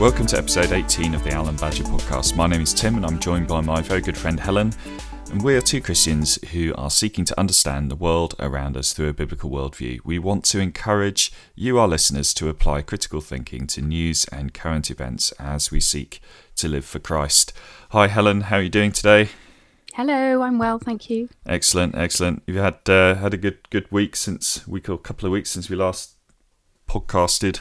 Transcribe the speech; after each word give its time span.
Welcome 0.00 0.26
to 0.26 0.38
episode 0.38 0.70
18 0.70 1.16
of 1.16 1.24
the 1.24 1.34
Owl 1.34 1.48
and 1.48 1.60
Badger 1.60 1.82
podcast. 1.82 2.36
My 2.36 2.46
name 2.46 2.60
is 2.60 2.72
Tim 2.72 2.94
and 2.94 3.04
I'm 3.04 3.18
joined 3.18 3.48
by 3.48 3.60
my 3.60 3.82
very 3.82 4.00
good 4.00 4.16
friend 4.16 4.38
Helen. 4.38 4.72
And 5.32 5.42
we 5.42 5.56
are 5.56 5.60
two 5.60 5.80
Christians 5.80 6.38
who 6.52 6.72
are 6.76 6.88
seeking 6.88 7.24
to 7.24 7.38
understand 7.38 7.90
the 7.90 7.96
world 7.96 8.36
around 8.38 8.76
us 8.76 8.92
through 8.92 9.08
a 9.08 9.12
biblical 9.12 9.50
worldview. 9.50 9.98
We 10.04 10.20
want 10.20 10.44
to 10.44 10.60
encourage 10.60 11.32
you, 11.56 11.80
our 11.80 11.88
listeners, 11.88 12.32
to 12.34 12.48
apply 12.48 12.82
critical 12.82 13.20
thinking 13.20 13.66
to 13.66 13.82
news 13.82 14.24
and 14.26 14.54
current 14.54 14.88
events 14.88 15.32
as 15.32 15.72
we 15.72 15.80
seek 15.80 16.20
to 16.54 16.68
live 16.68 16.84
for 16.84 17.00
Christ. 17.00 17.52
Hi, 17.90 18.06
Helen. 18.06 18.42
How 18.42 18.58
are 18.58 18.62
you 18.62 18.68
doing 18.68 18.92
today? 18.92 19.30
Hello, 19.94 20.42
I'm 20.42 20.58
well, 20.58 20.78
thank 20.78 21.10
you. 21.10 21.28
Excellent, 21.44 21.96
excellent. 21.96 22.44
You've 22.46 22.62
had 22.62 22.88
uh, 22.88 23.16
had 23.16 23.34
a 23.34 23.36
good 23.36 23.68
good 23.70 23.90
week 23.90 24.14
since 24.14 24.64
week 24.68 24.88
or 24.88 24.96
couple 24.96 25.26
of 25.26 25.32
weeks 25.32 25.50
since 25.50 25.68
we 25.68 25.74
last 25.74 26.14
podcasted. 26.88 27.58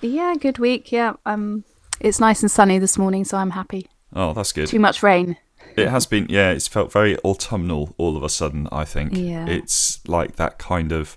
Yeah, 0.00 0.34
good 0.38 0.58
week. 0.58 0.92
Yeah, 0.92 1.14
um, 1.24 1.64
it's 2.00 2.20
nice 2.20 2.42
and 2.42 2.50
sunny 2.50 2.78
this 2.78 2.96
morning, 2.98 3.24
so 3.24 3.38
I'm 3.38 3.50
happy. 3.50 3.88
Oh, 4.12 4.32
that's 4.32 4.52
good. 4.52 4.68
Too 4.68 4.80
much 4.80 5.02
rain. 5.02 5.36
It 5.76 5.88
has 5.88 6.06
been, 6.06 6.26
yeah. 6.30 6.50
It's 6.52 6.68
felt 6.68 6.90
very 6.92 7.18
autumnal 7.24 7.94
all 7.98 8.16
of 8.16 8.22
a 8.22 8.28
sudden. 8.28 8.68
I 8.72 8.84
think 8.84 9.16
Yeah. 9.16 9.46
it's 9.46 10.06
like 10.08 10.36
that 10.36 10.58
kind 10.58 10.92
of 10.92 11.16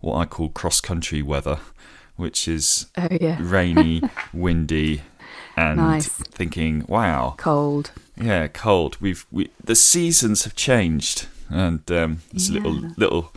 what 0.00 0.16
I 0.16 0.24
call 0.26 0.50
cross 0.50 0.80
country 0.80 1.22
weather, 1.22 1.58
which 2.16 2.46
is 2.46 2.86
Oh 2.96 3.08
yeah, 3.20 3.38
rainy, 3.40 4.02
windy, 4.32 5.02
and 5.56 5.78
Nice. 5.78 6.06
thinking, 6.08 6.84
wow, 6.86 7.34
cold. 7.38 7.90
yeah, 8.16 8.46
cold. 8.46 8.96
We've 9.00 9.26
we 9.32 9.50
the 9.62 9.74
seasons 9.74 10.44
have 10.44 10.54
changed, 10.54 11.26
and 11.48 11.90
um, 11.90 12.18
it's 12.32 12.48
a 12.48 12.52
little 12.52 12.90
little 12.96 13.32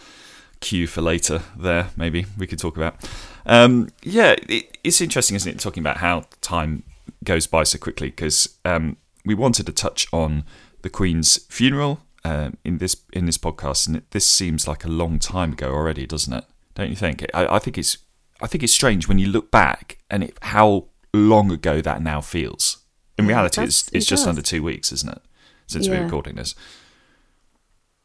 cue 0.59 0.85
for 0.85 1.01
later. 1.01 1.41
There, 1.57 1.87
maybe 1.95 2.27
we 2.37 2.45
could 2.45 2.59
talk 2.59 2.77
about. 2.77 2.95
Um, 3.45 3.89
yeah, 4.03 4.35
it, 4.47 4.77
it's 4.83 5.01
interesting, 5.01 5.35
isn't 5.35 5.51
it? 5.51 5.59
Talking 5.59 5.81
about 5.81 5.97
how 5.97 6.25
time 6.41 6.83
goes 7.23 7.47
by 7.47 7.63
so 7.63 7.77
quickly 7.77 8.09
because 8.09 8.57
um, 8.65 8.97
we 9.25 9.33
wanted 9.35 9.65
to 9.67 9.71
touch 9.71 10.07
on 10.11 10.43
the 10.81 10.89
Queen's 10.89 11.37
funeral 11.45 12.01
um, 12.23 12.57
in 12.63 12.77
this 12.77 12.95
in 13.13 13.25
this 13.25 13.37
podcast, 13.37 13.87
and 13.87 13.97
it, 13.97 14.11
this 14.11 14.27
seems 14.27 14.67
like 14.67 14.83
a 14.85 14.89
long 14.89 15.19
time 15.19 15.53
ago 15.53 15.71
already, 15.71 16.05
doesn't 16.05 16.33
it? 16.33 16.45
Don't 16.75 16.89
you 16.89 16.95
think? 16.95 17.25
I, 17.33 17.55
I 17.55 17.59
think 17.59 17.77
it's 17.77 17.97
I 18.41 18.47
think 18.47 18.63
it's 18.63 18.73
strange 18.73 19.07
when 19.07 19.19
you 19.19 19.27
look 19.27 19.51
back 19.51 19.97
and 20.09 20.23
it, 20.23 20.37
how 20.41 20.85
long 21.13 21.51
ago 21.51 21.81
that 21.81 22.01
now 22.01 22.21
feels. 22.21 22.77
In 23.17 23.27
reality, 23.27 23.61
does- 23.61 23.81
it's 23.81 23.87
it's 23.93 24.05
it 24.05 24.09
just 24.09 24.21
does. 24.23 24.27
under 24.29 24.41
two 24.41 24.63
weeks, 24.63 24.91
isn't 24.91 25.11
it? 25.11 25.21
Since 25.67 25.87
we're 25.87 26.03
recording 26.03 26.35
this. 26.35 26.53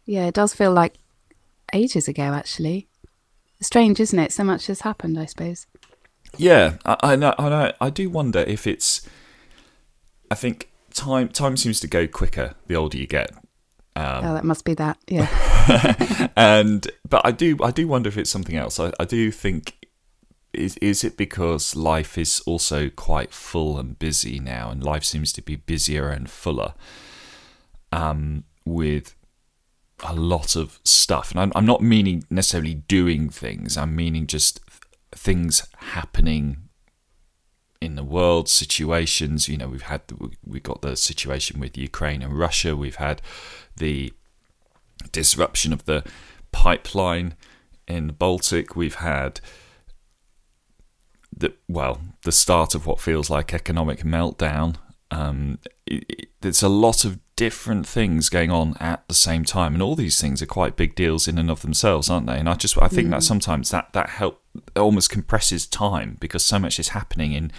Yeah, 0.04 0.26
it 0.26 0.34
does 0.34 0.54
feel 0.54 0.72
like 0.72 0.94
ages 1.72 2.06
ago. 2.06 2.22
Actually, 2.22 2.86
strange, 3.60 4.00
isn't 4.00 4.18
it? 4.18 4.32
So 4.32 4.44
much 4.44 4.66
has 4.66 4.80
happened, 4.80 5.18
I 5.18 5.26
suppose. 5.26 5.66
Yeah, 6.36 6.76
I, 6.84 6.96
I 7.02 7.16
know. 7.16 7.34
I 7.38 7.48
know. 7.48 7.72
I 7.80 7.90
do 7.90 8.10
wonder 8.10 8.40
if 8.40 8.66
it's. 8.66 9.08
I 10.30 10.34
think 10.34 10.70
time 10.92 11.28
time 11.28 11.56
seems 11.56 11.80
to 11.80 11.86
go 11.86 12.06
quicker 12.06 12.54
the 12.66 12.74
older 12.74 12.98
you 12.98 13.06
get, 13.06 13.30
um, 13.96 14.24
oh, 14.26 14.34
that 14.34 14.44
must 14.44 14.66
be 14.66 14.74
that. 14.74 14.98
Yeah, 15.08 16.28
and 16.36 16.86
but 17.08 17.22
I 17.24 17.32
do 17.32 17.56
I 17.62 17.70
do 17.70 17.88
wonder 17.88 18.08
if 18.08 18.18
it's 18.18 18.28
something 18.28 18.54
else. 18.56 18.78
I, 18.78 18.92
I 19.00 19.06
do 19.06 19.30
think 19.30 19.88
is 20.52 20.76
is 20.78 21.02
it 21.02 21.16
because 21.16 21.74
life 21.74 22.18
is 22.18 22.40
also 22.40 22.90
quite 22.90 23.32
full 23.32 23.78
and 23.78 23.98
busy 23.98 24.38
now, 24.38 24.70
and 24.70 24.84
life 24.84 25.02
seems 25.02 25.32
to 25.32 25.42
be 25.42 25.56
busier 25.56 26.10
and 26.10 26.28
fuller, 26.28 26.74
um, 27.90 28.44
with 28.66 29.15
a 30.04 30.14
lot 30.14 30.56
of 30.56 30.78
stuff. 30.84 31.30
And 31.30 31.40
I'm, 31.40 31.52
I'm 31.54 31.66
not 31.66 31.82
meaning 31.82 32.24
necessarily 32.30 32.74
doing 32.74 33.28
things. 33.28 33.76
I'm 33.76 33.96
meaning 33.96 34.26
just 34.26 34.60
things 35.12 35.66
happening 35.78 36.68
in 37.80 37.94
the 37.94 38.04
world, 38.04 38.48
situations. 38.48 39.48
You 39.48 39.56
know, 39.56 39.68
we've 39.68 39.82
had 39.82 40.06
the, 40.08 40.30
we 40.44 40.60
got 40.60 40.82
the 40.82 40.96
situation 40.96 41.60
with 41.60 41.76
Ukraine 41.78 42.22
and 42.22 42.38
Russia. 42.38 42.76
We've 42.76 42.96
had 42.96 43.22
the 43.76 44.12
disruption 45.12 45.72
of 45.72 45.84
the 45.84 46.04
pipeline 46.52 47.34
in 47.86 48.08
the 48.08 48.12
Baltic. 48.12 48.76
We've 48.76 48.96
had 48.96 49.40
the 51.36 51.54
well, 51.68 52.00
the 52.22 52.32
start 52.32 52.74
of 52.74 52.86
what 52.86 53.00
feels 53.00 53.28
like 53.28 53.52
economic 53.52 54.00
meltdown. 54.00 54.76
Um, 55.10 55.58
it, 55.86 56.04
it, 56.08 56.28
there's 56.40 56.62
a 56.62 56.68
lot 56.68 57.04
of 57.04 57.18
different 57.36 57.86
things 57.86 58.28
going 58.28 58.50
on 58.50 58.76
at 58.80 59.06
the 59.08 59.14
same 59.14 59.44
time, 59.44 59.74
and 59.74 59.82
all 59.82 59.94
these 59.94 60.20
things 60.20 60.42
are 60.42 60.46
quite 60.46 60.76
big 60.76 60.94
deals 60.94 61.28
in 61.28 61.38
and 61.38 61.50
of 61.50 61.62
themselves, 61.62 62.10
aren't 62.10 62.26
they? 62.26 62.38
And 62.38 62.48
I 62.48 62.54
just 62.54 62.80
I 62.80 62.88
think 62.88 63.10
that 63.10 63.22
sometimes 63.22 63.70
that 63.70 63.92
that 63.92 64.10
help 64.10 64.42
almost 64.74 65.10
compresses 65.10 65.66
time 65.66 66.16
because 66.20 66.44
so 66.44 66.58
much 66.58 66.78
is 66.78 66.88
happening 66.88 67.32
in 67.32 67.52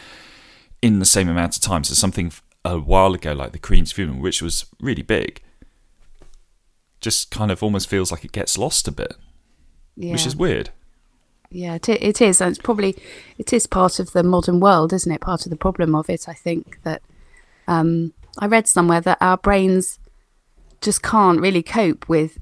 in 0.82 1.00
the 1.00 1.06
same 1.06 1.30
amount 1.30 1.56
of 1.56 1.62
time. 1.62 1.84
So 1.84 1.94
something 1.94 2.32
a 2.66 2.80
while 2.80 3.14
ago, 3.14 3.34
like 3.34 3.52
the 3.52 3.60
Queen's 3.60 3.92
funeral, 3.92 4.20
which 4.20 4.42
was 4.42 4.66
really 4.82 5.04
big, 5.04 5.42
just 7.00 7.32
kind 7.32 7.52
of 7.52 7.64
almost 7.64 7.88
feels 7.90 8.12
like 8.12 8.26
it 8.26 8.32
gets 8.32 8.58
lost 8.58 8.88
a 8.88 8.92
bit, 8.92 9.14
yeah, 9.96 10.12
which 10.12 10.26
is 10.26 10.36
weird. 10.36 10.72
yeah. 11.50 11.76
It, 11.76 11.90
it 11.90 12.22
is, 12.22 12.42
and 12.42 12.50
it's 12.50 12.62
probably 12.62 12.96
it 13.38 13.54
is 13.54 13.68
part 13.68 14.00
of 14.00 14.12
the 14.12 14.24
modern 14.24 14.60
world, 14.60 14.92
isn't 14.92 15.12
it? 15.12 15.22
Part 15.22 15.46
of 15.46 15.50
the 15.50 15.56
problem 15.56 15.96
of 15.96 16.10
it, 16.10 16.28
I 16.28 16.34
think 16.34 16.80
that 16.84 17.02
um, 17.68 18.14
I 18.40 18.48
read 18.48 18.68
somewhere 18.68 19.02
that 19.02 19.18
our 19.22 19.38
brains 19.38 20.00
just 20.82 21.02
can't 21.02 21.40
really 21.42 21.64
cope 21.64 22.08
with 22.08 22.38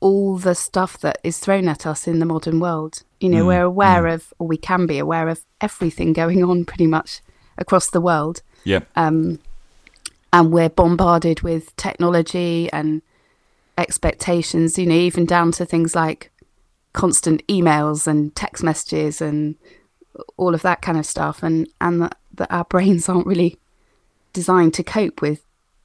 all 0.00 0.36
the 0.36 0.54
stuff 0.54 0.98
that 0.98 1.18
is 1.22 1.38
thrown 1.38 1.68
at 1.68 1.86
us 1.86 2.08
in 2.08 2.18
the 2.18 2.26
modern 2.26 2.58
world. 2.58 3.02
You 3.20 3.28
know, 3.28 3.44
Mm, 3.44 3.46
we're 3.46 3.62
aware 3.62 4.06
of, 4.08 4.32
or 4.38 4.48
we 4.48 4.56
can 4.56 4.86
be 4.86 4.98
aware 4.98 5.28
of 5.28 5.44
everything 5.60 6.12
going 6.12 6.42
on 6.42 6.64
pretty 6.64 6.86
much 6.86 7.20
across 7.56 7.88
the 7.90 8.00
world. 8.00 8.42
Yeah, 8.64 8.80
Um, 8.96 9.38
and 10.32 10.50
we're 10.50 10.70
bombarded 10.70 11.42
with 11.42 11.74
technology 11.76 12.68
and 12.72 13.02
expectations, 13.76 14.78
you 14.78 14.86
know, 14.86 14.94
even 14.94 15.26
down 15.26 15.52
to 15.52 15.66
things 15.66 15.94
like 15.94 16.30
constant 16.92 17.46
emails 17.46 18.06
and 18.06 18.34
text 18.34 18.62
messages 18.62 19.20
and 19.20 19.56
all 20.36 20.54
of 20.54 20.62
that 20.62 20.82
kind 20.82 20.98
of 20.98 21.06
stuff. 21.06 21.42
And, 21.42 21.68
and 21.80 22.02
that, 22.02 22.16
that 22.34 22.52
our 22.52 22.64
brains 22.68 23.08
aren't 23.08 23.26
really 23.26 23.58
designed 24.32 24.74
to 24.74 24.82
cope 24.82 25.20
with 25.22 25.42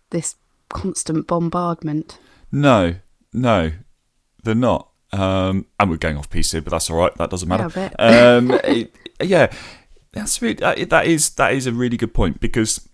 this 0.09 0.35
constant 0.69 1.27
bombardment. 1.27 2.17
no, 2.51 2.95
no, 3.33 3.71
they're 4.43 4.55
not. 4.55 4.89
Um, 5.13 5.65
and 5.79 5.89
we're 5.89 5.97
going 5.97 6.17
off 6.17 6.29
PC, 6.29 6.63
but 6.63 6.71
that's 6.71 6.89
all 6.89 6.97
right. 6.97 7.13
That 7.15 7.29
doesn't 7.29 7.47
matter. 7.47 7.69
Yeah, 7.75 7.89
um, 8.37 8.51
it- 8.63 8.93
yeah, 9.21 9.51
that's 10.13 10.41
really, 10.41 10.55
that 10.55 10.89
that 10.89 11.07
is 11.07 11.31
that 11.31 11.53
is 11.53 11.65
a 11.67 11.71
really 11.71 11.97
good 11.97 12.13
point 12.13 12.39
because 12.39 12.87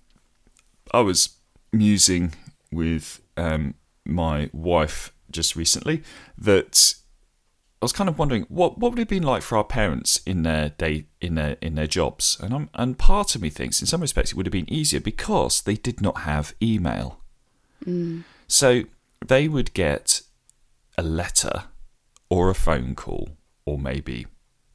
I 0.94 1.02
was 1.02 1.38
musing 1.72 2.34
with 2.72 3.19
um, 3.38 3.74
my 4.06 4.50
wife 4.53 5.12
just 5.31 5.56
recently 5.56 6.03
that 6.38 6.94
I 7.83 7.85
was 7.85 7.91
kind 7.91 8.09
of 8.09 8.17
wondering 8.17 8.45
what 8.47 8.77
what 8.77 8.94
would 8.94 8.99
it 8.99 9.01
have 9.01 9.07
been 9.09 9.23
like 9.23 9.41
for 9.41 9.57
our 9.57 9.63
parents 9.66 10.21
in 10.25 10.44
their 10.44 10.69
day 10.69 11.07
in 11.19 11.35
their 11.35 11.57
in 11.61 11.75
their 11.75 11.85
jobs, 11.85 12.38
and 12.41 12.53
I'm, 12.53 12.69
and 12.73 12.97
part 12.97 13.35
of 13.35 13.41
me 13.41 13.49
thinks 13.49 13.81
in 13.81 13.88
some 13.88 13.99
respects 13.99 14.31
it 14.31 14.38
would 14.38 14.45
have 14.45 14.53
been 14.53 14.71
easier 14.71 15.01
because 15.01 15.61
they 15.61 15.75
did 15.75 15.99
not 15.99 16.19
have 16.19 16.55
email, 16.61 17.19
mm. 17.85 18.23
so 18.47 18.83
they 19.27 19.49
would 19.49 19.73
get 19.73 20.21
a 20.97 21.03
letter 21.03 21.66
or 22.29 22.49
a 22.49 22.55
phone 22.55 22.95
call 22.95 23.31
or 23.66 23.77
maybe 23.77 24.27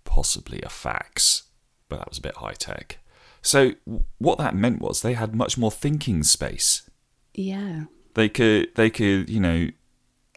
possibly 0.05 0.61
a 0.61 0.69
fax, 0.69 1.45
but 1.89 2.01
that 2.01 2.11
was 2.11 2.19
a 2.19 2.23
bit 2.23 2.37
high 2.37 2.53
tech. 2.53 2.99
So 3.41 3.73
what 4.19 4.37
that 4.37 4.55
meant 4.55 4.83
was 4.83 5.01
they 5.01 5.15
had 5.15 5.35
much 5.35 5.57
more 5.57 5.71
thinking 5.71 6.23
space. 6.25 6.91
Yeah. 7.33 7.85
They 8.13 8.29
could 8.29 8.75
they 8.75 8.91
could, 8.91 9.31
you 9.31 9.41
know, 9.41 9.69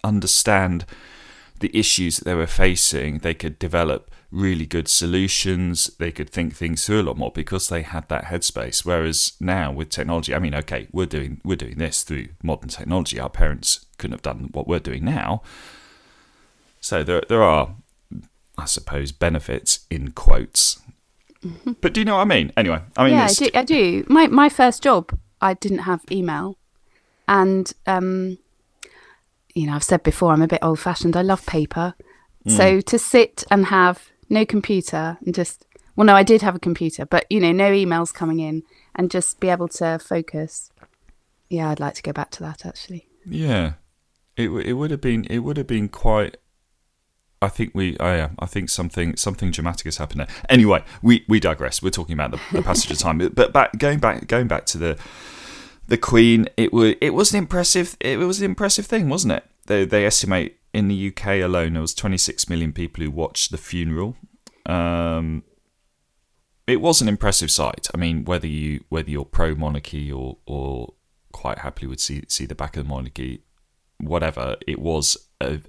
understand 0.06 0.86
the 1.62 1.76
issues 1.78 2.18
that 2.18 2.26
they 2.26 2.36
were 2.36 2.48
facing. 2.48 3.20
They 3.20 3.34
could 3.34 3.58
develop 3.58 4.12
really 4.32 4.66
good 4.66 4.88
solutions. 4.88 5.88
They 5.98 6.12
could 6.12 6.30
think 6.30 6.56
things 6.56 6.86
through 6.86 7.02
a 7.02 7.04
lot 7.04 7.18
more 7.18 7.32
because 7.32 7.70
they 7.70 7.82
had 7.82 8.08
that 8.10 8.26
headspace. 8.26 8.86
Whereas 8.86 9.34
now 9.40 9.72
with 9.72 9.90
technology, 9.90 10.36
I 10.36 10.40
mean, 10.40 10.56
okay, 10.56 10.88
we're 10.92 11.06
doing 11.06 11.42
we're 11.44 11.56
doing 11.56 11.78
this 11.78 12.04
through 12.04 12.28
modern 12.44 12.70
technology. 12.70 13.20
Our 13.20 13.30
parents 13.30 13.86
couldn't 13.98 14.14
have 14.14 14.22
done 14.22 14.50
what 14.52 14.68
we're 14.68 14.80
doing 14.80 15.06
now. 15.06 15.42
So 16.80 17.04
there 17.04 17.24
there 17.30 17.44
are, 17.44 17.76
I 18.58 18.66
suppose, 18.66 19.12
benefits 19.12 19.86
in 19.90 20.12
quotes. 20.12 20.82
But 21.82 21.94
do 21.94 22.02
you 22.02 22.06
know 22.06 22.18
what 22.18 22.22
I 22.22 22.26
mean? 22.26 22.54
Anyway, 22.56 22.82
I 22.98 23.04
mean, 23.06 23.14
yeah, 23.14 23.26
I 23.26 23.34
do, 23.34 23.50
I 23.56 23.64
do. 23.64 24.06
My 24.08 24.28
my 24.28 24.50
first 24.50 24.84
job, 24.84 25.18
I 25.42 25.56
didn't 25.56 25.80
have 25.80 26.02
email, 26.12 26.58
and 27.28 27.72
um, 27.88 28.38
you 29.56 29.68
know, 29.68 29.74
I've 29.74 29.84
said 29.84 30.04
before, 30.04 30.32
I'm 30.32 30.42
a 30.42 30.48
bit 30.48 30.60
old 30.62 30.80
fashioned. 30.80 31.16
I 31.16 31.22
love 31.22 31.46
paper, 31.46 31.96
mm. 32.46 32.52
so 32.52 32.82
to 32.82 33.00
sit 33.00 33.44
and 33.52 33.66
have 33.68 34.12
no 34.30 34.46
computer 34.46 35.18
and 35.26 35.34
just 35.34 35.66
well, 35.96 36.06
no, 36.06 36.16
I 36.16 36.24
did 36.24 36.42
have 36.42 36.56
a 36.56 36.60
computer, 36.60 37.06
but 37.06 37.26
you 37.30 37.40
know, 37.40 37.52
no 37.52 37.72
emails 37.72 38.14
coming 38.14 38.40
in, 38.40 38.64
and 38.96 39.12
just 39.12 39.40
be 39.40 39.50
able 39.50 39.68
to 39.70 40.00
focus. 40.00 40.72
Yeah, 41.50 41.70
I'd 41.70 41.80
like 41.80 41.96
to 41.96 42.02
go 42.02 42.14
back 42.14 42.32
to 42.32 42.44
that 42.44 42.66
actually. 42.66 43.08
Yeah, 43.26 43.74
it 44.38 44.50
it 44.50 44.74
would 44.74 44.92
have 44.92 45.02
been 45.02 45.26
it 45.26 45.40
would 45.40 45.58
have 45.58 45.68
been 45.68 45.90
quite 45.90 46.38
I 47.42 47.50
think 47.50 47.72
we, 47.74 47.98
oh 48.00 48.14
yeah, 48.14 48.30
I 48.38 48.46
think 48.46 48.70
something 48.70 49.16
something 49.16 49.50
dramatic 49.50 49.86
has 49.86 49.98
happened 49.98 50.22
there. 50.22 50.28
Anyway, 50.48 50.84
we, 51.02 51.26
we 51.28 51.40
digress. 51.40 51.82
We're 51.82 51.90
talking 51.90 52.14
about 52.14 52.32
the, 52.32 52.40
the 52.52 52.62
passage 52.62 52.92
of 52.92 53.00
time, 53.00 53.18
but 53.18 53.52
back 53.52 53.78
going 53.80 53.98
back 53.98 54.28
going 54.28 54.48
back 54.48 54.66
to 54.68 54.78
the 54.78 55.00
the 55.92 55.98
Queen, 55.98 56.48
it 56.56 56.72
was 56.72 56.96
it 57.02 57.14
was 57.14 57.34
an 57.34 57.38
impressive 57.38 57.98
it 58.00 58.18
was 58.18 58.40
an 58.40 58.46
impressive 58.46 58.86
thing, 58.86 59.10
wasn't 59.10 59.34
it? 59.34 59.44
They 59.66 59.84
they 59.84 60.06
estimate 60.06 60.58
in 60.74 60.88
the 60.88 61.10
UK 61.10 61.42
alone 61.42 61.74
there 61.74 61.82
was 61.82 61.94
26 61.94 62.48
million 62.48 62.72
people 62.72 63.04
who 63.04 63.12
watched 63.12 63.52
the 63.52 63.58
funeral. 63.58 64.16
Um, 64.66 65.44
it 66.66 66.80
was 66.80 67.02
an 67.02 67.10
impressive 67.10 67.52
sight. 67.52 67.90
I 67.94 67.98
mean, 67.98 68.24
whether 68.24 68.48
you 68.48 68.86
whether 68.88 69.10
you're 69.10 69.26
pro 69.26 69.54
monarchy 69.54 70.10
or 70.10 70.38
or 70.46 70.94
quite 71.34 71.58
happily 71.58 71.88
would 71.88 72.00
see 72.00 72.24
see 72.30 72.46
the 72.46 72.56
back 72.56 72.78
of 72.78 72.86
the 72.86 72.90
monarchy, 72.90 73.44
whatever, 73.98 74.56
it 74.66 74.80
was 74.80 75.18
a, 75.42 75.60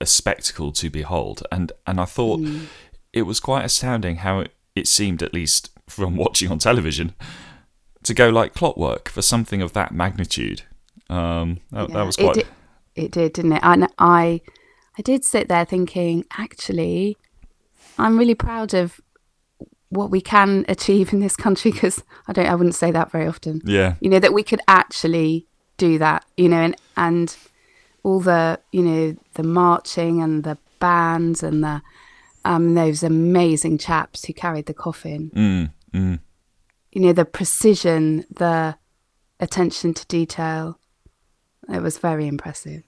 a 0.00 0.06
spectacle 0.06 0.72
to 0.72 0.88
behold. 0.88 1.46
And 1.52 1.72
and 1.86 2.00
I 2.00 2.06
thought 2.06 2.40
mm. 2.40 2.68
it 3.12 3.22
was 3.22 3.38
quite 3.38 3.66
astounding 3.66 4.16
how 4.16 4.40
it, 4.40 4.54
it 4.74 4.86
seemed, 4.86 5.22
at 5.22 5.34
least 5.34 5.78
from 5.86 6.16
watching 6.24 6.50
on 6.50 6.58
television, 6.58 7.14
to 8.04 8.14
go 8.14 8.28
like 8.28 8.54
clockwork 8.54 9.08
for 9.08 9.22
something 9.22 9.62
of 9.62 9.72
that 9.72 9.92
magnitude. 9.92 10.62
Um, 11.10 11.60
that, 11.70 11.88
yeah, 11.88 11.94
that 11.96 12.06
was 12.06 12.16
quite. 12.16 12.36
It 12.36 12.46
did, 12.94 13.04
it 13.04 13.10
did, 13.12 13.32
didn't 13.34 13.52
it? 13.52 13.60
And 13.62 13.88
I, 13.98 14.40
I 14.98 15.02
did 15.02 15.24
sit 15.24 15.48
there 15.48 15.64
thinking, 15.64 16.24
actually, 16.36 17.16
I'm 17.98 18.18
really 18.18 18.34
proud 18.34 18.74
of 18.74 19.00
what 19.90 20.10
we 20.10 20.20
can 20.20 20.64
achieve 20.68 21.12
in 21.12 21.20
this 21.20 21.36
country 21.36 21.70
because 21.72 22.02
I 22.26 22.32
don't, 22.32 22.46
I 22.46 22.54
wouldn't 22.54 22.74
say 22.74 22.90
that 22.90 23.10
very 23.10 23.26
often. 23.26 23.62
Yeah, 23.64 23.94
you 24.00 24.10
know 24.10 24.18
that 24.18 24.32
we 24.32 24.42
could 24.42 24.60
actually 24.68 25.46
do 25.76 25.98
that. 25.98 26.24
You 26.36 26.48
know, 26.48 26.58
and 26.58 26.76
and 26.96 27.36
all 28.02 28.20
the 28.20 28.60
you 28.72 28.82
know 28.82 29.16
the 29.34 29.42
marching 29.42 30.22
and 30.22 30.44
the 30.44 30.58
bands 30.78 31.42
and 31.42 31.62
the 31.64 31.82
um, 32.44 32.74
those 32.74 33.02
amazing 33.02 33.78
chaps 33.78 34.24
who 34.24 34.32
carried 34.32 34.66
the 34.66 34.74
coffin. 34.74 35.30
Mm, 35.34 35.70
mm. 35.92 36.18
You 36.92 37.02
know 37.02 37.12
the 37.12 37.24
precision, 37.24 38.24
the 38.30 38.76
attention 39.40 39.94
to 39.94 40.06
detail. 40.06 40.78
It 41.68 41.82
was 41.82 41.98
very 41.98 42.26
impressive. 42.26 42.82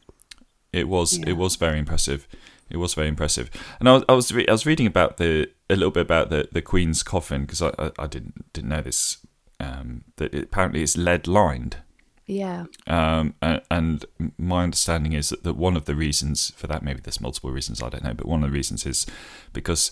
It 0.73 0.88
was. 0.88 1.19
Yeah. 1.19 1.31
It 1.31 1.37
was 1.37 1.56
very 1.56 1.79
impressive. 1.79 2.26
It 2.70 2.76
was 2.76 2.94
very 2.94 3.08
impressive. 3.08 3.50
And 3.79 3.88
I 3.88 3.93
was 3.93 4.05
I 4.08 4.12
was, 4.12 4.32
re- 4.32 4.49
I 4.49 4.52
was 4.52 4.67
reading 4.67 4.87
about 4.87 5.17
the 5.17 5.50
a 5.69 5.76
little 5.76 5.91
bit 5.91 6.02
about 6.02 6.31
the, 6.31 6.49
the 6.50 6.62
Queen's 6.62 7.02
coffin 7.02 7.43
because 7.43 7.62
I, 7.62 7.73
I, 7.79 7.91
I 7.99 8.06
didn't 8.06 8.52
didn't 8.52 8.70
know 8.70 8.82
this. 8.82 9.19
Um, 9.58 10.05
that 10.17 10.32
it, 10.32 10.44
apparently 10.44 10.82
it's 10.82 10.97
lead 10.97 11.26
lined. 11.26 11.76
Yeah. 12.31 12.67
Um, 12.87 13.35
and, 13.43 13.61
and, 13.70 14.05
my 14.38 14.62
understanding 14.62 15.14
is 15.14 15.31
that, 15.31 15.43
that 15.43 15.55
one 15.55 15.76
of 15.76 15.87
the 15.87 15.97
reasons 15.97 16.50
for 16.52 16.69
that, 16.69 16.82
maybe 16.82 17.00
there's 17.00 17.20
multiple 17.20 17.50
reasons, 17.50 17.82
I 17.82 17.88
don't 17.88 18.05
know, 18.05 18.14
but 18.14 18.25
one 18.25 18.44
of 18.44 18.50
the 18.50 18.55
reasons 18.55 18.87
is 18.87 19.05
because 19.52 19.91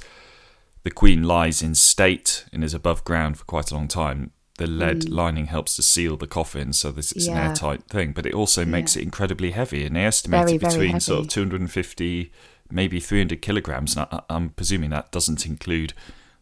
the 0.83 0.91
Queen 0.91 1.23
lies 1.23 1.63
in 1.63 1.75
state 1.75 2.45
and 2.53 2.63
is 2.63 2.75
above 2.75 3.05
ground 3.05 3.39
for 3.39 3.45
quite 3.45 3.71
a 3.71 3.75
long 3.75 3.89
time. 3.89 4.33
The 4.59 4.67
lead 4.67 5.03
mm. 5.03 5.15
lining 5.15 5.47
helps 5.47 5.77
to 5.77 5.83
seal 5.83 6.17
the 6.17 6.27
coffin, 6.27 6.73
so 6.73 6.91
this 6.91 7.13
it's 7.13 7.27
yeah. 7.27 7.33
an 7.33 7.49
airtight 7.49 7.85
thing. 7.85 8.13
But 8.13 8.27
it 8.27 8.35
also 8.35 8.65
makes 8.65 8.97
yeah. 8.97 9.03
it 9.03 9.05
incredibly 9.05 9.53
heavy, 9.53 9.85
and 9.85 9.95
they 9.95 10.05
estimate 10.05 10.47
very, 10.47 10.55
it 10.57 10.61
between 10.61 10.99
sort 10.99 11.21
of 11.21 11.29
250, 11.29 12.33
maybe 12.71 12.99
300 12.99 13.41
kilograms. 13.41 13.97
And 13.97 14.07
I, 14.11 14.23
am 14.29 14.51
presuming 14.51 14.91
that 14.91 15.13
doesn't 15.13 15.47
include 15.47 15.95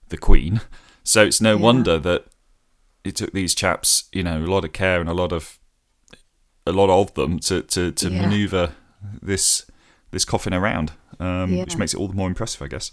the 0.08 0.18
Queen. 0.18 0.60
So 1.06 1.22
it's 1.24 1.40
no 1.40 1.54
yeah. 1.54 1.62
wonder 1.62 1.98
that 2.00 2.24
it 3.04 3.14
took 3.14 3.32
these 3.32 3.54
chaps, 3.54 4.08
you 4.12 4.24
know, 4.24 4.38
a 4.38 4.50
lot 4.50 4.64
of 4.64 4.72
care 4.72 5.00
and 5.00 5.08
a 5.08 5.14
lot 5.14 5.30
of 5.30 5.60
a 6.66 6.72
lot 6.72 6.90
of 6.90 7.14
them 7.14 7.38
to 7.38 7.62
to, 7.62 7.92
to 7.92 8.10
maneuver 8.10 8.72
this 9.22 9.66
this 10.10 10.24
coffin 10.24 10.52
around, 10.52 10.92
um, 11.20 11.58
which 11.58 11.76
makes 11.76 11.94
it 11.94 12.00
all 12.00 12.08
the 12.08 12.14
more 12.14 12.26
impressive, 12.26 12.60
I 12.60 12.66
guess. 12.66 12.90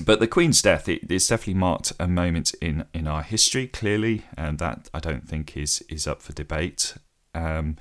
But 0.00 0.18
the 0.18 0.26
Queen's 0.26 0.60
death 0.60 0.88
it, 0.88 1.10
it's 1.10 1.28
definitely 1.28 1.54
marked 1.54 1.92
a 2.00 2.08
moment 2.08 2.52
in 2.60 2.84
in 2.92 3.06
our 3.06 3.22
history, 3.22 3.66
clearly, 3.68 4.24
and 4.36 4.58
that 4.58 4.90
I 4.92 4.98
don't 4.98 5.28
think 5.28 5.56
is 5.56 5.84
is 5.88 6.06
up 6.06 6.20
for 6.20 6.32
debate. 6.32 6.96
Um, 7.34 7.76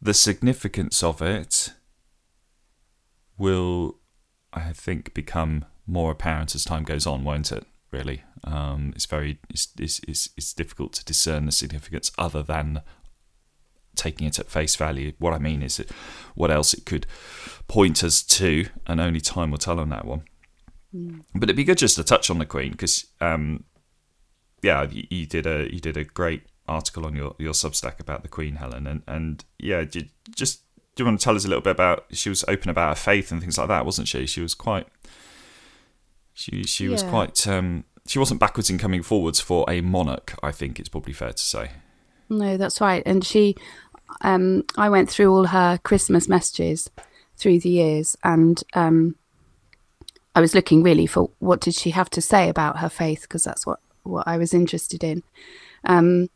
the 0.00 0.14
significance 0.14 1.02
of 1.02 1.20
it 1.22 1.74
will, 3.38 3.98
I 4.52 4.72
think, 4.72 5.14
become 5.14 5.64
more 5.86 6.12
apparent 6.12 6.54
as 6.54 6.64
time 6.64 6.84
goes 6.84 7.06
on, 7.06 7.24
won't 7.24 7.52
it? 7.52 7.66
Really, 7.90 8.22
um, 8.44 8.92
it's 8.96 9.06
very 9.06 9.38
it's, 9.50 9.68
it's, 9.78 10.00
it's, 10.08 10.30
it's 10.36 10.54
difficult 10.54 10.94
to 10.94 11.04
discern 11.04 11.44
the 11.44 11.52
significance 11.52 12.10
other 12.16 12.42
than 12.42 12.80
taking 13.94 14.26
it 14.26 14.38
at 14.38 14.50
face 14.50 14.76
value. 14.76 15.12
What 15.18 15.34
I 15.34 15.38
mean 15.38 15.62
is 15.62 15.78
what 16.34 16.50
else 16.50 16.72
it 16.72 16.86
could 16.86 17.06
point 17.68 18.02
us 18.02 18.22
to, 18.22 18.66
and 18.86 18.98
only 18.98 19.20
time 19.20 19.50
will 19.50 19.58
tell 19.58 19.78
on 19.78 19.90
that 19.90 20.06
one. 20.06 20.22
Mm. 20.94 21.24
But 21.34 21.44
it'd 21.44 21.56
be 21.56 21.64
good 21.64 21.78
just 21.78 21.96
to 21.96 22.04
touch 22.04 22.30
on 22.30 22.38
the 22.38 22.46
Queen 22.46 22.72
because, 22.72 23.06
um, 23.20 23.64
yeah, 24.62 24.86
you, 24.90 25.06
you, 25.10 25.26
did 25.26 25.46
a 25.46 25.72
you 25.72 25.80
did 25.80 25.96
a 25.96 26.04
great 26.04 26.42
article 26.68 27.06
on 27.06 27.16
your, 27.16 27.34
your 27.38 27.52
Substack 27.52 28.00
about 28.00 28.22
the 28.22 28.28
Queen, 28.28 28.56
Helen, 28.56 28.86
and 28.86 29.02
and 29.06 29.44
yeah, 29.58 29.84
you, 29.90 30.06
just 30.34 30.62
do 30.94 31.02
you 31.02 31.06
want 31.06 31.20
to 31.20 31.24
tell 31.24 31.36
us 31.36 31.44
a 31.44 31.48
little 31.48 31.62
bit 31.62 31.70
about? 31.70 32.04
She 32.12 32.28
was 32.28 32.44
open 32.48 32.70
about 32.70 32.90
her 32.90 33.02
faith 33.02 33.32
and 33.32 33.40
things 33.40 33.56
like 33.56 33.68
that, 33.68 33.86
wasn't 33.86 34.08
she? 34.08 34.26
She 34.26 34.40
was 34.40 34.54
quite. 34.54 34.86
She 36.34 36.64
she 36.64 36.84
yeah. 36.84 36.90
was 36.90 37.02
quite. 37.02 37.46
Um, 37.46 37.84
she 38.06 38.18
wasn't 38.18 38.40
backwards 38.40 38.68
in 38.68 38.78
coming 38.78 39.02
forwards 39.02 39.40
for 39.40 39.64
a 39.68 39.80
monarch. 39.80 40.34
I 40.42 40.52
think 40.52 40.78
it's 40.78 40.88
probably 40.88 41.12
fair 41.12 41.32
to 41.32 41.42
say. 41.42 41.70
No, 42.28 42.56
that's 42.56 42.80
right. 42.80 43.02
And 43.06 43.24
she, 43.24 43.56
um, 44.22 44.64
I 44.76 44.88
went 44.88 45.08
through 45.08 45.32
all 45.32 45.46
her 45.46 45.78
Christmas 45.82 46.28
messages 46.28 46.90
through 47.36 47.60
the 47.60 47.70
years, 47.70 48.16
and 48.22 48.62
um, 48.74 49.16
I 50.34 50.40
was 50.40 50.54
looking 50.54 50.82
really 50.82 51.06
for 51.06 51.30
what 51.38 51.60
did 51.60 51.74
she 51.74 51.90
have 51.90 52.10
to 52.10 52.20
say 52.20 52.48
about 52.48 52.78
her 52.78 52.88
faith 52.88 53.22
because 53.22 53.44
that's 53.44 53.66
what 53.66 53.80
what 54.02 54.26
I 54.26 54.36
was 54.36 54.52
interested 54.52 55.04
in. 55.04 55.22
Um, 55.84 56.28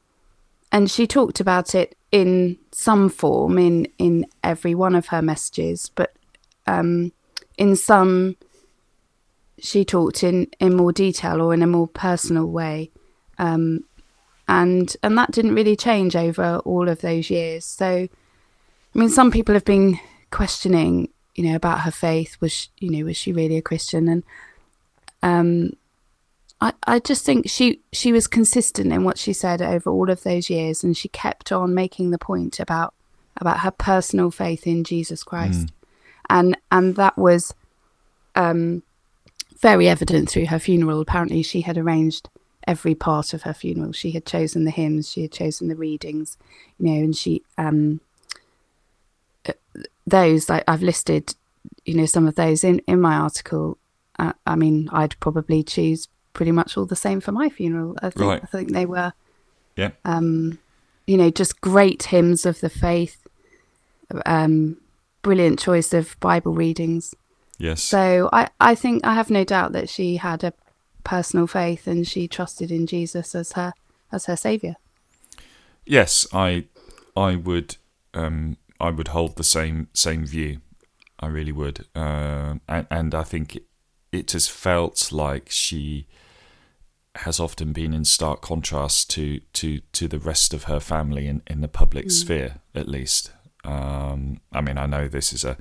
and 0.70 0.90
she 0.90 1.06
talked 1.06 1.40
about 1.40 1.74
it 1.74 1.96
in 2.12 2.58
some 2.72 3.08
form 3.08 3.58
in 3.58 3.88
in 3.98 4.26
every 4.42 4.74
one 4.74 4.94
of 4.94 5.08
her 5.08 5.22
messages, 5.22 5.90
but 5.94 6.14
um, 6.66 7.12
in 7.56 7.76
some 7.76 8.36
she 9.58 9.84
talked 9.84 10.22
in 10.22 10.48
in 10.60 10.76
more 10.76 10.92
detail 10.92 11.40
or 11.40 11.54
in 11.54 11.62
a 11.62 11.66
more 11.66 11.88
personal 11.88 12.46
way. 12.46 12.90
Um, 13.38 13.84
and 14.48 14.94
and 15.02 15.18
that 15.18 15.32
didn't 15.32 15.54
really 15.54 15.76
change 15.76 16.14
over 16.14 16.58
all 16.58 16.88
of 16.88 17.00
those 17.00 17.30
years. 17.30 17.64
So, 17.64 17.86
I 17.86 18.98
mean, 18.98 19.08
some 19.08 19.30
people 19.30 19.54
have 19.54 19.64
been 19.64 19.98
questioning, 20.30 21.08
you 21.36 21.44
know, 21.44 21.54
about 21.54 21.82
her 21.82 21.90
faith. 21.90 22.36
Was 22.40 22.50
she, 22.50 22.68
you 22.78 22.90
know, 22.90 23.04
was 23.04 23.16
she 23.16 23.32
really 23.32 23.58
a 23.58 23.62
Christian? 23.62 24.08
And 24.08 24.24
um, 25.22 25.72
I 26.60 26.72
I 26.86 26.98
just 26.98 27.24
think 27.24 27.48
she 27.48 27.80
she 27.92 28.10
was 28.10 28.26
consistent 28.26 28.92
in 28.92 29.04
what 29.04 29.18
she 29.18 29.32
said 29.32 29.62
over 29.62 29.90
all 29.90 30.10
of 30.10 30.22
those 30.22 30.50
years, 30.50 30.82
and 30.82 30.96
she 30.96 31.08
kept 31.08 31.52
on 31.52 31.74
making 31.74 32.10
the 32.10 32.18
point 32.18 32.58
about 32.58 32.94
about 33.36 33.60
her 33.60 33.70
personal 33.70 34.30
faith 34.30 34.66
in 34.66 34.82
Jesus 34.82 35.22
Christ, 35.22 35.66
mm. 35.66 35.70
and 36.30 36.56
and 36.72 36.96
that 36.96 37.16
was 37.18 37.54
um, 38.34 38.82
very 39.60 39.88
evident 39.88 40.30
through 40.30 40.46
her 40.46 40.58
funeral. 40.58 41.00
Apparently, 41.00 41.42
she 41.42 41.60
had 41.60 41.76
arranged 41.76 42.30
every 42.66 42.94
part 42.94 43.34
of 43.34 43.42
her 43.42 43.54
funeral. 43.54 43.92
She 43.92 44.12
had 44.12 44.24
chosen 44.24 44.64
the 44.64 44.70
hymns, 44.70 45.12
she 45.12 45.22
had 45.22 45.32
chosen 45.32 45.68
the 45.68 45.76
readings, 45.76 46.38
you 46.78 46.86
know, 46.86 46.98
and 46.98 47.14
she 47.14 47.42
um 47.58 48.00
those 50.06 50.50
I, 50.50 50.62
I've 50.68 50.82
listed, 50.82 51.34
you 51.84 51.94
know, 51.94 52.06
some 52.06 52.26
of 52.26 52.34
those 52.34 52.64
in 52.64 52.80
in 52.86 53.00
my 53.00 53.16
article. 53.16 53.78
Uh, 54.18 54.32
I 54.46 54.56
mean, 54.56 54.88
I'd 54.92 55.18
probably 55.20 55.62
choose 55.62 56.08
pretty 56.32 56.52
much 56.52 56.76
all 56.76 56.86
the 56.86 56.96
same 56.96 57.20
for 57.20 57.32
my 57.32 57.48
funeral. 57.48 57.96
I 58.02 58.10
think 58.10 58.30
right. 58.30 58.42
I 58.42 58.46
think 58.46 58.72
they 58.72 58.86
were, 58.86 59.12
yeah, 59.76 59.90
um, 60.04 60.58
you 61.06 61.16
know, 61.16 61.30
just 61.30 61.60
great 61.60 62.04
hymns 62.04 62.46
of 62.46 62.60
the 62.60 62.70
faith. 62.70 63.26
Um, 64.24 64.78
brilliant 65.22 65.58
choice 65.58 65.92
of 65.92 66.18
Bible 66.20 66.54
readings. 66.54 67.14
Yes. 67.58 67.82
So 67.82 68.28
I, 68.32 68.48
I 68.60 68.74
think 68.74 69.04
I 69.04 69.14
have 69.14 69.30
no 69.30 69.42
doubt 69.42 69.72
that 69.72 69.88
she 69.88 70.16
had 70.16 70.44
a 70.44 70.52
personal 71.02 71.46
faith 71.46 71.86
and 71.86 72.06
she 72.06 72.28
trusted 72.28 72.70
in 72.70 72.86
Jesus 72.86 73.34
as 73.34 73.52
her 73.52 73.72
as 74.12 74.26
her 74.26 74.36
savior. 74.36 74.76
Yes, 75.84 76.26
I 76.32 76.64
I 77.16 77.36
would 77.36 77.76
um, 78.14 78.56
I 78.80 78.90
would 78.90 79.08
hold 79.08 79.36
the 79.36 79.44
same 79.44 79.88
same 79.92 80.26
view. 80.26 80.60
I 81.18 81.28
really 81.28 81.52
would, 81.52 81.86
uh, 81.94 82.56
and, 82.68 82.86
and 82.90 83.14
I 83.14 83.22
think 83.22 83.58
it, 84.12 84.32
has 84.32 84.48
felt 84.48 85.10
like 85.10 85.48
she 85.48 86.06
has 87.16 87.40
often 87.40 87.72
been 87.72 87.94
in 87.94 88.04
stark 88.04 88.42
contrast 88.42 89.08
to 89.10 89.40
to 89.54 89.80
to 89.92 90.08
the 90.08 90.18
rest 90.18 90.52
of 90.52 90.64
her 90.64 90.80
family 90.80 91.26
in, 91.26 91.42
in 91.46 91.62
the 91.62 91.68
public 91.68 92.06
mm. 92.06 92.12
sphere, 92.12 92.56
at 92.74 92.88
least. 92.88 93.32
Um, 93.64 94.40
I 94.52 94.60
mean, 94.60 94.78
I 94.78 94.86
know 94.86 95.08
this 95.08 95.32
is 95.32 95.44
a 95.44 95.56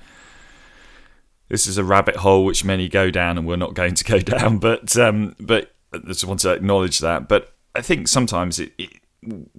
this 1.48 1.68
is 1.68 1.78
a 1.78 1.84
rabbit 1.84 2.18
hole 2.18 2.44
which 2.44 2.66
many 2.66 2.90
go 2.90 3.10
down, 3.10 3.38
and 3.38 3.48
we're 3.48 3.56
not 3.56 3.74
going 3.74 3.96
to 3.96 4.04
go 4.04 4.20
down. 4.38 4.58
But 4.58 4.98
um, 4.98 5.36
but 5.40 5.74
I 5.94 6.00
just 6.00 6.26
want 6.26 6.42
to 6.42 6.52
acknowledge 6.52 7.00
that. 7.00 7.28
But 7.28 7.54
I 7.74 7.82
think 7.82 8.08
sometimes 8.08 8.60
it, 8.60 8.74
it, 8.78 8.90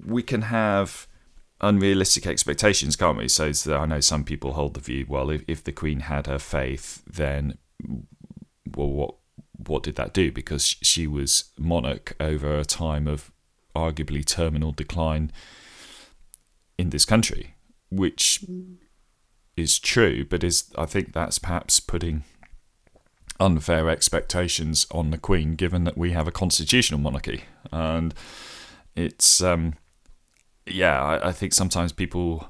we 0.06 0.22
can 0.22 0.42
have 0.42 1.06
unrealistic 1.60 2.26
expectations, 2.26 2.96
can't 2.96 3.18
we? 3.18 3.28
So, 3.28 3.52
so 3.52 3.76
I 3.76 3.86
know 3.86 4.00
some 4.00 4.25
people 4.25 4.52
hold 4.52 4.75
the 4.75 4.80
view, 4.80 5.06
well, 5.08 5.30
if, 5.30 5.42
if 5.48 5.64
the 5.64 5.72
Queen 5.72 6.00
had 6.00 6.26
her 6.26 6.38
faith, 6.38 7.02
then 7.06 7.58
well, 8.75 8.90
what 8.90 9.14
what 9.66 9.82
did 9.82 9.96
that 9.96 10.12
do? 10.12 10.30
Because 10.30 10.76
she 10.82 11.06
was 11.06 11.44
monarch 11.58 12.14
over 12.20 12.58
a 12.58 12.64
time 12.64 13.06
of 13.06 13.30
arguably 13.75 14.25
terminal 14.25 14.72
decline 14.72 15.32
in 16.78 16.90
this 16.90 17.04
country, 17.04 17.54
which 17.90 18.40
mm. 18.48 18.76
is 19.56 19.78
true, 19.78 20.25
but 20.25 20.44
is 20.44 20.70
I 20.76 20.86
think 20.86 21.12
that's 21.12 21.38
perhaps 21.38 21.80
putting 21.80 22.25
unfair 23.40 23.88
expectations 23.90 24.86
on 24.90 25.10
the 25.10 25.18
Queen, 25.18 25.54
given 25.54 25.84
that 25.84 25.98
we 25.98 26.12
have 26.12 26.28
a 26.28 26.32
constitutional 26.32 27.00
monarchy, 27.00 27.44
and 27.72 28.14
it's 28.94 29.40
um, 29.40 29.75
yeah, 30.66 31.02
I, 31.02 31.28
I 31.28 31.32
think 31.32 31.52
sometimes 31.52 31.92
people 31.92 32.49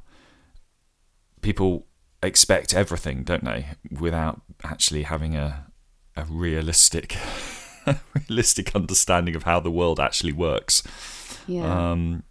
people 1.40 1.86
expect 2.22 2.74
everything, 2.74 3.22
don't 3.22 3.44
they, 3.44 3.66
without 3.90 4.40
actually 4.64 5.04
having 5.04 5.36
a 5.36 5.66
a 6.16 6.24
realistic 6.24 7.16
realistic 8.14 8.74
understanding 8.74 9.36
of 9.36 9.44
how 9.44 9.60
the 9.60 9.70
world 9.70 10.00
actually 10.00 10.32
works. 10.32 10.82
Yeah. 11.46 11.90
Um, 11.90 12.24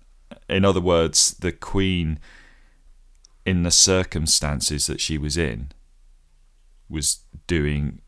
in 0.49 0.65
other 0.65 0.81
words, 0.81 1.35
the 1.35 1.51
Queen, 1.51 2.19
in 3.45 3.63
the 3.63 3.71
circumstances 3.71 4.87
that 4.87 4.99
she 4.99 5.17
was 5.17 5.37
in, 5.37 5.71
was 6.89 7.19
doing 7.47 8.01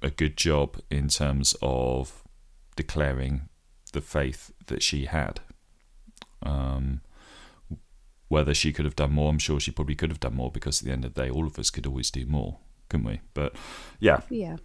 a 0.00 0.10
good 0.10 0.36
job 0.36 0.78
in 0.90 1.08
terms 1.08 1.56
of 1.60 2.22
declaring 2.76 3.48
the 3.92 4.00
faith 4.00 4.52
that 4.66 4.82
she 4.82 5.06
had. 5.06 5.40
Um, 6.42 7.00
whether 8.28 8.54
she 8.54 8.72
could 8.72 8.84
have 8.84 8.96
done 8.96 9.12
more, 9.12 9.30
I'm 9.30 9.38
sure 9.38 9.58
she 9.58 9.70
probably 9.70 9.94
could 9.94 10.10
have 10.10 10.20
done 10.20 10.34
more 10.34 10.50
because 10.50 10.80
at 10.80 10.86
the 10.86 10.92
end 10.92 11.04
of 11.04 11.14
the 11.14 11.22
day, 11.22 11.30
all 11.30 11.46
of 11.46 11.58
us 11.58 11.70
could 11.70 11.86
always 11.86 12.10
do 12.10 12.26
more, 12.26 12.58
couldn't 12.88 13.06
we? 13.06 13.20
But 13.34 13.54
yeah, 13.98 14.20
yeah. 14.28 14.56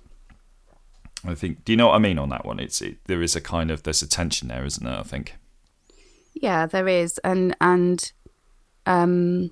I 1.25 1.36
think. 1.36 1.63
Do 1.63 1.72
you 1.72 1.77
know 1.77 1.88
what 1.88 1.96
I 1.96 2.00
mean 2.00 2.20
on 2.20 2.30
that 2.30 2.46
one? 2.46 2.60
It's 2.60 2.82
it, 2.82 2.98
there 3.06 3.22
is 3.22 3.36
a 3.36 3.42
kind 3.42 3.72
of 3.72 3.84
there's 3.84 4.01
a 4.01 4.08
tension 4.08 4.50
there, 4.50 4.65
isn't 4.65 4.84
there? 4.84 5.00
I 5.00 5.03
think. 5.03 5.36
Yeah, 6.34 6.65
there 6.65 6.88
is, 6.88 7.20
and 7.20 7.56
and 7.62 8.12
um, 8.86 9.51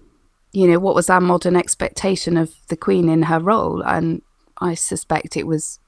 you 0.52 0.68
know, 0.68 0.80
what 0.80 0.96
was 0.96 1.10
our 1.10 1.22
modern 1.22 1.56
expectation 1.56 2.38
of 2.38 2.54
the 2.68 2.76
Queen 2.76 3.08
in 3.08 3.24
her 3.24 3.40
role? 3.40 3.82
And 3.82 4.22
I 4.58 4.74
suspect 4.74 5.38
it 5.38 5.48
was 5.48 5.80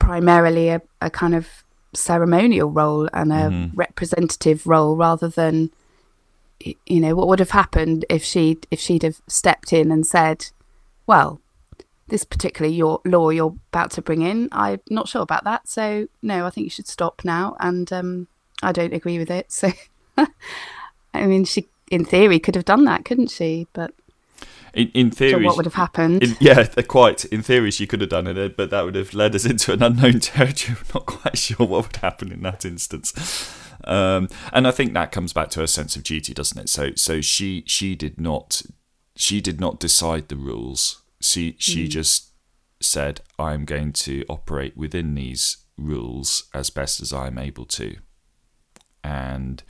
primarily 0.00 0.68
a, 0.70 0.80
a 1.00 1.10
kind 1.10 1.34
of 1.34 1.64
ceremonial 1.94 2.70
role 2.70 3.08
and 3.12 3.32
a 3.32 3.50
mm. 3.50 3.70
representative 3.74 4.66
role 4.66 4.96
rather 4.96 5.28
than 5.28 5.70
you 6.60 7.00
know 7.00 7.14
what 7.14 7.28
would 7.28 7.38
have 7.38 7.50
happened 7.50 8.04
if 8.08 8.24
she 8.24 8.58
if 8.70 8.80
she'd 8.80 9.02
have 9.02 9.20
stepped 9.26 9.72
in 9.72 9.90
and 9.90 10.06
said 10.06 10.46
well 11.06 11.40
this 12.08 12.24
particular 12.24 12.70
your 12.70 13.00
law 13.04 13.30
you're 13.30 13.54
about 13.72 13.90
to 13.90 14.02
bring 14.02 14.22
in 14.22 14.48
i'm 14.52 14.80
not 14.88 15.08
sure 15.08 15.22
about 15.22 15.44
that 15.44 15.68
so 15.68 16.06
no 16.22 16.46
i 16.46 16.50
think 16.50 16.64
you 16.64 16.70
should 16.70 16.88
stop 16.88 17.22
now 17.24 17.56
and 17.60 17.92
um, 17.92 18.26
i 18.62 18.72
don't 18.72 18.94
agree 18.94 19.18
with 19.18 19.30
it 19.30 19.50
so 19.52 19.70
i 21.14 21.26
mean 21.26 21.44
she 21.44 21.68
in 21.90 22.04
theory 22.04 22.38
could 22.38 22.54
have 22.54 22.64
done 22.64 22.84
that 22.84 23.04
couldn't 23.04 23.30
she 23.30 23.66
but 23.72 23.92
in, 24.76 24.90
in 24.92 25.10
theory, 25.10 25.42
so 25.42 25.46
what 25.46 25.56
would 25.56 25.64
have 25.64 25.74
happened? 25.74 26.22
In, 26.22 26.36
yeah, 26.38 26.64
quite. 26.86 27.24
In 27.26 27.42
theory, 27.42 27.70
she 27.70 27.86
could 27.86 28.02
have 28.02 28.10
done 28.10 28.26
it, 28.26 28.56
but 28.58 28.68
that 28.68 28.84
would 28.84 28.94
have 28.94 29.14
led 29.14 29.34
us 29.34 29.46
into 29.46 29.72
an 29.72 29.82
unknown 29.82 30.20
territory. 30.20 30.76
I'm 30.78 30.86
not 30.94 31.06
quite 31.06 31.38
sure 31.38 31.66
what 31.66 31.86
would 31.86 31.96
happen 31.96 32.30
in 32.30 32.42
that 32.42 32.66
instance. 32.66 33.14
Um, 33.84 34.28
and 34.52 34.68
I 34.68 34.70
think 34.72 34.92
that 34.92 35.12
comes 35.12 35.32
back 35.32 35.48
to 35.50 35.60
her 35.60 35.66
sense 35.66 35.96
of 35.96 36.02
duty, 36.02 36.34
doesn't 36.34 36.58
it? 36.58 36.68
So, 36.68 36.90
so 36.94 37.22
she 37.22 37.64
she 37.66 37.94
did 37.94 38.20
not 38.20 38.62
she 39.16 39.40
did 39.40 39.58
not 39.58 39.80
decide 39.80 40.28
the 40.28 40.36
rules. 40.36 41.00
She 41.22 41.56
she 41.58 41.86
mm. 41.86 41.90
just 41.90 42.32
said, 42.80 43.22
"I'm 43.38 43.64
going 43.64 43.94
to 43.94 44.26
operate 44.28 44.76
within 44.76 45.14
these 45.14 45.56
rules 45.78 46.50
as 46.52 46.68
best 46.68 47.00
as 47.00 47.14
I'm 47.14 47.38
able 47.38 47.64
to," 47.64 47.96
and 49.02 49.62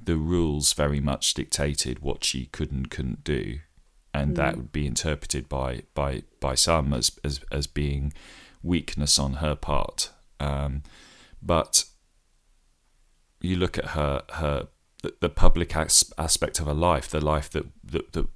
the 0.00 0.16
rules 0.16 0.72
very 0.72 1.00
much 1.00 1.34
dictated 1.34 1.98
what 1.98 2.24
she 2.24 2.46
could 2.46 2.70
and 2.70 2.88
couldn't 2.88 3.24
do 3.24 3.58
and 4.14 4.32
mm. 4.32 4.36
that 4.36 4.56
would 4.56 4.72
be 4.72 4.86
interpreted 4.86 5.48
by 5.48 5.82
by 5.94 6.22
by 6.40 6.54
some 6.54 6.92
as 6.92 7.18
as, 7.24 7.40
as 7.50 7.66
being 7.66 8.12
weakness 8.62 9.18
on 9.18 9.34
her 9.34 9.54
part. 9.54 10.10
Um, 10.40 10.82
but 11.40 11.84
you 13.40 13.56
look 13.56 13.78
at 13.78 13.86
her 13.86 14.22
her 14.34 14.68
the, 15.02 15.14
the 15.20 15.28
public 15.28 15.76
as, 15.76 16.12
aspect 16.16 16.60
of 16.60 16.66
her 16.66 16.74
life, 16.74 17.08
the 17.08 17.20
life 17.20 17.50
that, 17.50 17.66
that 17.84 18.12
that 18.12 18.26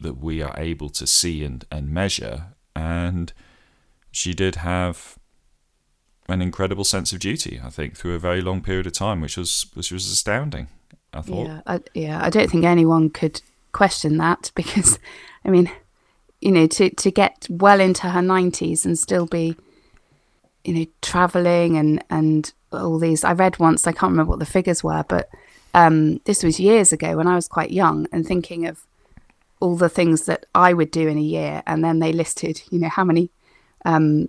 that 0.00 0.18
we 0.18 0.42
are 0.42 0.54
able 0.56 0.88
to 0.90 1.06
see 1.06 1.44
and 1.44 1.64
and 1.70 1.90
measure, 1.90 2.54
and 2.74 3.32
she 4.10 4.34
did 4.34 4.56
have 4.56 5.18
an 6.28 6.40
incredible 6.40 6.84
sense 6.84 7.12
of 7.12 7.18
duty. 7.18 7.60
I 7.62 7.70
think 7.70 7.96
through 7.96 8.14
a 8.14 8.18
very 8.18 8.40
long 8.40 8.62
period 8.62 8.86
of 8.86 8.92
time, 8.92 9.20
which 9.20 9.36
was 9.36 9.66
which 9.74 9.92
was 9.92 10.10
astounding. 10.10 10.68
I 11.12 11.20
thought. 11.20 11.46
Yeah, 11.46 11.60
I, 11.66 11.80
yeah. 11.94 12.24
I 12.24 12.30
don't 12.30 12.50
think 12.50 12.64
anyone 12.64 13.08
could 13.08 13.40
question 13.74 14.16
that 14.16 14.50
because, 14.56 14.98
I 15.44 15.50
mean, 15.50 15.70
you 16.40 16.52
know, 16.52 16.66
to 16.66 16.90
to 16.90 17.10
get 17.10 17.46
well 17.50 17.80
into 17.80 18.08
her 18.08 18.22
nineties 18.22 18.86
and 18.86 18.98
still 18.98 19.26
be, 19.26 19.56
you 20.64 20.74
know, 20.74 20.86
traveling 21.02 21.76
and 21.76 22.02
and 22.08 22.52
all 22.72 22.98
these. 22.98 23.24
I 23.24 23.32
read 23.32 23.58
once. 23.58 23.86
I 23.86 23.92
can't 23.92 24.12
remember 24.12 24.30
what 24.30 24.38
the 24.38 24.46
figures 24.46 24.82
were, 24.82 25.04
but 25.08 25.28
um, 25.74 26.20
this 26.24 26.42
was 26.42 26.60
years 26.60 26.92
ago 26.92 27.16
when 27.16 27.26
I 27.26 27.34
was 27.34 27.48
quite 27.48 27.70
young 27.70 28.06
and 28.12 28.26
thinking 28.26 28.66
of 28.66 28.86
all 29.60 29.76
the 29.76 29.88
things 29.88 30.26
that 30.26 30.46
I 30.54 30.72
would 30.72 30.90
do 30.90 31.08
in 31.08 31.18
a 31.18 31.22
year, 31.22 31.62
and 31.66 31.82
then 31.82 31.98
they 31.98 32.12
listed, 32.12 32.62
you 32.70 32.78
know, 32.78 32.88
how 32.88 33.04
many, 33.04 33.30
um, 33.84 34.28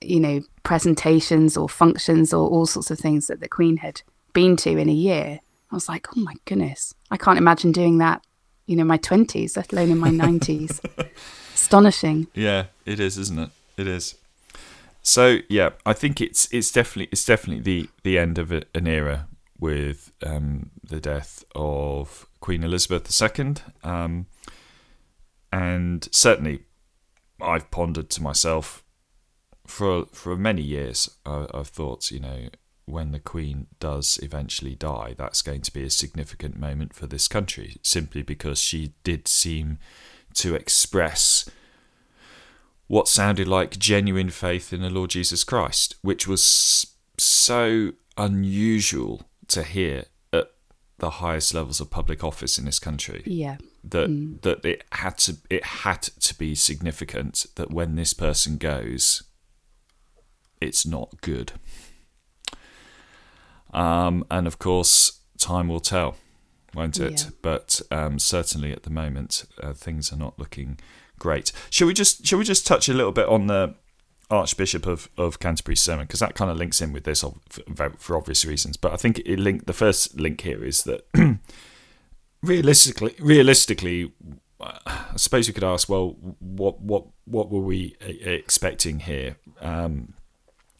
you 0.00 0.20
know, 0.20 0.42
presentations 0.62 1.56
or 1.56 1.68
functions 1.68 2.32
or 2.32 2.48
all 2.48 2.66
sorts 2.66 2.90
of 2.90 2.98
things 2.98 3.26
that 3.28 3.40
the 3.40 3.48
Queen 3.48 3.78
had 3.78 4.02
been 4.34 4.56
to 4.58 4.76
in 4.76 4.88
a 4.88 4.92
year. 4.92 5.40
I 5.70 5.74
was 5.74 5.88
like, 5.88 6.06
oh 6.16 6.20
my 6.20 6.34
goodness, 6.44 6.94
I 7.10 7.16
can't 7.16 7.38
imagine 7.38 7.72
doing 7.72 7.98
that 7.98 8.22
you 8.68 8.76
know, 8.76 8.84
my 8.84 8.98
20s, 8.98 9.56
let 9.56 9.72
alone 9.72 9.90
in 9.90 9.98
my 9.98 10.10
90s. 10.10 10.78
Astonishing. 11.54 12.28
Yeah, 12.34 12.66
it 12.84 13.00
is, 13.00 13.18
isn't 13.18 13.38
it? 13.38 13.50
It 13.76 13.88
is. 13.88 14.14
So 15.02 15.38
yeah, 15.48 15.70
I 15.86 15.94
think 15.94 16.20
it's 16.20 16.52
it's 16.52 16.70
definitely 16.70 17.08
it's 17.10 17.24
definitely 17.24 17.62
the 17.62 17.88
the 18.02 18.18
end 18.18 18.38
of 18.38 18.52
an 18.52 18.86
era 18.86 19.26
with 19.58 20.12
um, 20.24 20.70
the 20.84 21.00
death 21.00 21.44
of 21.54 22.26
Queen 22.40 22.62
Elizabeth 22.62 23.10
II, 23.20 23.54
um, 23.82 24.26
and 25.50 26.08
certainly 26.12 26.64
I've 27.40 27.70
pondered 27.70 28.10
to 28.10 28.22
myself 28.22 28.84
for 29.66 30.06
for 30.12 30.36
many 30.36 30.62
years. 30.62 31.08
I, 31.24 31.46
I've 31.54 31.68
thought, 31.68 32.10
you 32.10 32.20
know, 32.20 32.48
when 32.88 33.12
the 33.12 33.18
Queen 33.18 33.66
does 33.80 34.18
eventually 34.22 34.74
die, 34.74 35.14
that's 35.16 35.42
going 35.42 35.62
to 35.62 35.72
be 35.72 35.84
a 35.84 35.90
significant 35.90 36.58
moment 36.58 36.94
for 36.94 37.06
this 37.06 37.28
country, 37.28 37.76
simply 37.82 38.22
because 38.22 38.60
she 38.60 38.94
did 39.04 39.28
seem 39.28 39.78
to 40.34 40.54
express 40.54 41.48
what 42.86 43.06
sounded 43.06 43.46
like 43.46 43.78
genuine 43.78 44.30
faith 44.30 44.72
in 44.72 44.80
the 44.80 44.90
Lord 44.90 45.10
Jesus 45.10 45.44
Christ, 45.44 45.96
which 46.02 46.26
was 46.26 46.94
so 47.18 47.92
unusual 48.16 49.22
to 49.48 49.62
hear 49.62 50.04
at 50.32 50.50
the 50.98 51.10
highest 51.10 51.54
levels 51.54 51.80
of 51.80 51.90
public 51.90 52.24
office 52.24 52.58
in 52.58 52.64
this 52.64 52.78
country. 52.78 53.22
Yeah. 53.26 53.58
That 53.84 54.10
mm. 54.10 54.40
that 54.42 54.64
it 54.64 54.84
had 54.92 55.18
to 55.18 55.36
it 55.48 55.64
had 55.64 56.02
to 56.02 56.34
be 56.36 56.54
significant 56.54 57.46
that 57.54 57.70
when 57.70 57.94
this 57.94 58.12
person 58.12 58.56
goes, 58.56 59.22
it's 60.60 60.86
not 60.86 61.20
good. 61.20 61.52
Um, 63.72 64.24
and 64.30 64.46
of 64.46 64.58
course, 64.58 65.20
time 65.38 65.68
will 65.68 65.80
tell, 65.80 66.16
won't 66.74 66.98
it? 66.98 67.24
Yeah. 67.24 67.30
But 67.42 67.80
um, 67.90 68.18
certainly 68.18 68.72
at 68.72 68.82
the 68.82 68.90
moment, 68.90 69.44
uh, 69.62 69.72
things 69.72 70.12
are 70.12 70.16
not 70.16 70.38
looking 70.38 70.78
great. 71.18 71.52
Shall 71.70 71.86
we 71.86 71.94
just 71.94 72.26
shall 72.26 72.38
we 72.38 72.44
just 72.44 72.66
touch 72.66 72.88
a 72.88 72.94
little 72.94 73.12
bit 73.12 73.28
on 73.28 73.46
the 73.46 73.74
Archbishop 74.30 74.86
of, 74.86 75.08
of 75.16 75.38
Canterbury's 75.38 75.80
sermon 75.80 76.06
because 76.06 76.20
that 76.20 76.34
kind 76.34 76.50
of 76.50 76.58
links 76.58 76.82
in 76.82 76.92
with 76.92 77.04
this 77.04 77.24
for, 77.48 77.90
for 77.96 78.16
obvious 78.16 78.44
reasons. 78.44 78.76
But 78.76 78.92
I 78.92 78.96
think 78.96 79.20
it 79.20 79.38
link 79.38 79.66
the 79.66 79.72
first 79.72 80.20
link 80.20 80.40
here 80.42 80.64
is 80.64 80.84
that 80.84 81.06
realistically, 82.42 83.14
realistically, 83.18 84.12
I 84.60 85.14
suppose 85.16 85.48
we 85.48 85.54
could 85.54 85.64
ask, 85.64 85.88
well, 85.88 86.16
what 86.40 86.80
what 86.80 87.06
what 87.24 87.50
were 87.50 87.60
we 87.60 87.96
expecting 88.00 89.00
here? 89.00 89.36
Um, 89.60 90.14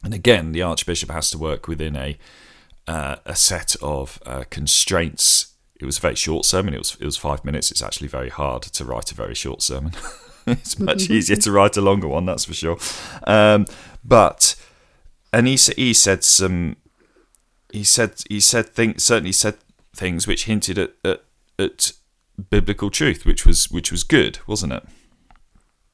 and 0.03 0.13
again, 0.13 0.51
the 0.51 0.61
Archbishop 0.61 1.09
has 1.09 1.31
to 1.31 1.37
work 1.37 1.67
within 1.67 1.95
a 1.95 2.17
uh, 2.89 3.17
a 3.23 3.35
set 3.35 3.75
of 3.83 4.19
uh, 4.25 4.45
constraints. 4.49 5.53
It 5.79 5.85
was 5.85 5.99
a 5.99 6.01
very 6.01 6.15
short 6.15 6.43
sermon. 6.43 6.73
It 6.73 6.79
was 6.79 6.97
it 6.99 7.05
was 7.05 7.17
five 7.17 7.45
minutes. 7.45 7.69
It's 7.69 7.83
actually 7.83 8.07
very 8.07 8.29
hard 8.29 8.63
to 8.63 8.83
write 8.83 9.11
a 9.11 9.15
very 9.15 9.35
short 9.35 9.61
sermon. 9.61 9.91
it's 10.47 10.79
much 10.79 11.07
easier 11.09 11.35
to 11.37 11.51
write 11.51 11.77
a 11.77 11.81
longer 11.81 12.07
one, 12.07 12.25
that's 12.25 12.45
for 12.45 12.55
sure. 12.55 12.77
Um, 13.27 13.67
but 14.03 14.55
and 15.31 15.45
he 15.47 15.55
he 15.55 15.93
said 15.93 16.23
some. 16.23 16.77
He 17.71 17.83
said 17.83 18.23
he 18.27 18.39
said 18.39 18.69
things 18.69 19.03
certainly 19.03 19.33
said 19.33 19.57
things 19.95 20.25
which 20.25 20.45
hinted 20.45 20.79
at, 20.79 20.93
at 21.05 21.23
at 21.59 21.91
biblical 22.49 22.89
truth, 22.89 23.23
which 23.23 23.45
was 23.45 23.69
which 23.69 23.91
was 23.91 24.03
good, 24.03 24.39
wasn't 24.47 24.73
it? 24.73 24.83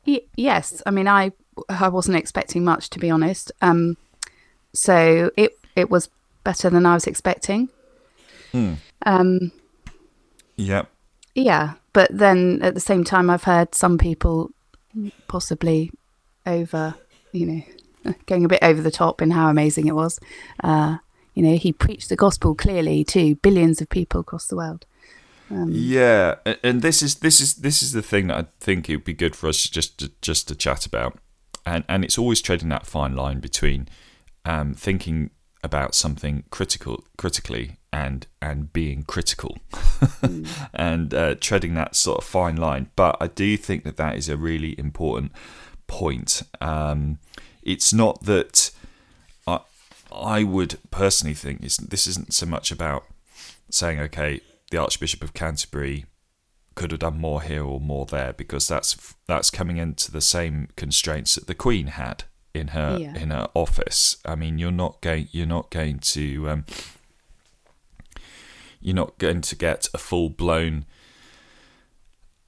Y- 0.07 0.21
yes, 0.37 0.81
I 0.85 0.91
mean, 0.91 1.09
I 1.09 1.33
I 1.67 1.89
wasn't 1.89 2.15
expecting 2.15 2.63
much 2.63 2.89
to 2.91 2.99
be 2.99 3.09
honest. 3.09 3.51
Um, 3.61 3.97
so 4.73 5.29
it 5.35 5.59
it 5.75 5.89
was 5.89 6.07
better 6.45 6.69
than 6.69 6.85
I 6.85 6.93
was 6.93 7.07
expecting. 7.07 7.67
Um, 9.05 9.51
Yeah. 10.55 10.83
yeah, 11.33 11.73
but 11.91 12.09
then 12.17 12.61
at 12.61 12.73
the 12.73 12.79
same 12.79 13.03
time, 13.03 13.29
I've 13.29 13.43
heard 13.43 13.75
some 13.75 13.97
people 13.97 14.51
possibly 15.27 15.91
over, 16.45 16.95
you 17.33 17.45
know, 17.45 18.13
going 18.27 18.45
a 18.45 18.47
bit 18.47 18.63
over 18.63 18.81
the 18.81 18.91
top 18.91 19.21
in 19.21 19.31
how 19.31 19.49
amazing 19.49 19.87
it 19.87 19.95
was. 19.95 20.17
Uh, 20.63 20.97
you 21.33 21.43
know, 21.43 21.57
he 21.57 21.73
preached 21.73 22.07
the 22.07 22.15
gospel 22.15 22.55
clearly 22.55 23.03
to 23.03 23.35
billions 23.35 23.81
of 23.81 23.89
people 23.89 24.21
across 24.21 24.47
the 24.47 24.55
world. 24.55 24.85
Yeah, 25.49 26.35
and 26.63 26.81
this 26.81 27.03
is 27.03 27.15
this 27.15 27.39
is 27.41 27.55
this 27.55 27.83
is 27.83 27.91
the 27.91 28.01
thing 28.01 28.27
that 28.27 28.37
I 28.37 28.45
think 28.59 28.89
it 28.89 28.95
would 28.95 29.03
be 29.03 29.13
good 29.13 29.35
for 29.35 29.47
us 29.47 29.69
just 29.69 29.99
to, 29.99 30.11
just 30.21 30.47
to 30.47 30.55
chat 30.55 30.85
about, 30.87 31.19
and 31.65 31.83
and 31.87 32.03
it's 32.03 32.17
always 32.17 32.41
treading 32.41 32.69
that 32.69 32.87
fine 32.87 33.15
line 33.15 33.41
between 33.41 33.87
um, 34.45 34.73
thinking 34.73 35.29
about 35.65 35.95
something 35.95 36.43
critical 36.51 37.03
critically 37.17 37.77
and 37.91 38.27
and 38.41 38.71
being 38.71 39.03
critical, 39.03 39.57
and 40.73 41.13
uh, 41.13 41.35
treading 41.35 41.73
that 41.73 41.95
sort 41.95 42.19
of 42.19 42.23
fine 42.23 42.55
line. 42.55 42.91
But 42.95 43.17
I 43.19 43.27
do 43.27 43.57
think 43.57 43.83
that 43.83 43.97
that 43.97 44.15
is 44.15 44.29
a 44.29 44.37
really 44.37 44.77
important 44.79 45.31
point. 45.87 46.43
Um, 46.61 47.19
it's 47.63 47.91
not 47.93 48.23
that 48.23 48.71
I 49.47 49.59
I 50.11 50.43
would 50.43 50.77
personally 50.91 51.33
think 51.33 51.63
it's, 51.63 51.77
this 51.77 52.07
isn't 52.07 52.33
so 52.33 52.45
much 52.45 52.71
about 52.71 53.05
saying 53.69 53.99
okay 53.99 54.41
the 54.71 54.77
Archbishop 54.77 55.23
of 55.23 55.33
Canterbury 55.33 56.05
could 56.75 56.91
have 56.91 56.99
done 56.99 57.17
more 57.17 57.41
here 57.41 57.63
or 57.63 57.79
more 57.79 58.05
there 58.05 58.33
because 58.33 58.67
that's 58.67 59.15
that's 59.27 59.49
coming 59.49 59.77
into 59.77 60.11
the 60.11 60.21
same 60.21 60.67
constraints 60.75 61.35
that 61.35 61.47
the 61.47 61.55
Queen 61.55 61.87
had 61.87 62.25
in 62.55 62.69
her 62.69 62.97
Yeah. 62.99 63.15
in 63.17 63.29
her 63.31 63.49
office. 63.53 64.17
I 64.25 64.35
mean, 64.35 64.57
you're 64.59 64.71
not 64.71 65.01
going 65.01 65.27
you're 65.31 65.45
not 65.45 65.69
going 65.69 65.99
to 65.99 66.49
um, 66.49 66.65
you're 68.81 68.95
not 68.95 69.17
going 69.17 69.41
to 69.41 69.55
get 69.55 69.87
a 69.93 69.97
full 69.97 70.29
blown, 70.29 70.85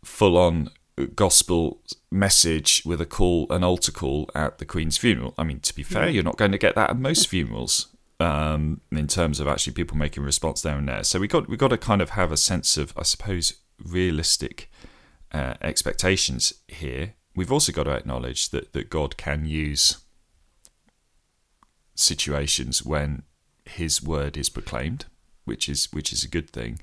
full 0.03 0.37
on 0.37 0.69
gospel 1.15 1.79
message 2.11 2.81
with 2.85 2.99
a 3.01 3.05
call, 3.05 3.47
an 3.49 3.63
altar 3.63 3.91
call 3.91 4.29
at 4.33 4.57
the 4.57 4.65
Queen's 4.65 4.97
funeral. 4.97 5.33
I 5.37 5.43
mean, 5.43 5.59
to 5.61 5.75
be 5.75 5.83
fair, 5.83 6.09
you're 6.09 6.23
not 6.23 6.37
going 6.37 6.51
to 6.51 6.57
get 6.57 6.75
that 6.75 6.89
at 6.91 6.97
most 6.97 7.27
funerals 7.27 7.87
um, 8.19 8.81
in 8.91 9.07
terms 9.07 9.39
of 9.39 9.47
actually 9.47 9.73
people 9.73 9.97
making 9.97 10.23
response 10.23 10.61
there 10.61 10.77
and 10.77 10.87
there. 10.87 11.03
So 11.03 11.19
we 11.19 11.27
got 11.27 11.47
we 11.47 11.57
got 11.57 11.69
to 11.69 11.77
kind 11.77 12.01
of 12.01 12.11
have 12.11 12.31
a 12.31 12.37
sense 12.37 12.77
of, 12.77 12.93
I 12.97 13.03
suppose, 13.03 13.55
realistic 13.83 14.71
uh, 15.31 15.55
expectations 15.61 16.53
here. 16.67 17.13
We've 17.37 17.51
also 17.51 17.71
got 17.71 17.83
to 17.83 17.91
acknowledge 17.91 18.49
that 18.49 18.73
that 18.73 18.89
God 18.89 19.15
can 19.15 19.45
use 19.45 19.97
situations 21.93 22.83
when 22.83 23.21
His 23.63 24.01
word 24.01 24.35
is 24.35 24.49
proclaimed, 24.49 25.05
which 25.45 25.69
is 25.69 25.93
which 25.93 26.11
is 26.11 26.23
a 26.23 26.27
good 26.27 26.49
thing. 26.49 26.79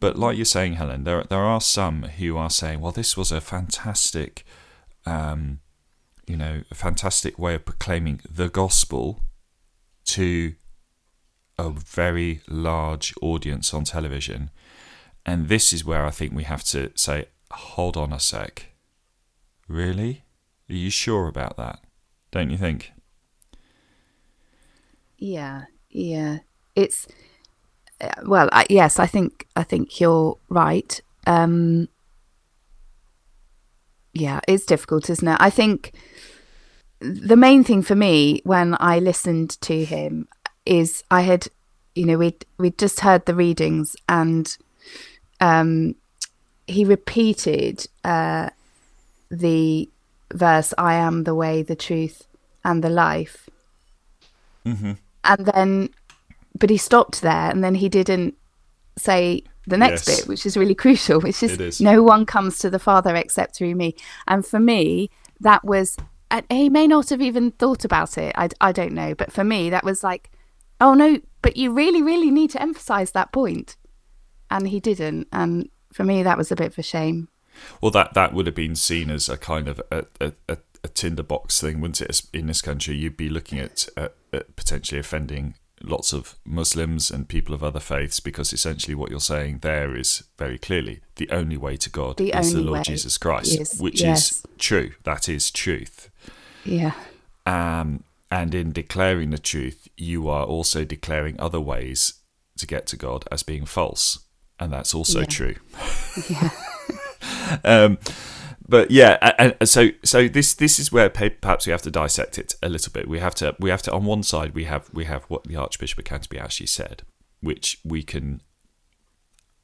But 0.00 0.18
like 0.18 0.38
you're 0.38 0.46
saying, 0.46 0.74
Helen, 0.74 1.04
there 1.04 1.24
there 1.24 1.44
are 1.44 1.60
some 1.60 2.04
who 2.04 2.38
are 2.38 2.48
saying, 2.48 2.80
"Well, 2.80 2.92
this 2.92 3.18
was 3.18 3.30
a 3.30 3.42
fantastic, 3.42 4.46
um, 5.04 5.60
you 6.26 6.38
know, 6.38 6.62
a 6.70 6.74
fantastic 6.74 7.38
way 7.38 7.54
of 7.56 7.66
proclaiming 7.66 8.22
the 8.26 8.48
gospel 8.48 9.20
to 10.06 10.54
a 11.58 11.68
very 11.68 12.40
large 12.48 13.12
audience 13.20 13.74
on 13.74 13.84
television." 13.84 14.48
And 15.26 15.50
this 15.50 15.70
is 15.74 15.84
where 15.84 16.06
I 16.06 16.10
think 16.10 16.32
we 16.32 16.44
have 16.44 16.64
to 16.64 16.90
say, 16.94 17.26
"Hold 17.50 17.98
on 17.98 18.10
a 18.10 18.18
sec, 18.18 18.71
really? 19.72 20.24
Are 20.68 20.74
you 20.74 20.90
sure 20.90 21.28
about 21.28 21.56
that? 21.56 21.80
Don't 22.30 22.50
you 22.50 22.58
think?" 22.58 22.92
Yeah, 25.18 25.64
yeah. 25.90 26.38
It's 26.74 27.06
uh, 28.00 28.10
well, 28.26 28.48
I, 28.52 28.66
yes, 28.68 28.98
I 28.98 29.06
think 29.06 29.46
I 29.56 29.62
think 29.62 30.00
you're 30.00 30.36
right. 30.48 31.00
Um, 31.26 31.88
yeah, 34.12 34.40
it's 34.48 34.66
difficult, 34.66 35.08
isn't 35.08 35.26
it? 35.26 35.36
I 35.40 35.50
think 35.50 35.92
the 37.00 37.36
main 37.36 37.64
thing 37.64 37.82
for 37.82 37.94
me 37.94 38.40
when 38.44 38.76
I 38.78 38.98
listened 38.98 39.60
to 39.62 39.84
him 39.84 40.28
is 40.66 41.02
I 41.10 41.22
had, 41.22 41.48
you 41.94 42.06
know, 42.06 42.18
we'd 42.18 42.44
we'd 42.58 42.78
just 42.78 43.00
heard 43.00 43.26
the 43.26 43.34
readings 43.34 43.96
and 44.08 44.56
um, 45.40 45.96
he 46.66 46.84
repeated 46.84 47.86
uh, 48.04 48.50
the 49.32 49.88
verse, 50.32 50.72
"I 50.78 50.94
am 50.94 51.24
the 51.24 51.34
way, 51.34 51.62
the 51.62 51.74
truth, 51.76 52.26
and 52.64 52.84
the 52.84 52.90
life." 52.90 53.48
Mm-hmm. 54.64 54.92
and 55.24 55.46
then 55.46 55.88
but 56.56 56.70
he 56.70 56.76
stopped 56.76 57.20
there 57.20 57.50
and 57.50 57.64
then 57.64 57.74
he 57.74 57.88
didn't 57.88 58.36
say 58.96 59.42
the 59.66 59.76
next 59.76 60.06
Yes. 60.06 60.20
bit 60.20 60.28
which 60.28 60.46
is 60.46 60.56
really 60.56 60.74
crucial 60.84 61.20
which 61.20 61.42
is, 61.42 61.58
is. 61.58 61.80
no 61.80 62.00
one 62.00 62.24
comes 62.24 62.58
to 62.60 62.70
the 62.70 62.78
father 62.78 63.16
except 63.16 63.56
through 63.56 63.74
me 63.74 63.96
and 64.28 64.46
for 64.46 64.60
me 64.60 65.10
that 65.40 65.64
was 65.64 65.96
and 66.30 66.46
he 66.48 66.68
may 66.68 66.86
not 66.86 67.08
have 67.10 67.20
even 67.20 67.50
thought 67.50 67.84
about 67.84 68.16
it 68.16 68.32
I, 68.38 68.50
I 68.60 68.70
don't 68.70 68.92
know 68.92 69.16
but 69.16 69.32
for 69.32 69.42
me 69.42 69.68
that 69.70 69.82
was 69.82 70.04
like 70.04 70.30
oh 70.80 70.94
no 70.94 71.18
but 71.42 71.56
you 71.56 71.72
really 71.72 72.00
really 72.02 72.30
need 72.30 72.50
to 72.50 72.62
emphasize 72.62 73.10
that 73.10 73.32
point 73.32 73.76
and 74.48 74.68
he 74.68 74.78
didn't 74.78 75.26
and 75.32 75.68
for 75.92 76.04
me 76.04 76.22
that 76.22 76.38
was 76.38 76.52
a 76.52 76.56
bit 76.56 76.68
of 76.68 76.78
a 76.78 76.82
shame 76.84 77.26
Well, 77.80 77.90
that 77.92 78.14
that 78.14 78.32
would 78.32 78.46
have 78.46 78.54
been 78.54 78.76
seen 78.76 79.10
as 79.10 79.28
a 79.28 79.36
kind 79.36 79.68
of 79.68 79.80
a, 79.90 80.06
a, 80.20 80.32
a, 80.48 80.56
a 80.84 80.88
tinderbox 80.88 81.60
thing, 81.60 81.80
wouldn't 81.80 82.00
it? 82.00 82.22
In 82.32 82.46
this 82.46 82.62
country, 82.62 82.96
you'd 82.96 83.16
be 83.16 83.28
looking 83.28 83.58
at, 83.58 83.88
at, 83.96 84.14
at 84.32 84.56
potentially 84.56 84.98
offending 85.00 85.54
lots 85.84 86.12
of 86.12 86.36
Muslims 86.44 87.10
and 87.10 87.28
people 87.28 87.52
of 87.54 87.64
other 87.64 87.80
faiths 87.80 88.20
because 88.20 88.52
essentially 88.52 88.94
what 88.94 89.10
you're 89.10 89.18
saying 89.18 89.58
there 89.62 89.96
is 89.96 90.22
very 90.38 90.56
clearly 90.56 91.00
the 91.16 91.28
only 91.30 91.56
way 91.56 91.76
to 91.76 91.90
God 91.90 92.18
The 92.18 92.30
is 92.38 92.52
the 92.52 92.60
Lord 92.60 92.84
Jesus 92.84 93.18
Christ, 93.18 93.60
is- 93.60 93.80
which 93.80 94.00
yes. 94.00 94.30
is 94.30 94.42
true. 94.58 94.92
That 95.02 95.28
is 95.28 95.50
truth. 95.50 96.08
yeah 96.64 96.92
Um, 97.46 98.04
and 98.30 98.54
in 98.54 98.70
declaring 98.72 99.30
the 99.30 99.38
truth, 99.38 99.88
you 99.96 100.28
are 100.28 100.44
also 100.44 100.84
declaring 100.84 101.34
other 101.40 101.60
ways 101.60 102.14
to 102.58 102.66
get 102.66 102.86
to 102.86 102.96
God 102.96 103.24
as 103.32 103.42
being 103.42 103.64
false, 103.66 104.20
and 104.60 104.72
that's 104.72 104.94
also 104.94 105.20
Yeah. 105.20 105.26
true. 105.26 105.56
yeah 106.30 106.50
um, 107.64 107.98
but 108.68 108.90
yeah, 108.90 109.52
so 109.64 109.90
so 110.02 110.28
this 110.28 110.54
this 110.54 110.78
is 110.78 110.92
where 110.92 111.10
perhaps 111.10 111.66
we 111.66 111.72
have 111.72 111.82
to 111.82 111.90
dissect 111.90 112.38
it 112.38 112.54
a 112.62 112.68
little 112.68 112.92
bit. 112.92 113.08
We 113.08 113.18
have 113.18 113.34
to 113.36 113.54
we 113.58 113.70
have 113.70 113.82
to 113.82 113.92
on 113.92 114.04
one 114.04 114.22
side 114.22 114.54
we 114.54 114.64
have 114.64 114.88
we 114.94 115.04
have 115.04 115.24
what 115.24 115.44
the 115.44 115.56
Archbishop 115.56 115.98
of 115.98 116.04
Canterbury 116.04 116.40
actually 116.40 116.68
said, 116.68 117.02
which 117.40 117.80
we 117.84 118.02
can, 118.02 118.40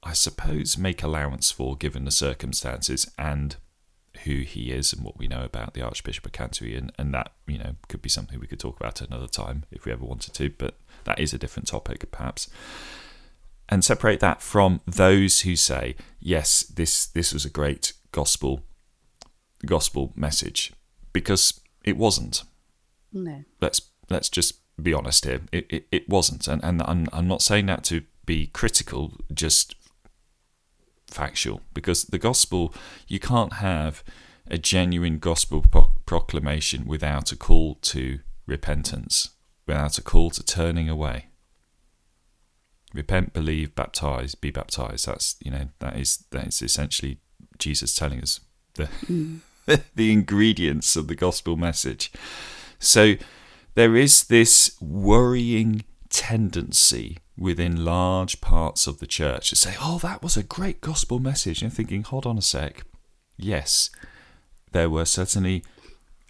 I 0.03 0.13
suppose, 0.13 0.77
make 0.77 1.03
allowance 1.03 1.51
for 1.51 1.77
given 1.77 2.05
the 2.05 2.11
circumstances 2.11 3.11
and 3.19 3.57
who 4.25 4.41
he 4.41 4.73
is 4.73 4.93
and 4.93 5.05
what 5.05 5.17
we 5.17 5.29
know 5.29 5.45
about 5.45 5.75
the 5.75 5.83
Archbishop 5.83 6.27
of 6.27 6.33
Canterbury, 6.33 6.77
and, 6.77 6.93
and 6.99 7.15
that 7.15 7.33
you 7.47 7.59
know 7.59 7.77
could 7.89 8.03
be 8.03 8.09
something 8.09 8.39
we 8.41 8.47
could 8.47 8.61
talk 8.61 8.79
about 8.79 9.01
another 9.01 9.29
time 9.29 9.65
if 9.71 9.85
we 9.85 9.93
ever 9.93 10.05
wanted 10.05 10.35
to. 10.35 10.51
But 10.51 10.75
that 11.05 11.21
is 11.21 11.33
a 11.33 11.39
different 11.39 11.69
topic, 11.69 12.11
perhaps 12.11 12.51
and 13.69 13.85
separate 13.85 14.21
that 14.21 14.41
from 14.41 14.81
those 14.87 15.41
who 15.41 15.57
say, 15.57 15.95
yes, 16.21 16.63
this 16.63 17.07
this 17.07 17.33
was 17.33 17.45
a 17.45 17.51
great 17.51 17.93
gospel 18.13 18.63
gospel 19.67 20.13
message, 20.17 20.73
because 21.13 21.61
it 21.85 21.97
wasn't. 21.97 22.45
no 23.13 23.45
Let's 23.61 23.83
let's 24.09 24.29
just 24.29 24.61
be 24.83 24.95
honest 24.95 25.25
here. 25.25 25.41
It 25.53 25.67
it, 25.69 25.87
it 25.93 26.09
wasn't, 26.09 26.49
and 26.49 26.65
and 26.65 26.83
I'm 26.83 27.07
I'm 27.13 27.29
not 27.29 27.43
saying 27.43 27.67
that 27.67 27.85
to 27.85 28.03
be 28.25 28.47
critical, 28.47 29.13
just 29.33 29.75
factual, 31.07 31.61
because 31.75 32.05
the 32.05 32.19
gospel 32.19 32.75
you 33.07 33.19
can't 33.19 33.55
have 33.55 34.03
a 34.51 34.57
genuine 34.57 35.19
gospel 35.19 35.61
pro- 35.61 35.93
proclamation 36.07 36.87
without 36.87 37.33
a 37.33 37.37
call 37.37 37.75
to 37.83 38.21
repentance, 38.47 39.31
without 39.67 39.99
a 39.99 40.03
call 40.03 40.31
to 40.31 40.43
turning 40.43 40.89
away 40.89 41.28
repent 42.95 43.33
believe 43.33 43.75
baptize 43.75 44.35
be 44.35 44.51
baptized. 44.51 45.07
That's 45.07 45.37
you 45.41 45.51
know 45.51 45.69
that 45.79 45.97
is 45.97 46.25
that 46.31 46.47
is 46.47 46.63
essentially 46.63 47.19
jesus 47.59 47.95
telling 47.95 48.21
us 48.21 48.41
the 48.75 48.87
hmm. 48.87 49.37
the 49.95 50.13
ingredients 50.13 50.97
of 50.97 51.09
the 51.09 51.15
gospel 51.15 51.57
message. 51.57 52.11
So 52.79 53.15
there 53.75 53.97
is 53.97 54.25
this 54.25 54.77
worrying 54.81 55.85
tendency 56.09 57.19
within 57.37 57.85
large 57.85 58.41
parts 58.41 58.87
of 58.87 58.99
the 58.99 59.07
church 59.07 59.51
to 59.51 59.57
say 59.57 59.75
oh 59.81 59.99
that 59.99 60.23
was 60.23 60.37
a 60.37 60.43
great 60.43 60.81
gospel 60.81 61.19
message. 61.19 61.63
And 61.63 61.73
thinking 61.73 62.03
hold 62.03 62.27
on 62.27 62.39
a 62.39 62.43
sec. 62.43 62.85
Yes 63.37 63.91
there 64.73 64.91
were 64.91 65.05
certainly 65.07 65.65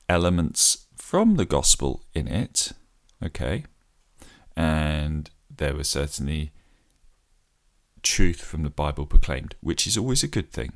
elements 0.09 0.87
from 0.97 1.35
the 1.35 1.44
gospel 1.44 2.05
in 2.14 2.29
it 2.29 2.73
okay? 3.25 3.64
And 4.57 5.31
there 5.59 5.75
was 5.75 5.88
certainly 5.88 6.53
truth 8.03 8.40
from 8.40 8.62
the 8.62 8.71
Bible 8.71 9.07
proclaimed, 9.07 9.55
which 9.61 9.87
is 9.87 9.97
always 9.99 10.23
a 10.23 10.29
good 10.29 10.51
thing. 10.51 10.73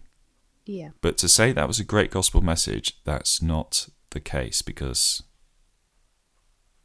Yeah. 0.66 0.90
But 1.00 1.18
to 1.18 1.28
say 1.28 1.52
that 1.52 1.66
was 1.68 1.80
a 1.80 1.84
great 1.84 2.10
gospel 2.10 2.40
message, 2.40 2.98
that's 3.04 3.42
not 3.42 3.88
the 4.10 4.20
case 4.20 4.62
because, 4.62 5.22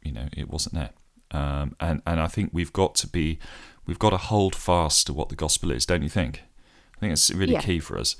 you 0.02 0.12
know, 0.12 0.28
it 0.36 0.48
wasn't 0.48 0.74
there. 0.74 0.90
Um, 1.30 1.76
and 1.78 2.00
and 2.06 2.20
I 2.20 2.26
think 2.26 2.50
we've 2.52 2.72
got 2.72 2.94
to 2.96 3.06
be, 3.06 3.38
we've 3.86 3.98
got 3.98 4.10
to 4.10 4.16
hold 4.16 4.54
fast 4.56 5.06
to 5.06 5.12
what 5.12 5.28
the 5.28 5.36
gospel 5.36 5.70
is, 5.70 5.84
don't 5.86 6.02
you 6.02 6.08
think? 6.08 6.42
I 6.96 7.00
think 7.00 7.12
it's 7.12 7.30
really 7.30 7.52
Yeah. 7.52 7.60
key 7.60 7.78
for 7.80 7.98
us. 7.98 8.16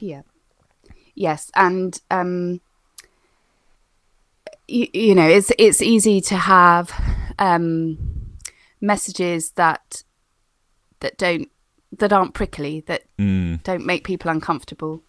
Yeah. 0.00 0.22
Yes, 1.14 1.50
and 1.54 2.00
um, 2.10 2.60
you, 4.66 4.88
you 4.92 5.14
know, 5.14 5.26
it's 5.28 5.50
it's 5.58 5.82
easy 5.82 6.20
to 6.22 6.36
have 6.36 6.92
um, 7.38 7.98
messages 8.80 9.52
that 9.52 10.02
that 11.00 11.16
don't 11.18 11.48
that 11.98 12.12
aren't 12.12 12.34
prickly, 12.34 12.80
that 12.86 13.02
Mm. 13.18 13.62
don't 13.62 13.86
make 13.86 14.04
people 14.04 14.30
uncomfortable. 14.30 15.02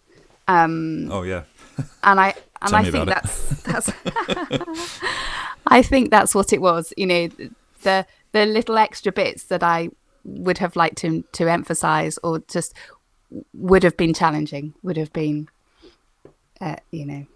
Um, 0.48 1.08
Oh 1.10 1.22
yeah. 1.22 1.42
and 2.02 2.20
I 2.20 2.34
and 2.62 2.74
I 2.74 2.90
think 2.90 3.08
that's 3.08 3.62
that's 3.62 3.90
I 5.66 5.82
think 5.82 6.10
that's 6.10 6.34
what 6.34 6.52
it 6.52 6.60
was. 6.60 6.92
You 6.96 7.06
know, 7.06 7.28
the 7.82 8.06
the 8.32 8.46
little 8.46 8.78
extra 8.78 9.12
bits 9.12 9.44
that 9.44 9.62
I 9.62 9.90
would 10.24 10.58
have 10.58 10.76
liked 10.76 10.98
to 10.98 11.22
to 11.32 11.48
emphasize 11.48 12.18
or 12.22 12.40
just 12.48 12.74
would 13.54 13.82
have 13.84 13.96
been 13.96 14.12
challenging, 14.12 14.74
would 14.82 14.96
have 14.96 15.12
been, 15.12 15.48
uh, 16.60 16.76
you 16.90 17.06
know, 17.06 17.26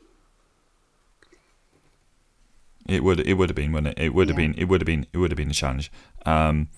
It 2.87 3.03
would 3.03 3.21
it 3.21 3.35
would 3.35 3.49
have 3.49 3.57
been, 3.57 3.73
wouldn't 3.73 3.99
it? 3.99 4.03
It 4.05 4.15
would 4.15 4.29
have 4.29 4.39
Yeah. 4.39 4.49
been 4.49 4.59
it 4.59 4.65
would 4.69 4.81
have 4.81 4.87
been 4.87 5.07
it 5.13 5.19
would 5.19 5.31
have 5.31 5.37
been 5.37 5.51
a 5.51 5.55
challenge. 5.55 5.91
Um, 6.27 6.69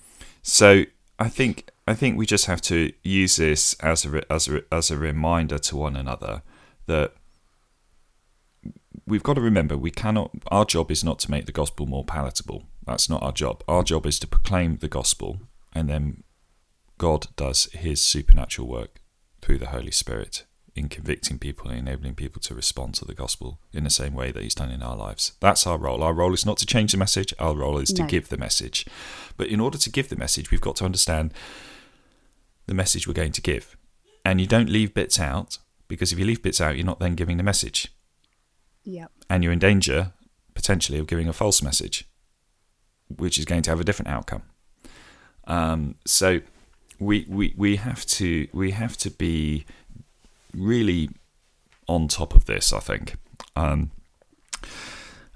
so 0.41 0.83
I 1.19 1.29
think 1.29 1.69
I 1.87 1.93
think 1.93 2.17
we 2.17 2.25
just 2.25 2.45
have 2.45 2.61
to 2.63 2.91
use 3.03 3.35
this 3.37 3.73
as 3.75 4.05
a 4.05 4.31
as 4.31 4.47
a 4.47 4.61
as 4.71 4.91
a 4.91 4.97
reminder 4.97 5.57
to 5.57 5.75
one 5.77 5.95
another 5.95 6.41
that 6.85 7.13
we've 9.05 9.23
got 9.23 9.33
to 9.35 9.41
remember 9.41 9.77
we 9.77 9.91
cannot. 9.91 10.31
Our 10.47 10.65
job 10.65 10.91
is 10.91 11.03
not 11.03 11.19
to 11.19 11.31
make 11.31 11.45
the 11.45 11.51
gospel 11.51 11.85
more 11.85 12.05
palatable. 12.05 12.63
That's 12.85 13.09
not 13.09 13.23
our 13.23 13.31
job. 13.31 13.63
Our 13.67 13.83
job 13.83 14.05
is 14.05 14.19
to 14.19 14.27
proclaim 14.27 14.77
the 14.77 14.87
gospel, 14.87 15.39
and 15.73 15.89
then 15.89 16.23
God 16.97 17.27
does 17.35 17.65
His 17.73 18.01
supernatural 18.01 18.67
work 18.67 19.01
through 19.41 19.59
the 19.59 19.67
Holy 19.67 19.91
Spirit 19.91 20.45
in 20.77 20.89
convicting 20.89 21.39
people 21.39 21.69
and 21.69 21.79
enabling 21.79 22.15
people 22.15 22.41
to 22.41 22.53
respond 22.55 22.93
to 22.95 23.05
the 23.05 23.13
gospel 23.15 23.59
in 23.73 23.83
the 23.83 23.89
same 23.89 24.13
way 24.13 24.31
that 24.31 24.43
He's 24.43 24.55
done 24.55 24.71
in 24.71 24.81
our 24.83 24.95
lives. 24.95 25.33
That's 25.39 25.65
our 25.67 25.77
role. 25.77 26.03
Our 26.03 26.13
role 26.13 26.33
is 26.33 26.45
not 26.45 26.57
to 26.57 26.65
change 26.65 26.91
the 26.91 26.97
message, 26.97 27.33
our 27.39 27.55
role 27.55 27.77
is 27.77 27.89
to 27.93 28.03
No. 28.03 28.07
give 28.07 28.29
the 28.29 28.37
message. 28.37 28.85
But 29.37 29.47
in 29.47 29.59
order 29.59 29.77
to 29.77 29.89
give 29.89 30.09
the 30.09 30.15
message, 30.15 30.51
we've 30.51 30.61
got 30.61 30.75
to 30.77 30.85
understand 30.85 31.33
the 32.67 32.73
message 32.73 33.07
we're 33.07 33.13
going 33.13 33.31
to 33.33 33.41
give. 33.41 33.75
And 34.23 34.39
you 34.41 34.47
don't 34.47 34.69
leave 34.69 34.93
bits 34.93 35.19
out, 35.19 35.57
because 35.87 36.11
if 36.11 36.19
you 36.19 36.25
leave 36.25 36.41
bits 36.43 36.59
out, 36.61 36.75
you're 36.75 36.85
not 36.85 36.99
then 36.99 37.15
giving 37.15 37.37
the 37.37 37.43
message. 37.43 37.87
yeah, 38.83 39.07
And 39.29 39.43
you're 39.43 39.53
in 39.53 39.59
danger, 39.59 40.11
potentially, 40.53 40.99
of 40.99 41.07
giving 41.07 41.27
a 41.27 41.33
false 41.33 41.61
message, 41.61 42.05
which 43.07 43.37
is 43.39 43.45
going 43.45 43.61
to 43.63 43.69
have 43.71 43.79
a 43.79 43.83
different 43.85 44.09
outcome. 44.09 44.43
Um, 45.45 45.95
so 46.05 46.41
we, 46.99 47.25
we 47.29 47.53
we 47.55 47.77
have 47.77 48.05
to 48.17 48.47
we 48.51 48.71
have 48.71 48.97
to 48.97 49.09
be 49.11 49.65
really 50.53 51.09
on 51.87 52.07
top 52.07 52.35
of 52.35 52.45
this. 52.45 52.73
I 52.73 52.79
think. 52.79 53.15
Um, 53.55 53.91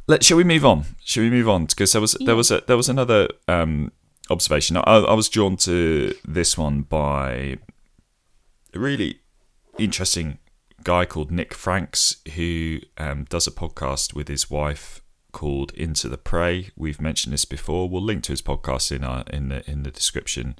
let 0.07 0.23
shall 0.23 0.37
we 0.37 0.43
move 0.43 0.65
on? 0.65 0.85
Shall 1.03 1.23
we 1.23 1.29
move 1.29 1.49
on? 1.49 1.65
Because 1.65 1.91
there 1.93 2.01
was 2.01 2.13
there 2.13 2.35
was 2.35 2.51
a 2.51 2.61
there 2.67 2.77
was 2.77 2.89
another 2.89 3.29
um, 3.47 3.91
observation. 4.29 4.77
I, 4.77 4.81
I 4.81 5.13
was 5.13 5.29
drawn 5.29 5.57
to 5.57 6.13
this 6.25 6.57
one 6.57 6.81
by 6.81 7.57
a 8.73 8.79
really 8.79 9.19
interesting 9.77 10.39
guy 10.83 11.05
called 11.05 11.31
Nick 11.31 11.53
Franks 11.53 12.17
who 12.35 12.79
um, 12.97 13.25
does 13.29 13.47
a 13.47 13.51
podcast 13.51 14.13
with 14.13 14.27
his 14.27 14.49
wife 14.49 15.01
called 15.31 15.71
Into 15.73 16.09
the 16.09 16.17
Pray. 16.17 16.71
We've 16.75 16.99
mentioned 16.99 17.33
this 17.33 17.45
before. 17.45 17.87
We'll 17.87 18.01
link 18.01 18.23
to 18.23 18.33
his 18.33 18.41
podcast 18.41 18.91
in 18.91 19.03
our 19.03 19.23
in 19.31 19.49
the 19.49 19.69
in 19.69 19.83
the 19.83 19.91
description 19.91 20.57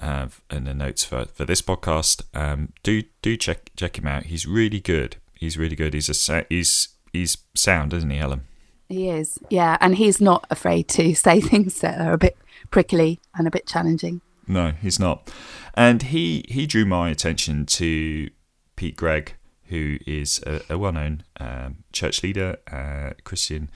uh, 0.00 0.28
and 0.48 0.66
the 0.66 0.74
notes 0.74 1.04
for, 1.04 1.26
for 1.26 1.44
this 1.44 1.62
podcast. 1.62 2.22
Um, 2.34 2.72
do 2.82 3.02
do 3.22 3.36
check 3.36 3.70
check 3.76 3.98
him 3.98 4.06
out. 4.06 4.24
He's 4.24 4.46
really 4.46 4.80
good. 4.80 5.16
He's 5.34 5.56
really 5.56 5.76
good. 5.76 5.94
He's 5.94 6.28
a 6.28 6.46
he's 6.48 6.88
he's 7.12 7.38
sound, 7.54 7.92
isn't 7.92 8.10
he, 8.10 8.18
Helen? 8.18 8.42
he 8.90 9.08
is. 9.08 9.38
Yeah, 9.48 9.78
and 9.80 9.94
he's 9.94 10.20
not 10.20 10.46
afraid 10.50 10.88
to 10.88 11.14
say 11.26 11.40
things 11.40 11.80
that 11.80 12.00
are 12.00 12.12
a 12.12 12.18
bit 12.18 12.36
prickly 12.70 13.20
and 13.34 13.46
a 13.46 13.50
bit 13.50 13.66
challenging. 13.66 14.20
No, 14.46 14.72
he's 14.82 14.98
not. 14.98 15.32
And 15.74 16.02
he 16.02 16.44
he 16.48 16.66
drew 16.66 16.84
my 16.84 17.08
attention 17.08 17.64
to 17.66 18.28
Pete 18.76 18.96
Greig, 18.96 19.34
who 19.66 19.98
is 20.06 20.42
a, 20.46 20.60
a 20.68 20.76
well-known 20.76 21.22
um, 21.38 21.84
church 21.92 22.22
leader, 22.22 22.56
uh, 22.70 23.12
Christian 23.24 23.70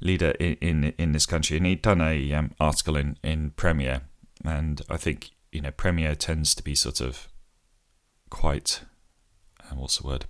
leader 0.00 0.30
in, 0.38 0.54
in 0.60 0.94
in 0.96 1.12
this 1.12 1.26
country, 1.26 1.56
and 1.56 1.66
he'd 1.66 1.82
done 1.82 2.00
a 2.00 2.32
um, 2.32 2.52
article 2.60 2.96
in 2.96 3.18
in 3.24 3.50
Premier, 3.50 4.02
and 4.44 4.80
I 4.88 4.96
think 4.96 5.30
you 5.56 5.62
know 5.62 5.70
Premier 5.70 6.14
tends 6.14 6.54
to 6.54 6.62
be 6.62 6.74
sort 6.74 7.00
of 7.00 7.28
quite 8.28 8.82
uh, 9.64 9.74
what's 9.74 9.96
the 9.98 10.06
word 10.06 10.26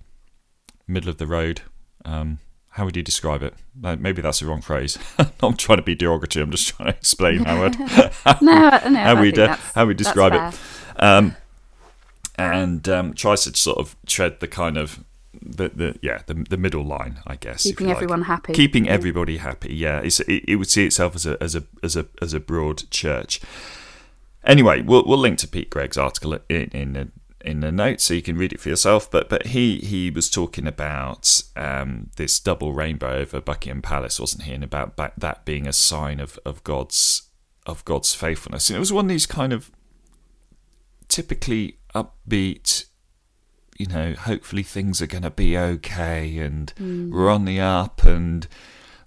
middle 0.87 1.09
of 1.09 1.17
the 1.17 1.27
road. 1.27 1.61
Um, 2.05 2.39
how 2.69 2.85
would 2.85 2.95
you 2.95 3.03
describe 3.03 3.43
it? 3.43 3.53
Maybe 3.75 4.21
that's 4.21 4.39
the 4.39 4.45
wrong 4.45 4.61
phrase. 4.61 4.97
I'm 5.43 5.57
trying 5.57 5.79
to 5.79 5.83
be 5.83 5.95
derogatory. 5.95 6.43
I'm 6.43 6.51
just 6.51 6.69
trying 6.69 6.93
to 6.93 6.97
explain 6.97 7.43
how 7.43 7.63
I'd, 7.65 7.77
No, 8.41 8.79
no, 8.89 8.99
how 9.03 9.19
we 9.21 9.33
uh, 9.33 9.57
how 9.75 9.85
we 9.85 9.93
describe 9.93 10.33
it, 10.33 10.59
um, 11.03 11.35
and 12.37 12.87
um, 12.87 13.13
tries 13.13 13.43
to 13.43 13.53
sort 13.55 13.79
of 13.79 13.97
tread 14.05 14.39
the 14.39 14.47
kind 14.47 14.77
of 14.77 15.03
the, 15.41 15.67
the 15.69 15.99
yeah 16.01 16.21
the, 16.27 16.35
the 16.35 16.57
middle 16.57 16.85
line, 16.85 17.19
I 17.27 17.35
guess. 17.35 17.63
Keeping 17.63 17.87
you 17.87 17.93
like. 17.93 17.97
everyone 18.03 18.21
happy. 18.21 18.53
keeping 18.53 18.85
Yeah. 18.85 18.93
everybody 18.93 19.37
happy. 19.37 19.73
Yeah, 19.75 19.99
it's, 19.99 20.21
it, 20.21 20.45
it 20.47 20.55
would 20.55 20.69
see 20.69 20.85
itself 20.85 21.15
as 21.15 21.25
a 21.25 21.35
as 21.43 21.53
a 21.55 21.63
as 21.83 21.97
a 21.97 22.05
as 22.21 22.33
a 22.33 22.39
broad 22.39 22.89
church. 22.91 23.41
Anyway, 24.47 24.81
we'll 24.81 25.03
we'll 25.05 25.17
link 25.19 25.37
to 25.39 25.47
Pete 25.47 25.69
Greig's 25.69 25.97
article 25.97 26.39
in 26.49 26.69
in 26.69 26.93
the, 26.93 27.09
in 27.43 27.59
the 27.59 27.71
notes 27.71 28.05
so 28.05 28.13
you 28.13 28.21
can 28.21 28.37
read 28.37 28.53
it 28.53 28.61
for 28.61 28.69
yourself. 28.69 29.11
But 29.11 29.27
but 29.27 29.47
he 29.47 29.79
he 29.79 30.09
was 30.09 30.29
talking 30.29 30.65
about 30.65 31.43
um, 31.57 32.09
this 32.15 32.39
double 32.39 32.73
rainbow 32.73 33.17
over 33.17 33.41
Buckingham 33.41 33.81
Palace, 33.81 34.19
wasn't 34.19 34.43
he? 34.43 34.53
And 34.53 34.63
about 34.63 34.95
that, 34.95 35.13
that 35.17 35.43
being 35.43 35.67
a 35.67 35.73
sign 35.73 36.21
of 36.21 36.39
of 36.45 36.63
God's 36.63 37.23
of 37.65 37.83
God's 37.83 38.15
faithfulness. 38.15 38.69
And 38.69 38.77
it 38.77 38.79
was 38.79 38.93
one 38.93 39.05
of 39.05 39.09
these 39.09 39.25
kind 39.25 39.51
of 39.51 39.69
typically 41.09 41.77
upbeat 41.93 42.85
you 43.77 43.85
know, 43.85 44.13
hopefully 44.13 44.63
things 44.63 45.01
are 45.01 45.07
going 45.07 45.23
to 45.23 45.29
be 45.29 45.55
okay 45.55 46.39
and 46.39 46.73
we're 47.11 47.29
on 47.29 47.45
the 47.45 47.59
up 47.59 48.03
and 48.03 48.47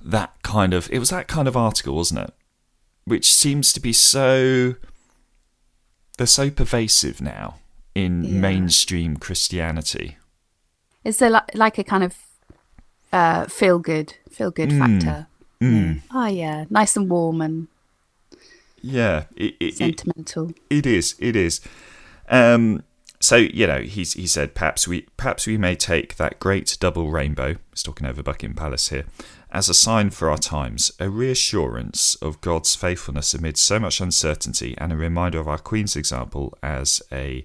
that 0.00 0.42
kind 0.42 0.72
of 0.72 0.88
it 0.92 0.98
was 0.98 1.10
that 1.10 1.26
kind 1.26 1.48
of 1.48 1.56
article, 1.56 1.96
wasn't 1.96 2.20
it? 2.20 2.34
Which 3.04 3.32
seems 3.32 3.72
to 3.72 3.80
be 3.80 3.92
so 3.92 4.76
they're 6.20 6.26
so 6.26 6.50
pervasive 6.50 7.22
now 7.22 7.54
in 7.94 8.22
Yeah. 8.22 8.40
mainstream 8.40 9.16
Christianity. 9.16 10.18
Is 11.02 11.16
there 11.18 11.30
like, 11.30 11.54
like 11.54 11.78
a 11.78 11.82
kind 11.84 12.04
of 12.04 12.14
uh, 13.10 13.46
feel 13.46 13.78
good, 13.78 14.12
feel 14.30 14.50
good 14.50 14.70
factor? 14.70 15.28
Mm. 15.62 16.02
Oh 16.12 16.26
yeah, 16.26 16.66
nice 16.68 16.94
and 16.94 17.08
warm 17.08 17.40
and 17.40 17.68
Yeah, 18.82 19.24
it, 19.34 19.54
it, 19.60 19.64
it, 19.64 19.76
sentimental. 19.78 20.52
It 20.68 20.84
is. 20.84 21.14
It 21.18 21.36
is. 21.36 21.62
Um, 22.28 22.82
so 23.18 23.36
you 23.36 23.66
know, 23.66 23.80
he's 23.80 24.12
he 24.12 24.26
said 24.26 24.54
perhaps 24.54 24.86
we 24.86 25.06
perhaps 25.16 25.46
we 25.46 25.56
may 25.56 25.74
take 25.74 26.16
that 26.16 26.38
great 26.38 26.76
double 26.80 27.10
rainbow. 27.10 27.56
He's 27.70 27.82
talking 27.82 28.06
over 28.06 28.22
Buckingham 28.22 28.56
Palace 28.56 28.90
here, 28.90 29.06
as 29.52 29.68
a 29.68 29.74
sign 29.74 30.10
for 30.10 30.30
our 30.30 30.38
times, 30.38 30.92
a 31.00 31.10
reassurance 31.10 32.14
of 32.16 32.40
God's 32.40 32.76
faithfulness 32.76 33.34
amid 33.34 33.56
so 33.56 33.78
much 33.78 34.00
uncertainty, 34.00 34.74
and 34.78 34.92
a 34.92 34.96
reminder 34.96 35.40
of 35.40 35.48
our 35.48 35.58
Queen's 35.58 35.96
example 35.96 36.56
as 36.62 37.02
a 37.10 37.44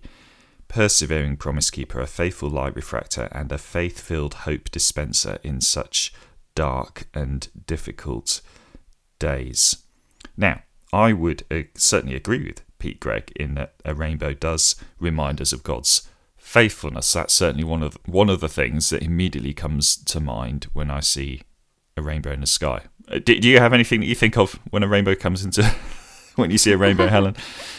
persevering 0.67 1.37
promise 1.37 1.69
keeper, 1.69 1.99
a 1.99 2.07
faithful 2.07 2.49
light 2.49 2.75
refractor, 2.75 3.27
and 3.31 3.51
a 3.51 3.57
faith-filled 3.57 4.33
hope 4.33 4.69
dispenser 4.71 5.39
in 5.43 5.61
such 5.61 6.13
dark 6.53 7.07
and 7.13 7.49
difficult 7.65 8.41
days. 9.19 9.77
Now, 10.37 10.61
I 10.93 11.13
would 11.13 11.43
uh, 11.49 11.63
certainly 11.75 12.15
agree 12.15 12.43
with 12.43 12.63
Pete 12.79 12.99
Greig 12.99 13.31
in 13.35 13.55
that 13.55 13.73
a 13.83 13.93
rainbow 13.93 14.33
does 14.33 14.75
remind 14.99 15.41
us 15.41 15.53
of 15.53 15.63
God's 15.63 16.07
faithfulness. 16.37 17.11
That's 17.13 17.33
certainly 17.33 17.63
one 17.63 17.83
of 17.83 17.97
one 18.05 18.29
of 18.29 18.39
the 18.39 18.47
things 18.47 18.89
that 18.91 19.03
immediately 19.03 19.53
comes 19.53 19.95
to 19.95 20.19
mind 20.19 20.67
when 20.73 20.91
I 20.91 20.99
see 20.99 21.41
a 21.97 22.01
rainbow 22.01 22.31
in 22.31 22.41
the 22.41 22.47
sky. 22.47 22.81
Uh, 23.09 23.19
Do, 23.19 23.39
do 23.39 23.47
you 23.47 23.59
have 23.59 23.73
anything 23.73 23.99
that 24.01 24.05
you 24.07 24.15
think 24.15 24.37
of 24.37 24.53
when 24.69 24.83
a 24.83 24.87
rainbow 24.87 25.15
comes 25.15 25.45
into 25.45 25.63
when 26.35 26.51
you 26.51 26.57
see 26.57 26.71
a 26.73 26.77
rainbow, 26.77 27.07
Helen? 27.07 27.35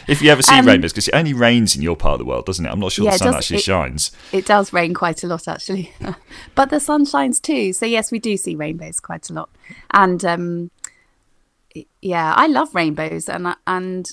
If 0.08 0.22
you 0.22 0.30
ever 0.30 0.40
see 0.42 0.54
Um, 0.58 0.66
rainbows, 0.66 0.92
because 0.92 1.08
it 1.08 1.14
only 1.14 1.34
rains 1.34 1.76
in 1.76 1.82
your 1.82 1.96
part 1.96 2.14
of 2.14 2.18
the 2.20 2.24
world, 2.24 2.46
doesn't 2.46 2.64
it? 2.64 2.70
I'm 2.70 2.80
not 2.80 2.92
sure 2.92 3.04
Yeah, 3.04 3.12
the 3.12 3.18
sun 3.18 3.26
does- 3.28 3.36
actually 3.36 3.56
it- 3.58 3.62
shines. 3.64 4.12
It 4.32 4.46
does 4.46 4.72
rain 4.72 4.94
quite 4.94 5.22
a 5.22 5.26
lot 5.26 5.46
actually, 5.48 5.92
but 6.54 6.70
the 6.70 6.80
sun 6.80 7.04
shines 7.04 7.40
too. 7.40 7.72
So 7.72 7.84
yes, 7.84 8.10
we 8.10 8.18
do 8.18 8.36
see 8.36 8.54
rainbows 8.54 9.00
quite 9.00 9.28
a 9.28 9.34
lot, 9.34 9.50
and 9.92 10.24
um, 10.24 10.70
yeah, 12.00 12.32
I 12.34 12.46
love 12.46 12.74
rainbows, 12.74 13.28
and 13.28 13.48
I- 13.48 13.56
and 13.66 14.08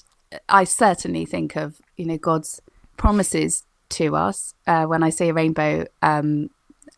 I 0.49 0.63
certainly 0.65 1.25
think 1.25 1.55
of 1.55 1.75
you 1.95 2.05
know 2.05 2.17
God's 2.17 2.61
promises 2.97 3.63
to 3.89 4.15
us 4.17 4.53
uh, 4.67 4.85
when 4.85 5.01
I 5.03 5.11
see 5.11 5.29
a 5.29 5.33
rainbow. 5.33 5.85
Um, 6.01 6.49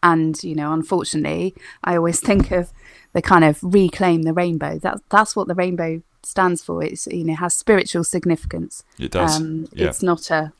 and 0.02 0.42
you 0.44 0.56
know, 0.56 0.72
unfortunately, 0.74 1.54
I 1.84 1.96
always 1.98 2.20
think 2.30 2.52
of 2.52 2.72
the 3.16 3.22
kind 3.22 3.46
of 3.46 3.58
reclaim 3.64 4.24
the 4.24 4.34
rainbow. 4.34 4.78
That's 4.78 5.02
that's 5.10 5.36
what 5.36 5.48
the 5.48 5.56
rainbow 5.56 6.02
stands 6.22 6.62
for. 6.62 6.84
It's 6.84 7.08
you 7.08 7.24
know 7.24 7.36
has 7.36 7.56
spiritual 7.56 8.04
significance. 8.04 8.84
It 9.00 9.12
does. 9.12 9.38
Um, 9.38 9.68
yeah. 9.74 9.88
It's 9.88 10.04
not 10.04 10.30
a, 10.30 10.52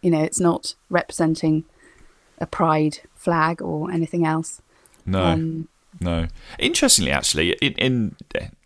you 0.00 0.10
know, 0.12 0.22
it's 0.22 0.38
not 0.40 0.74
representing 0.88 1.64
a 2.38 2.46
pride 2.46 3.00
flag 3.16 3.60
or 3.60 3.90
anything 3.90 4.24
else. 4.24 4.62
no. 5.04 5.22
Um, 5.24 5.68
No. 6.00 6.28
Interestingly, 6.58 7.10
actually, 7.10 7.52
in 7.60 7.72
in 7.72 8.16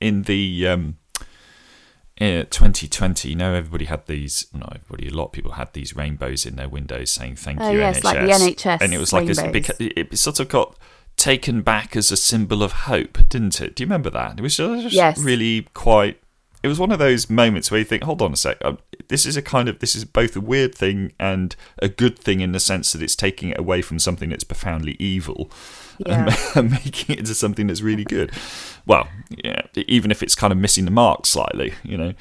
in 0.00 0.22
the 0.24 0.68
um, 0.68 0.96
in 2.18 2.46
2020, 2.46 3.30
you 3.30 3.36
know, 3.36 3.54
everybody 3.54 3.86
had 3.86 4.06
these. 4.06 4.46
Not 4.52 4.76
everybody. 4.76 5.08
A 5.08 5.14
lot 5.14 5.26
of 5.26 5.32
people 5.32 5.52
had 5.52 5.72
these 5.72 5.96
rainbows 5.96 6.44
in 6.44 6.56
their 6.56 6.68
windows 6.68 7.10
saying 7.10 7.36
"Thank 7.36 7.60
Oh, 7.62 7.70
you, 7.70 7.78
yes, 7.78 8.00
NHS." 8.00 8.04
like 8.04 8.18
the 8.20 8.32
NHS 8.44 8.78
and 8.82 8.92
it 8.92 8.98
was 8.98 9.12
like 9.14 9.28
a, 9.30 9.34
rainbows. 9.34 9.70
it 9.80 10.18
sort 10.18 10.38
of 10.40 10.48
got 10.50 10.76
taken 11.22 11.62
back 11.62 11.94
as 11.94 12.10
a 12.10 12.16
symbol 12.16 12.64
of 12.64 12.72
hope, 12.72 13.16
didn't 13.28 13.60
it? 13.60 13.76
Do 13.76 13.82
you 13.84 13.86
remember 13.86 14.10
that? 14.10 14.38
It 14.38 14.42
was 14.42 14.56
just 14.56 14.92
Yes. 14.92 15.18
really 15.22 15.68
quite. 15.72 16.18
It 16.64 16.68
was 16.68 16.80
one 16.80 16.90
of 16.90 16.98
those 16.98 17.30
moments 17.30 17.70
where 17.70 17.78
you 17.78 17.84
think, 17.84 18.02
"Hold 18.02 18.20
on 18.22 18.32
a 18.32 18.36
sec, 18.36 18.56
um, 18.64 18.78
this 19.06 19.24
is 19.24 19.36
a 19.36 19.42
kind 19.42 19.68
of 19.68 19.78
this 19.78 19.94
is 19.94 20.04
both 20.04 20.34
a 20.34 20.40
weird 20.40 20.74
thing 20.74 21.12
and 21.20 21.54
a 21.80 21.88
good 21.88 22.18
thing 22.18 22.40
in 22.40 22.50
the 22.50 22.58
sense 22.60 22.92
that 22.92 23.02
it's 23.02 23.14
taking 23.14 23.50
it 23.50 23.58
away 23.58 23.82
from 23.82 24.00
something 24.00 24.30
that's 24.30 24.44
profoundly 24.44 24.96
evil." 24.98 25.48
and 26.06 26.28
yeah. 26.30 26.36
ma- 26.56 26.62
making 26.62 27.14
it 27.14 27.18
into 27.20 27.34
something 27.34 27.68
that's 27.68 27.82
really 27.82 28.04
good. 28.04 28.32
Well, 28.84 29.06
yeah, 29.44 29.62
even 29.76 30.10
if 30.10 30.22
it's 30.24 30.34
kind 30.34 30.52
of 30.52 30.58
missing 30.58 30.84
the 30.86 30.90
mark 30.90 31.26
slightly, 31.26 31.74
you 31.84 31.96
know. 31.96 32.12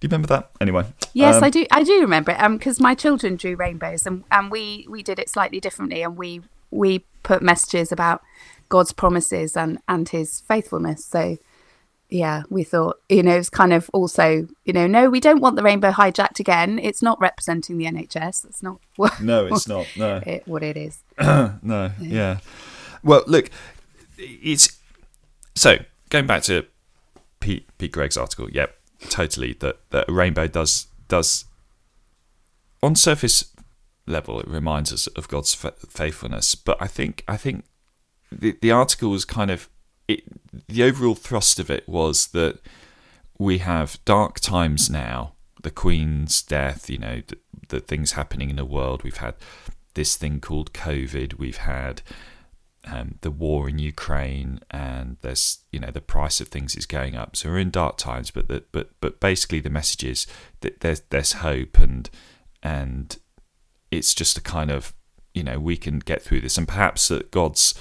Do 0.00 0.06
you 0.06 0.08
remember 0.08 0.28
that? 0.28 0.50
Anyway. 0.60 0.84
Yes, 1.12 1.36
um, 1.36 1.44
I 1.44 1.50
do. 1.50 1.66
I 1.70 1.82
do 1.84 2.00
remember 2.00 2.32
it 2.32 2.48
because 2.52 2.80
my 2.80 2.94
children 2.94 3.36
drew 3.36 3.54
rainbows, 3.54 4.06
and, 4.06 4.24
and 4.30 4.50
we 4.50 4.86
we 4.88 5.02
did 5.04 5.18
it 5.20 5.28
slightly 5.28 5.60
differently, 5.60 6.02
and 6.02 6.16
we 6.16 6.42
we 6.70 7.04
put 7.22 7.42
messages 7.42 7.92
about 7.92 8.22
God's 8.68 8.92
promises 8.92 9.56
and 9.56 9.78
and 9.88 10.08
His 10.08 10.40
faithfulness. 10.40 11.04
So 11.04 11.38
yeah, 12.10 12.42
we 12.48 12.64
thought 12.64 13.00
you 13.08 13.22
know 13.22 13.36
it's 13.36 13.50
kind 13.50 13.72
of 13.72 13.90
also 13.92 14.48
you 14.64 14.72
know 14.72 14.86
no, 14.86 15.10
we 15.10 15.20
don't 15.20 15.40
want 15.40 15.56
the 15.56 15.62
rainbow 15.62 15.90
hijacked 15.90 16.40
again. 16.40 16.78
It's 16.78 17.02
not 17.02 17.20
representing 17.20 17.78
the 17.78 17.86
NHS. 17.86 18.46
It's 18.46 18.62
not 18.62 18.80
what 18.96 19.20
No, 19.20 19.46
it's 19.46 19.68
not. 19.68 19.86
No, 19.96 20.22
it, 20.26 20.42
what 20.46 20.62
it 20.62 20.76
is. 20.76 21.02
no, 21.18 21.92
yeah. 22.00 22.38
Well, 23.02 23.22
look, 23.26 23.50
it's 24.16 24.78
so 25.54 25.78
going 26.10 26.26
back 26.26 26.42
to 26.44 26.66
Pete, 27.40 27.68
Pete 27.78 27.92
Greig's 27.92 28.16
article. 28.16 28.50
Yep, 28.50 28.76
totally. 29.08 29.54
That 29.54 29.78
that 29.90 30.08
a 30.08 30.12
rainbow 30.12 30.46
does 30.46 30.86
does 31.08 31.44
on 32.82 32.94
surface 32.94 33.52
level 34.08 34.40
it 34.40 34.48
reminds 34.48 34.92
us 34.92 35.06
of 35.08 35.28
God's 35.28 35.54
fa- 35.54 35.74
faithfulness, 35.88 36.54
but 36.54 36.76
I 36.80 36.86
think 36.86 37.24
I 37.28 37.36
think 37.36 37.64
the 38.30 38.56
the 38.60 38.70
article 38.70 39.10
was 39.10 39.24
kind 39.24 39.50
of 39.50 39.68
it, 40.06 40.22
the 40.68 40.82
overall 40.82 41.14
thrust 41.14 41.58
of 41.58 41.70
it 41.70 41.88
was 41.88 42.28
that 42.28 42.58
we 43.38 43.58
have 43.58 43.98
dark 44.04 44.40
times 44.40 44.90
now. 44.90 45.34
The 45.62 45.70
Queen's 45.70 46.40
death, 46.42 46.88
you 46.88 46.98
know, 46.98 47.22
the, 47.26 47.38
the 47.68 47.80
things 47.80 48.12
happening 48.12 48.48
in 48.48 48.56
the 48.56 48.64
world. 48.64 49.02
We've 49.02 49.16
had 49.16 49.34
this 49.94 50.16
thing 50.16 50.40
called 50.40 50.72
COVID. 50.72 51.34
We've 51.34 51.58
had 51.58 52.02
um, 52.86 53.18
the 53.20 53.30
war 53.30 53.68
in 53.68 53.78
Ukraine, 53.78 54.60
and 54.70 55.16
there's 55.20 55.58
you 55.72 55.80
know 55.80 55.90
the 55.90 56.00
price 56.00 56.40
of 56.40 56.48
things 56.48 56.74
is 56.76 56.86
going 56.86 57.16
up. 57.16 57.36
So 57.36 57.48
we're 57.48 57.58
in 57.58 57.70
dark 57.70 57.96
times, 57.98 58.30
but 58.30 58.48
the, 58.48 58.64
but 58.72 58.90
but 59.00 59.20
basically 59.20 59.60
the 59.60 59.70
message 59.70 60.04
is 60.04 60.26
that 60.60 60.80
there's 60.80 61.00
there's 61.10 61.32
hope, 61.32 61.78
and 61.78 62.08
and 62.62 63.18
it's 63.90 64.14
just 64.14 64.38
a 64.38 64.40
kind 64.40 64.70
of 64.70 64.94
you 65.34 65.42
know 65.42 65.58
we 65.58 65.76
can 65.76 65.98
get 65.98 66.22
through 66.22 66.40
this, 66.40 66.58
and 66.58 66.68
perhaps 66.68 67.08
that 67.08 67.30
God's 67.30 67.74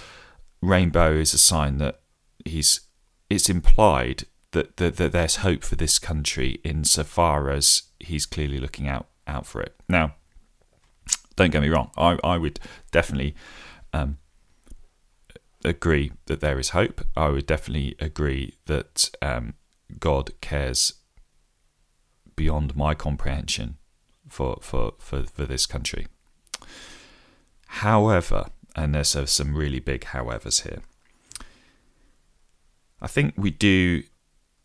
rainbow 0.62 1.14
is 1.14 1.34
a 1.34 1.38
sign 1.38 1.78
that 1.78 2.00
he's 2.46 2.82
it's 3.30 3.50
implied 3.50 4.26
that, 4.52 4.78
that 4.78 4.98
that 4.98 5.12
there's 5.12 5.38
hope 5.38 5.64
for 5.64 5.76
this 5.76 6.00
country 6.00 6.60
insofar 6.64 7.50
as 7.50 7.84
he's 8.00 8.26
clearly 8.26 8.60
looking 8.60 8.88
out 8.88 9.08
out 9.28 9.46
for 9.46 9.62
it. 9.62 9.76
Now, 9.90 10.16
don't 11.36 11.52
get 11.52 11.62
me 11.62 11.70
wrong, 11.70 11.92
I 11.98 12.18
I 12.24 12.38
would 12.38 12.60
definitely. 12.92 13.36
Um, 13.94 14.18
agree 15.66 16.12
that 16.26 16.40
there 16.40 16.60
is 16.60 16.70
hope. 16.70 17.06
I 17.16 17.30
would 17.30 17.46
definitely 17.46 17.96
agree 18.00 18.56
that 18.66 19.10
um, 19.22 19.56
God 20.00 20.32
cares 20.42 20.94
beyond 22.36 22.76
my 22.76 22.94
comprehension 22.94 23.78
for, 24.38 24.60
for, 24.62 24.94
for, 25.00 25.24
for 25.24 25.46
this 25.46 25.66
country. 25.66 26.06
However, 27.82 28.50
and 28.76 28.94
there's 28.94 29.16
some 29.32 29.56
really 29.56 29.80
big 29.80 30.02
howevers 30.02 30.62
here, 30.62 30.84
I 33.02 33.08
think 33.08 33.34
we 33.36 33.50
do 33.50 34.04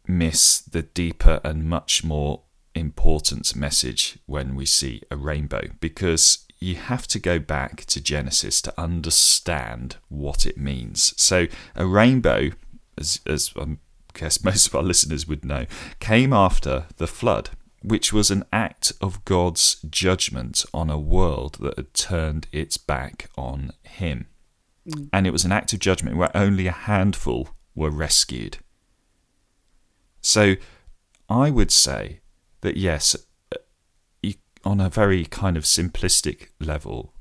miss 0.07 0.61
the 0.61 0.83
deeper 0.83 1.41
and 1.43 1.65
much 1.65 2.05
more 2.05 2.43
important 2.75 3.57
message 3.57 4.19
when 4.27 4.55
we 4.55 4.67
see 4.67 5.01
a 5.11 5.17
rainbow 5.17 5.63
because 5.81 6.45
you 6.59 6.75
have 6.75 7.07
to 7.07 7.19
go 7.19 7.39
back 7.39 7.87
to 7.87 8.01
Genesis 8.01 8.61
to 8.63 8.75
understand 8.79 9.97
what 10.11 10.45
it 10.45 10.59
means. 10.59 11.15
So, 11.17 11.47
a 11.75 11.87
rainbow, 11.87 12.51
as, 12.99 13.21
as 13.27 13.55
I 13.59 13.79
guess 14.13 14.45
most 14.51 14.67
of 14.67 14.75
our 14.75 14.83
listeners 14.83 15.27
would 15.27 15.47
know, 15.47 15.65
came 15.99 16.35
after 16.35 16.85
the 16.99 17.07
flood, 17.07 17.51
which 17.83 18.13
was 18.13 18.31
an 18.31 18.45
act 18.53 18.93
of 19.01 19.25
God's 19.25 19.77
judgment 19.91 20.65
on 20.73 20.91
a 20.91 20.99
world 20.99 21.59
that 21.61 21.77
had 21.77 21.95
turned 21.95 22.47
its 22.53 22.77
back 22.77 23.29
on 23.37 23.73
Him. 23.83 24.27
Mm. 24.89 25.09
And 25.13 25.27
it 25.27 25.33
was 25.33 25.45
an 25.45 25.53
act 25.53 25.73
of 25.73 25.79
judgment 25.79 26.17
where 26.17 26.35
only 26.37 26.67
a 26.67 26.73
handful 26.73 27.51
were 27.75 27.91
rescued. 27.91 28.59
So, 30.21 30.55
I 31.29 31.51
would 31.51 31.73
say 31.73 32.21
that 32.61 32.77
yes, 32.77 33.17
uh, 33.53 34.31
on 34.65 34.81
a 34.81 34.89
very 34.89 35.25
kind 35.25 35.57
of 35.57 35.65
simplistic 35.65 36.49
level, 36.61 37.13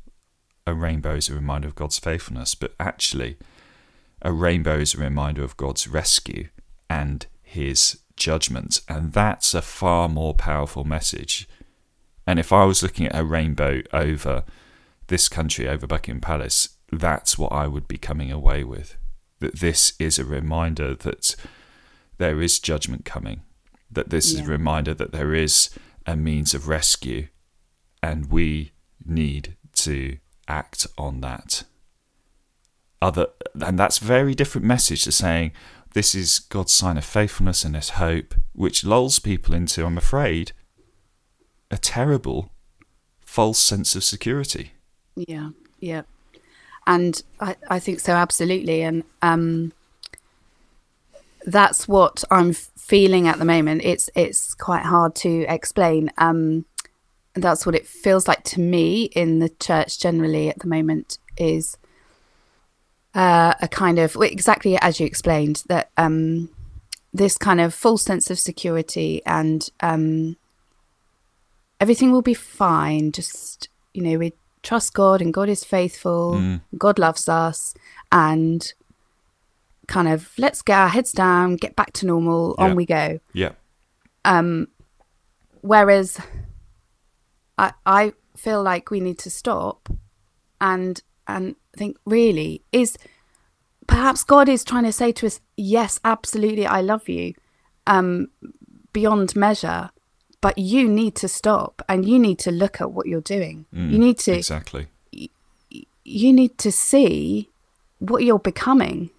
a 0.68 0.74
rainbow 0.74 1.16
is 1.16 1.30
a 1.30 1.34
reminder 1.34 1.68
of 1.68 1.76
God's 1.76 1.98
faithfulness, 1.98 2.54
but 2.54 2.76
actually, 2.80 3.38
a 4.22 4.32
rainbow 4.32 4.78
is 4.78 4.94
a 4.94 5.00
reminder 5.00 5.44
of 5.44 5.58
God's 5.58 5.88
rescue 5.88 6.50
and 6.90 7.26
his 7.42 8.01
judgment. 8.22 8.82
And 8.88 9.14
that's 9.14 9.54
a 9.54 9.62
far 9.62 10.08
more 10.08 10.34
powerful 10.34 10.84
message. 10.84 11.48
And 12.26 12.40
if 12.40 12.54
I 12.54 12.64
was 12.66 12.82
looking 12.82 13.08
at 13.08 13.20
a 13.20 13.26
rainbow 13.26 13.82
over 13.92 14.46
this 15.08 15.28
country, 15.28 15.68
over 15.68 15.88
Buckingham 15.88 16.22
Palace, 16.22 16.70
that's 16.92 17.38
what 17.38 17.52
I 17.52 17.68
would 17.68 17.88
be 17.88 17.98
coming 17.98 18.32
away 18.32 18.64
with. 18.64 18.96
That 19.40 19.60
this 19.60 19.94
is 20.00 20.20
a 20.20 20.26
reminder 20.26 20.94
that 20.96 21.36
there 22.18 22.42
is 22.42 22.60
judgment 22.60 23.04
coming, 23.04 23.42
that 23.90 24.12
this 24.12 24.34
is 24.34 24.42
a 24.42 24.46
reminder 24.46 24.94
that 24.94 25.12
there 25.12 25.34
is 25.34 25.72
a 26.06 26.16
means 26.16 26.54
of 26.54 26.68
rescue, 26.68 27.28
and 28.04 28.32
we 28.32 28.72
need 29.04 29.56
to 29.74 30.18
act 30.48 30.86
on 30.98 31.22
that. 31.22 31.64
Other 33.02 33.28
and 33.60 33.80
that's 33.80 33.98
very 33.98 34.36
different 34.36 34.68
message 34.68 35.04
to 35.06 35.12
saying 35.12 35.54
this 35.94 36.16
is 36.16 36.40
God's 36.40 36.72
sign 36.72 36.98
of 36.98 37.06
faithfulness 37.06 37.64
and 37.64 37.76
there's 37.76 37.90
hope, 37.92 38.36
which 38.54 38.84
lulls 38.84 39.20
people 39.20 39.54
into, 39.54 39.86
I'm 39.86 39.98
afraid, 39.98 40.54
a 41.70 41.78
terrible 41.78 42.52
false 43.20 43.60
sense 43.60 43.96
of 43.96 44.04
security. 44.04 44.74
Yeah, 45.16 45.50
yeah, 45.80 46.04
and 46.88 47.22
I, 47.40 47.56
I 47.70 47.80
think 47.80 48.00
so 48.00 48.14
absolutely, 48.14 48.82
and 48.82 49.04
um, 49.22 49.74
that's 51.46 51.88
what 51.88 52.24
I'm 52.32 52.54
feeling 52.54 53.28
at 53.28 53.40
the 53.40 53.46
moment. 53.46 53.82
It's 53.84 54.10
it's 54.16 54.54
quite 54.54 54.84
hard 54.84 55.16
to 55.16 55.46
explain. 55.48 56.12
Um, 56.18 56.66
that's 57.34 57.66
what 57.66 57.76
it 57.76 57.88
feels 57.88 58.28
like 58.28 58.44
to 58.44 58.60
me 58.60 59.04
in 59.04 59.40
the 59.40 59.50
church 59.50 60.00
generally 60.00 60.50
at 60.50 60.60
the 60.60 60.68
moment 60.68 61.18
is 61.38 61.78
uh, 63.14 63.54
a 63.62 63.68
kind 63.68 64.00
of 64.00 64.16
well, 64.16 64.30
exactly 64.30 64.78
as 64.80 65.00
you 65.00 65.06
explained 65.06 65.64
that 65.68 65.92
um, 65.98 66.50
this 67.14 67.38
kind 67.38 67.60
of 67.60 67.74
full 67.74 67.98
sense 67.98 68.30
of 68.30 68.40
security 68.40 69.22
and 69.26 69.70
um, 69.82 70.38
everything 71.80 72.12
will 72.12 72.22
be 72.22 72.34
fine. 72.34 73.12
Just 73.12 73.70
you 73.94 74.02
know, 74.02 74.18
we 74.18 74.34
trust 74.64 74.94
God 74.94 75.22
and 75.22 75.34
God 75.34 75.50
is 75.50 75.64
faithful. 75.64 76.36
Mm. 76.36 76.62
God 76.78 77.00
loves 77.00 77.28
us, 77.28 77.74
and 78.12 78.74
kind 79.88 80.08
of 80.08 80.32
let's 80.38 80.62
get 80.62 80.78
our 80.78 80.90
heads 80.90 81.12
down, 81.12 81.58
get 81.58 81.76
back 81.76 81.92
to 81.94 82.06
normal. 82.06 82.56
Yeah. 82.58 82.66
On 82.66 82.76
we 82.76 82.86
go. 82.86 83.20
Yeah. 83.34 83.52
Um, 84.24 84.68
whereas 85.62 86.20
I 87.58 87.74
I 87.86 88.14
feel 88.38 88.64
like 88.64 88.90
we 88.90 89.02
need 89.02 89.20
to 89.20 89.30
stop 89.30 89.90
and 90.62 91.02
and 91.28 91.56
think 91.76 91.98
really 92.06 92.62
is 92.72 92.98
perhaps 93.88 94.24
God 94.24 94.50
is 94.50 94.64
trying 94.64 94.84
to 94.84 94.92
say 94.92 95.12
to 95.14 95.28
us, 95.28 95.40
yes, 95.58 96.00
absolutely, 96.04 96.66
I 96.66 96.82
love 96.82 97.10
you, 97.10 97.34
um, 97.88 98.30
beyond 98.94 99.36
measure, 99.36 99.90
but 100.40 100.58
you 100.58 100.88
need 100.88 101.16
to 101.16 101.28
stop 101.28 101.82
and 101.88 102.08
you 102.08 102.18
need 102.18 102.40
to 102.40 102.52
look 102.52 102.82
at 102.82 102.92
what 102.92 103.06
you're 103.06 103.22
doing. 103.22 103.66
you 103.72 104.00
need 104.00 104.18
to 104.20 104.34
exactly. 104.34 104.88
you 105.12 106.34
need 106.34 106.58
to 106.58 106.72
see 106.72 107.50
what 108.00 108.24
you're 108.24 108.40
becoming 108.40 109.12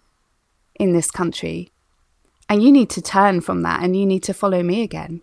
in 0.74 0.92
this 0.92 1.10
country. 1.10 1.70
And 2.48 2.62
you 2.62 2.72
need 2.72 2.90
to 2.90 3.00
turn 3.00 3.40
from 3.40 3.62
that 3.62 3.82
and 3.82 3.96
you 3.96 4.04
need 4.04 4.22
to 4.24 4.34
follow 4.34 4.62
me 4.62 4.82
again. 4.82 5.22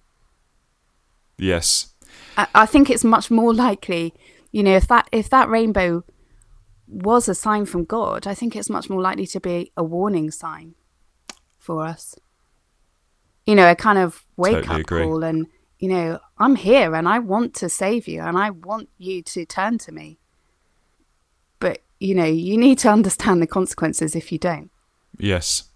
Yes. 1.38 1.94
I, 2.38 2.48
I 2.56 2.66
think 2.66 2.90
it's 2.90 3.04
much 3.04 3.30
more 3.30 3.54
likely, 3.54 4.14
you 4.52 4.64
know, 4.64 4.76
if 4.76 4.88
that 4.88 5.08
if 5.12 5.30
that 5.30 5.50
rainbow 5.50 6.04
was 6.90 7.30
a 7.30 7.36
sign 7.36 7.66
from 7.66 7.86
God, 7.86 8.26
I 8.26 8.34
think 8.34 8.56
it's 8.56 8.70
much 8.70 8.90
more 8.90 9.02
likely 9.02 9.28
to 9.28 9.40
be 9.40 9.72
a 9.78 9.84
warning 9.84 10.32
sign 10.32 10.76
for 11.58 11.86
us. 11.86 12.16
You 13.46 13.56
know, 13.56 13.70
a 13.70 13.76
kind 13.76 13.98
of 13.98 14.26
wake 14.38 14.56
Totally 14.56 14.76
up 14.76 14.82
agree. 14.82 15.04
call 15.04 15.24
and 15.24 15.48
you 15.80 15.88
know, 15.88 16.20
I'm 16.38 16.56
here 16.56 16.94
and 16.94 17.08
I 17.08 17.20
want 17.20 17.54
to 17.56 17.70
save 17.70 18.08
you 18.08 18.22
and 18.22 18.38
I 18.38 18.50
want 18.50 18.90
you 18.98 19.24
to 19.24 19.46
turn 19.46 19.78
to 19.80 19.94
me. 19.94 20.20
But, 21.60 21.82
you 22.00 22.14
know, 22.14 22.26
you 22.26 22.58
need 22.58 22.80
to 22.80 22.90
understand 22.90 23.42
the 23.42 23.48
consequences 23.48 24.14
if 24.14 24.32
you 24.32 24.38
don't. 24.38 24.70
Yes. 25.18 25.70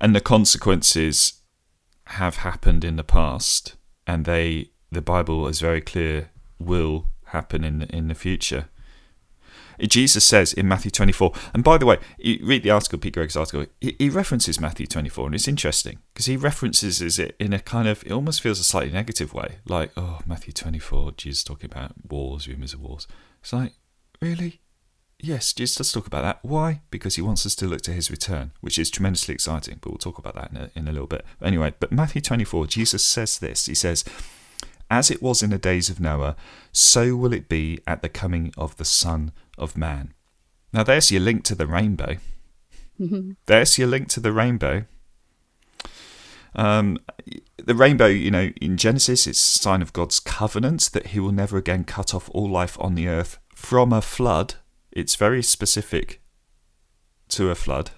And 0.00 0.14
the 0.14 0.20
consequences 0.20 1.34
have 2.06 2.36
happened 2.36 2.84
in 2.84 2.96
the 2.96 3.04
past 3.04 3.74
and 4.06 4.24
they 4.24 4.70
the 4.90 5.02
Bible 5.02 5.48
is 5.48 5.60
very 5.60 5.80
clear 5.80 6.30
will 6.58 7.08
happen 7.26 7.64
in 7.64 7.78
the, 7.80 7.96
in 7.96 8.08
the 8.08 8.14
future. 8.14 8.68
Jesus 9.90 10.24
says 10.24 10.52
in 10.52 10.68
Matthew 10.68 10.90
24, 10.90 11.32
and 11.54 11.64
by 11.64 11.78
the 11.78 11.86
way, 11.86 11.98
you 12.18 12.38
read 12.42 12.62
the 12.62 12.70
article, 12.70 12.98
Pete 12.98 13.14
Greig's 13.14 13.36
article, 13.36 13.66
he, 13.80 14.08
references 14.08 14.60
Matthew 14.60 14.86
24, 14.86 15.26
and 15.26 15.34
it's 15.34 15.48
interesting 15.48 15.98
because 16.12 16.26
he 16.26 16.36
references 16.36 17.18
it 17.18 17.34
in 17.40 17.52
a 17.52 17.58
kind 17.58 17.88
of, 17.88 18.04
it 18.04 18.12
almost 18.12 18.40
feels 18.40 18.60
a 18.60 18.64
slightly 18.64 18.92
negative 18.92 19.34
way, 19.34 19.56
like, 19.66 19.90
oh, 19.96 20.20
Matthew 20.26 20.52
24, 20.52 21.12
Jesus 21.12 21.42
talking 21.42 21.70
about 21.70 21.92
wars, 22.08 22.46
rumours 22.46 22.74
of 22.74 22.80
wars. 22.80 23.06
It's 23.40 23.52
like, 23.52 23.72
really? 24.20 24.60
Yes, 25.24 25.52
Jesus 25.52 25.76
does 25.76 25.92
talk 25.92 26.08
about 26.08 26.22
that. 26.22 26.38
Why? 26.42 26.80
Because 26.90 27.14
he 27.14 27.22
wants 27.22 27.46
us 27.46 27.54
to 27.54 27.66
look 27.66 27.82
to 27.82 27.92
his 27.92 28.10
return, 28.10 28.50
which 28.60 28.76
is 28.76 28.90
tremendously 28.90 29.32
exciting, 29.32 29.78
but 29.80 29.90
we'll 29.90 29.98
talk 29.98 30.18
about 30.18 30.34
that 30.34 30.50
in 30.50 30.56
a, 30.56 30.70
in 30.74 30.88
a 30.88 30.92
little 30.92 31.06
bit. 31.06 31.24
Anyway, 31.40 31.74
but 31.78 31.92
Matthew 31.92 32.20
24, 32.20 32.66
Jesus 32.66 33.06
says 33.06 33.38
this. 33.38 33.66
He 33.66 33.74
says, 33.74 34.04
As 34.90 35.12
it 35.12 35.22
was 35.22 35.40
in 35.40 35.50
the 35.50 35.58
days 35.58 35.88
of 35.88 36.00
Noah, 36.00 36.34
so 36.72 37.14
will 37.14 37.32
it 37.32 37.48
be 37.48 37.78
at 37.86 38.02
the 38.02 38.08
coming 38.08 38.52
of 38.58 38.76
the 38.78 38.84
Son 38.84 39.30
of 39.62 39.76
Man. 39.76 40.12
Now, 40.72 40.82
there's 40.82 41.10
your 41.10 41.20
link 41.20 41.44
to 41.44 41.54
the 41.54 41.66
rainbow. 41.66 42.16
there's 43.46 43.78
your 43.78 43.88
link 43.88 44.08
to 44.08 44.20
the 44.20 44.32
rainbow. 44.32 44.84
Um, 46.54 46.98
the 47.56 47.74
rainbow, 47.74 48.06
you 48.06 48.30
know, 48.30 48.50
in 48.60 48.76
Genesis, 48.76 49.26
it's 49.26 49.38
a 49.38 49.58
sign 49.58 49.82
of 49.82 49.92
God's 49.92 50.20
covenant 50.20 50.90
that 50.92 51.08
He 51.08 51.20
will 51.20 51.32
never 51.32 51.56
again 51.56 51.84
cut 51.84 52.14
off 52.14 52.28
all 52.30 52.48
life 52.48 52.76
on 52.80 52.94
the 52.94 53.08
earth 53.08 53.38
from 53.54 53.92
a 53.92 54.02
flood. 54.02 54.54
It's 54.90 55.16
very 55.16 55.42
specific 55.42 56.20
to 57.30 57.50
a 57.50 57.54
flood. 57.54 57.90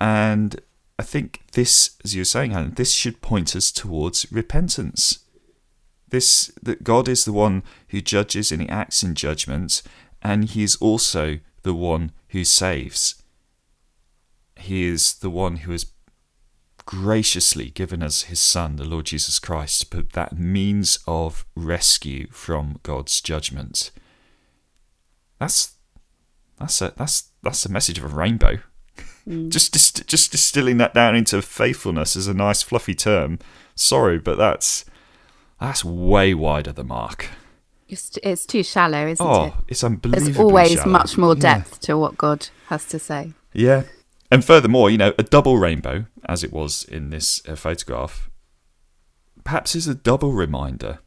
And 0.00 0.60
I 0.98 1.04
think 1.04 1.42
this, 1.52 1.96
as 2.04 2.14
you 2.14 2.20
were 2.22 2.26
saying, 2.26 2.52
Alan, 2.52 2.74
this 2.74 2.92
should 2.92 3.20
point 3.20 3.54
us 3.54 3.70
towards 3.70 4.30
repentance. 4.32 5.20
This 6.08 6.50
that 6.62 6.84
God 6.84 7.08
is 7.08 7.24
the 7.24 7.32
one 7.32 7.62
who 7.88 8.00
judges 8.00 8.52
and 8.52 8.60
He 8.60 8.68
acts 8.68 9.02
in 9.02 9.14
judgment, 9.14 9.82
and 10.22 10.44
He 10.44 10.62
is 10.62 10.76
also 10.76 11.40
the 11.62 11.74
one 11.74 12.12
who 12.28 12.44
saves. 12.44 13.22
He 14.56 14.84
is 14.84 15.14
the 15.14 15.30
one 15.30 15.58
who 15.58 15.72
has 15.72 15.86
graciously 16.84 17.70
given 17.70 18.02
us 18.02 18.22
his 18.22 18.40
son, 18.40 18.76
the 18.76 18.84
Lord 18.84 19.06
Jesus 19.06 19.38
Christ, 19.38 19.90
but 19.90 20.12
that 20.12 20.38
means 20.38 20.98
of 21.06 21.46
rescue 21.54 22.28
from 22.30 22.80
God's 22.82 23.20
judgment. 23.20 23.90
That's 25.38 25.74
that's 26.58 26.80
a 26.80 26.92
that's 26.96 27.30
that's 27.42 27.62
the 27.62 27.68
message 27.68 27.98
of 27.98 28.04
a 28.04 28.08
rainbow. 28.16 28.58
Hmm. 29.24 29.50
just 29.50 29.72
just 29.72 30.06
just 30.06 30.32
distilling 30.32 30.78
that 30.78 30.94
down 30.94 31.14
into 31.14 31.40
faithfulness 31.42 32.16
is 32.16 32.26
a 32.26 32.34
nice 32.34 32.62
fluffy 32.62 32.94
term. 32.94 33.38
Sorry, 33.74 34.18
but 34.18 34.36
that's 34.36 34.84
that's 35.60 35.84
way 35.84 36.34
wider 36.34 36.72
the 36.72 36.84
mark. 36.84 37.28
It's, 37.92 38.18
it's 38.22 38.46
too 38.46 38.62
shallow, 38.62 39.06
isn't 39.06 39.24
it? 39.24 39.28
Oh, 39.30 39.54
it's 39.68 39.84
unbelievably 39.84 40.24
There's 40.32 40.38
always 40.38 40.72
shallow. 40.72 40.90
much 40.90 41.18
more 41.18 41.34
Yeah. 41.34 41.40
depth 41.58 41.80
to 41.80 41.98
what 41.98 42.16
God 42.16 42.48
has 42.68 42.86
to 42.86 42.98
say. 42.98 43.34
Yeah. 43.52 43.82
And 44.30 44.42
furthermore, 44.42 44.88
you 44.88 44.96
know, 44.96 45.12
a 45.18 45.22
double 45.22 45.58
rainbow, 45.58 46.06
as 46.24 46.42
it 46.42 46.54
was 46.54 46.84
in 46.84 47.10
this 47.10 47.46
uh, 47.46 47.54
photograph, 47.54 48.30
perhaps 49.44 49.74
is 49.76 49.86
a 49.86 49.94
double 49.94 50.32
reminder 50.32 51.00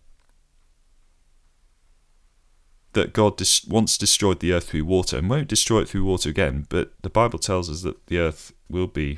that 2.93 3.13
God 3.13 3.37
dis- 3.37 3.65
once 3.65 3.97
destroyed 3.97 4.39
the 4.39 4.53
earth 4.53 4.69
through 4.69 4.85
water 4.85 5.17
and 5.17 5.27
won't 5.27 5.47
destroy 5.47 5.81
it 5.81 5.89
through 5.89 6.05
water 6.05 6.29
again. 6.29 6.67
But 6.69 6.93
the 7.01 7.09
Bible 7.09 7.39
tells 7.39 7.67
us 7.67 7.81
that 7.81 8.05
the 8.07 8.19
earth 8.19 8.53
will 8.69 8.85
be 8.87 9.17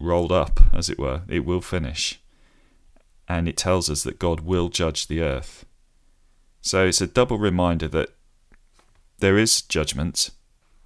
rolled 0.00 0.32
up, 0.32 0.58
as 0.72 0.88
it 0.88 0.98
were. 0.98 1.20
It 1.28 1.44
will 1.44 1.60
finish. 1.60 2.18
And 3.28 3.46
it 3.46 3.58
tells 3.58 3.90
us 3.90 4.02
that 4.04 4.18
God 4.18 4.40
will 4.40 4.70
judge 4.70 5.06
the 5.06 5.20
earth. 5.20 5.66
So 6.64 6.86
it's 6.86 7.02
a 7.02 7.06
double 7.06 7.38
reminder 7.38 7.88
that 7.88 8.08
there 9.18 9.36
is 9.36 9.60
judgment, 9.60 10.30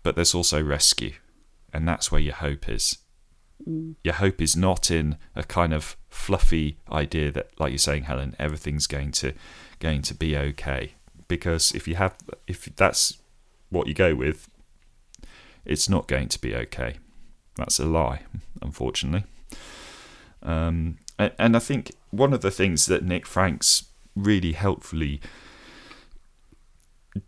but 0.02 0.16
there's 0.16 0.34
also 0.34 0.60
rescue 0.60 1.12
and 1.72 1.86
that's 1.86 2.10
where 2.10 2.20
your 2.20 2.34
hope 2.34 2.68
is. 2.68 2.98
Your 4.02 4.14
hope 4.14 4.40
is 4.40 4.56
not 4.56 4.90
in 4.90 5.16
a 5.36 5.44
kind 5.44 5.72
of 5.72 5.96
fluffy 6.08 6.78
idea 6.90 7.30
that, 7.30 7.50
like 7.60 7.70
you're 7.70 7.78
saying, 7.78 8.04
Helen, 8.04 8.34
everything's 8.38 8.86
going 8.88 9.12
to 9.12 9.32
going 9.78 10.02
to 10.02 10.14
be 10.14 10.36
okay. 10.36 10.94
Because 11.28 11.72
if 11.72 11.86
you 11.86 11.94
have, 11.94 12.16
if 12.46 12.64
that's 12.76 13.18
what 13.70 13.86
you 13.86 13.94
go 13.94 14.14
with, 14.14 14.48
it's 15.64 15.88
not 15.88 16.08
going 16.08 16.28
to 16.28 16.40
be 16.40 16.54
okay. 16.54 16.96
That's 17.56 17.78
a 17.78 17.84
lie, 17.84 18.22
unfortunately. 18.62 19.24
Um, 20.42 20.98
and, 21.18 21.32
and 21.38 21.56
I 21.56 21.60
think 21.60 21.92
one 22.10 22.32
of 22.32 22.40
the 22.40 22.50
things 22.50 22.86
that 22.86 23.04
Nick 23.04 23.26
Franks 23.26 23.84
really 24.16 24.52
helpfully 24.52 25.20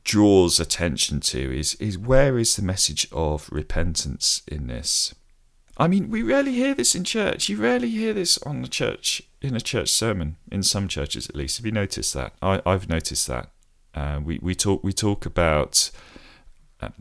draws 0.04 0.60
attention 0.60 1.20
to 1.20 1.58
is 1.58 1.74
is 1.76 1.98
where 1.98 2.38
is 2.38 2.56
the 2.56 2.62
message 2.62 3.08
of 3.12 3.48
repentance 3.50 4.42
in 4.46 4.66
this? 4.66 5.14
I 5.76 5.88
mean, 5.88 6.10
we 6.10 6.22
rarely 6.22 6.52
hear 6.52 6.74
this 6.74 6.94
in 6.94 7.04
church. 7.04 7.48
You 7.48 7.56
rarely 7.56 7.88
hear 7.88 8.12
this 8.12 8.36
on 8.42 8.60
the 8.60 8.68
church 8.68 9.22
in 9.40 9.56
a 9.56 9.60
church 9.60 9.88
sermon. 9.88 10.36
In 10.52 10.62
some 10.62 10.88
churches, 10.88 11.28
at 11.28 11.34
least, 11.34 11.56
have 11.56 11.64
you 11.64 11.72
noticed 11.72 12.12
that? 12.14 12.34
I, 12.42 12.60
I've 12.66 12.88
noticed 12.88 13.26
that. 13.28 13.50
Uh, 13.94 14.20
we 14.22 14.38
we 14.42 14.54
talk 14.54 14.84
we 14.84 14.92
talk 14.92 15.26
about, 15.26 15.90
um, 16.80 16.92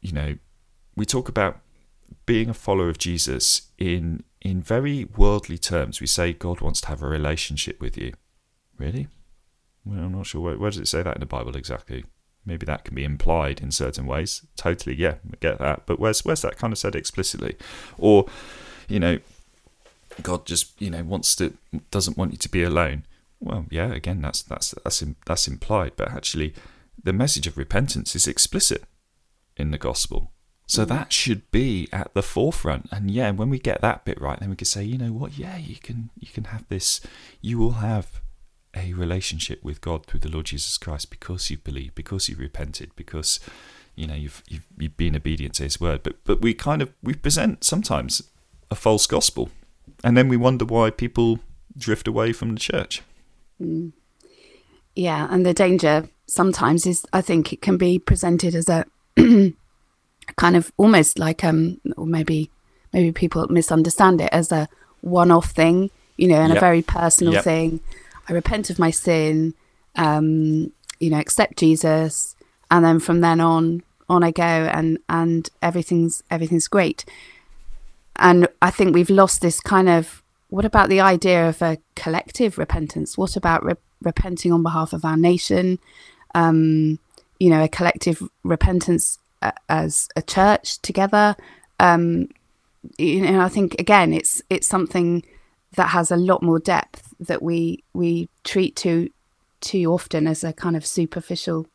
you 0.00 0.12
know, 0.12 0.36
we 0.96 1.06
talk 1.06 1.28
about 1.28 1.60
being 2.26 2.50
a 2.50 2.54
follower 2.54 2.88
of 2.88 2.98
Jesus 2.98 3.70
in 3.78 4.24
in 4.40 4.60
very 4.60 5.04
worldly 5.04 5.58
terms. 5.58 6.00
We 6.00 6.06
say 6.06 6.32
God 6.32 6.60
wants 6.60 6.80
to 6.82 6.88
have 6.88 7.02
a 7.02 7.08
relationship 7.08 7.80
with 7.80 7.96
you. 7.96 8.12
Really? 8.76 9.08
Well, 9.84 9.98
I'm 9.98 10.12
not 10.12 10.26
sure 10.26 10.40
where, 10.40 10.58
where 10.58 10.70
does 10.70 10.80
it 10.80 10.88
say 10.88 11.02
that 11.02 11.16
in 11.16 11.20
the 11.20 11.26
Bible 11.26 11.56
exactly. 11.56 12.04
Maybe 12.44 12.66
that 12.66 12.84
can 12.84 12.94
be 12.94 13.04
implied 13.04 13.60
in 13.60 13.70
certain 13.70 14.06
ways. 14.06 14.44
Totally, 14.56 14.96
yeah, 14.96 15.16
I 15.26 15.36
get 15.40 15.58
that. 15.58 15.86
But 15.86 16.00
where's 16.00 16.24
where's 16.24 16.42
that 16.42 16.58
kind 16.58 16.72
of 16.72 16.78
said 16.78 16.96
explicitly? 16.96 17.56
Or, 17.98 18.26
you 18.88 18.98
know, 18.98 19.18
God 20.22 20.44
just 20.44 20.80
you 20.80 20.90
know 20.90 21.04
wants 21.04 21.36
to 21.36 21.56
doesn't 21.90 22.16
want 22.16 22.32
you 22.32 22.38
to 22.38 22.48
be 22.48 22.62
alone. 22.64 23.04
Well, 23.40 23.66
yeah, 23.70 23.92
again, 23.92 24.22
that's 24.22 24.42
that's 24.42 24.74
that's 24.82 25.04
that's 25.26 25.48
implied. 25.48 25.92
But 25.96 26.10
actually, 26.10 26.54
the 27.02 27.12
message 27.12 27.46
of 27.46 27.56
repentance 27.56 28.16
is 28.16 28.26
explicit 28.26 28.84
in 29.56 29.70
the 29.70 29.78
gospel. 29.78 30.32
So 30.66 30.84
mm. 30.84 30.88
that 30.88 31.12
should 31.12 31.50
be 31.50 31.88
at 31.92 32.14
the 32.14 32.22
forefront. 32.22 32.88
And 32.90 33.10
yeah, 33.10 33.30
when 33.30 33.50
we 33.50 33.58
get 33.58 33.80
that 33.82 34.04
bit 34.04 34.20
right, 34.20 34.40
then 34.40 34.50
we 34.50 34.56
can 34.56 34.64
say, 34.64 34.82
you 34.82 34.96
know 34.96 35.12
what? 35.12 35.36
Yeah, 35.36 35.56
you 35.56 35.76
can 35.76 36.10
you 36.18 36.28
can 36.28 36.44
have 36.44 36.66
this. 36.68 37.00
You 37.40 37.58
will 37.58 37.72
have 37.72 38.21
a 38.74 38.92
relationship 38.94 39.62
with 39.62 39.80
God 39.80 40.06
through 40.06 40.20
the 40.20 40.30
Lord 40.30 40.46
Jesus 40.46 40.78
Christ 40.78 41.10
because 41.10 41.50
you've 41.50 41.64
believed, 41.64 41.94
because 41.94 42.28
you've 42.28 42.38
repented, 42.38 42.90
because 42.96 43.38
you 43.94 44.06
know 44.06 44.14
you've 44.14 44.42
you've, 44.48 44.66
you've 44.78 44.96
been 44.96 45.14
obedient 45.16 45.54
to 45.56 45.64
His 45.64 45.80
word. 45.80 46.02
But 46.02 46.16
but 46.24 46.40
we 46.40 46.54
kind 46.54 46.80
of 46.82 46.90
we 47.02 47.14
present 47.14 47.64
sometimes 47.64 48.22
a 48.70 48.74
false 48.74 49.06
gospel, 49.06 49.50
and 50.02 50.16
then 50.16 50.28
we 50.28 50.36
wonder 50.36 50.64
why 50.64 50.90
people 50.90 51.40
drift 51.76 52.08
away 52.08 52.32
from 52.32 52.54
the 52.54 52.60
church. 52.60 53.02
Yeah, 54.94 55.26
and 55.30 55.44
the 55.46 55.54
danger 55.54 56.08
sometimes 56.26 56.86
is 56.86 57.04
I 57.12 57.20
think 57.20 57.52
it 57.52 57.60
can 57.62 57.76
be 57.76 57.98
presented 57.98 58.54
as 58.54 58.68
a 58.68 58.84
kind 60.36 60.56
of 60.56 60.72
almost 60.76 61.18
like 61.18 61.44
um 61.44 61.80
or 61.96 62.06
maybe 62.06 62.50
maybe 62.92 63.12
people 63.12 63.46
misunderstand 63.48 64.20
it 64.20 64.30
as 64.32 64.52
a 64.52 64.68
one-off 65.00 65.50
thing, 65.50 65.90
you 66.16 66.28
know, 66.28 66.36
and 66.40 66.50
Yep. 66.52 66.56
a 66.58 66.60
very 66.60 66.82
personal 66.82 67.32
Yep. 67.34 67.44
thing. 67.44 67.80
I 68.28 68.32
repent 68.32 68.70
of 68.70 68.78
my 68.78 68.90
sin, 68.90 69.54
um, 69.96 70.72
you 71.00 71.10
know, 71.10 71.18
accept 71.18 71.58
Jesus, 71.58 72.36
and 72.70 72.84
then 72.84 73.00
from 73.00 73.20
then 73.20 73.40
on 73.40 73.82
on 74.08 74.22
I 74.22 74.30
go 74.30 74.42
and 74.42 74.98
and 75.08 75.48
everything's 75.60 76.22
everything's 76.30 76.68
great. 76.68 77.04
And 78.16 78.46
I 78.60 78.70
think 78.70 78.94
we've 78.94 79.10
lost 79.10 79.40
this 79.40 79.60
kind 79.60 79.88
of 79.88 80.22
what 80.48 80.66
about 80.66 80.90
the 80.90 81.00
idea 81.00 81.48
of 81.48 81.62
a 81.62 81.78
collective 81.96 82.58
repentance? 82.58 83.16
What 83.16 83.36
about 83.36 83.64
re- 83.64 83.74
repenting 84.02 84.52
on 84.52 84.62
behalf 84.62 84.92
of 84.92 85.02
our 85.02 85.16
nation? 85.16 85.78
Um, 86.34 86.98
you 87.40 87.48
know, 87.48 87.64
a 87.64 87.68
collective 87.68 88.22
repentance 88.44 89.18
uh, 89.40 89.52
as 89.70 90.08
a 90.14 90.20
church 90.20 90.78
together. 90.82 91.36
Um, 91.80 92.28
you 92.98 93.22
know, 93.22 93.40
I 93.40 93.48
think 93.48 93.76
again, 93.78 94.12
it's 94.12 94.42
it's 94.50 94.66
something 94.66 95.24
that 95.74 95.88
has 95.88 96.10
a 96.10 96.16
lot 96.16 96.42
more 96.42 96.58
depth 96.58 97.11
that 97.22 97.42
we 97.42 97.82
we 97.92 98.28
treat 98.44 98.76
too 98.76 99.10
too 99.60 99.92
often 99.92 100.26
as 100.26 100.44
a 100.44 100.52
kind 100.52 100.76
of 100.76 100.84
superficial 100.84 101.66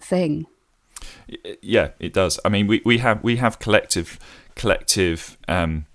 thing. 0.00 0.46
Yeah, 1.62 1.90
it 1.98 2.12
does. 2.12 2.38
I 2.44 2.48
mean, 2.48 2.66
we, 2.66 2.82
we 2.84 2.98
have 2.98 3.22
we 3.22 3.36
have 3.36 3.58
collective 3.58 4.18
collective 4.54 5.38
um, 5.48 5.86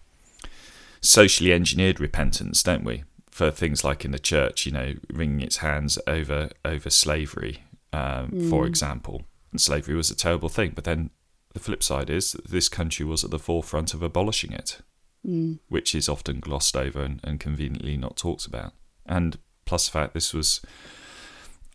socially 1.01 1.53
engineered 1.53 1.99
repentance, 1.99 2.63
don't 2.63 2.83
we? 2.83 3.03
For 3.29 3.51
things 3.51 3.83
like 3.83 4.03
in 4.03 4.11
the 4.11 4.19
church, 4.19 4.65
you 4.65 4.71
know, 4.71 4.95
wringing 5.11 5.41
its 5.41 5.57
hands 5.57 5.97
over 6.07 6.49
over 6.65 6.89
slavery, 6.89 7.63
um, 7.93 8.31
mm. 8.31 8.49
for 8.49 8.65
example. 8.65 9.23
And 9.51 9.59
slavery 9.59 9.95
was 9.95 10.11
a 10.11 10.15
terrible 10.15 10.49
thing, 10.49 10.73
but 10.75 10.83
then 10.83 11.09
the 11.53 11.59
flip 11.59 11.81
side 11.81 12.09
is 12.09 12.33
that 12.33 12.47
this 12.49 12.69
country 12.69 13.05
was 13.05 13.23
at 13.23 13.31
the 13.31 13.39
forefront 13.39 13.93
of 13.93 14.03
abolishing 14.03 14.51
it, 14.51 14.79
mm. 15.26 15.59
which 15.67 15.93
is 15.95 16.09
often 16.09 16.39
glossed 16.39 16.76
over 16.76 17.01
and, 17.01 17.20
and 17.24 17.39
conveniently 17.39 17.97
not 17.97 18.17
talked 18.17 18.45
about. 18.45 18.74
And 19.05 19.38
plus 19.65 19.86
the 19.86 19.91
fact 19.91 20.13
this 20.13 20.34
was 20.34 20.61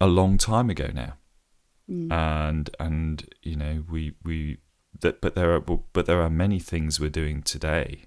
a 0.01 0.07
long 0.07 0.39
time 0.39 0.71
ago 0.71 0.91
now, 0.93 1.15
mm. 1.91 2.13
and 2.13 2.71
and 2.79 3.29
you 3.43 3.57
know 3.57 3.85
we 3.91 4.15
we 4.25 4.59
that 5.01 5.21
but 5.21 5.35
there 5.35 5.55
are 5.55 5.61
but 5.61 6.07
there 6.07 6.21
are 6.21 6.31
many 6.31 6.59
things 6.59 7.01
we're 7.01 7.11
doing 7.11 7.43
today 7.43 8.05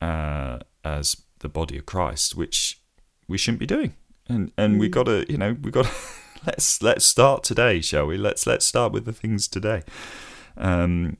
uh, 0.00 0.58
as 0.84 1.22
the 1.40 1.48
body 1.48 1.78
of 1.78 1.86
Christ, 1.86 2.36
which 2.36 2.80
we 3.26 3.38
shouldn't 3.38 3.60
be 3.60 3.66
doing. 3.66 3.94
And 4.28 4.52
and 4.56 4.76
mm. 4.76 4.80
we 4.80 4.88
got 4.88 5.04
to, 5.04 5.24
you 5.30 5.38
know, 5.38 5.56
we 5.62 5.70
got 5.70 5.86
to 5.86 5.92
let's 6.46 6.82
let's 6.82 7.04
start 7.04 7.42
today, 7.44 7.80
shall 7.80 8.06
we? 8.06 8.16
Let's 8.16 8.46
let's 8.46 8.66
start 8.66 8.92
with 8.92 9.04
the 9.04 9.12
things 9.12 9.48
today. 9.48 9.82
Um, 10.56 11.16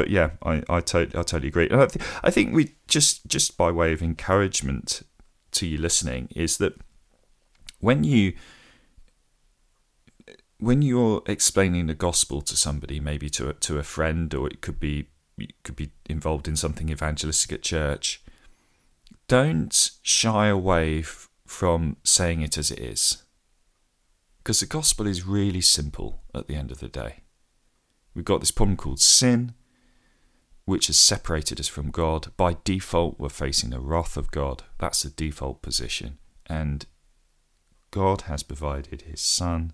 but 0.00 0.08
yeah, 0.08 0.30
I 0.42 0.62
I 0.70 0.80
totally 0.80 1.18
I 1.20 1.22
totally 1.22 1.48
agree. 1.48 1.68
And 1.68 1.82
I, 1.82 1.86
th- 1.86 2.02
I 2.22 2.30
think 2.30 2.54
we 2.54 2.72
just 2.88 3.26
just 3.26 3.58
by 3.58 3.70
way 3.70 3.92
of 3.92 4.00
encouragement 4.00 5.02
to 5.50 5.66
you 5.66 5.76
listening 5.76 6.28
is 6.34 6.56
that 6.56 6.72
when 7.80 8.02
you 8.02 8.32
when 10.58 10.80
you're 10.80 11.20
explaining 11.26 11.86
the 11.86 11.94
gospel 11.94 12.40
to 12.40 12.56
somebody, 12.56 12.98
maybe 12.98 13.28
to 13.28 13.50
a, 13.50 13.52
to 13.52 13.78
a 13.78 13.82
friend, 13.82 14.32
or 14.32 14.46
it 14.46 14.62
could 14.62 14.80
be 14.80 15.08
you 15.36 15.48
could 15.64 15.76
be 15.76 15.90
involved 16.08 16.48
in 16.48 16.56
something 16.56 16.88
evangelistic 16.88 17.52
at 17.52 17.60
church, 17.60 18.22
don't 19.28 19.90
shy 20.00 20.46
away 20.46 21.00
f- 21.00 21.28
from 21.44 21.98
saying 22.04 22.40
it 22.40 22.56
as 22.56 22.70
it 22.70 22.78
is. 22.78 23.22
Because 24.38 24.60
the 24.60 24.66
gospel 24.66 25.06
is 25.06 25.26
really 25.26 25.60
simple 25.60 26.22
at 26.34 26.46
the 26.46 26.54
end 26.54 26.70
of 26.70 26.80
the 26.80 26.88
day. 26.88 27.16
We've 28.14 28.24
got 28.24 28.40
this 28.40 28.50
problem 28.50 28.78
called 28.78 28.98
sin, 28.98 29.52
which 30.70 30.86
has 30.86 30.96
separated 30.96 31.58
us 31.58 31.66
from 31.66 31.90
God. 31.90 32.28
By 32.36 32.56
default, 32.62 33.18
we're 33.18 33.28
facing 33.28 33.70
the 33.70 33.80
wrath 33.80 34.16
of 34.16 34.30
God. 34.30 34.62
That's 34.78 35.02
the 35.02 35.10
default 35.10 35.62
position. 35.62 36.18
And 36.46 36.86
God 37.90 38.22
has 38.22 38.44
provided 38.44 39.02
his 39.02 39.20
Son, 39.20 39.72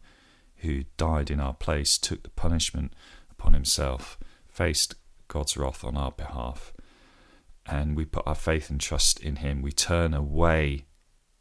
who 0.56 0.84
died 0.96 1.30
in 1.30 1.38
our 1.38 1.52
place, 1.52 1.98
took 1.98 2.22
the 2.22 2.30
punishment 2.30 2.94
upon 3.30 3.52
himself, 3.52 4.18
faced 4.48 4.94
God's 5.28 5.58
wrath 5.58 5.84
on 5.84 5.98
our 5.98 6.12
behalf, 6.12 6.72
and 7.66 7.94
we 7.94 8.06
put 8.06 8.26
our 8.26 8.34
faith 8.34 8.70
and 8.70 8.80
trust 8.80 9.20
in 9.20 9.36
Him. 9.36 9.60
We 9.60 9.72
turn 9.72 10.14
away 10.14 10.86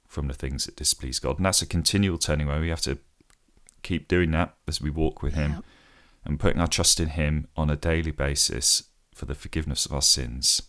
from 0.06 0.28
the 0.28 0.34
things 0.34 0.66
that 0.66 0.76
displease 0.76 1.20
God. 1.20 1.38
And 1.38 1.46
that's 1.46 1.62
a 1.62 1.68
continual 1.68 2.18
turning 2.18 2.50
away. 2.50 2.60
We 2.60 2.70
have 2.70 2.82
to 2.82 2.98
keep 3.84 4.08
doing 4.08 4.32
that 4.32 4.56
as 4.68 4.82
we 4.82 4.90
walk 4.90 5.22
with 5.22 5.36
Him 5.36 5.64
and 6.26 6.40
putting 6.40 6.60
our 6.60 6.68
trust 6.68 7.00
in 7.00 7.10
Him 7.10 7.48
on 7.56 7.70
a 7.70 7.76
daily 7.76 8.10
basis 8.10 8.90
for 9.16 9.26
the 9.26 9.34
forgiveness 9.34 9.86
of 9.86 9.94
our 9.94 10.02
sins. 10.02 10.62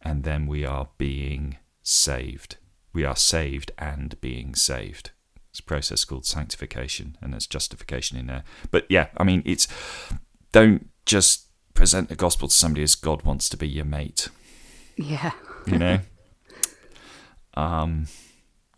And 0.00 0.22
then 0.22 0.46
we 0.46 0.64
are 0.64 0.88
being 0.96 1.58
saved. 1.82 2.56
We 2.92 3.04
are 3.04 3.16
saved 3.16 3.72
and 3.76 4.18
being 4.20 4.54
saved. 4.54 5.10
It's 5.50 5.58
a 5.58 5.64
process 5.64 6.04
called 6.04 6.24
sanctification, 6.24 7.18
and 7.20 7.32
there's 7.32 7.48
justification 7.48 8.16
in 8.16 8.28
there. 8.28 8.44
But 8.70 8.86
yeah, 8.88 9.08
I 9.16 9.24
mean, 9.24 9.42
it's 9.44 9.66
don't 10.52 10.88
just 11.04 11.46
present 11.74 12.08
the 12.08 12.16
gospel 12.16 12.48
to 12.48 12.54
somebody 12.54 12.84
as 12.84 12.94
God 12.94 13.22
wants 13.22 13.48
to 13.48 13.56
be 13.56 13.68
your 13.68 13.84
mate. 13.84 14.28
Yeah. 14.96 15.32
you 15.66 15.78
know? 15.78 15.98
Um 17.54 18.06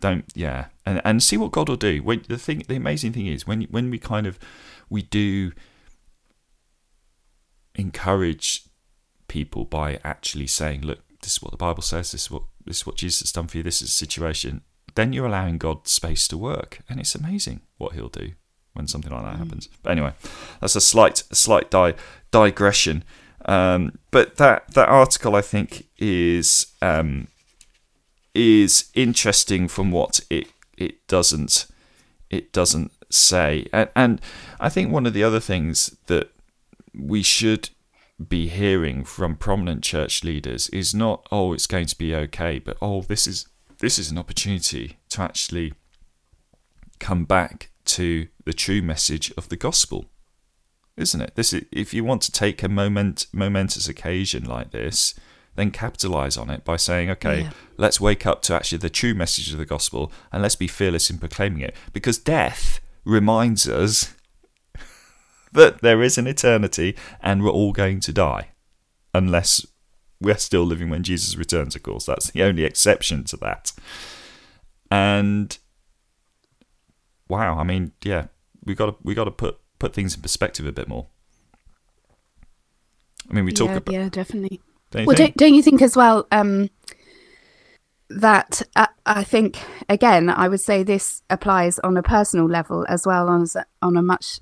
don't 0.01 0.25
yeah. 0.35 0.67
And 0.87 1.03
and 1.05 1.23
see 1.23 1.37
what 1.37 1.53
God 1.53 1.69
will 1.69 1.77
do. 1.77 2.03
When 2.03 2.25
the 2.29 2.39
thing 2.39 2.65
the 2.67 2.77
amazing 2.77 3.13
thing 3.13 3.27
is 3.27 3.47
when 3.47 3.63
when 3.65 3.91
we 3.91 3.99
kind 3.99 4.27
of 4.27 4.39
we 4.89 5.03
do 5.03 5.53
encourage 7.75 8.65
people 9.31 9.65
by 9.65 10.01
actually 10.03 10.49
saying, 10.49 10.83
look, 10.83 10.99
this 11.23 11.35
is 11.35 11.43
what 11.43 11.53
the 11.53 11.57
Bible 11.57 11.83
says, 11.83 12.11
this 12.11 12.23
is 12.23 12.31
what 12.31 12.43
this 12.67 12.79
is 12.79 12.87
what 12.87 12.97
Jesus 12.97 13.21
has 13.21 13.33
done 13.33 13.47
for 13.47 13.57
you, 13.57 13.63
this 13.63 13.81
is 13.81 13.89
a 13.89 13.93
situation, 13.93 14.63
then 14.97 15.13
you're 15.13 15.27
allowing 15.27 15.57
God 15.57 15.87
space 15.87 16.29
to 16.29 16.37
work. 16.37 16.81
And 16.89 17.01
it's 17.01 17.15
amazing 17.15 17.61
what 17.79 17.93
he'll 17.95 18.09
do 18.09 18.33
when 18.75 18.89
something 18.89 19.13
like 19.13 19.23
that 19.23 19.37
mm. 19.37 19.39
happens. 19.39 19.69
But 19.83 19.91
anyway, 19.93 20.13
that's 20.61 20.77
a 20.77 20.81
slight 20.81 21.23
a 21.31 21.35
slight 21.35 21.71
di- 21.71 21.95
digression. 22.31 23.05
Um, 23.47 23.99
but 24.11 24.37
that 24.37 24.75
that 24.75 24.89
article 24.89 25.37
I 25.37 25.43
think 25.43 25.87
is 25.99 26.67
um, 26.83 27.29
is 28.35 28.91
interesting 28.95 29.69
from 29.69 29.93
what 29.93 30.21
it 30.29 30.49
it 30.77 31.07
doesn't 31.07 31.67
it 32.31 32.53
doesn't 32.53 32.93
say, 33.11 33.67
and, 33.73 33.89
and 33.95 34.21
I 34.59 34.69
think 34.69 34.93
one 34.93 35.07
of 35.07 35.15
the 35.15 35.25
other 35.25 35.41
things 35.41 35.97
that 36.07 36.31
we 36.95 37.23
should 37.23 37.71
be 38.29 38.49
hearing 38.49 39.05
from 39.05 39.37
prominent 39.37 39.83
church 39.83 40.23
leaders 40.25 40.69
is 40.71 40.95
not 40.95 41.27
oh 41.33 41.53
it's 41.53 41.67
going 41.67 41.87
to 41.87 41.97
be 41.97 42.15
okay, 42.15 42.59
but 42.59 42.77
oh 42.83 43.03
this 43.03 43.27
is 43.27 43.47
this 43.79 43.99
is 43.99 44.11
an 44.11 44.19
opportunity 44.19 44.99
to 45.09 45.23
actually 45.23 45.73
come 46.99 47.25
back 47.25 47.71
to 47.87 48.29
the 48.45 48.53
true 48.53 48.83
message 48.83 49.33
of 49.39 49.49
the 49.49 49.57
gospel 49.57 50.07
isn't 51.01 51.21
it? 51.21 51.33
This 51.35 51.53
is, 51.53 51.65
if 51.73 51.95
you 51.95 52.05
want 52.05 52.23
to 52.23 52.33
take 52.33 52.63
a 52.63 52.69
moment 52.69 53.27
momentous 53.33 53.89
occasion 53.89 54.45
like 54.45 54.71
this, 54.71 55.15
then 55.57 55.71
capitalize 55.71 56.37
on 56.37 56.51
it 56.51 56.65
by 56.65 56.77
saying, 56.77 57.11
okay, 57.11 57.43
yeah. 57.43 57.51
let's 57.77 58.01
wake 58.01 58.27
up 58.27 58.43
to 58.43 58.55
actually 58.55 58.79
the 58.79 58.91
true 58.91 59.15
message 59.15 59.53
of 59.53 59.59
the 59.59 59.65
gospel 59.65 60.13
and 60.31 60.43
let's 60.43 60.57
be 60.57 60.69
fearless 60.69 61.11
in 61.11 61.19
proclaiming 61.19 61.63
it. 61.63 61.75
Because 61.93 62.19
death 62.19 62.81
reminds 63.05 63.69
us 63.69 64.15
that 65.53 65.81
there 65.81 66.03
is 66.03 66.19
an 66.19 66.27
eternity 66.27 66.97
and 67.21 67.43
we're 67.43 67.51
all 67.51 67.73
going 67.73 68.01
to 68.01 68.13
die. 68.13 68.49
Unless 69.13 69.67
we're 70.21 70.37
still 70.37 70.65
living 70.65 70.91
when 70.91 71.03
Jesus 71.03 71.37
returns, 71.37 71.75
of 71.75 71.83
course. 71.83 72.07
That's 72.07 72.31
the 72.31 72.43
only 72.43 72.65
exception 72.65 73.25
to 73.25 73.37
that. 73.39 73.73
And 74.91 75.57
wow, 77.29 77.59
I 77.59 77.65
mean, 77.65 77.93
yeah, 78.05 78.27
we 78.65 78.75
got 78.75 78.87
to 78.87 78.97
we 79.03 79.15
got 79.15 79.25
to 79.25 79.31
put 79.31 79.59
put 79.79 79.95
things 79.95 80.15
in 80.15 80.23
perspective 80.23 80.67
a 80.67 80.73
bit 80.73 80.89
more. 80.89 81.07
I 83.29 83.35
mean, 83.35 83.45
we 83.45 83.53
talk 83.53 83.71
yeah, 83.71 83.77
about 83.77 83.93
yeah, 83.93 84.09
definitely. 84.09 84.61
Don't 84.91 85.07
well, 85.07 85.17
don't, 85.17 85.37
don't, 85.37 85.55
you 85.55 85.63
think 85.63 85.83
as 85.83 85.97
well 85.97 86.27
um, 86.33 86.69
that 88.09 88.63
uh, 88.75 88.89
I 89.07 89.23
think 89.23 89.59
again, 89.89 90.29
I 90.29 90.49
would 90.49 90.61
say 90.61 90.83
this 90.83 91.23
applies 91.31 91.79
on 91.81 91.97
a 91.97 92.03
personal 92.03 92.47
level 92.47 92.85
as 92.89 93.07
well 93.07 93.31
as 93.31 93.57
on 93.81 93.97
a 93.97 94.03
much 94.03 94.41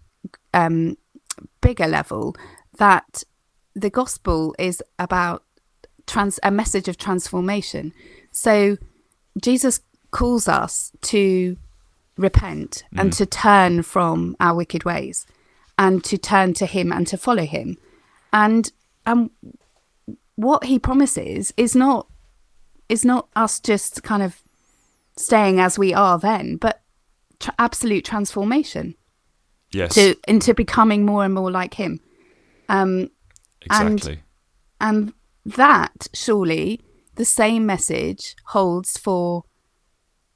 um, 0.55 0.97
bigger 1.61 1.87
level. 1.87 2.37
That 2.79 3.25
the 3.75 3.91
gospel 3.91 4.55
is 4.59 4.83
about 4.99 5.45
trans 6.07 6.41
a 6.43 6.51
message 6.51 6.89
of 6.89 6.97
transformation. 6.97 7.93
So 8.31 8.77
Jesus 9.41 9.81
calls 10.11 10.49
us 10.49 10.93
to 11.03 11.57
repent 12.17 12.85
mm. 12.95 13.01
and 13.01 13.13
to 13.13 13.27
turn 13.27 13.83
from 13.83 14.37
our 14.41 14.55
wicked 14.55 14.85
ways 14.85 15.27
and 15.79 16.03
to 16.05 16.19
turn 16.19 16.53
to 16.55 16.67
him 16.67 16.93
and 16.93 17.07
to 17.07 17.17
follow 17.17 17.45
him 17.45 17.77
and 18.33 18.73
um 19.07 19.31
what 20.35 20.65
he 20.65 20.79
promises 20.79 21.53
is 21.57 21.77
not 21.77 22.09
is 22.89 23.05
not 23.05 23.29
us 23.37 23.61
just 23.61 24.03
kind 24.03 24.23
of 24.23 24.43
staying 25.17 25.61
as 25.61 25.79
we 25.79 25.95
are 25.95 26.19
then 26.19 26.57
but 26.57 26.83
tr- 27.39 27.51
absolute 27.59 28.05
transformation 28.05 28.97
yes 29.73 29.95
to 29.95 30.15
into 30.27 30.55
becoming 30.55 31.05
more 31.05 31.25
and 31.25 31.35
more 31.35 31.51
like 31.51 31.75
him 31.75 32.01
um 32.69 33.11
exactly 33.63 34.23
and, 34.81 35.09
and 35.09 35.13
that 35.57 36.09
surely 36.13 36.81
the 37.15 37.25
same 37.25 37.67
message 37.67 38.37
holds 38.47 38.97
for 38.97 39.45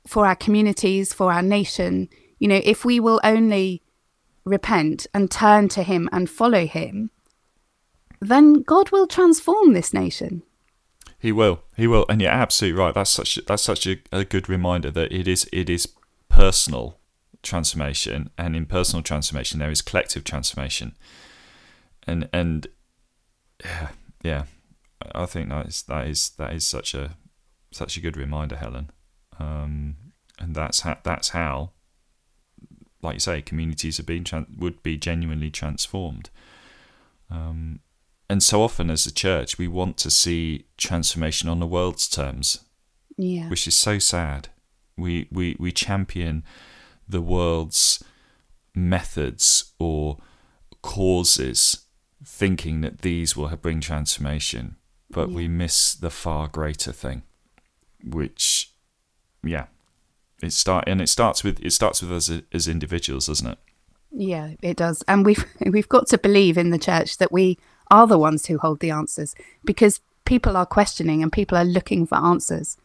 for 0.07 0.27
our 0.27 0.35
communities, 0.35 1.13
for 1.13 1.33
our 1.33 1.43
nation. 1.43 2.09
You 2.39 2.49
know, 2.49 2.61
if 2.65 2.85
we 2.85 3.01
will 3.01 3.21
only 3.23 3.83
repent 4.45 5.07
and 5.15 5.31
turn 5.31 5.69
to 5.69 5.83
Him 5.83 6.09
and 6.13 6.29
follow 6.29 6.67
Him, 6.67 7.11
then 8.21 8.63
God 8.63 8.91
will 8.91 9.07
transform 9.07 9.73
this 9.73 9.95
nation. 9.95 10.43
He 11.19 11.31
will. 11.31 11.63
He 11.77 11.87
will. 11.87 12.05
And 12.09 12.21
you're 12.21 12.31
absolutely 12.31 12.81
right. 12.81 12.95
That's 12.95 13.11
such 13.11 13.39
that's 13.47 13.63
such 13.63 13.87
a, 13.87 13.99
a 14.11 14.25
good 14.25 14.49
reminder 14.49 14.91
that 14.91 15.13
it 15.13 15.29
is 15.29 15.49
it 15.53 15.71
is 15.71 15.89
personal 16.29 16.99
transformation, 17.43 18.31
and 18.39 18.55
in 18.57 18.67
personal 18.67 19.03
transformation 19.03 19.59
there 19.59 19.71
is 19.71 19.83
collective 19.83 20.25
transformation. 20.25 20.95
And 22.07 22.29
and 22.33 22.67
yeah, 23.65 23.89
yeah, 24.23 24.45
I 25.15 25.27
think 25.27 25.49
that 25.51 25.67
is 25.67 25.83
that 25.83 26.07
is 26.07 26.31
that 26.39 26.53
is 26.53 26.67
such 26.67 26.95
a 26.95 27.17
such 27.73 27.97
a 27.97 28.01
good 28.01 28.17
reminder, 28.17 28.57
Helen. 28.57 28.91
Um, 29.39 29.97
and 30.39 30.55
that's 30.55 30.81
how 30.81 30.99
that's 31.03 31.31
how, 31.31 31.71
like 33.03 33.15
you 33.15 33.21
say, 33.21 33.43
communities 33.43 33.97
have 33.97 34.07
been 34.07 34.25
would 34.59 34.83
be 34.83 34.97
genuinely 34.97 35.51
transformed. 35.51 36.31
Um, 37.31 37.81
and 38.29 38.43
so 38.43 38.63
often 38.63 38.91
as 38.91 39.07
a 39.07 39.13
church, 39.13 39.59
we 39.59 39.69
want 39.69 39.97
to 39.99 40.11
see 40.11 40.67
transformation 40.77 41.49
on 41.49 41.61
the 41.61 41.67
world's 41.67 42.09
terms, 42.09 42.61
yeah, 43.17 43.49
which 43.49 43.67
is 43.67 43.77
so 43.77 43.99
sad. 43.99 44.49
We 44.97 45.29
we 45.31 45.57
we 45.59 45.73
champion 45.73 46.45
the 47.09 47.21
world's 47.21 48.03
methods 48.75 49.73
or 49.79 50.19
causes, 50.83 51.87
thinking 52.25 52.81
that 52.81 53.03
these 53.03 53.37
will 53.37 53.49
bring 53.57 53.81
transformation, 53.81 54.77
but 55.11 55.29
yeah. 55.29 55.37
we 55.37 55.49
miss 55.49 55.95
the 55.95 56.11
far 56.11 56.49
greater 56.49 56.93
thing, 56.93 57.23
which, 58.03 58.73
yeah, 59.43 59.67
it 60.43 60.53
start 60.53 60.85
and 60.89 61.01
it 61.01 61.09
starts 61.09 61.45
with 61.45 61.61
it 61.65 61.73
starts 61.73 62.03
with 62.03 62.13
us 62.13 62.31
as 62.53 62.67
individuals, 62.67 63.27
doesn't 63.27 63.47
it? 63.47 63.59
Yeah, 64.11 64.51
it 64.61 64.77
does, 64.77 65.03
and 65.07 65.25
we've 65.25 65.45
we've 65.67 65.89
got 65.89 66.09
to 66.09 66.19
believe 66.19 66.59
in 66.59 66.71
the 66.71 66.79
church 66.79 67.19
that 67.19 67.33
we 67.33 67.59
are 67.91 68.07
the 68.07 68.19
ones 68.19 68.47
who 68.47 68.59
hold 68.59 68.81
the 68.81 68.91
answers 68.91 69.35
because 69.65 70.01
people 70.25 70.57
are 70.57 70.67
questioning 70.67 71.23
and 71.23 71.33
people 71.33 71.59
are 71.59 71.65
looking 71.65 72.07
for 72.07 72.17
answers. 72.17 72.77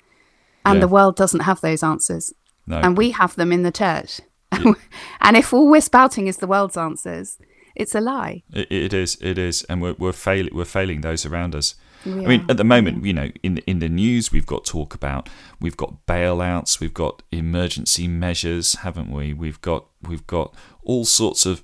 And 0.65 0.78
yeah. 0.78 0.82
the 0.82 0.88
world 0.88 1.15
doesn't 1.15 1.41
have 1.41 1.61
those 1.61 1.82
answers. 1.82 2.34
No. 2.68 2.78
And 2.78 2.97
we 2.97 3.11
have 3.11 3.36
them 3.36 3.51
in 3.51 3.63
the 3.63 3.72
church. 3.72 4.22
Yeah. 4.53 4.74
and 5.22 5.38
if 5.38 5.53
all 5.53 5.70
we're 5.70 5.82
spouting 5.82 6.28
is 6.28 6.38
the 6.38 6.47
world's 6.47 6.78
answers, 6.78 7.38
it's 7.76 7.95
a 7.95 8.01
lie. 8.01 8.43
it, 8.53 8.72
it 8.72 8.93
is. 8.93 9.18
It 9.22 9.38
is. 9.38 9.63
And 9.63 9.82
we're, 9.82 9.95
we're, 9.97 10.13
fail- 10.13 10.49
we're 10.51 10.65
failing 10.65 11.01
those 11.01 11.26
around 11.26 11.55
us. 11.55 11.76
I 12.05 12.09
mean, 12.09 12.45
at 12.47 12.57
the 12.57 12.63
moment, 12.63 13.03
you 13.05 13.11
know, 13.11 13.32
in 13.43 13.57
in 13.59 13.80
the 13.80 13.89
news, 13.89 14.32
we've 14.32 14.45
got 14.45 14.63
talk 14.63 14.93
about 14.95 15.28
we've 15.59 15.76
got 15.76 16.05
bailouts, 16.05 16.80
we've 16.80 16.93
got 16.93 17.22
emergency 17.32 18.07
measures, 18.07 18.76
haven't 18.76 19.11
we? 19.11 19.34
We've 19.34 19.59
got 19.59 19.88
we've 20.01 20.26
got 20.26 20.55
all 20.84 21.03
sorts 21.03 21.45
of 21.45 21.63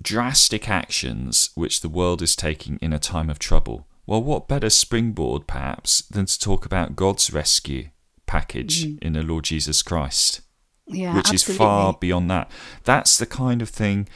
drastic 0.00 0.70
actions 0.70 1.50
which 1.54 1.82
the 1.82 1.88
world 1.88 2.22
is 2.22 2.34
taking 2.34 2.78
in 2.80 2.92
a 2.92 2.98
time 2.98 3.28
of 3.28 3.38
trouble. 3.38 3.86
Well, 4.06 4.22
what 4.22 4.48
better 4.48 4.70
springboard, 4.70 5.46
perhaps, 5.46 6.02
than 6.02 6.26
to 6.26 6.38
talk 6.38 6.64
about 6.64 6.96
God's 6.96 7.32
rescue 7.32 7.90
package 8.30 8.86
mm. 8.86 9.02
in 9.02 9.14
the 9.14 9.22
Lord 9.22 9.44
Jesus 9.44 9.82
Christ? 9.82 10.40
Yeah, 10.86 11.16
which 11.16 11.30
absolutely. 11.32 11.52
is 11.52 11.58
far 11.58 11.92
beyond 11.94 12.30
that. 12.30 12.50
That's 12.84 13.16
the 13.16 13.26
kind 13.26 13.60
of 13.60 13.68
thing 13.68 14.08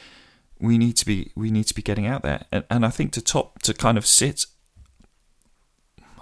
we 0.59 0.77
need 0.77 0.95
to 0.97 1.05
be 1.05 1.31
we 1.35 1.51
need 1.51 1.65
to 1.65 1.73
be 1.73 1.81
getting 1.81 2.05
out 2.05 2.23
there. 2.23 2.45
And, 2.51 2.63
and 2.69 2.85
I 2.85 2.89
think 2.89 3.11
to 3.13 3.21
top 3.21 3.61
to 3.63 3.73
kind 3.73 3.97
of 3.97 4.05
sit 4.05 4.45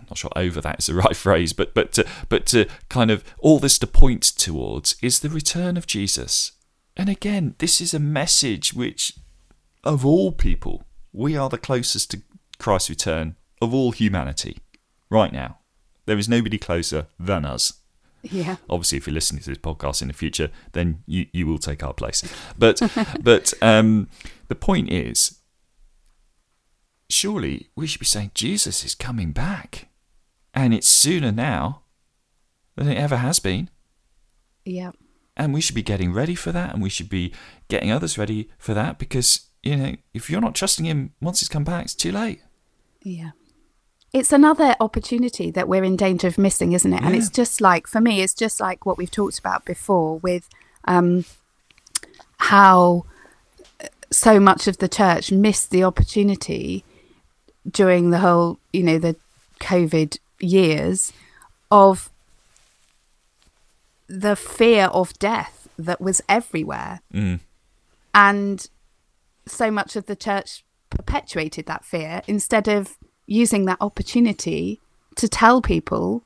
I'm 0.04 0.06
not 0.10 0.18
sure 0.18 0.32
over 0.36 0.60
that 0.60 0.80
is 0.80 0.88
the 0.88 0.94
right 1.06 1.16
phrase, 1.16 1.54
but 1.54 1.74
but 1.74 1.94
to, 1.94 2.06
but 2.30 2.46
to 2.48 2.66
kind 2.90 3.12
of 3.12 3.24
all 3.40 3.60
this 3.60 3.80
to 3.80 3.88
point 3.88 4.24
towards 4.24 4.96
is 5.02 5.20
the 5.20 5.30
return 5.30 5.78
of 5.78 5.88
Jesus. 5.88 6.54
And 6.98 7.10
again, 7.10 7.56
this 7.60 7.80
is 7.80 7.94
a 7.94 8.00
message 8.00 8.74
which 8.74 9.14
of 9.84 10.06
all 10.06 10.32
people, 10.32 10.84
we 11.12 11.36
are 11.38 11.50
the 11.50 11.58
closest 11.58 12.12
to 12.12 12.22
Christ's 12.60 12.90
return 12.90 13.36
of 13.62 13.74
all 13.74 13.92
humanity 13.92 14.58
right 15.10 15.32
now. 15.32 15.60
There 16.06 16.18
is 16.18 16.30
nobody 16.30 16.58
closer 16.58 17.08
than 17.20 17.46
us. 17.46 17.74
Yeah. 18.24 18.56
Obviously, 18.70 18.98
if 18.98 19.08
you're 19.08 19.14
listening 19.14 19.42
to 19.44 19.50
this 19.50 19.58
podcast 19.58 20.02
in 20.02 20.08
the 20.08 20.14
future, 20.14 20.50
then 20.72 21.04
you, 21.06 21.28
you 21.34 21.46
will 21.46 21.58
take 21.58 21.84
our 21.84 21.94
place. 21.94 22.24
But 22.58 22.82
but 23.22 23.54
um, 23.62 24.10
the 24.48 24.56
point 24.56 24.92
is, 24.92 25.40
surely 27.10 27.70
we 27.76 27.88
should 27.88 28.00
be 28.00 28.06
saying 28.06 28.32
Jesus 28.34 28.86
is 28.86 28.96
coming 28.96 29.32
back, 29.32 29.90
and 30.54 30.74
it's 30.74 30.88
sooner 30.88 31.32
now 31.32 31.84
than 32.76 32.88
it 32.88 32.98
ever 32.98 33.18
has 33.18 33.40
been. 33.40 33.70
Yeah. 34.66 34.92
And 35.36 35.54
we 35.54 35.62
should 35.62 35.76
be 35.76 35.84
getting 35.84 36.14
ready 36.14 36.36
for 36.36 36.52
that, 36.52 36.74
and 36.74 36.82
we 36.82 36.90
should 36.90 37.10
be 37.10 37.34
getting 37.68 37.92
others 37.92 38.18
ready 38.18 38.50
for 38.58 38.74
that 38.74 39.00
because 39.00 39.48
you 39.64 39.78
know, 39.78 39.96
if 40.14 40.30
you're 40.30 40.42
not 40.42 40.56
trusting 40.56 40.86
him 40.86 41.14
once 41.22 41.40
he's 41.40 41.50
come 41.50 41.64
back, 41.64 41.86
it's 41.86 41.96
too 41.96 42.12
late. 42.12 42.42
Yeah. 43.02 43.32
It's 44.14 44.32
another 44.32 44.76
opportunity 44.80 45.50
that 45.52 45.68
we're 45.68 45.84
in 45.84 45.96
danger 45.96 46.28
of 46.28 46.38
missing, 46.38 46.74
isn't 46.74 46.94
it? 46.94 47.02
Yeah. 47.02 47.08
And 47.08 47.16
it's 47.16 47.30
just 47.30 47.60
like, 47.62 47.88
for 47.88 48.00
me, 48.00 48.22
it's 48.22 48.36
just 48.36 48.60
like 48.60 48.86
what 48.86 48.98
we've 48.98 49.10
talked 49.10 49.40
about 49.40 49.66
before 49.66 50.18
with 50.20 50.48
um, 50.86 51.26
how 52.38 53.06
so 54.12 54.40
much 54.40 54.68
of 54.68 54.78
the 54.78 54.88
church 54.88 55.32
missed 55.32 55.72
the 55.72 55.84
opportunity 55.84 56.86
during 57.70 58.12
the 58.12 58.20
whole, 58.20 58.60
you 58.72 58.84
know, 58.84 59.00
the 59.00 59.16
COVID 59.60 60.20
years 60.40 61.12
of 61.72 62.12
the 64.08 64.36
fear 64.36 64.86
of 64.86 65.18
death 65.18 65.68
that 65.80 66.00
was 66.00 66.22
everywhere. 66.30 67.02
Mm. 67.12 67.40
And 68.14 68.70
so 69.48 69.72
much 69.72 69.96
of 69.96 70.06
the 70.06 70.16
church 70.16 70.64
perpetuated 70.92 71.66
that 71.66 71.84
fear 71.84 72.22
instead 72.28 72.68
of 72.68 72.98
using 73.26 73.66
that 73.66 73.78
opportunity 73.82 74.80
to 75.16 75.28
tell 75.28 75.62
people 75.62 76.24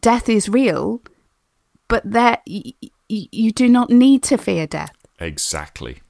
death 0.00 0.28
is 0.28 0.48
real, 0.48 1.02
but 1.88 2.08
that 2.10 2.42
y- 2.46 2.74
y- 2.80 2.90
you 3.08 3.52
do 3.52 3.68
not 3.68 3.90
need 3.90 4.22
to 4.24 4.36
fear 4.36 4.66
death. 4.66 4.92
Exactly. 5.18 6.02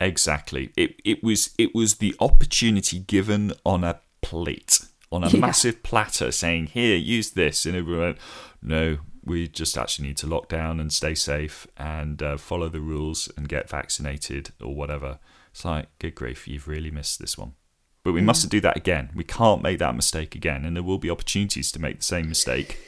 Exactly. 0.00 0.72
It 0.76 0.96
it 1.04 1.22
was 1.22 1.50
it 1.58 1.74
was 1.74 1.96
the 1.96 2.14
opportunity 2.20 2.98
given 2.98 3.52
on 3.64 3.84
a 3.84 4.00
plate, 4.20 4.80
on 5.10 5.24
a 5.24 5.28
yeah. 5.28 5.40
massive 5.40 5.82
platter, 5.82 6.32
saying, 6.32 6.66
"Here, 6.68 6.96
use 6.96 7.30
this," 7.30 7.66
and 7.66 7.76
everyone 7.76 8.00
went, 8.00 8.18
"No, 8.60 8.98
we 9.24 9.48
just 9.48 9.78
actually 9.78 10.08
need 10.08 10.16
to 10.18 10.26
lock 10.26 10.48
down 10.48 10.80
and 10.80 10.92
stay 10.92 11.14
safe 11.14 11.66
and 11.76 12.22
uh, 12.22 12.36
follow 12.36 12.68
the 12.68 12.80
rules 12.80 13.30
and 13.36 13.48
get 13.48 13.68
vaccinated 13.70 14.50
or 14.60 14.74
whatever. 14.74 15.18
It's 15.52 15.64
like, 15.64 15.88
good 15.98 16.14
grief, 16.14 16.48
you've 16.48 16.66
really 16.66 16.90
missed 16.90 17.20
this 17.20 17.38
one. 17.38 17.52
But 18.04 18.12
we 18.12 18.20
mm. 18.20 18.24
mustn't 18.24 18.50
do 18.50 18.60
that 18.60 18.76
again. 18.76 19.10
We 19.14 19.24
can't 19.24 19.62
make 19.62 19.78
that 19.78 19.94
mistake 19.94 20.34
again. 20.34 20.64
And 20.64 20.76
there 20.76 20.82
will 20.82 20.98
be 20.98 21.10
opportunities 21.10 21.70
to 21.72 21.80
make 21.80 21.98
the 21.98 22.04
same 22.04 22.28
mistake, 22.28 22.78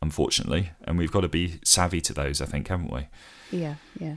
unfortunately. 0.00 0.70
And 0.84 0.98
we've 0.98 1.12
got 1.12 1.22
to 1.22 1.28
be 1.28 1.58
savvy 1.64 2.00
to 2.02 2.12
those, 2.12 2.40
I 2.40 2.46
think, 2.46 2.68
haven't 2.68 2.92
we? 2.92 3.08
Yeah, 3.50 3.76
yeah. 3.98 4.16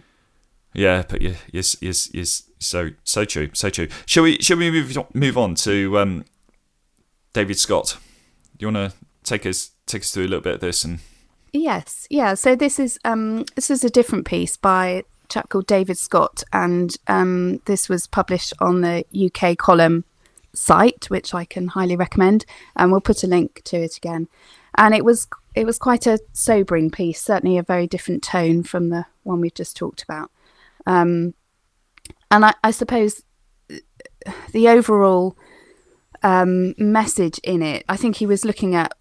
Yeah, 0.74 1.04
but 1.08 1.22
yeah, 1.22 1.36
yes, 1.52 1.76
yes, 1.82 2.14
yes. 2.14 2.44
So, 2.60 2.92
so 3.04 3.26
true, 3.26 3.50
so 3.54 3.72
true. 3.72 3.88
Shall 4.06 4.24
we? 4.24 4.38
Shall 4.40 4.58
we 4.58 4.70
move 4.70 4.96
move 5.16 5.36
on 5.36 5.56
to 5.56 5.98
um, 5.98 6.26
David 7.34 7.58
Scott? 7.58 7.98
Do 8.56 8.68
you 8.68 8.72
want 8.72 8.92
to 8.92 8.98
take 9.24 9.48
us 9.48 9.72
take 9.88 10.04
us 10.04 10.12
through 10.12 10.26
a 10.26 10.30
little 10.30 10.42
bit 10.42 10.56
of 10.56 10.60
this 10.60 10.84
and 10.84 11.00
Yes, 11.54 12.08
yeah. 12.10 12.36
So 12.36 12.56
this 12.56 12.80
is 12.80 13.00
um, 13.06 13.46
this 13.56 13.70
is 13.70 13.84
a 13.84 13.90
different 13.90 14.26
piece 14.26 14.58
by 14.58 14.88
a 14.88 15.04
chap 15.30 15.50
called 15.50 15.68
David 15.68 15.98
Scott, 15.98 16.44
and 16.54 16.96
um, 17.08 17.62
this 17.66 17.90
was 17.90 18.08
published 18.08 18.54
on 18.60 18.82
the 18.82 19.06
UK 19.14 19.58
column 19.58 20.06
site, 20.54 21.10
which 21.10 21.34
I 21.34 21.46
can 21.46 21.70
highly 21.70 21.96
recommend, 21.96 22.46
and 22.76 22.92
we'll 22.92 23.02
put 23.02 23.24
a 23.24 23.28
link 23.28 23.62
to 23.66 23.78
it 23.78 23.98
again. 23.98 24.28
And 24.76 24.94
it 24.94 25.04
was 25.04 25.28
it 25.56 25.66
was 25.66 25.80
quite 25.80 26.08
a 26.08 26.20
sobering 26.34 26.92
piece, 26.92 27.22
certainly 27.22 27.58
a 27.58 27.64
very 27.64 27.88
different 27.88 28.24
tone 28.24 28.64
from 28.64 28.90
the 28.90 29.06
one 29.24 29.42
we've 29.42 29.54
just 29.54 29.76
talked 29.76 30.04
about. 30.04 30.32
Um, 30.86 31.34
and 32.32 32.46
I, 32.46 32.54
I, 32.64 32.72
suppose 32.72 33.24
the 34.52 34.70
overall 34.70 35.36
um, 36.24 36.76
message 36.78 37.40
in 37.44 37.62
it, 37.62 37.84
I 37.90 37.98
think 37.98 38.16
he 38.16 38.26
was 38.26 38.46
looking 38.46 38.76
at 38.76 38.94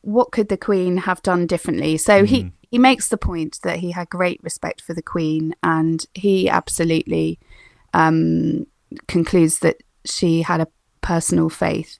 what 0.00 0.32
could 0.32 0.48
the 0.48 0.56
Queen 0.56 0.98
have 0.98 1.22
done 1.22 1.46
differently? 1.46 1.96
So 1.96 2.22
mm. 2.22 2.26
he 2.26 2.38
mm-hmm. 2.40 2.48
he 2.70 2.78
makes 2.78 3.08
the 3.08 3.16
point 3.16 3.60
that 3.62 3.78
he 3.78 3.90
had 3.90 4.08
great 4.08 4.40
respect 4.42 4.80
for 4.80 4.94
the 4.94 5.02
Queen, 5.02 5.54
and 5.62 6.04
he 6.14 6.48
absolutely 6.48 7.38
um, 7.92 8.66
concludes 9.08 9.60
that 9.60 9.82
she 10.04 10.42
had 10.42 10.60
a 10.60 10.68
personal 11.00 11.48
faith. 11.48 11.98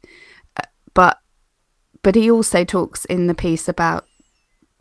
But 0.94 1.18
but 2.02 2.14
he 2.14 2.30
also 2.30 2.64
talks 2.64 3.04
in 3.06 3.26
the 3.26 3.34
piece 3.34 3.68
about 3.68 4.06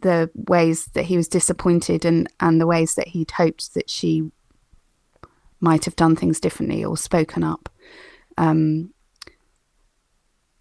the 0.02 0.30
ways 0.34 0.86
that 0.94 1.06
he 1.06 1.18
was 1.18 1.28
disappointed 1.28 2.06
and 2.06 2.28
and 2.40 2.60
the 2.60 2.68
ways 2.68 2.96
that 2.96 3.10
he'd 3.10 3.32
hoped 3.32 3.74
that 3.74 3.90
she 3.90 4.32
might 5.60 5.86
have 5.86 5.96
done 5.96 6.16
things 6.16 6.42
differently 6.42 6.84
or 6.84 6.98
spoken 6.98 7.44
up 7.44 7.70
um, 8.38 8.94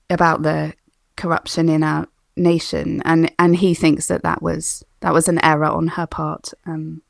about 0.09 0.43
the 0.43 0.73
corruption 1.17 1.69
in 1.69 1.83
our 1.83 2.07
nation, 2.37 3.03
and 3.05 3.31
and 3.39 3.57
he 3.57 3.75
thinks 3.75 4.07
that 4.07 4.23
that 4.23 4.43
was 4.43 4.85
that 5.01 5.13
was 5.13 5.29
an 5.29 5.45
error 5.45 5.67
on 5.67 5.89
her 5.89 6.07
part. 6.07 6.53
Um, 6.67 7.03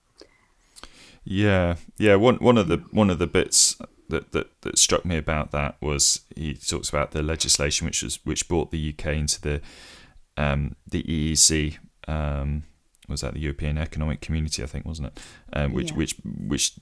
yeah, 1.25 1.77
yeah. 1.99 2.17
One 2.17 2.37
one 2.37 2.59
of 2.59 2.69
the 2.69 2.79
one 2.91 3.11
of 3.11 3.19
the 3.19 3.27
bits 3.27 3.77
that, 4.13 4.33
that 4.33 4.61
that 4.63 4.79
struck 4.79 5.05
me 5.05 5.17
about 5.17 5.51
that 5.51 5.77
was 5.81 6.21
he 6.37 6.55
talks 6.55 6.89
about 6.89 7.11
the 7.11 7.23
legislation 7.23 7.85
which 7.87 8.03
was 8.03 8.19
which 8.25 8.49
brought 8.49 8.71
the 8.71 8.95
UK 8.95 9.07
into 9.09 9.41
the 9.41 9.61
um, 10.37 10.77
the 10.87 11.03
EEC. 11.03 11.79
Um, 12.09 12.65
was 13.09 13.21
that 13.23 13.35
the 13.35 13.41
European 13.41 13.77
Economic 13.79 14.21
Community? 14.21 14.63
I 14.63 14.67
think 14.67 14.87
wasn't 14.87 15.09
it? 15.09 15.21
Um, 15.53 15.73
which 15.73 15.91
Yeah. 15.91 15.97
which 15.97 16.15
which 16.25 16.73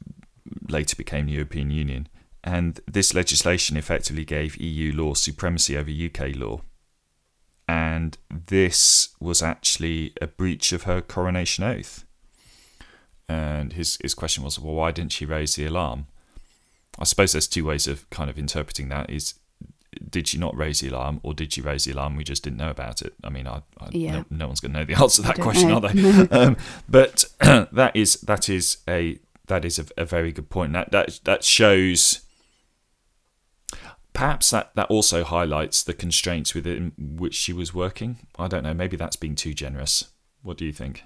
later 0.68 0.97
became 0.97 1.26
the 1.26 1.33
European 1.33 1.70
Union. 1.70 2.09
And 2.43 2.81
this 2.87 3.14
legislation 3.14 3.76
effectively 3.76 4.24
gave 4.24 4.57
EU 4.57 4.93
law 4.93 5.14
supremacy 5.14 5.76
over 5.76 5.91
UK 5.91 6.35
law. 6.37 6.62
And 7.68 8.16
this 8.31 9.11
was 9.20 9.43
actually 9.43 10.12
a 10.20 10.26
breach 10.26 10.72
of 10.72 10.85
her 10.85 11.01
coronation 11.03 11.64
oath. 11.64 12.05
And 13.28 13.74
his, 13.74 13.99
his 14.03 14.14
question 14.14 14.43
was, 14.43 14.59
well, 14.59 14.74
why 14.74 14.91
didn't 14.91 15.12
she 15.12 15.24
raise 15.26 15.55
the 15.55 15.66
alarm? 15.66 16.07
I 17.01 17.05
suppose 17.05 17.32
there's 17.32 17.48
two 17.48 17.64
ways 17.64 17.86
of 17.86 18.09
kind 18.11 18.28
of 18.30 18.38
interpreting 18.38 18.88
that 18.90 19.11
is 19.11 19.34
did 20.09 20.28
she 20.28 20.38
not 20.38 20.57
raise 20.57 20.80
the 20.80 20.88
alarm 20.88 21.18
or 21.24 21.34
did 21.34 21.53
she 21.53 21.61
raise 21.61 21.84
the 21.84 21.92
alarm? 21.92 22.14
We 22.14 22.22
just 22.22 22.44
didn't 22.44 22.59
know 22.59 22.70
about 22.70 23.03
it. 23.03 23.14
I 23.24 23.28
mean 23.30 23.46
I, 23.46 23.62
I, 23.80 23.88
Yeah. 23.90 24.12
no, 24.12 24.24
no 24.30 24.46
one's 24.46 24.61
going 24.61 24.72
to 24.72 24.78
know 24.80 24.84
the 24.84 24.94
answer 25.03 25.22
to 25.22 25.28
that 25.28 25.40
question 25.40 25.68
know. 25.68 25.76
are 25.76 25.80
they? 25.92 26.28
Um, 26.30 26.57
but 26.88 27.24
that 27.40 27.92
is 27.94 28.14
that 28.22 28.48
is 28.48 28.78
a 28.88 29.18
that 29.46 29.64
is 29.64 29.78
a, 29.80 29.86
a 29.96 30.05
very 30.05 30.30
good 30.32 30.48
point. 30.48 30.72
That 30.74 30.92
that 30.92 31.20
that 31.24 31.42
shows 31.44 32.20
perhaps 34.12 34.51
that 34.51 34.74
that 34.76 34.88
also 34.90 35.24
highlights 35.24 35.82
the 35.82 35.92
constraints 35.94 36.55
within 36.55 36.92
which 36.98 37.34
she 37.34 37.53
was 37.53 37.74
working. 37.74 38.18
I 38.38 38.46
don't 38.48 38.62
know 38.62 38.74
maybe 38.74 38.96
that's 38.96 39.16
being 39.16 39.34
too 39.34 39.55
generous. 39.55 40.05
What 40.42 40.57
do 40.57 40.64
you 40.64 40.72
think? 40.72 41.03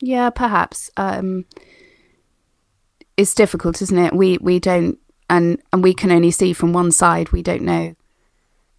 Yeah, 0.00 0.30
perhaps. 0.30 0.90
Um, 0.96 1.44
it's 3.22 3.34
difficult, 3.34 3.80
isn't 3.80 3.98
it? 3.98 4.12
We 4.14 4.38
we 4.38 4.58
don't, 4.58 4.98
and 5.30 5.62
and 5.72 5.82
we 5.82 5.94
can 5.94 6.12
only 6.12 6.30
see 6.30 6.52
from 6.52 6.72
one 6.72 6.92
side. 6.92 7.32
We 7.32 7.42
don't 7.42 7.62
know, 7.62 7.94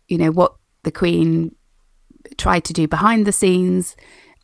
you 0.08 0.18
know, 0.18 0.32
what 0.32 0.56
the 0.84 0.92
Queen 0.92 1.56
tried 2.38 2.66
to 2.66 2.74
do 2.74 2.88
behind 2.88 3.26
the 3.26 3.32
scenes. 3.32 3.96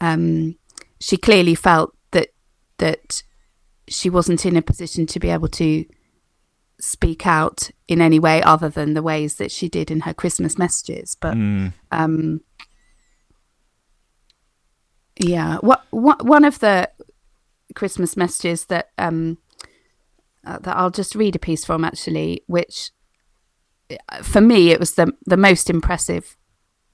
Um, 0.02 0.56
she 1.00 1.18
clearly 1.18 1.56
felt 1.56 1.96
that 2.12 2.30
that 2.78 3.24
she 3.88 4.10
wasn't 4.10 4.46
in 4.46 4.56
a 4.56 4.62
position 4.62 5.06
to 5.08 5.20
be 5.20 5.30
able 5.30 5.50
to 5.50 5.86
speak 6.80 7.28
out 7.28 7.70
in 7.88 8.02
any 8.02 8.20
way 8.20 8.42
other 8.42 8.70
than 8.70 8.94
the 8.94 9.04
ways 9.04 9.36
that 9.36 9.52
she 9.52 9.68
did 9.68 9.92
in 9.92 10.02
her 10.02 10.14
Christmas 10.14 10.58
messages. 10.58 11.18
But 11.20 11.36
Mm, 11.36 11.74
um, 11.92 12.42
yeah, 15.18 15.58
what, 15.58 15.84
what 15.90 16.24
one 16.24 16.46
of 16.46 16.60
the 16.60 16.90
Christmas 17.76 18.16
messages 18.16 18.66
that 18.66 18.92
um, 18.98 19.38
uh, 20.46 20.60
that 20.60 20.76
I'll 20.76 20.92
just 20.92 21.16
read 21.16 21.36
a 21.36 21.40
piece 21.40 21.66
from 21.66 21.84
actually, 21.84 22.44
which 22.48 22.92
uh, 23.92 24.24
for 24.24 24.42
me 24.42 24.72
it 24.72 24.80
was 24.80 24.94
the 24.94 25.14
the 25.26 25.38
most 25.38 25.70
impressive 25.70 26.38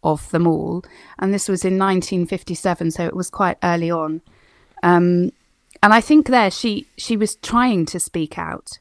of 0.03 0.29
them 0.31 0.47
all, 0.47 0.83
and 1.19 1.33
this 1.33 1.49
was 1.49 1.65
in 1.65 1.79
1957, 1.79 2.91
so 2.91 3.05
it 3.05 3.15
was 3.15 3.29
quite 3.29 3.57
early 3.63 3.89
on. 3.89 4.21
Um, 4.83 5.31
and 5.81 5.93
I 5.93 6.01
think 6.01 6.27
there 6.27 6.51
she 6.51 6.87
she 6.97 7.17
was 7.17 7.35
trying 7.35 7.85
to 7.87 7.99
speak 7.99 8.37
out, 8.37 8.79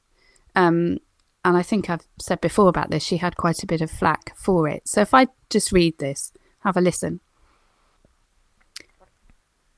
um, 0.55 0.99
and 1.45 1.57
I 1.57 1.62
think 1.62 1.91
I've 1.91 2.07
said 2.21 2.41
before 2.41 2.69
about 2.69 2.91
this. 2.91 3.03
She 3.03 3.19
had 3.19 3.37
quite 3.37 3.62
a 3.62 3.67
bit 3.67 3.81
of 3.81 3.91
flack 3.91 4.37
for 4.37 4.69
it. 4.69 4.89
So 4.89 5.03
if 5.03 5.12
I 5.12 5.29
just 5.51 5.73
read 5.73 5.99
this, 5.99 6.33
have 6.61 6.77
a 6.77 6.81
listen. 6.81 7.21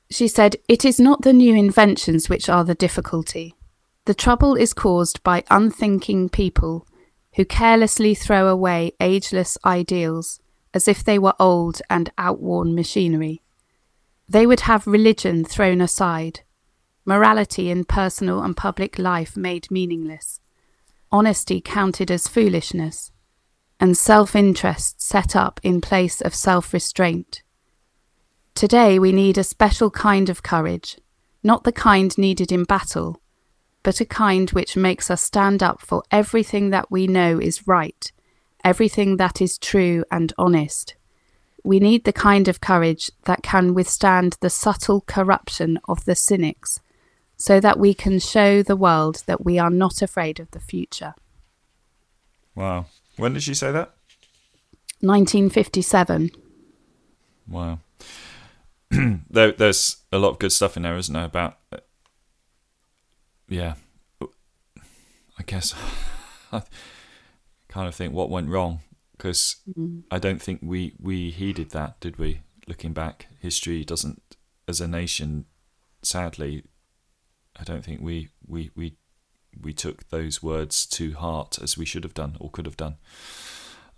She 0.09 0.27
said, 0.27 0.55
It 0.67 0.85
is 0.85 0.99
not 0.99 1.21
the 1.23 1.33
new 1.33 1.53
inventions 1.53 2.29
which 2.29 2.47
are 2.49 2.63
the 2.63 2.75
difficulty. 2.75 3.55
The 4.07 4.13
trouble 4.13 4.55
is 4.55 4.73
caused 4.73 5.21
by 5.21 5.43
unthinking 5.49 6.29
people 6.29 6.87
who 7.35 7.43
carelessly 7.43 8.15
throw 8.15 8.47
away 8.47 8.93
ageless 9.01 9.57
ideals 9.65 10.39
as 10.73 10.87
if 10.87 11.03
they 11.03 11.19
were 11.19 11.33
old 11.41 11.81
and 11.89 12.09
outworn 12.17 12.73
machinery. 12.73 13.41
They 14.29 14.47
would 14.47 14.61
have 14.61 14.87
religion 14.87 15.43
thrown 15.43 15.81
aside, 15.81 16.39
morality 17.03 17.69
in 17.69 17.83
personal 17.83 18.41
and 18.41 18.55
public 18.55 18.97
life 18.97 19.35
made 19.35 19.69
meaningless, 19.69 20.39
honesty 21.11 21.59
counted 21.59 22.09
as 22.09 22.29
foolishness, 22.29 23.11
and 23.77 23.97
self 23.97 24.37
interest 24.37 25.01
set 25.01 25.35
up 25.35 25.59
in 25.63 25.81
place 25.81 26.21
of 26.21 26.33
self 26.33 26.71
restraint. 26.71 27.43
Today 28.55 28.99
we 28.99 29.11
need 29.11 29.37
a 29.37 29.43
special 29.43 29.91
kind 29.91 30.29
of 30.29 30.43
courage, 30.43 30.97
not 31.43 31.65
the 31.65 31.73
kind 31.73 32.17
needed 32.17 32.53
in 32.53 32.63
battle, 32.63 33.21
but 33.87 34.01
a 34.01 34.05
kind 34.05 34.49
which 34.49 34.75
makes 34.75 35.09
us 35.09 35.21
stand 35.21 35.63
up 35.63 35.79
for 35.79 36.03
everything 36.11 36.71
that 36.71 36.91
we 36.91 37.07
know 37.07 37.39
is 37.39 37.65
right, 37.69 38.11
everything 38.61 39.15
that 39.15 39.41
is 39.41 39.57
true 39.57 40.03
and 40.11 40.33
honest. 40.37 40.95
We 41.63 41.79
need 41.79 42.03
the 42.03 42.11
kind 42.11 42.49
of 42.49 42.59
courage 42.59 43.09
that 43.23 43.43
can 43.43 43.73
withstand 43.73 44.35
the 44.41 44.49
subtle 44.49 44.99
corruption 44.99 45.79
of 45.87 46.03
the 46.03 46.15
cynics, 46.15 46.81
so 47.37 47.61
that 47.61 47.79
we 47.79 47.93
can 47.93 48.19
show 48.19 48.61
the 48.61 48.75
world 48.75 49.23
that 49.25 49.45
we 49.45 49.57
are 49.57 49.69
not 49.69 50.01
afraid 50.01 50.41
of 50.41 50.51
the 50.51 50.59
future. 50.59 51.13
wow 52.55 52.87
when 53.15 53.31
did 53.31 53.43
she 53.43 53.53
say 53.53 53.71
that 53.71 53.93
1957. 54.99 56.31
Wow. 57.47 57.79
there, 58.89 59.53
there's 59.53 60.03
a 60.11 60.17
lot 60.17 60.31
of 60.31 60.39
good 60.39 60.51
stuff 60.51 60.75
in 60.75 60.83
there, 60.83 60.97
isn't 60.97 61.13
there? 61.13 61.23
About, 61.23 61.59
yeah, 63.49 63.75
I 64.21 65.43
guess 65.45 65.73
I 66.51 66.61
kind 67.69 67.87
of 67.87 67.95
think 67.95 68.13
what 68.13 68.29
went 68.29 68.49
wrong 68.49 68.79
because 69.11 69.57
I 70.11 70.19
don't 70.19 70.41
think 70.41 70.59
we 70.63 70.93
we 70.99 71.31
heeded 71.31 71.71
that, 71.71 71.99
did 71.99 72.17
we? 72.17 72.41
Looking 72.67 72.93
back, 72.93 73.27
history 73.39 73.83
doesn't, 73.85 74.21
as 74.67 74.81
a 74.81 74.87
nation, 74.87 75.45
sadly, 76.01 76.63
I 77.59 77.63
don't 77.63 77.83
think 77.83 78.01
we 78.01 78.29
we 78.45 78.71
we 78.75 78.95
we 79.59 79.73
took 79.73 80.09
those 80.09 80.43
words 80.43 80.85
to 80.85 81.13
heart 81.13 81.57
as 81.61 81.77
we 81.77 81.85
should 81.85 82.03
have 82.03 82.13
done 82.13 82.37
or 82.39 82.51
could 82.51 82.65
have 82.65 82.77
done. 82.77 82.97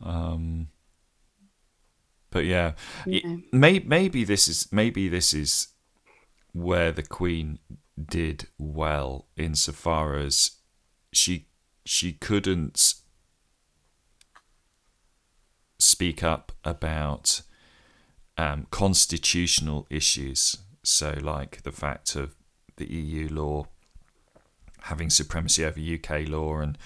Um, 0.02 0.70
but 2.32 2.45
yeah, 2.45 2.74
Yeah. 3.06 3.38
may, 3.52 3.80
maybe 3.80 4.24
this 4.24 4.47
is 4.47 4.72
maybe 4.72 5.10
this 5.10 5.34
is 5.34 5.70
where 6.54 6.91
the 6.91 7.04
Queen 7.04 7.60
did 8.08 8.47
well 8.58 9.28
insofar 9.36 10.16
as 10.16 10.52
she 11.12 11.47
she 11.86 12.14
couldn't 12.14 12.95
speak 15.80 16.24
up 16.24 16.52
about 16.64 17.41
um, 18.38 18.68
constitutional 18.70 19.88
issues. 19.89 20.58
So, 20.84 21.18
like 21.22 21.64
the 21.64 21.72
fact 21.72 22.16
of 22.16 22.36
the 22.78 22.86
EU 22.86 23.28
law 23.30 23.66
having 24.84 25.10
supremacy 25.10 25.66
over 25.66 25.80
UK 25.80 26.28
law 26.28 26.60
and 26.60 26.78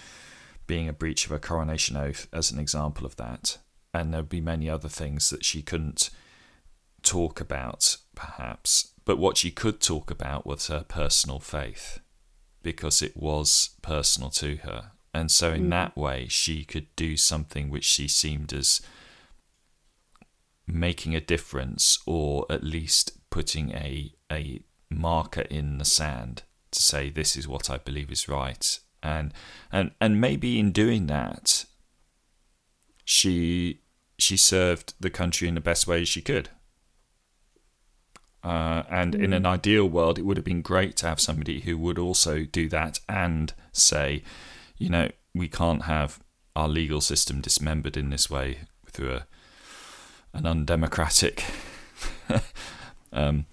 being 0.65 0.87
a 0.87 0.93
breach 0.93 1.25
of 1.25 1.31
a 1.31 1.39
coronation 1.39 1.95
oath 1.95 2.27
as 2.33 2.51
an 2.51 2.59
example 2.59 3.05
of 3.05 3.15
that. 3.17 3.57
And 3.93 4.13
there'd 4.13 4.29
be 4.29 4.41
many 4.41 4.69
other 4.69 4.89
things 4.89 5.29
that 5.29 5.45
she 5.45 5.61
couldn't 5.61 6.09
talk 7.03 7.39
about, 7.39 7.97
perhaps. 8.15 8.92
But 9.05 9.17
what 9.17 9.37
she 9.37 9.51
could 9.51 9.81
talk 9.81 10.09
about 10.09 10.45
was 10.45 10.67
her 10.67 10.85
personal 10.87 11.39
faith, 11.39 11.99
because 12.61 13.01
it 13.01 13.17
was 13.17 13.71
personal 13.81 14.29
to 14.31 14.57
her. 14.57 14.91
And 15.13 15.29
so, 15.29 15.51
in 15.53 15.67
mm. 15.67 15.69
that 15.71 15.95
way, 15.95 16.27
she 16.29 16.63
could 16.63 16.87
do 16.95 17.17
something 17.17 17.69
which 17.69 17.83
she 17.83 18.07
seemed 18.07 18.53
as 18.53 18.81
making 20.65 21.15
a 21.15 21.21
difference, 21.21 21.99
or 22.05 22.45
at 22.49 22.63
least 22.63 23.11
putting 23.29 23.71
a 23.71 24.13
a 24.31 24.61
marker 24.89 25.41
in 25.41 25.77
the 25.77 25.85
sand 25.85 26.43
to 26.71 26.81
say 26.81 27.09
this 27.09 27.35
is 27.35 27.47
what 27.47 27.69
I 27.69 27.77
believe 27.77 28.11
is 28.11 28.27
right. 28.27 28.79
And 29.01 29.33
and 29.71 29.91
and 29.99 30.19
maybe 30.19 30.59
in 30.59 30.71
doing 30.71 31.07
that, 31.07 31.65
she 33.03 33.81
she 34.17 34.37
served 34.37 34.93
the 34.99 35.09
country 35.09 35.47
in 35.47 35.55
the 35.55 35.61
best 35.61 35.87
way 35.87 36.05
she 36.05 36.21
could. 36.21 36.49
Uh, 38.43 38.83
and 38.89 39.15
in 39.15 39.31
an 39.31 39.45
ideal 39.45 39.87
world, 39.87 40.19
it 40.19 40.25
would 40.25 40.37
have 40.37 40.45
been 40.45 40.61
great 40.61 40.97
to 40.97 41.07
have 41.07 41.19
somebody 41.19 41.61
who 41.61 41.77
would 41.77 41.97
also 41.97 42.43
do 42.43 42.67
that 42.69 42.99
and 43.07 43.53
say, 43.71 44.21
you 44.77 44.89
know, 44.89 45.09
we 45.33 45.47
can't 45.47 45.83
have 45.83 46.19
our 46.55 46.67
legal 46.67 47.01
system 47.01 47.41
dismembered 47.41 47.95
in 47.95 48.09
this 48.09 48.29
way 48.29 48.59
through 48.91 49.13
a 49.13 49.25
an 50.33 50.45
undemocratic, 50.45 51.43
um, 53.13 53.45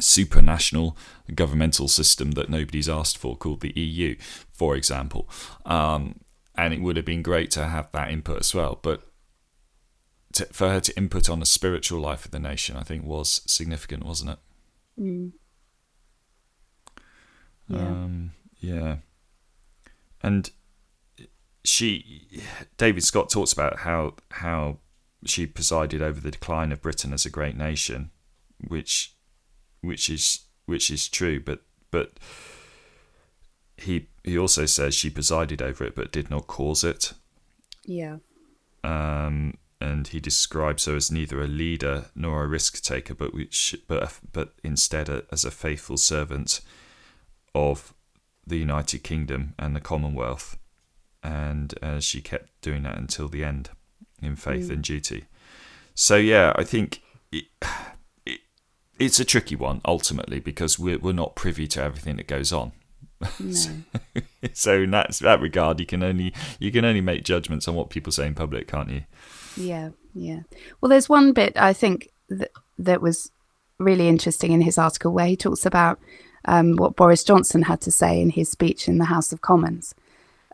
supranational 0.00 0.96
governmental 1.34 1.88
system 1.88 2.32
that 2.32 2.50
nobody's 2.50 2.88
asked 2.88 3.16
for, 3.16 3.36
called 3.36 3.60
the 3.60 3.72
EU, 3.78 4.16
for 4.52 4.76
example. 4.76 5.28
Um, 5.64 6.16
and 6.56 6.74
it 6.74 6.80
would 6.80 6.96
have 6.96 7.04
been 7.04 7.22
great 7.22 7.50
to 7.52 7.66
have 7.66 7.90
that 7.92 8.10
input 8.10 8.40
as 8.40 8.54
well. 8.54 8.78
But 8.82 9.02
to, 10.34 10.46
for 10.46 10.68
her 10.68 10.80
to 10.80 10.96
input 10.96 11.28
on 11.28 11.40
the 11.40 11.46
spiritual 11.46 12.00
life 12.00 12.24
of 12.24 12.30
the 12.30 12.38
nation, 12.38 12.76
I 12.76 12.82
think 12.82 13.04
was 13.04 13.42
significant, 13.46 14.04
wasn't 14.04 14.30
it? 14.30 14.38
Mm. 15.00 15.32
Yeah. 17.68 17.78
Um, 17.78 18.32
yeah. 18.60 18.96
and 20.22 20.50
she, 21.64 22.42
David 22.76 23.04
Scott 23.04 23.30
talks 23.30 23.52
about 23.52 23.80
how 23.80 24.14
how 24.30 24.78
she 25.24 25.46
presided 25.46 26.02
over 26.02 26.20
the 26.20 26.30
decline 26.30 26.72
of 26.72 26.82
Britain 26.82 27.12
as 27.12 27.26
a 27.26 27.30
great 27.30 27.56
nation, 27.56 28.10
which 28.66 29.14
which 29.80 30.08
is 30.10 30.40
which 30.66 30.90
is 30.90 31.08
true, 31.08 31.40
but 31.40 31.60
but 31.90 32.18
he 33.76 34.08
he 34.24 34.38
also 34.38 34.66
says 34.66 34.94
she 34.94 35.10
presided 35.10 35.62
over 35.62 35.84
it 35.84 35.94
but 35.94 36.12
did 36.12 36.30
not 36.30 36.46
cause 36.46 36.84
it. 36.84 37.12
Yeah. 37.84 38.16
Um, 38.84 39.56
and 39.80 40.08
he 40.08 40.20
describes 40.20 40.84
her 40.84 40.94
as 40.94 41.10
neither 41.10 41.40
a 41.40 41.46
leader 41.46 42.06
nor 42.14 42.44
a 42.44 42.48
risk 42.48 42.82
taker, 42.82 43.14
but 43.14 43.32
which 43.32 43.74
but 43.88 44.18
but 44.32 44.52
instead 44.62 45.08
a, 45.08 45.24
as 45.32 45.44
a 45.44 45.50
faithful 45.50 45.96
servant 45.96 46.60
of 47.54 47.94
the 48.46 48.58
United 48.58 49.02
Kingdom 49.02 49.54
and 49.58 49.74
the 49.74 49.80
Commonwealth, 49.80 50.58
and 51.22 51.74
uh, 51.82 52.00
she 52.00 52.20
kept 52.20 52.60
doing 52.60 52.82
that 52.82 52.98
until 52.98 53.28
the 53.28 53.44
end 53.44 53.70
in 54.22 54.36
faith 54.36 54.68
mm. 54.68 54.74
and 54.74 54.84
duty. 54.84 55.24
So 55.94 56.16
yeah, 56.16 56.52
I 56.56 56.64
think 56.64 57.02
it, 57.32 57.44
it, 58.26 58.40
it's 58.98 59.20
a 59.20 59.24
tricky 59.24 59.56
one 59.56 59.80
ultimately 59.84 60.40
because 60.40 60.78
we're 60.78 60.98
we're 60.98 61.12
not 61.12 61.36
privy 61.36 61.66
to 61.68 61.82
everything 61.82 62.16
that 62.16 62.26
goes 62.26 62.52
on. 62.52 62.72
No. 63.38 63.52
so, 63.52 63.70
so 64.54 64.82
in 64.82 64.92
that 64.92 65.12
that 65.16 65.40
regard, 65.40 65.78
you 65.78 65.86
can 65.86 66.02
only 66.02 66.32
you 66.58 66.72
can 66.72 66.84
only 66.84 67.02
make 67.02 67.22
judgments 67.22 67.68
on 67.68 67.74
what 67.74 67.90
people 67.90 68.12
say 68.12 68.26
in 68.26 68.34
public, 68.34 68.66
can't 68.66 68.90
you? 68.90 69.02
Yeah, 69.56 69.90
yeah. 70.14 70.40
Well, 70.80 70.90
there's 70.90 71.08
one 71.08 71.32
bit 71.32 71.56
I 71.56 71.72
think 71.72 72.10
that 72.28 72.50
that 72.78 73.02
was 73.02 73.30
really 73.78 74.08
interesting 74.08 74.52
in 74.52 74.60
his 74.60 74.78
article 74.78 75.12
where 75.12 75.26
he 75.26 75.36
talks 75.36 75.66
about 75.66 75.98
um, 76.44 76.76
what 76.76 76.96
Boris 76.96 77.24
Johnson 77.24 77.62
had 77.62 77.80
to 77.82 77.90
say 77.90 78.20
in 78.20 78.30
his 78.30 78.50
speech 78.50 78.88
in 78.88 78.98
the 78.98 79.06
House 79.06 79.32
of 79.32 79.40
Commons 79.40 79.94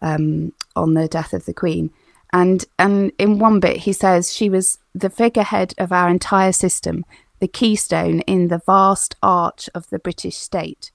um, 0.02 0.52
on 0.74 0.94
the 0.94 1.08
death 1.08 1.32
of 1.32 1.44
the 1.44 1.54
Queen. 1.54 1.90
And 2.32 2.64
and 2.78 3.12
in 3.18 3.38
one 3.38 3.60
bit 3.60 3.78
he 3.78 3.92
says 3.92 4.32
she 4.32 4.50
was 4.50 4.78
the 4.94 5.10
figurehead 5.10 5.74
of 5.78 5.92
our 5.92 6.08
entire 6.08 6.52
system, 6.52 7.04
the 7.40 7.48
keystone 7.48 8.20
in 8.20 8.48
the 8.48 8.60
vast 8.64 9.16
arch 9.22 9.70
of 9.74 9.88
the 9.90 9.98
British 9.98 10.36
state. 10.36 10.90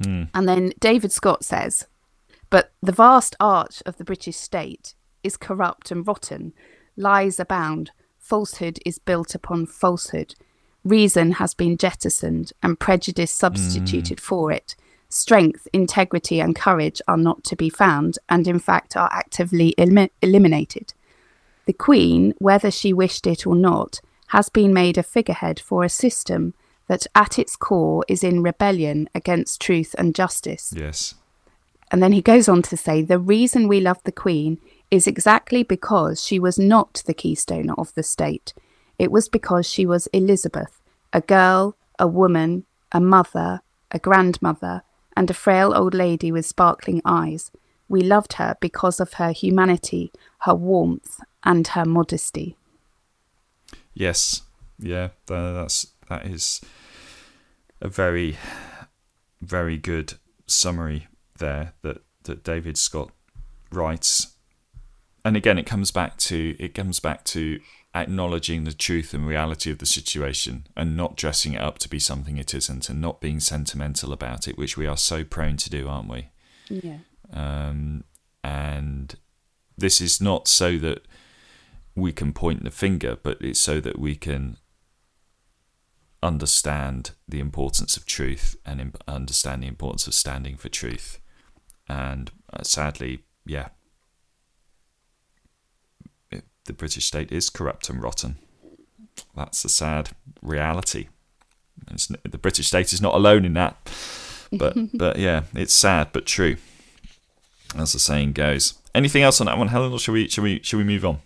Mm. 0.00 0.28
And 0.34 0.48
then 0.48 0.72
David 0.78 1.10
Scott 1.10 1.44
says, 1.44 1.86
but 2.50 2.72
the 2.80 2.92
vast 2.92 3.34
arch 3.40 3.82
of 3.86 3.96
the 3.96 4.04
British 4.04 4.36
state 4.36 4.94
is 5.24 5.36
corrupt 5.36 5.90
and 5.90 6.06
rotten, 6.06 6.52
lies 6.96 7.38
abound, 7.38 7.90
falsehood 8.18 8.78
is 8.84 8.98
built 8.98 9.34
upon 9.34 9.66
falsehood, 9.66 10.34
reason 10.84 11.32
has 11.32 11.54
been 11.54 11.76
jettisoned 11.76 12.52
and 12.62 12.80
prejudice 12.80 13.32
substituted 13.32 14.18
mm. 14.18 14.22
for 14.22 14.52
it. 14.52 14.76
Strength, 15.08 15.68
integrity, 15.72 16.40
and 16.40 16.56
courage 16.56 17.00
are 17.06 17.16
not 17.16 17.44
to 17.44 17.56
be 17.56 17.70
found, 17.70 18.18
and 18.28 18.48
in 18.48 18.58
fact 18.58 18.96
are 18.96 19.08
actively 19.12 19.74
elim- 19.78 20.10
eliminated. 20.20 20.92
The 21.66 21.72
Queen, 21.72 22.34
whether 22.38 22.70
she 22.70 22.92
wished 22.92 23.26
it 23.26 23.46
or 23.46 23.54
not, 23.54 24.00
has 24.28 24.48
been 24.48 24.72
made 24.72 24.98
a 24.98 25.02
figurehead 25.02 25.60
for 25.60 25.84
a 25.84 25.88
system 25.88 26.54
that 26.88 27.06
at 27.14 27.38
its 27.38 27.56
core 27.56 28.04
is 28.08 28.22
in 28.22 28.42
rebellion 28.42 29.08
against 29.14 29.60
truth 29.60 29.94
and 29.98 30.14
justice. 30.14 30.72
Yes. 30.76 31.14
And 31.90 32.02
then 32.02 32.12
he 32.12 32.22
goes 32.22 32.48
on 32.48 32.62
to 32.62 32.76
say 32.76 33.02
the 33.02 33.18
reason 33.18 33.68
we 33.68 33.80
love 33.80 34.02
the 34.04 34.12
Queen 34.12 34.58
is 34.90 35.06
exactly 35.06 35.62
because 35.62 36.24
she 36.24 36.38
was 36.38 36.58
not 36.58 37.02
the 37.06 37.14
keystone 37.14 37.70
of 37.70 37.92
the 37.94 38.02
state. 38.02 38.54
It 38.98 39.10
was 39.10 39.28
because 39.28 39.68
she 39.68 39.84
was 39.84 40.06
Elizabeth, 40.08 40.80
a 41.12 41.20
girl, 41.20 41.76
a 41.98 42.06
woman, 42.06 42.64
a 42.92 43.00
mother, 43.00 43.60
a 43.90 43.98
grandmother, 43.98 44.82
and 45.16 45.30
a 45.30 45.34
frail 45.34 45.74
old 45.74 45.94
lady 45.94 46.30
with 46.30 46.46
sparkling 46.46 47.02
eyes. 47.04 47.50
We 47.88 48.00
loved 48.00 48.34
her 48.34 48.56
because 48.60 49.00
of 49.00 49.14
her 49.14 49.32
humanity, 49.32 50.12
her 50.40 50.54
warmth, 50.54 51.20
and 51.44 51.66
her 51.68 51.84
modesty. 51.84 52.56
Yes, 53.94 54.42
yeah, 54.78 55.08
that's 55.26 55.88
that 56.08 56.26
is 56.26 56.60
a 57.80 57.88
very, 57.88 58.36
very 59.40 59.76
good 59.76 60.14
summary 60.46 61.06
there 61.38 61.72
that 61.82 62.02
that 62.24 62.44
David 62.44 62.76
Scott 62.76 63.10
writes 63.70 64.35
and 65.26 65.36
again, 65.36 65.58
it 65.58 65.66
comes 65.66 65.90
back 65.90 66.16
to 66.18 66.54
it 66.60 66.72
comes 66.72 67.00
back 67.00 67.24
to 67.24 67.58
acknowledging 67.96 68.62
the 68.62 68.72
truth 68.72 69.12
and 69.12 69.26
reality 69.26 69.72
of 69.72 69.78
the 69.78 69.86
situation 69.86 70.68
and 70.76 70.96
not 70.96 71.16
dressing 71.16 71.54
it 71.54 71.60
up 71.60 71.78
to 71.78 71.88
be 71.88 71.98
something 71.98 72.38
it 72.38 72.54
isn't 72.54 72.88
and 72.88 73.00
not 73.00 73.20
being 73.20 73.40
sentimental 73.40 74.12
about 74.12 74.46
it, 74.46 74.56
which 74.56 74.76
we 74.76 74.86
are 74.86 74.96
so 74.96 75.24
prone 75.24 75.56
to 75.56 75.68
do, 75.68 75.88
aren't 75.88 76.08
we? 76.08 76.28
Yeah. 76.68 76.98
Um, 77.32 78.04
and 78.44 79.16
this 79.76 80.00
is 80.00 80.20
not 80.20 80.46
so 80.46 80.78
that 80.78 81.04
we 81.96 82.12
can 82.12 82.32
point 82.32 82.62
the 82.62 82.70
finger, 82.70 83.18
but 83.20 83.38
it's 83.40 83.58
so 83.58 83.80
that 83.80 83.98
we 83.98 84.14
can 84.14 84.58
understand 86.22 87.10
the 87.26 87.40
importance 87.40 87.96
of 87.96 88.06
truth 88.06 88.54
and 88.64 88.96
understand 89.08 89.64
the 89.64 89.66
importance 89.66 90.06
of 90.06 90.14
standing 90.14 90.56
for 90.56 90.68
truth. 90.68 91.18
And 91.88 92.30
uh, 92.52 92.62
sadly, 92.62 93.24
yeah, 93.44 93.70
the 96.66 96.72
British 96.72 97.06
state 97.06 97.32
is 97.32 97.50
corrupt 97.50 97.88
and 97.88 98.02
rotten. 98.02 98.36
That's 99.34 99.64
a 99.64 99.68
sad 99.68 100.10
reality. 100.42 101.08
It's, 101.90 102.06
the 102.06 102.38
British 102.38 102.68
state 102.68 102.92
is 102.92 103.00
not 103.00 103.14
alone 103.14 103.44
in 103.44 103.54
that. 103.54 103.76
But 104.52 104.76
but 104.94 105.18
yeah, 105.18 105.44
it's 105.54 105.74
sad 105.74 106.08
but 106.12 106.26
true, 106.26 106.56
as 107.76 107.92
the 107.92 107.98
saying 107.98 108.32
goes. 108.32 108.74
Anything 108.94 109.22
else 109.22 109.40
on 109.40 109.46
that 109.46 109.58
one, 109.58 109.68
Helen, 109.68 109.92
or 109.92 109.98
should 109.98 110.12
we 110.12 110.28
should 110.28 110.44
we 110.44 110.60
should 110.62 110.78
we 110.78 110.84
move 110.84 111.04
on? 111.04 111.18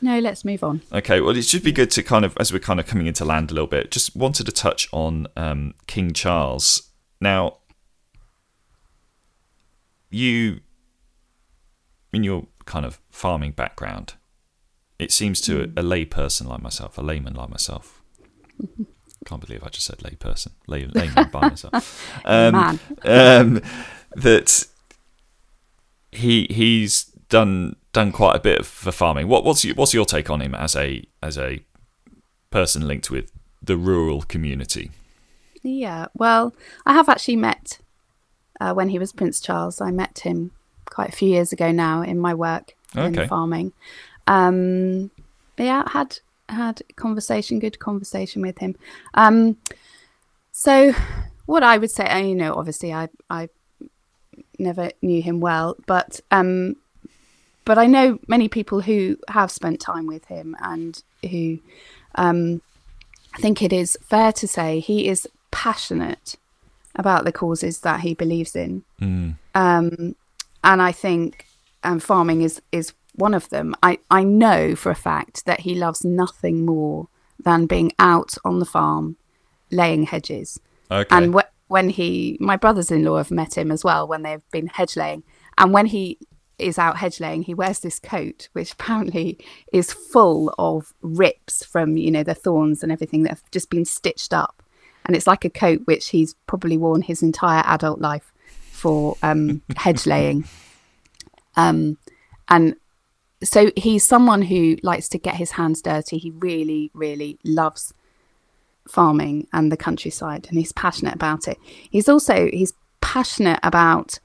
No, 0.00 0.18
let's 0.18 0.44
move 0.44 0.64
on. 0.64 0.82
Okay, 0.92 1.20
well, 1.20 1.36
it 1.36 1.44
should 1.44 1.62
be 1.62 1.72
good 1.72 1.90
to 1.92 2.02
kind 2.02 2.24
of, 2.24 2.36
as 2.38 2.52
we're 2.52 2.58
kind 2.58 2.80
of 2.80 2.86
coming 2.86 3.06
into 3.06 3.24
land 3.24 3.50
a 3.50 3.54
little 3.54 3.68
bit, 3.68 3.90
just 3.90 4.16
wanted 4.16 4.44
to 4.46 4.52
touch 4.52 4.88
on 4.92 5.28
um, 5.36 5.74
King 5.86 6.12
Charles. 6.12 6.90
Now, 7.20 7.58
you, 10.10 10.60
in 12.12 12.24
your 12.24 12.46
kind 12.64 12.84
of 12.84 13.00
farming 13.10 13.52
background, 13.52 14.14
it 14.98 15.12
seems 15.12 15.40
to 15.42 15.62
a, 15.62 15.80
a 15.80 15.82
lay 15.82 16.04
person 16.04 16.46
like 16.46 16.62
myself, 16.62 16.98
a 16.98 17.02
layman 17.02 17.34
like 17.34 17.50
myself. 17.50 18.02
Can't 19.24 19.44
believe 19.44 19.64
I 19.64 19.68
just 19.68 19.86
said 19.86 20.02
lay 20.04 20.14
person, 20.14 20.52
lay, 20.66 20.86
layman 20.86 21.30
by 21.30 21.48
myself. 21.48 22.12
Um, 22.24 22.80
um, 23.04 23.62
that 24.14 24.66
he 26.12 26.46
he's 26.50 27.04
done 27.28 27.76
done 27.92 28.12
quite 28.12 28.36
a 28.36 28.40
bit 28.40 28.64
for 28.64 28.92
farming. 28.92 29.28
What 29.28 29.44
what's 29.44 29.64
your, 29.64 29.74
what's 29.74 29.94
your 29.94 30.04
take 30.04 30.30
on 30.30 30.40
him 30.40 30.54
as 30.54 30.76
a 30.76 31.04
as 31.22 31.36
a 31.38 31.60
person 32.50 32.86
linked 32.86 33.10
with 33.10 33.32
the 33.62 33.76
rural 33.76 34.22
community? 34.22 34.90
Yeah, 35.62 36.06
well, 36.14 36.54
I 36.84 36.92
have 36.94 37.08
actually 37.08 37.36
met 37.36 37.80
uh, 38.60 38.72
when 38.72 38.88
he 38.88 38.98
was 38.98 39.12
Prince 39.12 39.40
Charles. 39.40 39.80
I 39.80 39.90
met 39.90 40.20
him 40.20 40.52
quite 40.84 41.08
a 41.08 41.16
few 41.16 41.28
years 41.28 41.52
ago 41.52 41.72
now 41.72 42.02
in 42.02 42.18
my 42.18 42.34
work 42.34 42.74
okay. 42.96 43.22
in 43.22 43.28
farming, 43.28 43.72
um, 44.26 45.10
yeah, 45.58 45.88
had 45.88 46.18
had 46.48 46.82
conversation, 46.96 47.58
good 47.58 47.78
conversation 47.78 48.42
with 48.42 48.58
him. 48.58 48.76
Um, 49.14 49.56
so 50.52 50.92
what 51.46 51.62
I 51.62 51.78
would 51.78 51.90
say, 51.90 52.28
you 52.28 52.34
know, 52.34 52.54
obviously 52.54 52.92
I 52.92 53.08
I 53.30 53.48
never 54.58 54.90
knew 55.02 55.22
him 55.22 55.40
well, 55.40 55.76
but 55.86 56.20
um, 56.30 56.76
but 57.64 57.78
I 57.78 57.86
know 57.86 58.18
many 58.28 58.48
people 58.48 58.80
who 58.80 59.16
have 59.28 59.50
spent 59.50 59.80
time 59.80 60.06
with 60.06 60.24
him 60.26 60.56
and 60.60 61.02
who 61.28 61.58
um, 62.14 62.62
I 63.34 63.38
think 63.38 63.62
it 63.62 63.72
is 63.72 63.98
fair 64.02 64.32
to 64.32 64.48
say 64.48 64.80
he 64.80 65.08
is 65.08 65.28
passionate 65.50 66.36
about 66.94 67.24
the 67.24 67.32
causes 67.32 67.80
that 67.80 68.00
he 68.00 68.14
believes 68.14 68.56
in. 68.56 68.82
Mm. 69.00 69.36
Um, 69.54 70.16
and 70.64 70.82
I 70.82 70.92
think 70.92 71.46
um, 71.84 72.00
farming 72.00 72.42
is 72.42 72.60
is 72.72 72.92
one 73.16 73.34
of 73.34 73.48
them, 73.48 73.74
I, 73.82 73.98
I 74.10 74.22
know 74.22 74.76
for 74.76 74.90
a 74.90 74.96
fact 74.96 75.46
that 75.46 75.60
he 75.60 75.74
loves 75.74 76.04
nothing 76.04 76.64
more 76.64 77.08
than 77.42 77.66
being 77.66 77.92
out 77.98 78.34
on 78.44 78.58
the 78.58 78.64
farm 78.66 79.16
laying 79.70 80.04
hedges. 80.04 80.60
Okay. 80.90 81.06
And 81.10 81.34
wh- 81.34 81.70
when 81.70 81.88
he, 81.88 82.36
my 82.40 82.56
brothers 82.56 82.90
in 82.90 83.04
law 83.04 83.16
have 83.18 83.30
met 83.30 83.56
him 83.56 83.70
as 83.70 83.84
well 83.84 84.06
when 84.06 84.22
they've 84.22 84.48
been 84.52 84.68
hedge 84.68 84.96
laying. 84.96 85.22
And 85.58 85.72
when 85.72 85.86
he 85.86 86.18
is 86.58 86.78
out 86.78 86.98
hedge 86.98 87.20
laying, 87.20 87.42
he 87.42 87.54
wears 87.54 87.80
this 87.80 87.98
coat, 87.98 88.48
which 88.52 88.72
apparently 88.78 89.38
is 89.72 89.92
full 89.92 90.54
of 90.58 90.92
rips 91.02 91.64
from, 91.64 91.96
you 91.96 92.10
know, 92.10 92.22
the 92.22 92.34
thorns 92.34 92.82
and 92.82 92.92
everything 92.92 93.22
that 93.24 93.30
have 93.30 93.50
just 93.50 93.70
been 93.70 93.84
stitched 93.84 94.32
up. 94.32 94.62
And 95.04 95.14
it's 95.14 95.26
like 95.26 95.44
a 95.44 95.50
coat 95.50 95.82
which 95.84 96.08
he's 96.08 96.34
probably 96.46 96.76
worn 96.76 97.02
his 97.02 97.22
entire 97.22 97.62
adult 97.64 98.00
life 98.00 98.32
for 98.72 99.16
um, 99.22 99.62
hedge 99.76 100.06
laying. 100.06 100.44
Um, 101.56 101.96
and 102.48 102.76
so 103.42 103.70
he's 103.76 104.06
someone 104.06 104.42
who 104.42 104.76
likes 104.82 105.08
to 105.10 105.18
get 105.18 105.36
his 105.36 105.52
hands 105.52 105.82
dirty. 105.82 106.18
He 106.18 106.30
really, 106.30 106.90
really 106.94 107.38
loves 107.44 107.92
farming 108.88 109.46
and 109.52 109.70
the 109.70 109.76
countryside, 109.76 110.46
and 110.48 110.58
he's 110.58 110.72
passionate 110.72 111.14
about 111.14 111.48
it. 111.48 111.58
He's 111.90 112.08
also 112.08 112.48
he's 112.52 112.72
passionate 113.00 113.60
about 113.62 114.18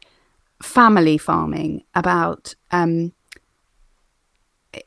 family 0.62 1.18
farming, 1.18 1.84
about 1.94 2.56
um, 2.72 3.14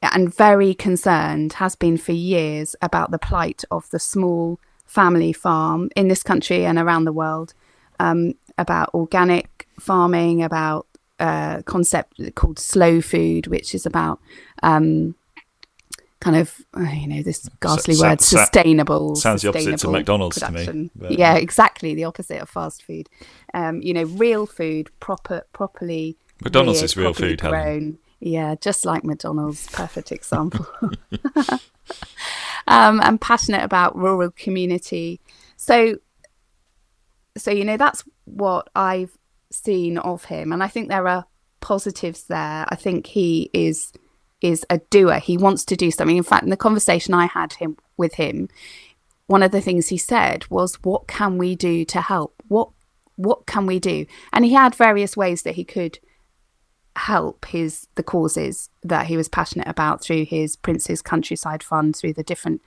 and 0.03 0.35
very 0.35 0.75
concerned 0.75 1.55
has 1.55 1.77
been 1.77 1.99
for 1.99 2.13
years 2.13 2.75
about 2.81 3.11
the 3.11 3.19
plight 3.19 3.65
of 3.71 3.89
the 3.91 3.99
small 3.99 4.59
family 4.87 5.33
farm 5.33 5.91
in 5.97 6.09
this 6.09 6.23
country 6.23 6.65
and 6.65 6.79
around 6.79 7.05
the 7.05 7.13
world, 7.13 7.53
um, 8.01 8.35
about 8.57 8.93
organic 8.95 9.69
farming, 9.79 10.43
about 10.43 10.87
uh, 11.19 11.63
concept 11.63 12.21
called 12.35 12.59
slow 12.59 13.01
food, 13.01 13.47
which 13.47 13.75
is 13.75 13.87
about 13.87 14.21
um, 14.63 15.15
kind 16.25 16.37
of 16.37 16.63
uh, 16.75 16.81
you 16.81 17.07
know 17.07 17.23
this 17.23 17.49
ghastly 17.61 17.95
word 18.01 18.19
sustainable 18.21 19.15
sounds 19.15 19.43
sustainable 19.43 19.63
the 19.63 19.73
opposite 19.73 19.87
to 19.87 19.93
mcdonald's 19.93 20.39
production. 20.39 20.91
to 20.99 21.09
me 21.11 21.17
yeah 21.17 21.35
exactly 21.35 21.95
the 21.95 22.05
opposite 22.05 22.41
of 22.41 22.49
fast 22.49 22.83
food 22.83 23.11
um, 23.53 23.83
you 23.83 23.93
know 23.93 24.05
real 24.05 24.47
food 24.47 24.89
proper 25.01 25.43
properly 25.53 26.17
mcdonald's 26.43 26.79
reared, 26.79 26.85
is 26.85 26.97
real 26.97 27.13
food 27.13 27.41
grown. 27.43 27.53
Helen. 27.53 27.99
yeah 28.21 28.55
just 28.59 28.87
like 28.87 29.05
mcdonald's 29.05 29.67
perfect 29.69 30.11
example 30.19 30.67
um, 32.67 33.01
i'm 33.03 33.19
passionate 33.19 33.63
about 33.63 33.95
rural 33.95 34.31
community 34.31 35.21
so 35.57 35.97
so 37.37 37.51
you 37.51 37.67
know 37.67 37.77
that's 37.77 38.03
what 38.25 38.71
i've 38.75 39.19
seen 39.55 39.99
of 39.99 40.27
him 40.27 40.53
and 40.53 40.63
i 40.63 40.69
think 40.69 40.89
there 40.89 41.09
are 41.09 41.27
positives 41.61 42.25
there 42.25 42.67
i 42.69 42.75
think 42.75 43.07
he 43.07 43.51
is 43.53 43.93
is 44.45 44.65
a 44.69 44.79
doer. 44.91 45.19
He 45.19 45.39
wants 45.39 45.65
to 45.65 45.77
do 45.77 45.91
something. 45.91 46.19
In 46.19 46.23
fact, 46.23 46.45
in 46.45 46.51
the 46.51 46.57
conversation 46.57 47.15
I 47.15 47.27
had 47.27 47.55
him 47.55 47.79
with 47.97 48.15
him, 48.15 48.51
one 49.27 49.43
of 49.43 49.53
the 49.53 49.63
things 49.63 49.89
he 49.89 49.97
said 49.97 50.45
was, 50.51 50.75
"What 50.83 51.09
can 51.09 51.39
we 51.39 51.57
do 51.57 51.85
to 51.87 52.01
help? 52.03 52.35
What 52.49 52.69
what 53.17 53.47
can 53.47 53.65
we 53.65 53.79
do?" 53.79 54.05
And 54.33 54.45
he 54.45 54.53
had 54.53 54.75
various 54.75 55.17
ways 55.17 55.43
that 55.43 55.55
he 55.55 55.65
could 55.65 55.99
help 56.97 57.47
his 57.47 57.89
the 57.95 58.03
causes 58.03 58.69
that 58.83 59.07
he 59.07 59.17
was 59.17 59.29
passionate 59.29 59.67
about 59.67 60.03
through 60.03 60.27
his 60.27 60.57
Prince's 60.57 61.01
Countryside 61.01 61.63
Fund, 61.63 61.97
through 61.97 62.13
the 62.13 62.23
different 62.23 62.61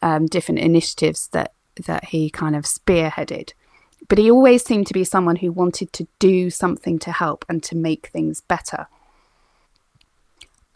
um, 0.00 0.24
different 0.24 0.60
initiatives 0.60 1.28
that 1.28 1.52
that 1.86 2.06
he 2.06 2.30
kind 2.30 2.56
of 2.56 2.64
spearheaded. 2.64 3.52
But 4.12 4.18
he 4.18 4.30
always 4.30 4.62
seemed 4.62 4.86
to 4.88 4.92
be 4.92 5.04
someone 5.04 5.36
who 5.36 5.50
wanted 5.50 5.90
to 5.94 6.06
do 6.18 6.50
something 6.50 6.98
to 6.98 7.10
help 7.10 7.46
and 7.48 7.62
to 7.62 7.74
make 7.74 8.08
things 8.08 8.42
better. 8.42 8.86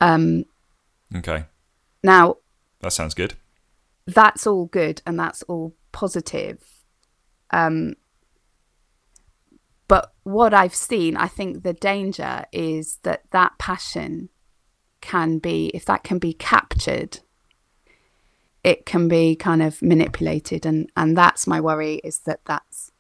Um, 0.00 0.46
okay. 1.14 1.44
Now, 2.02 2.38
that 2.80 2.94
sounds 2.94 3.12
good. 3.12 3.34
That's 4.06 4.46
all 4.46 4.64
good 4.64 5.02
and 5.04 5.20
that's 5.20 5.42
all 5.42 5.74
positive. 5.92 6.64
Um, 7.50 7.96
but 9.86 10.14
what 10.22 10.54
I've 10.54 10.74
seen, 10.74 11.14
I 11.18 11.28
think 11.28 11.62
the 11.62 11.74
danger 11.74 12.46
is 12.52 13.00
that 13.02 13.24
that 13.32 13.58
passion 13.58 14.30
can 15.02 15.40
be, 15.40 15.70
if 15.74 15.84
that 15.84 16.04
can 16.04 16.18
be 16.18 16.32
captured, 16.32 17.18
it 18.64 18.86
can 18.86 19.08
be 19.08 19.36
kind 19.36 19.60
of 19.62 19.82
manipulated, 19.82 20.64
and 20.64 20.90
and 20.96 21.14
that's 21.14 21.46
my 21.46 21.60
worry 21.60 21.96
is 21.96 22.20
that 22.20 22.40
that's 22.46 22.92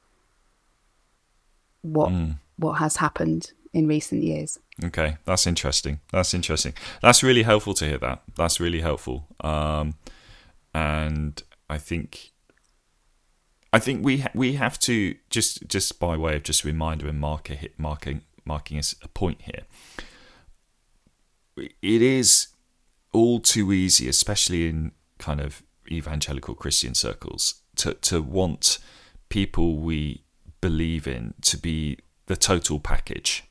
what 1.92 2.10
mm. 2.10 2.36
what 2.56 2.74
has 2.74 2.96
happened 2.96 3.52
in 3.72 3.86
recent 3.86 4.22
years. 4.22 4.58
Okay, 4.84 5.16
that's 5.24 5.46
interesting. 5.46 6.00
That's 6.12 6.34
interesting. 6.34 6.74
That's 7.02 7.22
really 7.22 7.42
helpful 7.42 7.74
to 7.74 7.86
hear 7.86 7.98
that. 7.98 8.22
That's 8.34 8.60
really 8.60 8.80
helpful. 8.80 9.26
Um, 9.40 9.94
and 10.74 11.42
I 11.68 11.78
think 11.78 12.32
I 13.72 13.78
think 13.78 14.04
we 14.04 14.18
ha- 14.18 14.30
we 14.34 14.54
have 14.54 14.78
to 14.80 15.14
just 15.30 15.66
just 15.68 15.98
by 15.98 16.16
way 16.16 16.36
of 16.36 16.42
just 16.42 16.64
reminder 16.64 17.08
and 17.08 17.18
marker 17.18 17.54
hit 17.54 17.78
marking 17.78 18.22
marking 18.44 18.78
as 18.78 18.94
a 19.02 19.08
point 19.08 19.42
here. 19.42 19.64
It 21.56 22.02
is 22.02 22.48
all 23.12 23.40
too 23.40 23.72
easy, 23.72 24.08
especially 24.08 24.68
in 24.68 24.92
kind 25.18 25.40
of 25.40 25.62
evangelical 25.90 26.54
Christian 26.54 26.94
circles, 26.94 27.62
to 27.76 27.94
to 27.94 28.22
want 28.22 28.78
people 29.28 29.78
we 29.78 30.25
believe 30.66 31.06
in 31.06 31.32
to 31.42 31.56
be 31.56 31.96
the 32.26 32.34
total 32.34 32.80
package 32.80 33.44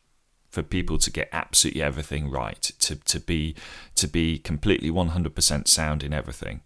for 0.50 0.62
people 0.62 0.98
to 0.98 1.10
get 1.10 1.30
absolutely 1.32 1.82
everything 1.82 2.30
right, 2.30 2.62
to, 2.80 2.98
to 2.98 3.22
be 3.22 3.56
to 3.96 4.06
be 4.06 4.38
completely 4.38 4.92
100% 4.92 5.68
sound 5.70 6.04
in 6.04 6.14
everything. 6.14 6.60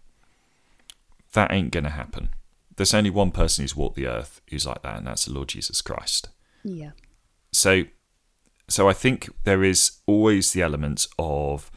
That 1.34 1.52
ain't 1.52 1.70
going 1.70 1.84
to 1.84 1.90
happen. 1.90 2.30
There's 2.74 2.94
only 2.94 3.10
one 3.10 3.30
person 3.30 3.62
who's 3.62 3.76
walked 3.76 3.94
the 3.94 4.08
earth 4.08 4.40
who's 4.50 4.66
like 4.66 4.82
that, 4.82 4.96
and 4.96 5.06
that's 5.06 5.26
the 5.26 5.32
Lord 5.32 5.48
Jesus 5.50 5.80
Christ. 5.82 6.30
Yeah. 6.64 6.90
So, 7.52 7.84
so 8.66 8.88
I 8.88 8.92
think 8.92 9.28
there 9.44 9.62
is 9.62 9.98
always 10.04 10.52
the 10.52 10.62
element 10.62 11.06
of 11.16 11.70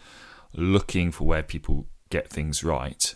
looking 0.56 1.12
for 1.12 1.26
where 1.28 1.44
people 1.44 1.86
get 2.10 2.28
things 2.28 2.64
right, 2.64 3.14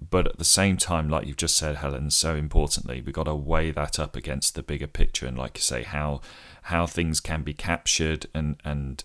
but 0.00 0.26
at 0.26 0.38
the 0.38 0.44
same 0.44 0.76
time, 0.76 1.08
like 1.08 1.26
you've 1.26 1.36
just 1.36 1.56
said, 1.56 1.76
Helen, 1.76 2.10
so 2.10 2.36
importantly, 2.36 3.00
we've 3.00 3.14
got 3.14 3.24
to 3.24 3.34
weigh 3.34 3.70
that 3.70 3.98
up 3.98 4.14
against 4.14 4.54
the 4.54 4.62
bigger 4.62 4.86
picture 4.86 5.26
and, 5.26 5.38
like 5.38 5.56
you 5.56 5.62
say, 5.62 5.82
how 5.82 6.20
how 6.62 6.86
things 6.86 7.20
can 7.20 7.42
be 7.42 7.54
captured 7.54 8.26
and 8.34 8.60
and 8.64 9.04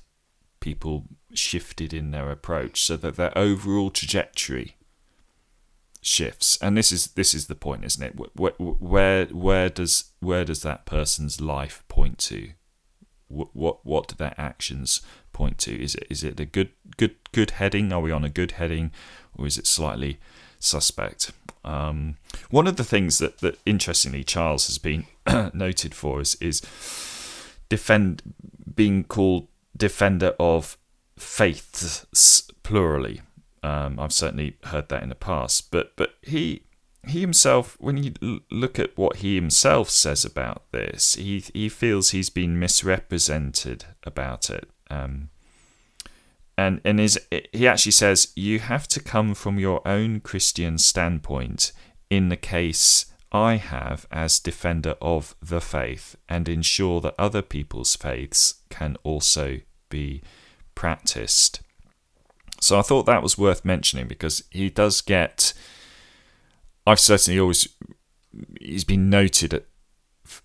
people 0.59 1.05
shifted 1.33 1.93
in 1.93 2.11
their 2.11 2.29
approach 2.29 2.81
so 2.81 2.97
that 2.97 3.15
their 3.15 3.35
overall 3.37 3.89
trajectory 3.89 4.75
shifts. 6.01 6.57
And 6.61 6.75
this 6.75 6.91
is 6.91 7.07
this 7.07 7.33
is 7.33 7.47
the 7.47 7.55
point 7.55 7.85
isn't 7.85 8.03
it? 8.03 8.15
Where 8.35 8.53
where 8.57 9.25
where 9.27 9.69
does 9.69 10.11
where 10.19 10.43
does 10.43 10.61
that 10.63 10.85
person's 10.85 11.39
life 11.39 11.83
point 11.87 12.17
to? 12.19 12.49
What 13.27 13.55
what 13.55 13.85
what 13.85 14.07
do 14.09 14.15
their 14.15 14.35
actions 14.37 15.01
point 15.31 15.57
to? 15.59 15.81
Is 15.81 15.95
it 15.95 16.07
is 16.09 16.23
it 16.23 16.39
a 16.39 16.45
good 16.45 16.71
good 16.97 17.15
good 17.31 17.51
heading? 17.51 17.93
Are 17.93 18.01
we 18.01 18.11
on 18.11 18.25
a 18.25 18.29
good 18.29 18.53
heading? 18.53 18.91
Or 19.37 19.47
is 19.47 19.57
it 19.57 19.67
slightly 19.67 20.19
suspect 20.63 21.31
um, 21.63 22.17
one 22.49 22.67
of 22.67 22.77
the 22.77 22.83
things 22.83 23.19
that 23.19 23.39
that 23.39 23.59
interestingly 23.65 24.23
Charles 24.23 24.67
has 24.67 24.77
been 24.77 25.05
noted 25.53 25.93
for 25.93 26.21
is 26.21 26.35
is 26.35 26.61
defend 27.69 28.21
being 28.75 29.03
called 29.03 29.47
defender 29.75 30.35
of 30.39 30.77
faiths 31.17 32.05
plurally. 32.63 33.21
Um, 33.63 33.99
I've 33.99 34.13
certainly 34.13 34.57
heard 34.65 34.89
that 34.89 35.03
in 35.03 35.09
the 35.09 35.15
past, 35.15 35.71
but 35.71 35.95
but 35.95 36.15
he 36.21 36.63
he 37.07 37.21
himself, 37.21 37.77
when 37.79 37.97
you 37.97 38.41
look 38.51 38.77
at 38.77 38.95
what 38.97 39.17
he 39.17 39.35
himself 39.35 39.89
says 39.89 40.25
about 40.25 40.63
this, 40.71 41.15
he 41.15 41.43
he 41.53 41.69
feels 41.69 42.09
he's 42.09 42.29
been 42.29 42.59
misrepresented 42.59 43.85
about 44.03 44.49
it. 44.49 44.67
Um, 44.89 45.29
and 46.61 46.81
and 46.85 46.99
is 46.99 47.19
he 47.51 47.67
actually 47.67 47.91
says 47.91 48.31
you 48.35 48.59
have 48.59 48.87
to 48.89 48.99
come 48.99 49.33
from 49.33 49.57
your 49.57 49.85
own 49.87 50.19
Christian 50.19 50.77
standpoint 50.77 51.71
in 52.09 52.29
the 52.29 52.37
case 52.37 53.05
I 53.31 53.55
have 53.55 54.05
as 54.11 54.39
defender 54.39 54.95
of 55.01 55.35
the 55.41 55.61
faith 55.61 56.15
and 56.27 56.47
ensure 56.47 56.99
that 57.01 57.15
other 57.17 57.41
people's 57.41 57.95
faiths 57.95 58.55
can 58.69 58.97
also 59.03 59.61
be 59.89 60.21
practiced. 60.75 61.61
So 62.59 62.77
I 62.77 62.81
thought 62.81 63.05
that 63.05 63.23
was 63.23 63.37
worth 63.37 63.63
mentioning 63.65 64.07
because 64.07 64.43
he 64.51 64.69
does 64.69 65.01
get. 65.01 65.53
I've 66.85 66.99
certainly 66.99 67.39
always 67.39 67.67
he's 68.59 68.83
been 68.83 69.09
noted 69.09 69.63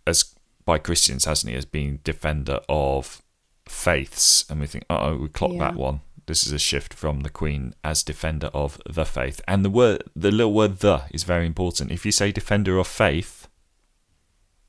as 0.06 0.34
by 0.64 0.78
Christians, 0.78 1.24
hasn't 1.24 1.50
he, 1.50 1.56
as 1.56 1.64
being 1.64 2.00
defender 2.04 2.60
of 2.68 3.22
faiths, 3.68 4.44
and 4.48 4.60
we 4.60 4.66
think, 4.66 4.84
oh, 4.88 5.16
we 5.16 5.28
clocked 5.28 5.54
yeah. 5.54 5.70
that 5.70 5.76
one. 5.76 6.00
This 6.26 6.46
is 6.46 6.52
a 6.52 6.58
shift 6.58 6.92
from 6.92 7.20
the 7.20 7.30
Queen 7.30 7.74
as 7.84 8.02
defender 8.02 8.48
of 8.52 8.80
the 8.88 9.04
faith. 9.04 9.40
And 9.46 9.64
the 9.64 9.70
word, 9.70 10.02
the 10.14 10.32
little 10.32 10.52
word 10.52 10.80
"the" 10.80 11.04
is 11.10 11.22
very 11.22 11.46
important. 11.46 11.92
If 11.92 12.04
you 12.04 12.12
say 12.12 12.32
defender 12.32 12.78
of 12.78 12.88
faith, 12.88 13.48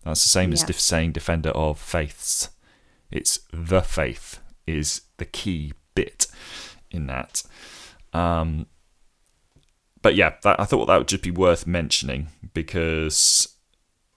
that's 0.04 0.24
the 0.24 0.30
same 0.30 0.52
yeah. 0.52 0.54
as 0.54 0.64
def- 0.64 0.80
saying 0.80 1.14
defender 1.14 1.50
of 1.50 1.80
faiths. 1.80 2.50
It's 3.10 3.40
the 3.52 3.82
faith 3.82 4.40
is 4.68 5.02
the 5.18 5.26
key 5.26 5.74
bit 5.96 6.28
in 6.92 7.08
that. 7.08 7.44
Um, 8.14 8.68
but 10.02 10.16
yeah, 10.16 10.36
that, 10.44 10.60
I 10.60 10.66
thought 10.66 10.86
that 10.86 10.98
would 10.98 11.08
just 11.08 11.24
be 11.24 11.32
worth 11.32 11.66
mentioning 11.66 12.28
because 12.54 13.56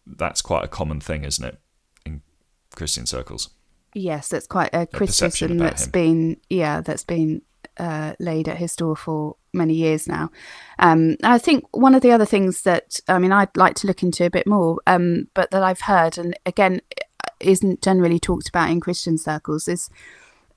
that's 0.06 0.42
quite 0.42 0.64
a 0.64 0.68
common 0.68 1.00
thing, 1.00 1.24
isn't 1.24 1.44
it, 1.44 1.58
in 2.04 2.22
Christian 2.74 3.06
circles? 3.06 3.50
Yes, 3.94 4.28
that's 4.28 4.46
quite 4.46 4.72
a, 4.72 4.82
a 4.82 4.86
criticism 4.86 5.58
that's 5.58 5.86
him. 5.86 5.90
been 5.90 6.36
yeah 6.48 6.80
that's 6.80 7.04
been 7.04 7.42
uh, 7.76 8.14
laid 8.20 8.48
at 8.48 8.58
his 8.58 8.76
door 8.76 8.94
for 8.94 9.36
many 9.52 9.74
years 9.74 10.06
now. 10.06 10.30
Um, 10.78 11.16
I 11.24 11.38
think 11.38 11.64
one 11.76 11.94
of 11.94 12.02
the 12.02 12.12
other 12.12 12.26
things 12.26 12.62
that 12.62 13.00
I 13.08 13.18
mean 13.18 13.32
I'd 13.32 13.56
like 13.56 13.74
to 13.76 13.86
look 13.86 14.02
into 14.02 14.24
a 14.24 14.30
bit 14.30 14.46
more, 14.46 14.78
um, 14.86 15.28
but 15.34 15.50
that 15.50 15.62
I've 15.62 15.82
heard 15.82 16.18
and 16.18 16.38
again 16.46 16.80
isn't 17.40 17.82
generally 17.82 18.20
talked 18.20 18.48
about 18.48 18.70
in 18.70 18.80
Christian 18.80 19.16
circles 19.16 19.66
is 19.66 19.88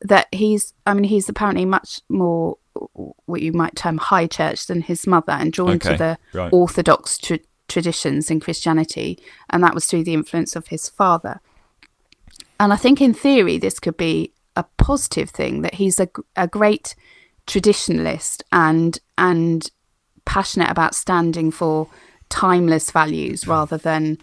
that 0.02 0.28
he's 0.32 0.74
I 0.86 0.94
mean 0.94 1.06
he's 1.06 1.30
apparently 1.30 1.66
much 1.66 2.02
more 2.10 2.58
what 3.26 3.42
you 3.42 3.54
might 3.54 3.76
term 3.76 3.98
high 3.98 4.28
church 4.28 4.68
than 4.68 4.82
his 4.82 5.08
mother 5.08 5.32
and 5.32 5.54
drawn 5.54 5.76
okay, 5.76 5.92
to 5.92 5.98
the 5.98 6.18
right. 6.38 6.52
orthodox 6.52 7.18
tra- 7.18 7.40
traditions 7.68 8.30
in 8.30 8.40
Christianity, 8.40 9.18
and 9.50 9.64
that 9.64 9.74
was 9.74 9.86
through 9.86 10.04
the 10.04 10.14
influence 10.14 10.56
of 10.56 10.68
his 10.68 10.90
father 10.90 11.40
and 12.60 12.74
I 12.74 12.76
think 12.76 13.02
in 13.02 13.14
theory 13.14 13.58
this 13.58 13.80
could 13.80 13.98
be 13.98 14.34
a 14.56 14.64
positive 14.78 15.30
thing 15.30 15.62
that 15.62 15.76
he's 15.76 16.00
a, 16.00 16.08
a 16.36 16.48
great 16.48 16.96
traditionalist 17.48 18.44
and 18.52 19.00
and 19.18 19.70
passionate 20.26 20.70
about 20.70 20.96
standing 20.96 21.52
for 21.52 21.90
timeless 22.30 22.92
values 22.92 23.48
rather 23.48 23.78
than 23.78 24.18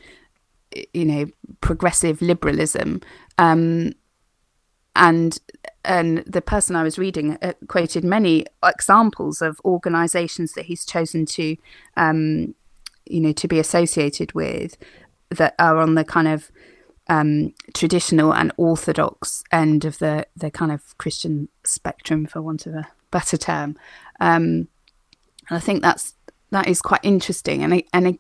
you 0.95 1.05
know 1.05 1.27
progressive 1.61 2.23
liberalism. 2.23 3.01
Um, 3.39 3.93
and 4.97 5.39
and 5.85 6.19
the 6.27 6.43
person 6.43 6.77
I 6.77 6.83
was 6.83 6.99
reading 6.99 7.39
uh, 7.43 7.53
quoted 7.69 8.05
many 8.05 8.47
examples 8.65 9.41
of 9.41 9.61
organisations 9.65 10.53
that 10.53 10.67
he's 10.67 10.85
chosen 10.85 11.25
to, 11.27 11.57
um, 11.97 12.55
you 13.07 13.21
know, 13.21 13.33
to 13.33 13.49
be 13.49 13.59
associated 13.59 14.33
with 14.33 14.77
that 15.31 15.55
are 15.59 15.79
on 15.79 15.95
the 15.95 16.05
kind 16.05 16.29
of 16.29 16.51
um, 17.11 17.53
traditional 17.75 18.33
and 18.33 18.53
orthodox 18.57 19.43
end 19.51 19.85
of 19.85 19.99
the 19.99 20.27
the 20.37 20.51
kind 20.51 20.71
of 20.71 20.97
Christian 20.97 21.49
spectrum, 21.65 22.25
for 22.25 22.41
want 22.41 22.67
of 22.67 22.75
a 22.75 22.89
better 23.11 23.37
term. 23.37 23.77
Um, 24.21 24.69
and 25.49 25.57
I 25.57 25.59
think 25.59 25.83
that's 25.83 26.15
that 26.51 26.69
is 26.69 26.81
quite 26.81 27.01
interesting. 27.03 27.65
And 27.65 27.83
and 27.93 28.19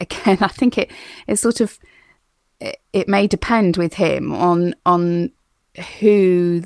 again, 0.00 0.38
I 0.40 0.48
think 0.48 0.78
it 0.78 0.90
it 1.26 1.36
sort 1.36 1.60
of 1.60 1.78
it, 2.58 2.80
it 2.94 3.06
may 3.06 3.26
depend 3.26 3.76
with 3.76 3.94
him 3.94 4.32
on 4.32 4.74
on 4.86 5.30
who 6.00 6.62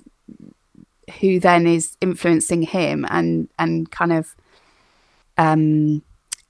who 1.20 1.40
then 1.40 1.66
is 1.66 1.96
influencing 2.00 2.62
him 2.62 3.04
and 3.10 3.48
and 3.58 3.90
kind 3.90 4.12
of 4.12 4.36
um, 5.36 6.02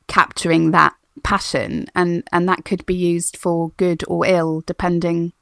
capturing 0.08 0.72
that 0.72 0.94
passion 1.22 1.86
and 1.94 2.22
and 2.32 2.48
that 2.48 2.64
could 2.64 2.84
be 2.86 2.94
used 2.94 3.36
for 3.36 3.70
good 3.76 4.04
or 4.06 4.26
ill 4.26 4.62
depending 4.66 5.32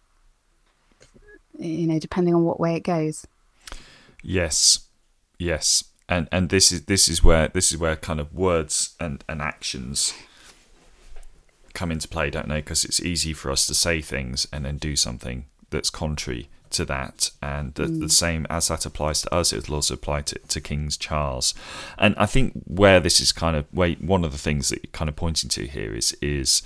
you 1.58 1.86
know 1.86 1.98
depending 1.98 2.34
on 2.34 2.44
what 2.44 2.60
way 2.60 2.74
it 2.74 2.82
goes. 2.82 3.26
Yes. 4.22 4.86
Yes. 5.38 5.84
And 6.08 6.28
and 6.32 6.48
this 6.50 6.72
is 6.72 6.84
this 6.86 7.08
is 7.08 7.22
where 7.22 7.48
this 7.48 7.72
is 7.72 7.78
where 7.78 7.96
kind 7.96 8.20
of 8.20 8.34
words 8.34 8.94
and 9.00 9.24
and 9.28 9.40
actions 9.40 10.14
come 11.74 11.90
into 11.90 12.08
play 12.08 12.30
don't 12.30 12.48
they? 12.48 12.56
Because 12.56 12.84
it's 12.84 13.00
easy 13.00 13.32
for 13.32 13.50
us 13.50 13.66
to 13.66 13.74
say 13.74 14.00
things 14.00 14.46
and 14.52 14.64
then 14.64 14.76
do 14.76 14.96
something 14.96 15.46
that's 15.70 15.90
contrary 15.90 16.48
to 16.74 16.84
that, 16.84 17.30
and 17.42 17.74
the, 17.74 17.84
mm. 17.84 18.00
the, 18.00 18.08
same 18.08 18.46
as 18.50 18.68
that 18.68 18.84
applies 18.86 19.22
to 19.22 19.34
us, 19.34 19.52
it 19.52 19.68
will 19.68 19.76
also 19.76 19.94
apply 19.94 20.22
to, 20.22 20.38
to 20.48 20.60
King's 20.60 20.96
Charles. 20.96 21.54
And 21.98 22.14
I 22.18 22.26
think 22.26 22.52
where 22.64 23.00
this 23.00 23.20
is 23.20 23.32
kind 23.32 23.56
of 23.56 23.66
where 23.70 23.92
one 23.94 24.24
of 24.24 24.32
the 24.32 24.38
things 24.38 24.68
that 24.68 24.84
you're 24.84 24.92
kind 24.92 25.08
of 25.08 25.16
pointing 25.16 25.50
to 25.50 25.66
here 25.66 25.94
is 25.94 26.16
is 26.20 26.62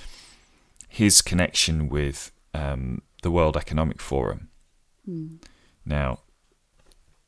his 0.89 1.23
connection 1.23 1.89
with 1.89 2.33
um, 2.55 3.03
the 3.23 3.31
World 3.31 3.57
Economic 3.57 4.01
Forum. 4.01 4.49
Mm. 5.09 5.39
Now, 5.85 6.21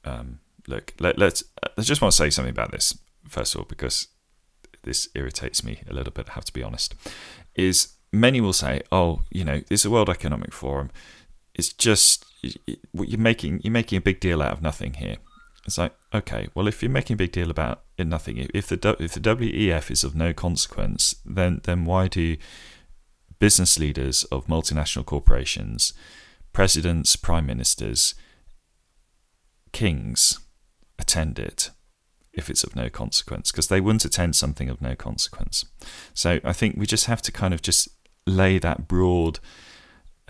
um, 0.04 0.40
look, 0.66 0.94
let, 0.98 1.18
let's. 1.18 1.44
I 1.62 1.82
just 1.82 2.00
want 2.00 2.12
to 2.12 2.16
say 2.16 2.30
something 2.30 2.50
about 2.50 2.72
this 2.72 2.98
first 3.28 3.54
of 3.54 3.60
all 3.60 3.66
because 3.68 4.08
this 4.82 5.08
irritates 5.14 5.62
me 5.62 5.82
a 5.88 5.92
little 5.92 6.12
bit. 6.12 6.30
I 6.30 6.32
have 6.32 6.44
to 6.46 6.52
be 6.52 6.62
honest. 6.62 6.94
Is 7.54 7.94
many 8.12 8.40
will 8.40 8.52
say, 8.52 8.82
"Oh, 8.90 9.22
you 9.30 9.44
know, 9.44 9.62
it's 9.70 9.84
a 9.84 9.90
World 9.90 10.08
Economic 10.08 10.52
Forum. 10.52 10.90
It's 11.54 11.72
just 11.72 12.24
you're 12.42 13.18
making 13.18 13.60
you're 13.62 13.72
making 13.72 13.98
a 13.98 14.02
big 14.02 14.20
deal 14.20 14.42
out 14.42 14.52
of 14.52 14.62
nothing 14.62 14.94
here. 14.94 15.16
It's 15.66 15.78
like 15.78 15.94
okay, 16.12 16.48
well, 16.54 16.66
if 16.66 16.82
you're 16.82 16.90
making 16.90 17.14
a 17.14 17.18
big 17.18 17.32
deal 17.32 17.50
about 17.50 17.82
in 17.98 18.08
nothing, 18.08 18.48
if 18.54 18.68
the 18.68 18.96
if 18.98 19.14
the 19.14 19.20
WEF 19.20 19.90
is 19.90 20.04
of 20.04 20.14
no 20.14 20.32
consequence, 20.32 21.16
then 21.24 21.60
then 21.64 21.84
why 21.84 22.08
do 22.08 22.36
business 23.38 23.78
leaders 23.78 24.24
of 24.24 24.46
multinational 24.46 25.04
corporations, 25.04 25.92
presidents, 26.52 27.16
prime 27.16 27.46
ministers, 27.46 28.14
kings 29.72 30.40
attend 30.98 31.38
it? 31.38 31.70
if 32.32 32.48
it's 32.48 32.64
of 32.64 32.76
no 32.76 32.88
consequence 32.88 33.50
because 33.50 33.68
they 33.68 33.80
wouldn't 33.80 34.04
attend 34.04 34.36
something 34.36 34.68
of 34.68 34.80
no 34.80 34.94
consequence. 34.94 35.64
So 36.14 36.40
I 36.44 36.52
think 36.52 36.76
we 36.76 36.86
just 36.86 37.06
have 37.06 37.22
to 37.22 37.32
kind 37.32 37.52
of 37.52 37.62
just 37.62 37.88
lay 38.26 38.58
that 38.58 38.86
broad 38.86 39.40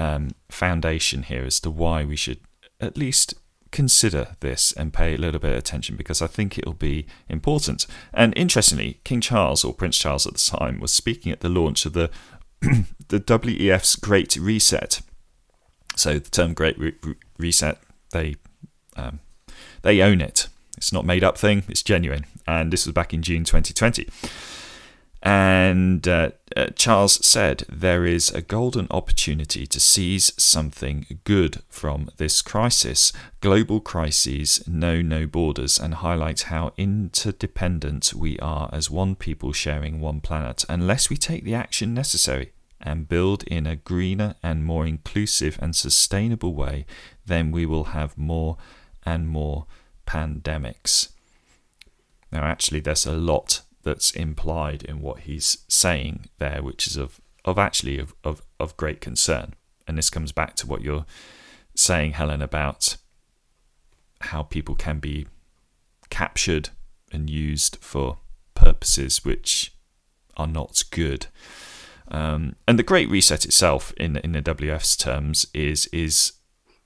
um, 0.00 0.30
foundation 0.48 1.24
here 1.24 1.44
as 1.44 1.60
to 1.60 1.70
why 1.70 2.04
we 2.04 2.16
should 2.16 2.40
at 2.80 2.96
least 2.96 3.34
consider 3.70 4.28
this 4.40 4.72
and 4.72 4.94
pay 4.94 5.14
a 5.14 5.18
little 5.18 5.38
bit 5.38 5.52
of 5.52 5.58
attention 5.58 5.94
because 5.94 6.22
I 6.22 6.26
think 6.26 6.58
it'll 6.58 6.72
be 6.72 7.06
important. 7.28 7.86
And 8.12 8.32
interestingly, 8.34 9.00
King 9.04 9.20
Charles 9.20 9.62
or 9.62 9.74
Prince 9.74 9.98
Charles 9.98 10.26
at 10.26 10.32
the 10.32 10.56
time 10.58 10.80
was 10.80 10.92
speaking 10.92 11.30
at 11.30 11.40
the 11.40 11.50
launch 11.50 11.84
of 11.84 11.92
the 11.92 12.10
the 13.08 13.20
WEF's 13.20 13.94
Great 13.96 14.36
Reset. 14.36 15.02
So 15.96 16.18
the 16.18 16.30
term 16.30 16.54
Great 16.54 16.78
Re- 16.78 16.96
Reset, 17.38 17.78
they 18.12 18.36
um, 18.96 19.20
they 19.82 20.00
own 20.00 20.22
it. 20.22 20.48
It's 20.78 20.94
not 20.94 21.04
made 21.04 21.22
up 21.22 21.36
thing. 21.36 21.64
It's 21.68 21.82
genuine. 21.82 22.24
And 22.46 22.72
this 22.72 22.86
was 22.86 22.94
back 22.94 23.12
in 23.12 23.22
June 23.22 23.44
2020. 23.44 24.08
And 25.22 26.08
uh, 26.08 26.30
uh, 26.56 26.68
Charles 26.74 27.24
said 27.24 27.64
there 27.68 28.06
is 28.06 28.30
a 28.30 28.40
golden 28.40 28.86
opportunity 28.90 29.66
to 29.66 29.78
seize 29.78 30.32
something 30.42 31.18
good 31.24 31.62
from 31.68 32.08
this 32.16 32.40
crisis. 32.40 33.12
Global 33.40 33.80
crises 33.80 34.66
know 34.66 35.02
no 35.02 35.26
borders 35.26 35.78
and 35.78 35.94
highlight 35.94 36.42
how 36.42 36.72
interdependent 36.78 38.14
we 38.14 38.38
are 38.38 38.70
as 38.72 38.90
one 38.90 39.14
people 39.14 39.52
sharing 39.52 40.00
one 40.00 40.20
planet. 40.20 40.64
Unless 40.70 41.10
we 41.10 41.16
take 41.18 41.44
the 41.44 41.54
action 41.54 41.92
necessary 41.92 42.52
and 42.80 43.08
build 43.08 43.42
in 43.44 43.66
a 43.66 43.76
greener 43.76 44.36
and 44.42 44.64
more 44.64 44.86
inclusive 44.86 45.58
and 45.60 45.76
sustainable 45.76 46.54
way, 46.54 46.86
then 47.26 47.50
we 47.50 47.66
will 47.66 47.84
have 47.84 48.16
more 48.16 48.56
and 49.04 49.28
more 49.28 49.66
pandemics. 50.06 51.10
Now, 52.32 52.44
actually, 52.44 52.80
there's 52.80 53.04
a 53.04 53.12
lot 53.12 53.60
that's 53.90 54.12
implied 54.12 54.84
in 54.84 55.00
what 55.00 55.20
he's 55.20 55.64
saying 55.68 56.26
there, 56.38 56.62
which 56.62 56.86
is 56.86 56.96
of, 56.96 57.20
of 57.44 57.58
actually 57.58 57.98
of, 57.98 58.14
of, 58.22 58.40
of 58.60 58.76
great 58.76 59.00
concern. 59.00 59.54
And 59.88 59.98
this 59.98 60.10
comes 60.10 60.30
back 60.30 60.54
to 60.56 60.66
what 60.68 60.82
you're 60.82 61.06
saying, 61.74 62.12
Helen, 62.12 62.40
about 62.40 62.96
how 64.20 64.44
people 64.44 64.76
can 64.76 65.00
be 65.00 65.26
captured 66.08 66.68
and 67.10 67.28
used 67.28 67.78
for 67.80 68.18
purposes 68.54 69.24
which 69.24 69.74
are 70.36 70.46
not 70.46 70.84
good. 70.92 71.26
Um, 72.06 72.54
and 72.68 72.78
the 72.78 72.84
Great 72.84 73.10
Reset 73.10 73.44
itself, 73.44 73.92
in 73.96 74.16
in 74.18 74.32
the 74.32 74.42
WEF's 74.42 74.96
terms, 74.96 75.46
is 75.52 75.86
is 75.86 76.32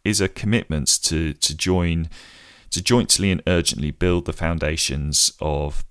is 0.05 0.23
a 0.23 0.29
commitment 0.29 0.89
to 1.03 1.35
to 1.35 1.55
join 1.55 2.09
to 2.71 2.83
jointly 2.83 3.31
and 3.31 3.43
urgently 3.47 3.91
build 3.91 4.25
the 4.25 4.33
foundations 4.33 5.33
of 5.41 5.85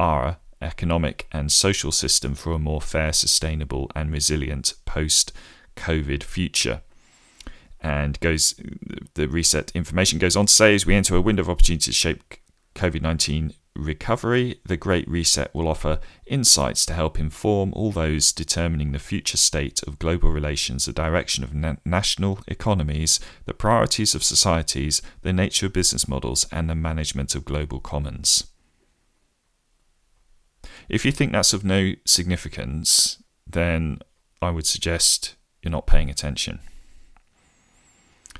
our 0.00 0.38
economic 0.62 1.26
and 1.30 1.52
social 1.52 1.92
system 1.92 2.34
for 2.34 2.52
a 2.52 2.58
more 2.58 2.80
fair, 2.80 3.12
sustainable, 3.12 3.90
and 3.94 4.10
resilient 4.10 4.74
post 4.86 5.32
COVID 5.76 6.22
future. 6.22 6.80
And 7.80 8.18
goes 8.20 8.54
the 9.14 9.28
reset 9.28 9.70
information 9.74 10.18
goes 10.18 10.36
on 10.36 10.46
to 10.46 10.52
say 10.52 10.74
as 10.74 10.84
we 10.84 10.94
enter 10.94 11.14
a 11.16 11.20
window 11.20 11.42
of 11.42 11.50
opportunity 11.50 11.84
to 11.84 11.92
shape 11.92 12.34
COVID 12.74 13.02
19 13.02 13.54
recovery, 13.76 14.60
the 14.66 14.76
Great 14.76 15.08
Reset 15.08 15.54
will 15.54 15.68
offer 15.68 16.00
insights 16.26 16.84
to 16.86 16.94
help 16.94 17.18
inform 17.18 17.72
all 17.74 17.90
those 17.90 18.32
determining 18.32 18.92
the 18.92 18.98
future 18.98 19.36
state 19.36 19.82
of 19.84 19.98
global 19.98 20.30
relations, 20.30 20.84
the 20.84 20.92
direction 20.92 21.44
of 21.44 21.54
na- 21.54 21.76
national 21.84 22.40
economies, 22.48 23.20
the 23.46 23.54
priorities 23.54 24.14
of 24.14 24.22
societies, 24.22 25.00
the 25.22 25.32
nature 25.32 25.66
of 25.66 25.72
business 25.72 26.08
models, 26.08 26.46
and 26.52 26.68
the 26.68 26.74
management 26.74 27.34
of 27.34 27.44
global 27.44 27.80
commons. 27.80 28.44
If 30.90 31.04
you 31.04 31.12
think 31.12 31.30
that's 31.30 31.52
of 31.52 31.64
no 31.64 31.92
significance, 32.04 33.22
then 33.46 34.00
I 34.42 34.50
would 34.50 34.66
suggest 34.66 35.36
you're 35.62 35.70
not 35.70 35.86
paying 35.86 36.10
attention. 36.10 36.58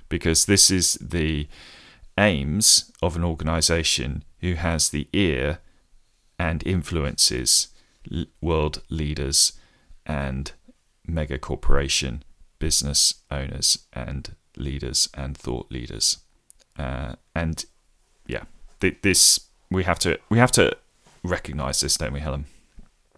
Because 0.09 0.46
this 0.46 0.68
is 0.68 0.94
the 0.94 1.46
aims 2.18 2.90
of 3.01 3.14
an 3.14 3.24
organization 3.24 4.24
who 4.40 4.55
has 4.55 4.88
the 4.88 5.07
ear 5.12 5.61
and 6.40 6.66
influences 6.66 7.68
world 8.40 8.82
leaders 8.88 9.53
and 10.05 10.51
mega 11.07 11.38
corporation 11.38 12.24
business 12.59 13.14
owners 13.30 13.86
and 13.92 14.34
leaders 14.57 15.09
and 15.14 15.36
thought 15.38 15.70
leaders. 15.70 16.18
Uh, 16.76 17.14
and 17.34 17.64
yeah, 18.26 18.44
th- 18.80 18.98
this 19.03 19.40
we 19.70 19.84
have 19.84 20.01
to 20.01 20.18
we 20.30 20.38
have 20.38 20.51
to 20.53 20.76
recognise 21.23 21.81
this, 21.81 21.97
don't 21.97 22.12
we, 22.12 22.21
Helen? 22.21 22.47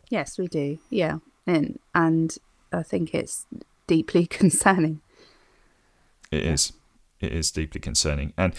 Yes, 0.08 0.38
we 0.38 0.46
do. 0.48 0.78
Yeah, 0.90 1.18
and 1.46 1.78
and 1.94 2.36
I 2.72 2.82
think 2.82 3.14
it's 3.14 3.46
deeply 3.86 4.26
concerning. 4.40 5.00
It 6.30 6.44
is. 6.44 6.72
It 7.20 7.32
is 7.32 7.50
deeply 7.50 7.80
concerning, 7.80 8.32
and 8.36 8.54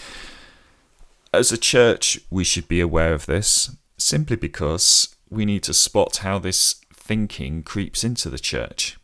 as 1.32 1.52
a 1.52 1.58
church, 1.58 2.20
we 2.30 2.44
should 2.44 2.68
be 2.68 2.80
aware 2.80 3.12
of 3.12 3.26
this 3.26 3.76
simply 3.98 4.36
because 4.36 5.14
we 5.28 5.44
need 5.44 5.62
to 5.64 5.74
spot 5.74 6.18
how 6.18 6.38
this 6.38 6.76
thinking 6.92 7.62
creeps 7.62 8.04
into 8.04 8.30
the 8.30 8.38
church. 8.38 8.96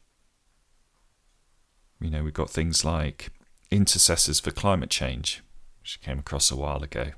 You 2.00 2.10
know, 2.10 2.22
we've 2.22 2.32
got 2.32 2.50
things 2.50 2.84
like 2.84 3.30
intercessors 3.70 4.40
for 4.40 4.50
climate 4.50 4.90
change, 4.90 5.42
which 5.82 6.00
came 6.00 6.18
across 6.18 6.50
a 6.50 6.56
while 6.56 6.82
ago. 6.82 7.10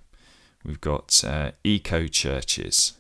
We've 0.65 0.81
got 0.81 1.23
uh, 1.25 1.53
eco 1.63 2.07
churches. 2.07 2.95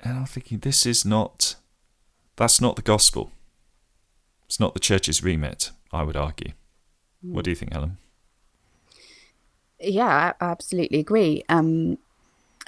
And 0.00 0.18
I'm 0.18 0.26
thinking, 0.26 0.60
this 0.60 0.86
is 0.86 1.04
not, 1.04 1.56
that's 2.36 2.60
not 2.60 2.76
the 2.76 2.82
gospel. 2.82 3.32
It's 4.46 4.60
not 4.60 4.74
the 4.74 4.80
church's 4.80 5.22
remit, 5.22 5.70
I 5.92 6.02
would 6.02 6.16
argue. 6.16 6.52
What 7.20 7.44
do 7.44 7.50
you 7.50 7.56
think, 7.56 7.74
Ellen? 7.74 7.98
Yeah, 9.80 10.32
I 10.40 10.44
absolutely 10.44 11.00
agree. 11.00 11.44
Um, 11.48 11.98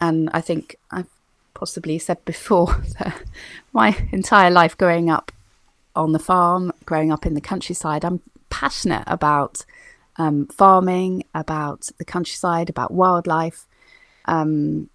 and 0.00 0.30
I 0.32 0.40
think 0.40 0.76
I've 0.90 1.08
possibly 1.54 1.98
said 1.98 2.24
before 2.24 2.82
that 2.98 3.22
my 3.72 3.96
entire 4.12 4.50
life 4.50 4.76
growing 4.76 5.10
up 5.10 5.32
on 5.94 6.12
the 6.12 6.18
farm, 6.18 6.72
growing 6.84 7.12
up 7.12 7.26
in 7.26 7.34
the 7.34 7.40
countryside, 7.40 8.04
I'm 8.04 8.20
passionate 8.48 9.04
about 9.06 9.64
um, 10.16 10.46
farming, 10.46 11.24
about 11.34 11.88
the 11.98 12.04
countryside, 12.04 12.68
about 12.68 12.92
wildlife. 12.92 13.66
Um, 14.26 14.90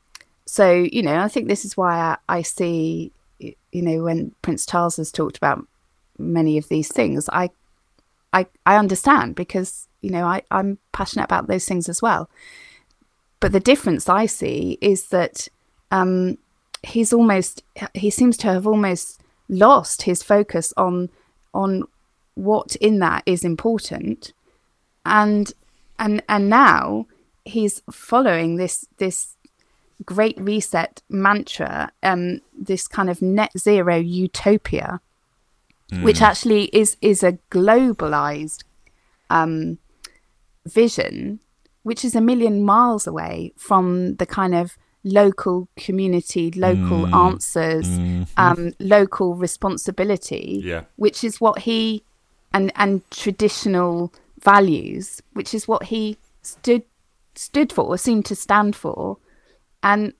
so, 0.45 0.71
you 0.71 1.01
know, 1.01 1.17
I 1.17 1.27
think 1.27 1.47
this 1.47 1.65
is 1.65 1.75
why 1.75 1.97
I, 1.97 2.17
I, 2.29 2.41
see, 2.41 3.11
you 3.39 3.81
know, 3.81 4.03
when 4.03 4.33
Prince 4.41 4.65
Charles 4.65 4.97
has 4.97 5.11
talked 5.11 5.37
about 5.37 5.65
many 6.17 6.57
of 6.57 6.67
these 6.69 6.87
things, 6.87 7.27
I, 7.33 7.49
I, 8.31 8.45
I 8.65 8.77
understand 8.77 9.35
because, 9.35 9.87
you 10.01 10.11
know, 10.11 10.25
I, 10.25 10.43
I'm 10.51 10.77
passionate 10.91 11.25
about 11.25 11.47
those 11.47 11.65
things 11.65 11.89
as 11.89 12.01
well. 12.01 12.29
But 13.39 13.51
the 13.51 13.59
difference 13.59 14.07
I 14.07 14.27
see 14.27 14.77
is 14.81 15.07
that 15.07 15.47
um, 15.91 16.37
he's 16.83 17.11
almost, 17.11 17.63
he 17.93 18.09
seems 18.09 18.37
to 18.37 18.47
have 18.47 18.67
almost 18.67 19.19
lost 19.49 20.03
his 20.03 20.23
focus 20.23 20.73
on 20.77 21.09
on 21.53 21.83
what 22.35 22.75
in 22.77 22.99
that 22.99 23.23
is 23.25 23.43
important 23.43 24.33
and 25.05 25.53
and 25.99 26.21
and 26.27 26.49
now 26.49 27.05
he's 27.45 27.81
following 27.91 28.55
this 28.57 28.85
this 28.97 29.34
great 30.03 30.37
reset 30.39 31.01
mantra 31.09 31.91
um 32.03 32.41
this 32.57 32.87
kind 32.87 33.09
of 33.09 33.21
net 33.21 33.51
zero 33.57 33.95
utopia 33.95 34.99
mm. 35.91 36.03
which 36.03 36.21
actually 36.21 36.65
is 36.65 36.97
is 37.01 37.23
a 37.23 37.37
globalized 37.49 38.63
um 39.29 39.77
vision 40.65 41.39
which 41.83 42.03
is 42.03 42.15
a 42.15 42.21
million 42.21 42.63
miles 42.63 43.05
away 43.05 43.53
from 43.55 44.15
the 44.15 44.25
kind 44.25 44.55
of 44.55 44.75
local 45.05 45.69
community, 45.77 46.51
local 46.51 47.05
mm. 47.05 47.13
answers, 47.13 47.87
mm-hmm. 47.87 48.23
um, 48.37 48.73
local 48.79 49.35
responsibility, 49.35 50.61
yeah. 50.63 50.83
which 50.95 51.23
is 51.23 51.39
what 51.39 51.59
he 51.59 52.03
and 52.53 52.73
and 52.75 53.09
traditional 53.11 54.11
values, 54.41 55.21
which 55.33 55.53
is 55.53 55.67
what 55.67 55.83
he 55.83 56.17
stood 56.41 56.83
stood 57.35 57.71
for 57.71 57.85
or 57.85 57.97
seemed 57.97 58.25
to 58.25 58.35
stand 58.35 58.75
for, 58.75 59.17
and 59.85 60.13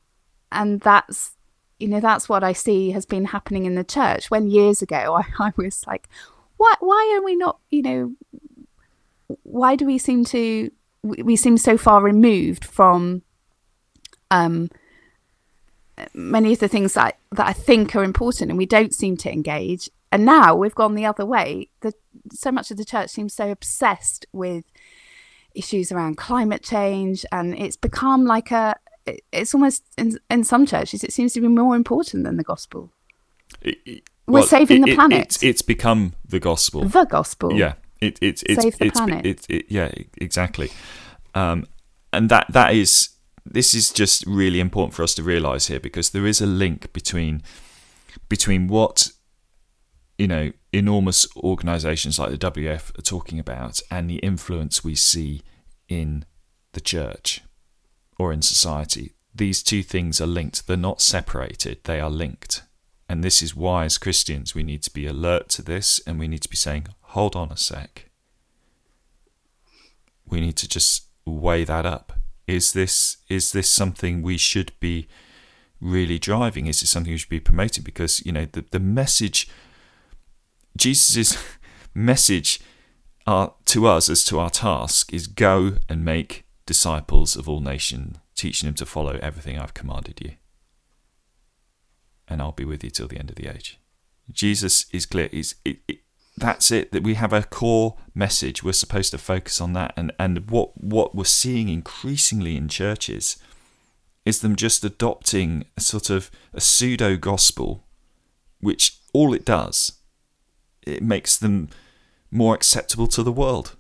and 0.53 0.80
that's 0.80 1.36
you 1.80 1.89
know 1.89 1.99
that's 1.99 2.30
what 2.30 2.41
I 2.41 2.53
see 2.53 2.91
has 2.91 3.05
been 3.05 3.26
happening 3.26 3.66
in 3.66 3.76
the 3.76 3.84
church. 3.84 4.32
When 4.32 4.47
years 4.47 4.82
ago 4.82 5.16
I, 5.39 5.47
I 5.47 5.51
was 5.57 5.84
like, 5.86 6.07
why 6.55 6.76
why 6.80 7.13
are 7.18 7.26
we 7.26 7.36
not 7.36 7.59
you 7.70 7.82
know 7.82 8.13
why 9.43 9.76
do 9.76 9.86
we 9.86 9.97
seem 9.97 10.24
to 10.26 10.72
we 11.03 11.36
seem 11.36 11.57
so 11.57 11.78
far 11.78 12.01
removed 12.01 12.63
from 12.63 13.22
um, 14.32 14.70
many 16.13 16.53
of 16.53 16.59
the 16.59 16.68
things 16.68 16.93
that 16.93 17.18
that 17.32 17.47
I 17.47 17.53
think 17.53 17.95
are 17.95 18.03
important, 18.03 18.49
and 18.49 18.57
we 18.57 18.66
don't 18.66 18.93
seem 18.93 19.18
to 19.18 19.32
engage. 19.32 19.89
And 20.11 20.26
now 20.26 20.55
we've 20.55 20.76
gone 20.76 20.95
the 20.95 21.05
other 21.05 21.26
way. 21.26 21.70
The, 21.82 21.93
so 22.32 22.51
much 22.51 22.72
of 22.72 22.78
the 22.78 22.86
church 22.86 23.09
seems 23.09 23.34
so 23.34 23.51
obsessed 23.51 24.26
with 24.32 24.63
issues 25.53 25.91
around 25.91 26.18
climate 26.18 26.63
change, 26.63 27.26
and 27.32 27.57
it's 27.57 27.78
become 27.78 28.26
like 28.26 28.51
a. 28.51 28.76
It's 29.32 29.53
almost 29.53 29.84
in 29.97 30.18
in 30.30 30.43
some 30.43 30.66
churches, 30.66 31.03
it 31.03 31.14
seems 31.14 31.34
to 31.34 31.41
be 31.41 31.47
more 31.47 31.76
important 31.76 32.24
than 32.24 32.38
the 32.38 32.43
gospel. 32.43 32.91
It, 33.62 33.78
it, 33.86 34.03
We're 34.28 34.39
well, 34.39 34.43
saving 34.47 34.84
it, 34.84 34.86
the 34.88 34.95
planet. 34.95 35.22
It's, 35.22 35.43
it's 35.43 35.62
become 35.62 36.14
the 36.28 36.39
gospel. 36.39 36.86
The 36.86 37.06
gospel. 37.06 37.53
Yeah. 37.53 37.74
It, 38.01 38.20
it, 38.22 38.43
it's 38.43 38.62
Save 38.64 38.78
the 38.78 38.86
it's, 38.86 38.99
planet. 38.99 39.26
It, 39.26 39.45
it, 39.49 39.66
yeah, 39.70 39.91
exactly. 40.18 40.72
Um, 41.34 41.68
and 42.12 42.30
that 42.30 42.47
that 42.49 42.74
is 42.74 43.10
this 43.45 43.74
is 43.74 43.91
just 43.91 44.26
really 44.26 44.60
important 44.60 44.93
for 44.93 45.03
us 45.03 45.14
to 45.16 45.24
realize 45.24 45.68
here 45.68 45.80
because 45.80 46.10
there 46.10 46.26
is 46.26 46.41
a 46.41 46.45
link 46.45 46.91
between 46.93 47.43
between 48.28 48.68
what 48.68 49.12
you 50.18 50.28
know 50.28 50.51
enormous 50.74 51.28
organizations 51.38 52.18
like 52.18 52.32
the 52.32 52.38
WEF 52.38 52.97
are 52.97 53.03
talking 53.03 53.39
about 53.39 53.82
and 53.91 54.10
the 54.10 54.18
influence 54.18 54.84
we 54.84 54.95
see 54.95 55.41
in 55.88 56.26
the 56.74 56.82
church 56.82 57.41
or 58.18 58.32
in 58.34 58.41
society 58.41 59.13
these 59.34 59.61
two 59.61 59.84
things 59.84 60.22
are 60.22 60.28
linked 60.28 60.68
they're 60.68 60.78
not 60.78 61.01
separated 61.01 61.78
they 61.84 61.99
are 61.99 62.09
linked 62.09 62.63
and 63.07 63.24
this 63.24 63.41
is 63.41 63.55
why 63.55 63.86
as 63.86 63.97
Christians 63.97 64.55
we 64.55 64.63
need 64.63 64.82
to 64.84 64.91
be 64.91 65.05
alert 65.05 65.49
to 65.49 65.61
this 65.61 65.99
and 66.07 66.20
we 66.20 66.28
need 66.28 66.41
to 66.41 66.49
be 66.49 66.55
saying 66.55 66.88
hold 67.01 67.36
on 67.36 67.51
a 67.51 67.57
sec 67.57 68.09
we 70.26 70.41
need 70.41 70.55
to 70.57 70.68
just 70.68 71.05
weigh 71.26 71.63
that 71.63 71.86
up 71.86 72.13
is 72.47 72.74
this 72.74 73.18
is 73.30 73.51
this 73.51 73.70
something 73.70 74.22
we 74.22 74.38
should 74.38 74.72
be 74.80 75.07
really 75.82 76.20
driving? 76.20 76.68
Is 76.68 76.82
this 76.82 76.89
something 76.89 77.11
we 77.11 77.18
should 77.18 77.30
be 77.30 77.39
promoting? 77.39 77.84
Because 77.84 78.26
you 78.26 78.32
know 78.32 78.45
the 78.51 78.66
the 78.72 78.80
message, 78.80 79.47
Jesus's 80.78 81.38
message, 81.93 82.59
uh, 83.26 83.49
to 83.66 83.88
us 83.88 84.09
as 84.09 84.24
to 84.26 84.39
our 84.39 84.49
task 84.49 85.13
is 85.13 85.28
go 85.28 85.74
and 85.89 86.03
make 86.03 86.45
disciples 86.66 87.36
of 87.36 87.47
all 87.47 87.59
nations, 87.59 88.18
teaching 88.36 88.68
them 88.68 88.76
to 88.76 88.86
follow 88.86 89.20
everything 89.22 89.57
I've 89.57 89.74
commanded 89.74 90.20
you, 90.22 90.32
and 92.28 92.41
I'll 92.41 92.51
be 92.51 92.66
with 92.66 92.84
you 92.84 92.89
till 92.89 93.07
the 93.07 93.20
end 93.20 93.30
of 93.30 93.36
the 93.36 93.47
age. 93.47 93.80
Jesus 94.32 94.88
is 94.91 95.05
clear. 95.05 95.30
He's, 95.32 95.55
it, 95.63 95.78
it, 95.88 95.99
that's 96.38 96.72
it 96.72 96.91
that 96.91 97.03
we 97.03 97.13
have 97.13 97.32
a 97.32 97.43
core 97.43 97.95
message 98.13 98.63
we're 98.63 98.74
supposed 98.74 99.11
to 99.11 99.18
focus 99.18 99.61
on 99.61 99.74
that 99.74 99.93
and 99.95 100.11
and 100.20 100.49
what 100.49 100.78
what 100.82 101.16
we're 101.16 101.24
seeing 101.24 101.70
increasingly 101.70 102.57
in 102.57 102.68
churches 102.68 103.38
is 104.26 104.41
them 104.41 104.55
just 104.55 104.84
adopting 104.84 105.66
a 105.78 105.82
sort 105.82 106.09
of 106.09 106.30
a 106.53 106.59
pseudo 106.59 107.16
gospel 107.16 107.86
which 108.59 108.97
all 109.13 109.34
it 109.34 109.45
does 109.45 109.99
it 110.86 111.01
makes 111.01 111.38
them 111.38 111.70
more 112.32 112.53
acceptable 112.53 113.07
to 113.07 113.24
the 113.24 113.32
world 113.32 113.76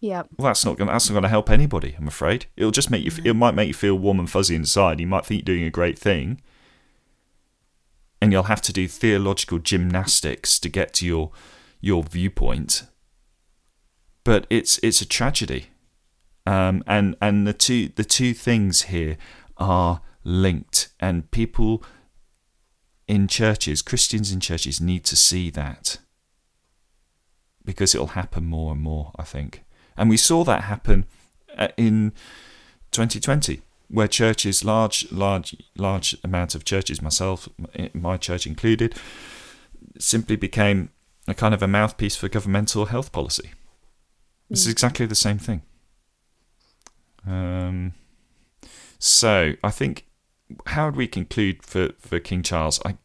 yeah 0.00 0.22
well 0.36 0.48
that's 0.48 0.64
not 0.64 0.76
gonna 0.76 0.92
that's 0.92 1.08
not 1.08 1.14
gonna 1.14 1.28
help 1.28 1.50
anybody 1.50 1.94
i'm 1.98 2.08
afraid. 2.08 2.46
It'll 2.56 2.70
just 2.70 2.90
make 2.90 3.04
you 3.04 3.12
it 3.24 3.34
might 3.34 3.54
make 3.54 3.68
you 3.68 3.74
feel 3.74 3.96
warm 3.96 4.18
and 4.18 4.30
fuzzy 4.30 4.54
inside. 4.54 5.00
You 5.00 5.06
might 5.06 5.26
think 5.26 5.40
you're 5.40 5.56
doing 5.56 5.66
a 5.66 5.70
great 5.70 5.98
thing. 5.98 6.40
And 8.20 8.32
you'll 8.32 8.44
have 8.44 8.62
to 8.62 8.72
do 8.72 8.88
theological 8.88 9.58
gymnastics 9.60 10.58
to 10.60 10.68
get 10.68 10.92
to 10.94 11.06
your 11.06 11.30
your 11.80 12.02
viewpoint. 12.02 12.84
But 14.24 14.46
it's 14.50 14.78
it's 14.82 15.00
a 15.00 15.06
tragedy, 15.06 15.66
um, 16.44 16.82
and 16.86 17.16
and 17.20 17.46
the 17.46 17.52
two 17.52 17.90
the 17.94 18.04
two 18.04 18.34
things 18.34 18.82
here 18.82 19.16
are 19.56 20.00
linked, 20.24 20.88
and 21.00 21.30
people 21.30 21.84
in 23.06 23.28
churches, 23.28 23.82
Christians 23.82 24.32
in 24.32 24.40
churches, 24.40 24.80
need 24.80 25.04
to 25.04 25.16
see 25.16 25.48
that. 25.50 25.98
Because 27.64 27.94
it'll 27.94 28.08
happen 28.08 28.44
more 28.44 28.72
and 28.72 28.80
more. 28.80 29.12
I 29.16 29.22
think, 29.22 29.62
and 29.98 30.08
we 30.08 30.16
saw 30.16 30.44
that 30.44 30.64
happen 30.64 31.04
uh, 31.56 31.68
in 31.76 32.12
2020 32.92 33.62
where 33.90 34.08
churches, 34.08 34.64
large, 34.64 35.10
large, 35.10 35.56
large 35.76 36.14
amount 36.22 36.54
of 36.54 36.64
churches, 36.64 37.00
myself, 37.00 37.48
my 37.94 38.18
church 38.18 38.46
included, 38.46 38.94
simply 39.98 40.36
became 40.36 40.90
a 41.26 41.34
kind 41.34 41.54
of 41.54 41.62
a 41.62 41.68
mouthpiece 41.68 42.14
for 42.14 42.28
governmental 42.28 42.86
health 42.86 43.12
policy. 43.12 43.52
This 44.50 44.60
is 44.60 44.66
hmm. 44.66 44.72
exactly 44.72 45.06
the 45.06 45.14
same 45.14 45.38
thing. 45.38 45.62
Um, 47.26 47.94
so 48.98 49.54
I 49.64 49.70
think 49.70 50.06
how 50.66 50.86
would 50.86 50.96
we 50.96 51.06
conclude 51.06 51.62
for, 51.62 51.90
for 51.98 52.18
King 52.18 52.42
Charles? 52.42 52.80
I 52.84 52.96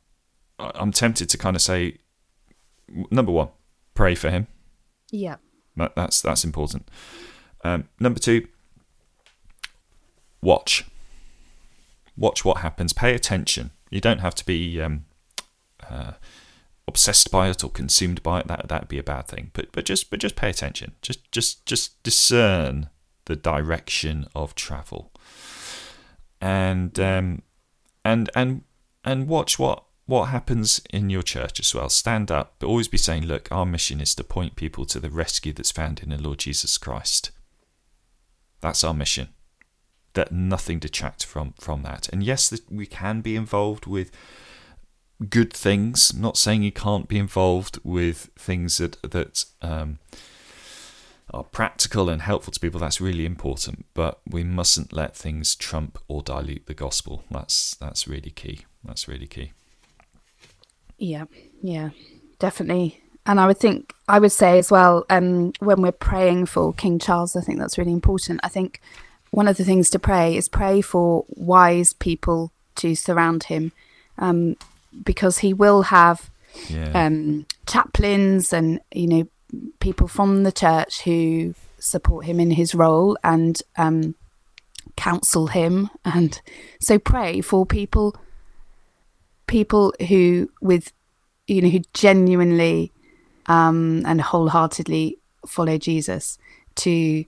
I'm 0.59 0.91
tempted 0.91 1.29
to 1.29 1.37
kind 1.37 1.55
of 1.55 1.61
say 1.61 1.97
number 3.11 3.31
one, 3.31 3.49
pray 3.95 4.15
for 4.15 4.29
him. 4.29 4.47
Yeah, 5.11 5.37
that's 5.75 6.21
that's 6.21 6.43
important. 6.43 6.87
Um, 7.63 7.89
number 7.99 8.19
two, 8.19 8.47
watch. 10.41 10.85
Watch 12.15 12.45
what 12.45 12.57
happens. 12.57 12.93
Pay 12.93 13.15
attention. 13.15 13.71
You 13.89 13.99
don't 13.99 14.19
have 14.19 14.35
to 14.35 14.45
be 14.45 14.79
um, 14.81 15.05
uh, 15.89 16.13
obsessed 16.87 17.31
by 17.31 17.49
it 17.49 17.63
or 17.63 17.69
consumed 17.69 18.21
by 18.21 18.39
it, 18.39 18.47
that 18.47 18.67
that'd 18.67 18.87
be 18.87 18.99
a 18.99 19.03
bad 19.03 19.27
thing. 19.27 19.51
But 19.53 19.71
but 19.71 19.85
just 19.85 20.09
but 20.09 20.19
just 20.19 20.35
pay 20.35 20.49
attention. 20.49 20.93
Just 21.01 21.31
just 21.31 21.65
just 21.65 22.01
discern 22.03 22.89
the 23.25 23.35
direction 23.35 24.27
of 24.35 24.53
travel, 24.55 25.11
and 26.41 26.99
um, 26.99 27.41
and 28.03 28.29
and 28.35 28.63
and 29.03 29.27
watch 29.27 29.57
what 29.57 29.83
what 30.05 30.25
happens 30.25 30.81
in 30.89 31.09
your 31.09 31.21
church 31.21 31.59
as 31.59 31.73
well. 31.73 31.89
Stand 31.89 32.29
up, 32.29 32.55
but 32.59 32.67
always 32.67 32.87
be 32.87 32.97
saying, 32.97 33.25
look, 33.25 33.47
our 33.51 33.65
mission 33.65 34.01
is 34.01 34.13
to 34.15 34.23
point 34.23 34.55
people 34.55 34.85
to 34.85 34.99
the 34.99 35.09
rescue 35.09 35.53
that's 35.53 35.71
found 35.71 36.01
in 36.01 36.09
the 36.09 36.21
Lord 36.21 36.39
Jesus 36.39 36.77
Christ. 36.77 37.31
That's 38.59 38.83
our 38.83 38.93
mission. 38.93 39.29
That 40.13 40.31
nothing 40.31 40.79
detracts 40.79 41.23
from 41.23 41.53
from 41.59 41.83
that. 41.83 42.07
And 42.09 42.21
yes, 42.23 42.53
we 42.69 42.85
can 42.85 43.21
be 43.21 43.35
involved 43.35 43.87
with 43.87 44.11
good 45.29 45.51
things. 45.53 46.11
I'm 46.11 46.21
not 46.21 46.37
saying 46.37 46.63
you 46.63 46.71
can't 46.71 47.07
be 47.07 47.17
involved 47.17 47.79
with 47.83 48.29
things 48.37 48.77
that 48.77 49.01
that 49.01 49.45
um, 49.61 49.99
are 51.33 51.43
practical 51.43 52.09
and 52.09 52.21
helpful 52.21 52.53
to 52.53 52.59
people. 52.59 52.79
That's 52.79 53.01
really 53.01 53.25
important. 53.25 53.85
But 53.93 54.19
we 54.29 54.43
mustn't 54.43 54.93
let 54.93 55.15
things 55.15 55.55
trump 55.55 55.97
or 56.07 56.21
dilute 56.21 56.67
the 56.67 56.73
gospel. 56.75 57.23
That's 57.31 57.75
that's 57.75 58.07
really 58.07 58.31
key. 58.31 58.65
That's 58.83 59.07
really 59.07 59.27
key. 59.27 59.53
Yeah, 61.03 61.25
yeah, 61.61 61.89
definitely. 62.39 63.01
And 63.25 63.39
I 63.39 63.47
would 63.47 63.57
think, 63.57 63.93
I 64.07 64.19
would 64.19 64.31
say 64.31 64.57
as 64.57 64.71
well, 64.71 65.05
um, 65.09 65.53
when 65.59 65.81
we're 65.81 65.91
praying 65.91 66.45
for 66.47 66.73
King 66.73 66.97
Charles, 66.99 67.35
I 67.35 67.41
think 67.41 67.59
that's 67.59 67.77
really 67.77 67.91
important. 67.91 68.39
I 68.43 68.49
think 68.49 68.81
one 69.31 69.47
of 69.47 69.57
the 69.57 69.63
things 69.65 69.89
to 69.91 69.99
pray 69.99 70.35
is 70.37 70.47
pray 70.49 70.81
for 70.81 71.25
wise 71.29 71.93
people 71.93 72.51
to 72.75 72.95
surround 72.95 73.43
him, 73.45 73.71
um, 74.17 74.55
because 75.03 75.39
he 75.39 75.53
will 75.53 75.83
have 75.83 76.29
Yeah. 76.69 76.91
um, 76.93 77.45
chaplains 77.65 78.53
and 78.53 78.79
you 78.93 79.07
know 79.07 79.27
people 79.79 80.07
from 80.07 80.43
the 80.43 80.51
church 80.51 81.01
who 81.03 81.53
support 81.79 82.25
him 82.25 82.39
in 82.39 82.51
his 82.51 82.73
role 82.75 83.17
and 83.23 83.61
um, 83.77 84.15
counsel 84.95 85.47
him, 85.47 85.89
and 86.05 86.41
so 86.79 86.97
pray 86.99 87.41
for 87.41 87.65
people 87.65 88.15
people 89.47 89.93
who 90.07 90.49
with 90.61 90.91
you 91.47 91.61
know 91.61 91.69
who 91.69 91.81
genuinely 91.93 92.91
um, 93.47 94.03
and 94.05 94.21
wholeheartedly 94.21 95.17
follow 95.45 95.77
Jesus 95.77 96.37
to 96.75 97.25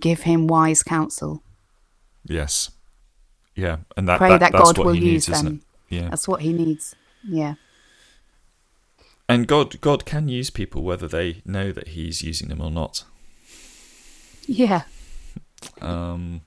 give 0.00 0.22
him 0.22 0.46
wise 0.46 0.82
counsel. 0.82 1.42
yes. 2.24 2.70
Yeah. 3.56 3.78
And 3.96 4.08
that, 4.08 4.18
Pray 4.18 4.30
that, 4.30 4.40
that, 4.40 4.52
that's 4.52 4.64
God 4.64 4.78
what 4.78 4.86
will 4.86 4.94
he 4.94 5.10
use 5.10 5.28
needs, 5.28 5.42
them. 5.42 5.60
Yeah. 5.90 6.08
That's 6.08 6.26
what 6.26 6.40
he 6.40 6.52
needs. 6.52 6.94
Yeah. 7.28 7.54
And 9.28 9.46
God 9.46 9.80
God 9.80 10.06
can 10.06 10.28
use 10.28 10.48
people 10.48 10.82
whether 10.82 11.06
they 11.06 11.42
know 11.44 11.70
that 11.72 11.88
he's 11.88 12.22
using 12.22 12.48
them 12.48 12.62
or 12.62 12.70
not. 12.70 13.04
Yeah. 14.46 14.82
Um, 15.82 16.42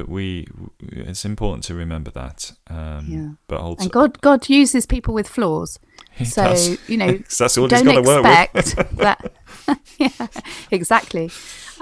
but 0.00 0.08
we, 0.08 0.46
it's 0.80 1.26
important 1.26 1.62
to 1.64 1.74
remember 1.74 2.10
that. 2.12 2.52
Um, 2.68 3.04
Yeah. 3.06 3.28
But 3.48 3.60
also, 3.60 3.82
And 3.82 3.92
God 3.92 4.18
God 4.22 4.48
uses 4.48 4.86
people 4.86 5.12
with 5.12 5.28
flaws. 5.28 5.78
So, 6.24 6.44
does. 6.44 6.88
you 6.88 6.96
know 6.96 7.18
that's 7.38 7.58
all 7.58 7.68
don't 7.68 7.84
got 7.84 7.96
to 7.96 8.02
work 8.02 8.24
with. 8.54 8.56
expect 8.56 8.96
that. 8.96 9.32
yeah, 9.98 10.26
exactly. 10.70 11.30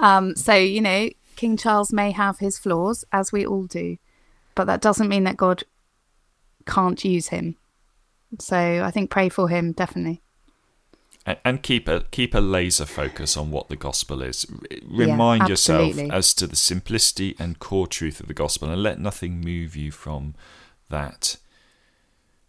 Um, 0.01 0.35
so 0.35 0.53
you 0.53 0.81
know, 0.81 1.09
King 1.37 1.55
Charles 1.55 1.93
may 1.93 2.11
have 2.11 2.39
his 2.39 2.59
flaws, 2.59 3.05
as 3.13 3.31
we 3.31 3.45
all 3.45 3.63
do, 3.63 3.95
but 4.53 4.65
that 4.65 4.81
doesn't 4.81 5.07
mean 5.07 5.23
that 5.23 5.37
God 5.37 5.63
can't 6.65 7.01
use 7.05 7.29
him. 7.29 7.55
So 8.37 8.57
I 8.83 8.91
think 8.91 9.09
pray 9.09 9.29
for 9.29 9.47
him 9.47 9.71
definitely. 9.71 10.21
And, 11.43 11.63
keep 11.63 11.87
a 11.87 12.05
keep 12.11 12.33
a 12.33 12.39
laser 12.39 12.85
focus 12.85 13.37
on 13.37 13.51
what 13.51 13.69
the 13.69 13.75
gospel 13.75 14.21
is. 14.21 14.45
Remind 14.87 15.47
yourself 15.49 15.97
as 15.97 16.33
to 16.35 16.47
the 16.47 16.55
simplicity 16.55 17.35
and 17.39 17.59
core 17.59 17.87
truth 17.87 18.19
of 18.19 18.27
the 18.27 18.33
gospel, 18.33 18.69
and 18.69 18.81
let 18.81 18.99
nothing 18.99 19.41
move 19.41 19.75
you 19.75 19.91
from 19.91 20.35
that. 20.89 21.37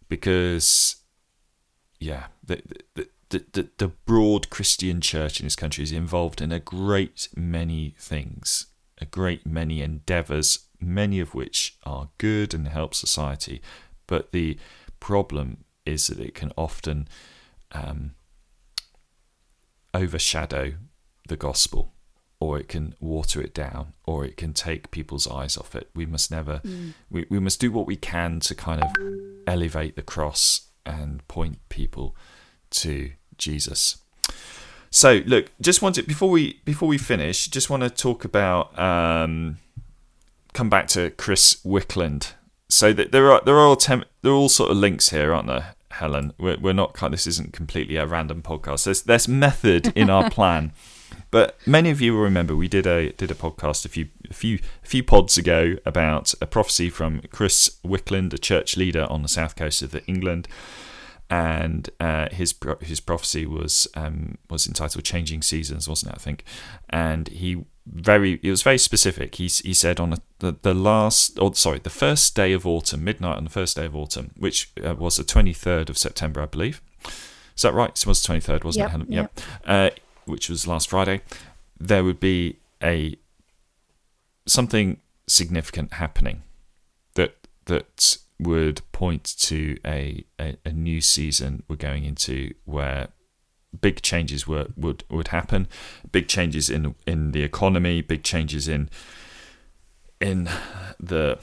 Because, 0.09 0.97
yeah, 1.99 2.27
the 2.43 2.61
the, 2.95 3.07
the, 3.29 3.45
the, 3.53 3.69
the 3.77 3.87
broad 3.87 4.49
Christian 4.49 5.01
church 5.01 5.39
in 5.39 5.45
this 5.45 5.55
country 5.55 5.83
is 5.83 5.91
involved 5.91 6.41
in 6.41 6.51
a 6.51 6.59
great 6.59 7.29
many 7.35 7.95
things, 7.97 8.67
a 8.99 9.05
great 9.05 9.45
many 9.45 9.81
endeavours, 9.81 10.67
many 10.79 11.19
of 11.19 11.33
which 11.33 11.77
are 11.85 12.09
good 12.17 12.53
and 12.53 12.67
help 12.67 12.93
society. 12.93 13.61
But 14.07 14.31
the 14.31 14.57
problem 14.99 15.63
is 15.85 16.07
that 16.07 16.19
it 16.19 16.35
can 16.35 16.51
often 16.57 17.07
um, 17.71 18.15
overshadow 19.93 20.73
the 21.27 21.37
gospel 21.37 21.93
or 22.39 22.59
it 22.59 22.67
can 22.67 22.95
water 22.99 23.39
it 23.39 23.53
down 23.53 23.93
or 24.03 24.25
it 24.25 24.35
can 24.35 24.51
take 24.51 24.91
people's 24.91 25.27
eyes 25.27 25.55
off 25.55 25.75
it. 25.75 25.89
We 25.93 26.05
must 26.05 26.31
never 26.31 26.61
we, 27.09 27.25
we 27.29 27.39
must 27.39 27.61
do 27.61 27.71
what 27.71 27.85
we 27.85 27.95
can 27.95 28.39
to 28.41 28.55
kind 28.55 28.83
of 28.83 28.91
elevate 29.47 29.95
the 29.95 30.01
cross 30.01 30.67
and 30.85 31.25
point 31.27 31.59
people 31.69 32.15
to 32.71 33.11
jesus. 33.37 33.97
So 34.89 35.21
look 35.25 35.51
just 35.61 35.81
wanted 35.81 36.07
before 36.07 36.31
we 36.31 36.59
before 36.65 36.89
we 36.89 36.97
finish 36.97 37.47
just 37.47 37.69
want 37.69 37.83
to 37.83 37.89
talk 37.89 38.25
about 38.25 38.77
um 38.77 39.59
come 40.53 40.69
back 40.69 40.87
to 40.87 41.11
chris 41.11 41.57
wickland. 41.63 42.33
So 42.69 42.91
that 42.93 43.11
there 43.11 43.31
are 43.31 43.41
there 43.45 43.55
are 43.55 43.67
all 43.67 43.75
tem- 43.75 44.05
there 44.23 44.31
are 44.31 44.35
all 44.35 44.49
sort 44.49 44.71
of 44.71 44.77
links 44.77 45.09
here 45.09 45.31
aren't 45.33 45.47
there 45.47 45.75
helen 45.91 46.33
we're, 46.37 46.57
we're 46.57 46.73
not 46.73 46.93
this 47.11 47.27
isn't 47.27 47.53
completely 47.53 47.95
a 47.95 48.05
random 48.05 48.41
podcast. 48.41 48.85
There's 48.85 49.01
there's 49.03 49.27
method 49.27 49.91
in 49.95 50.09
our 50.09 50.29
plan. 50.37 50.73
But 51.29 51.57
many 51.65 51.89
of 51.89 52.01
you 52.01 52.13
will 52.13 52.21
remember 52.21 52.55
we 52.55 52.67
did 52.67 52.85
a 52.85 53.11
did 53.13 53.31
a 53.31 53.35
podcast 53.35 53.85
a 53.85 53.89
few 53.89 54.09
a 54.29 54.33
few 54.33 54.59
a 54.83 54.87
few 54.87 55.03
pods 55.03 55.37
ago 55.37 55.75
about 55.85 56.33
a 56.41 56.45
prophecy 56.45 56.89
from 56.89 57.21
Chris 57.31 57.77
Wickland, 57.85 58.33
a 58.33 58.37
church 58.37 58.77
leader 58.77 59.07
on 59.09 59.21
the 59.21 59.27
south 59.29 59.55
coast 59.55 59.81
of 59.81 59.95
England, 60.07 60.47
and 61.29 61.89
uh, 61.99 62.27
his 62.31 62.53
his 62.81 62.99
prophecy 62.99 63.45
was 63.45 63.87
um, 63.95 64.37
was 64.49 64.67
entitled 64.67 65.05
"Changing 65.05 65.41
Seasons," 65.41 65.87
wasn't 65.87 66.11
it? 66.11 66.15
I 66.15 66.21
think, 66.21 66.43
and 66.89 67.29
he 67.29 67.63
very 67.85 68.39
it 68.43 68.49
was 68.51 68.61
very 68.63 68.77
specific. 68.77 69.35
He 69.35 69.45
he 69.47 69.73
said 69.73 69.99
on 69.99 70.15
the 70.39 70.55
the 70.61 70.73
last 70.73 71.37
or 71.39 71.53
sorry 71.55 71.79
the 71.79 71.89
first 71.89 72.35
day 72.35 72.53
of 72.53 72.65
autumn, 72.67 73.03
midnight 73.03 73.37
on 73.37 73.43
the 73.43 73.49
first 73.49 73.75
day 73.75 73.85
of 73.85 73.95
autumn, 73.95 74.31
which 74.37 74.71
uh, 74.85 74.95
was 74.95 75.17
the 75.17 75.23
twenty 75.23 75.53
third 75.53 75.89
of 75.89 75.97
September, 75.97 76.41
I 76.41 76.45
believe. 76.45 76.81
Is 77.55 77.63
that 77.63 77.73
right? 77.73 77.89
It 77.89 78.05
was 78.05 78.21
the 78.21 78.27
twenty 78.27 78.41
third, 78.41 78.63
wasn't 78.63 78.83
Yep, 78.83 78.87
it? 78.87 78.91
Helen? 78.91 79.11
yep. 79.11 79.39
Uh, 79.65 79.89
which 80.25 80.49
was 80.49 80.67
last 80.67 80.89
Friday, 80.89 81.21
there 81.79 82.03
would 82.03 82.19
be 82.19 82.57
a 82.83 83.15
something 84.45 84.97
significant 85.27 85.93
happening 85.93 86.43
that 87.15 87.35
that 87.65 88.17
would 88.39 88.81
point 88.91 89.23
to 89.39 89.77
a, 89.85 90.23
a, 90.39 90.57
a 90.65 90.71
new 90.71 90.99
season 90.99 91.61
we're 91.67 91.75
going 91.75 92.03
into 92.05 92.53
where 92.65 93.09
big 93.79 94.01
changes 94.01 94.47
were 94.47 94.67
would 94.75 95.03
would 95.09 95.29
happen, 95.29 95.67
big 96.11 96.27
changes 96.27 96.69
in 96.69 96.95
in 97.05 97.31
the 97.31 97.43
economy, 97.43 98.01
big 98.01 98.23
changes 98.23 98.67
in 98.67 98.89
in 100.19 100.49
the 100.99 101.39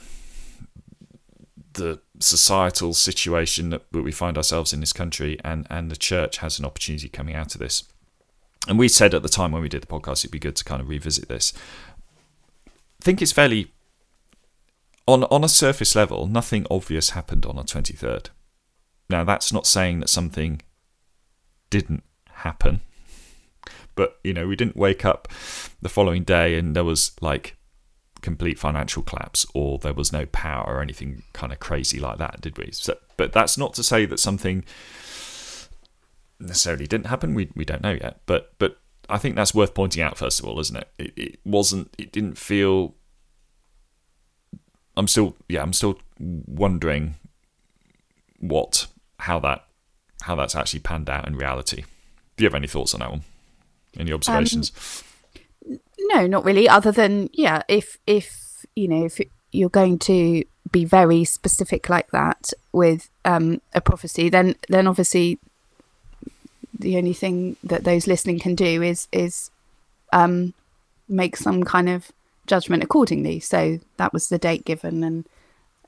the 1.73 1.99
societal 2.19 2.93
situation 2.93 3.69
that 3.69 3.83
we 3.91 4.11
find 4.11 4.35
ourselves 4.35 4.73
in 4.73 4.79
this 4.81 4.93
country 4.93 5.39
and 5.45 5.65
and 5.69 5.89
the 5.89 5.95
church 5.95 6.37
has 6.37 6.59
an 6.59 6.65
opportunity 6.65 7.07
coming 7.07 7.35
out 7.35 7.55
of 7.55 7.59
this 7.59 7.83
and 8.67 8.77
we 8.77 8.87
said 8.87 9.13
at 9.13 9.23
the 9.23 9.29
time 9.29 9.51
when 9.51 9.61
we 9.61 9.69
did 9.69 9.81
the 9.81 9.87
podcast 9.87 10.19
it'd 10.19 10.31
be 10.31 10.39
good 10.39 10.55
to 10.55 10.63
kind 10.63 10.81
of 10.81 10.89
revisit 10.89 11.27
this. 11.29 11.53
I 12.67 12.71
think 13.01 13.21
it's 13.21 13.31
fairly 13.31 13.71
on 15.07 15.23
on 15.25 15.43
a 15.43 15.49
surface 15.49 15.95
level, 15.95 16.27
nothing 16.27 16.67
obvious 16.69 17.11
happened 17.11 17.45
on 17.45 17.55
the 17.55 17.63
twenty 17.63 17.93
third. 17.93 18.29
Now 19.09 19.23
that's 19.23 19.53
not 19.53 19.65
saying 19.65 20.01
that 20.01 20.09
something 20.09 20.61
didn't 21.69 22.03
happen, 22.39 22.81
but 23.95 24.19
you 24.23 24.33
know 24.33 24.47
we 24.47 24.55
didn't 24.55 24.77
wake 24.77 25.05
up 25.05 25.27
the 25.81 25.89
following 25.89 26.23
day 26.23 26.57
and 26.57 26.75
there 26.75 26.83
was 26.83 27.11
like 27.21 27.55
complete 28.21 28.59
financial 28.59 29.01
collapse 29.01 29.45
or 29.53 29.79
there 29.79 29.93
was 29.93 30.11
no 30.11 30.25
power 30.27 30.65
or 30.75 30.81
anything 30.81 31.23
kind 31.33 31.51
of 31.51 31.59
crazy 31.59 31.99
like 31.99 32.17
that, 32.17 32.41
did 32.41 32.57
we? 32.57 32.69
So, 32.71 32.97
but 33.17 33.31
that's 33.31 33.57
not 33.57 33.73
to 33.75 33.83
say 33.83 34.05
that 34.05 34.19
something 34.19 34.65
necessarily 36.39 36.87
didn't 36.87 37.07
happen. 37.07 37.33
We 37.33 37.49
we 37.55 37.65
don't 37.65 37.83
know 37.83 37.97
yet, 38.01 38.19
but 38.25 38.53
but 38.57 38.77
I 39.09 39.17
think 39.17 39.35
that's 39.35 39.53
worth 39.53 39.73
pointing 39.73 40.01
out 40.03 40.17
first 40.17 40.39
of 40.39 40.45
all, 40.45 40.59
isn't 40.59 40.77
it? 40.77 40.87
It, 40.97 41.13
it 41.15 41.39
wasn't. 41.43 41.93
It 41.97 42.11
didn't 42.11 42.37
feel. 42.37 42.95
I'm 44.95 45.07
still 45.07 45.35
yeah. 45.47 45.61
I'm 45.61 45.73
still 45.73 45.99
wondering 46.19 47.15
what 48.39 48.87
how 49.19 49.39
that 49.39 49.65
how 50.21 50.35
that's 50.35 50.55
actually 50.55 50.81
panned 50.81 51.09
out 51.09 51.27
in 51.27 51.35
reality. 51.35 51.83
Do 52.39 52.43
you 52.43 52.47
have 52.47 52.55
any 52.55 52.67
thoughts 52.67 52.93
on 52.93 53.01
that 53.01 53.11
one? 53.11 53.23
Any 53.97 54.13
observations? 54.13 55.03
No, 55.99 56.25
not 56.25 56.45
really. 56.45 56.69
Other 56.69 56.89
than 56.89 57.29
yeah, 57.33 57.63
if 57.67 57.97
if 58.07 58.65
you 58.77 58.87
know 58.87 59.03
if 59.03 59.19
you're 59.51 59.67
going 59.67 59.99
to 59.99 60.45
be 60.71 60.85
very 60.85 61.25
specific 61.25 61.89
like 61.89 62.11
that 62.11 62.53
with 62.71 63.09
um, 63.25 63.59
a 63.73 63.81
prophecy, 63.81 64.29
then 64.29 64.55
then 64.69 64.87
obviously 64.87 65.37
the 66.79 66.95
only 66.95 67.11
thing 67.11 67.57
that 67.61 67.83
those 67.83 68.07
listening 68.07 68.39
can 68.39 68.55
do 68.55 68.81
is 68.81 69.09
is 69.11 69.51
um, 70.13 70.53
make 71.09 71.35
some 71.35 71.65
kind 71.65 71.89
of 71.89 72.09
judgment 72.47 72.83
accordingly. 72.83 73.41
So 73.41 73.81
that 73.97 74.13
was 74.13 74.29
the 74.29 74.37
date 74.37 74.63
given, 74.63 75.03
and 75.03 75.25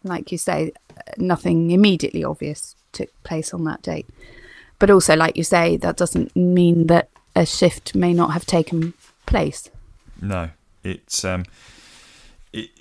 like 0.04 0.34
you 0.34 0.38
say, 0.38 0.74
nothing 1.16 1.72
immediately 1.72 2.26
obvious 2.26 2.76
took 2.92 3.10
place 3.24 3.54
on 3.54 3.64
that 3.64 3.82
date. 3.82 4.10
But 4.82 4.90
also, 4.90 5.16
like 5.16 5.38
you 5.38 5.44
say, 5.44 5.78
that 5.78 5.96
doesn't 5.96 6.36
mean 6.36 6.88
that 6.88 7.08
a 7.36 7.46
shift 7.46 7.94
may 7.94 8.16
not 8.16 8.34
have 8.34 8.48
taken 8.48 8.96
place. 9.28 9.70
No, 10.20 10.50
it's 10.84 11.24
um, 11.24 11.46
it, 12.52 12.72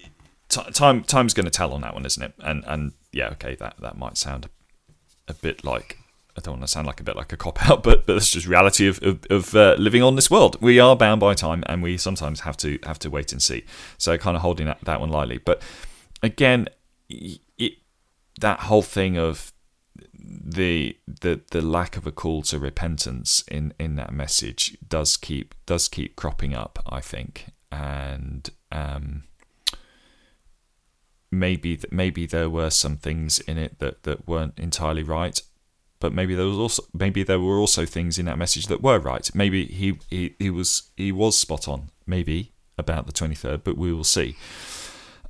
t- 0.48 0.70
time 0.72 1.04
time's 1.04 1.34
going 1.34 1.44
to 1.44 1.50
tell 1.50 1.74
on 1.74 1.82
that 1.82 1.92
one, 1.92 2.06
isn't 2.06 2.22
it? 2.22 2.32
And 2.42 2.64
and 2.66 2.92
yeah, 3.12 3.28
okay, 3.32 3.54
that 3.56 3.74
that 3.80 3.98
might 3.98 4.16
sound 4.16 4.48
a 5.28 5.34
bit 5.34 5.62
like 5.62 5.98
I 6.38 6.40
don't 6.40 6.54
want 6.54 6.62
to 6.62 6.68
sound 6.68 6.86
like 6.86 7.00
a 7.00 7.04
bit 7.04 7.16
like 7.16 7.34
a 7.34 7.36
cop 7.36 7.68
out, 7.68 7.82
but 7.82 8.06
but 8.06 8.14
that's 8.14 8.30
just 8.30 8.46
reality 8.46 8.88
of 8.88 9.02
of, 9.02 9.26
of 9.28 9.54
uh, 9.54 9.74
living 9.78 10.02
on 10.02 10.16
this 10.16 10.30
world. 10.30 10.56
We 10.62 10.80
are 10.80 10.96
bound 10.96 11.20
by 11.20 11.34
time, 11.34 11.62
and 11.66 11.82
we 11.82 11.98
sometimes 11.98 12.40
have 12.40 12.56
to 12.58 12.78
have 12.84 12.98
to 13.00 13.10
wait 13.10 13.30
and 13.30 13.42
see. 13.42 13.64
So 13.98 14.16
kind 14.16 14.36
of 14.38 14.42
holding 14.42 14.68
that, 14.68 14.78
that 14.84 15.00
one 15.00 15.10
lightly, 15.10 15.36
but 15.36 15.60
again, 16.22 16.68
it, 17.10 17.74
that 18.40 18.60
whole 18.60 18.80
thing 18.80 19.18
of 19.18 19.52
the 20.30 20.96
the 21.06 21.40
the 21.50 21.60
lack 21.60 21.96
of 21.96 22.06
a 22.06 22.12
call 22.12 22.42
to 22.42 22.58
repentance 22.58 23.42
in 23.48 23.74
in 23.78 23.96
that 23.96 24.12
message 24.12 24.78
does 24.88 25.16
keep 25.16 25.54
does 25.66 25.88
keep 25.88 26.14
cropping 26.16 26.54
up 26.54 26.78
i 26.86 27.00
think. 27.00 27.46
And 27.72 28.48
um 28.72 29.24
maybe 31.32 31.80
maybe 31.90 32.26
there 32.26 32.50
were 32.50 32.70
some 32.70 32.96
things 32.96 33.40
in 33.40 33.58
it 33.58 33.78
that 33.80 34.04
that 34.04 34.26
weren't 34.26 34.58
entirely 34.58 35.02
right 35.02 35.40
but 36.00 36.12
maybe 36.14 36.34
there 36.34 36.46
was 36.46 36.58
also 36.58 36.82
maybe 36.94 37.22
there 37.22 37.38
were 37.38 37.58
also 37.58 37.84
things 37.84 38.18
in 38.18 38.24
that 38.24 38.38
message 38.38 38.66
that 38.68 38.82
were 38.82 38.98
right. 38.98 39.30
Maybe 39.34 39.66
he 39.66 39.98
he, 40.08 40.34
he 40.38 40.50
was 40.50 40.90
he 40.96 41.12
was 41.12 41.38
spot 41.38 41.68
on 41.68 41.90
maybe 42.06 42.52
about 42.78 43.06
the 43.06 43.12
23rd 43.12 43.62
but 43.62 43.76
we 43.76 43.92
will 43.92 44.04
see. 44.04 44.36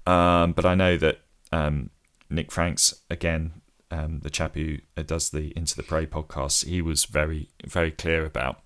Um, 0.07 0.53
but 0.53 0.65
i 0.65 0.75
know 0.75 0.97
that 0.97 1.21
um, 1.53 1.91
nick 2.31 2.51
franks 2.51 2.95
again 3.11 3.60
um, 3.91 4.21
the 4.21 4.31
chap 4.31 4.55
who 4.55 4.79
uh, 4.97 5.03
does 5.03 5.31
the 5.31 5.53
Into 5.57 5.77
the 5.77 5.83
Pray 5.83 6.07
podcast, 6.07 6.67
he 6.67 6.81
was 6.81 7.05
very, 7.05 7.49
very 7.67 7.91
clear 7.91 8.25
about 8.25 8.63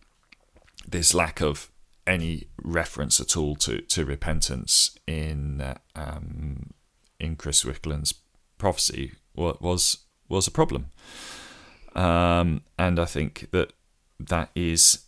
this 0.87 1.15
lack 1.15 1.41
of 1.41 1.71
any 2.07 2.49
reference 2.63 3.21
at 3.21 3.37
all 3.37 3.57
to, 3.57 3.81
to 3.81 4.05
repentance 4.05 4.97
in 5.07 5.61
uh, 5.61 5.75
um, 5.95 6.71
in 7.19 7.37
Chris 7.37 7.65
Wickland's 7.65 8.15
prophecy 8.59 9.13
was 9.35 9.99
was 10.29 10.47
a 10.47 10.51
problem, 10.51 10.87
um, 11.95 12.63
and 12.79 12.99
I 12.99 13.05
think 13.05 13.49
that 13.53 13.73
that 14.21 14.51
is 14.55 15.07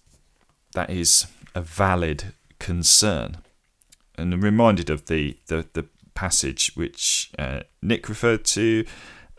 that 0.72 0.90
is 0.90 1.26
a 1.54 1.60
valid 1.60 2.32
concern. 2.58 3.38
And 4.18 4.32
I'm 4.32 4.40
reminded 4.40 4.88
of 4.88 5.06
the 5.06 5.36
the, 5.46 5.66
the 5.74 5.86
passage 6.14 6.72
which 6.74 7.30
uh, 7.38 7.60
Nick 7.82 8.08
referred 8.08 8.44
to 8.46 8.84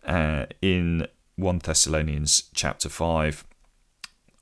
uh, 0.08 0.46
in 0.62 1.08
1 1.36 1.60
Thessalonians 1.60 2.50
chapter 2.54 2.90
5, 2.90 3.46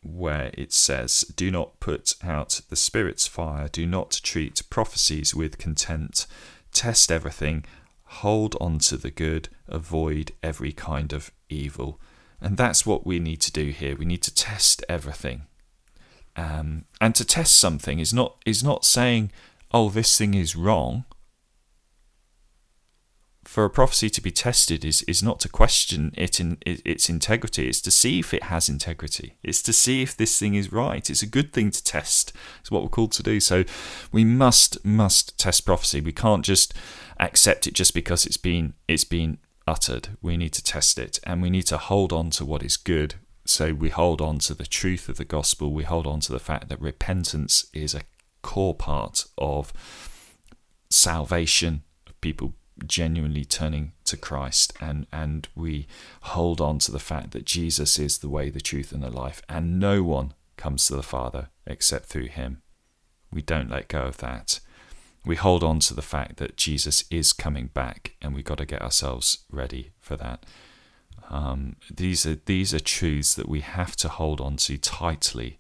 where 0.04 0.52
it 0.54 0.72
says, 0.72 1.22
Do 1.36 1.52
not 1.52 1.80
put 1.80 2.14
out 2.24 2.62
the 2.70 2.76
Spirit's 2.76 3.28
fire, 3.28 3.68
do 3.68 3.86
not 3.86 4.22
treat 4.24 4.62
prophecies 4.70 5.34
with 5.34 5.58
contempt, 5.58 6.28
test 6.72 7.12
everything, 7.12 7.66
hold 8.04 8.56
on 8.62 8.80
to 8.80 8.98
the 8.98 9.12
good, 9.12 9.50
avoid 9.68 10.32
every 10.44 10.72
kind 10.72 11.12
of 11.12 11.32
evil. 11.50 12.00
And 12.40 12.58
that's 12.58 12.86
what 12.86 13.06
we 13.06 13.20
need 13.20 13.42
to 13.42 13.52
do 13.52 13.70
here. 13.70 13.96
We 13.96 14.06
need 14.06 14.22
to 14.24 14.34
test 14.34 14.84
everything. 14.88 15.44
Um, 16.36 16.86
and 17.02 17.16
to 17.16 17.26
test 17.26 17.56
something 17.56 18.00
is 18.00 18.14
not 18.14 18.36
is 18.46 18.64
not 18.64 18.84
saying, 18.84 19.32
"Oh, 19.72 19.90
this 19.90 20.18
thing 20.18 20.34
is 20.34 20.56
wrong." 20.56 21.06
For 23.56 23.64
a 23.64 23.70
prophecy 23.70 24.10
to 24.10 24.20
be 24.20 24.32
tested 24.32 24.84
is, 24.84 25.02
is 25.04 25.24
not 25.24 25.40
to 25.40 25.48
question 25.48 26.12
it 26.18 26.42
in 26.42 26.58
its 26.66 27.08
integrity. 27.08 27.70
It's 27.70 27.80
to 27.84 27.90
see 27.90 28.20
if 28.20 28.34
it 28.34 28.44
has 28.44 28.68
integrity. 28.68 29.38
It's 29.44 29.62
to 29.62 29.72
see 29.72 30.02
if 30.02 30.18
this 30.18 30.38
thing 30.38 30.56
is 30.56 30.74
right. 30.74 31.10
It's 31.10 31.22
a 31.22 31.26
good 31.26 31.54
thing 31.54 31.72
to 31.72 31.82
test. 31.82 32.34
It's 32.60 32.70
what 32.70 32.84
we're 32.84 32.90
called 32.90 33.14
to 33.14 33.24
do. 33.24 33.40
So 33.40 33.64
we 34.12 34.26
must 34.26 34.84
must 34.84 35.40
test 35.40 35.66
prophecy. 35.66 36.02
We 36.02 36.12
can't 36.12 36.44
just 36.44 36.74
accept 37.18 37.66
it 37.66 37.74
just 37.74 37.94
because 37.94 38.26
it's 38.26 38.36
been 38.36 38.74
it's 38.90 39.06
been 39.06 39.38
uttered. 39.66 40.10
We 40.22 40.36
need 40.36 40.52
to 40.52 40.64
test 40.64 41.00
it, 41.00 41.22
and 41.24 41.42
we 41.42 41.50
need 41.50 41.68
to 41.68 41.78
hold 41.78 42.12
on 42.12 42.32
to 42.32 42.44
what 42.44 42.62
is 42.62 42.76
good. 42.76 43.16
So 43.46 43.74
we 43.74 43.90
hold 43.90 44.20
on 44.20 44.40
to 44.40 44.54
the 44.54 44.66
truth 44.66 45.08
of 45.08 45.16
the 45.16 45.24
gospel. 45.24 45.72
We 45.72 45.84
hold 45.84 46.08
on 46.08 46.20
to 46.20 46.34
the 46.34 46.40
fact 46.40 46.68
that 46.68 46.82
repentance 46.82 47.68
is 47.74 47.96
a 47.96 48.02
core 48.42 48.76
part 48.76 49.28
of 49.38 49.72
salvation 50.90 51.84
of 52.06 52.20
people 52.20 52.56
genuinely 52.86 53.46
turning 53.46 53.94
to 54.04 54.18
Christ 54.18 54.74
and 54.82 55.08
and 55.12 55.48
we 55.56 55.88
hold 56.22 56.60
on 56.60 56.80
to 56.80 56.92
the 56.92 57.00
fact 57.00 57.32
that 57.32 57.46
Jesus 57.46 57.98
is 57.98 58.18
the 58.18 58.30
way, 58.30 58.50
the 58.50 58.62
truth 58.62 58.92
and 58.92 59.04
the 59.04 59.10
life 59.10 59.42
and 59.48 59.80
no 59.80 60.04
one 60.04 60.34
comes 60.58 60.86
to 60.88 60.96
the 60.96 61.04
Father 61.04 61.50
except 61.66 62.06
through 62.06 62.28
him. 62.28 62.62
We 63.32 63.42
don't 63.42 63.70
let 63.70 63.88
go 63.88 64.02
of 64.02 64.18
that. 64.18 64.60
We 65.26 65.36
hold 65.36 65.64
on 65.64 65.80
to 65.80 65.94
the 65.94 66.02
fact 66.02 66.38
that 66.38 66.58
Jesus 66.58 67.04
is 67.10 67.34
coming 67.34 67.68
back 67.74 68.16
and 68.22 68.36
we've 68.36 68.46
got 68.46 68.60
to 68.60 68.66
get 68.66 68.82
ourselves 68.82 69.40
ready 69.50 69.92
for 70.00 70.16
that. 70.18 70.46
Um, 71.30 71.78
these 71.92 72.26
are 72.26 72.36
these 72.36 72.74
are 72.74 72.80
truths 72.80 73.34
that 73.36 73.50
we 73.50 73.62
have 73.62 73.96
to 73.98 74.10
hold 74.10 74.40
on 74.40 74.58
to 74.58 74.78
tightly 74.78 75.60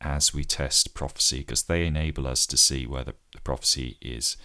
as 0.00 0.32
we 0.32 0.44
test 0.44 0.94
prophecy 0.94 1.40
because 1.40 1.64
they 1.64 1.84
enable 1.84 2.26
us 2.26 2.46
to 2.46 2.56
see 2.56 2.86
whether 2.86 3.14
the 3.34 3.40
prophecy 3.40 3.98
is 4.00 4.36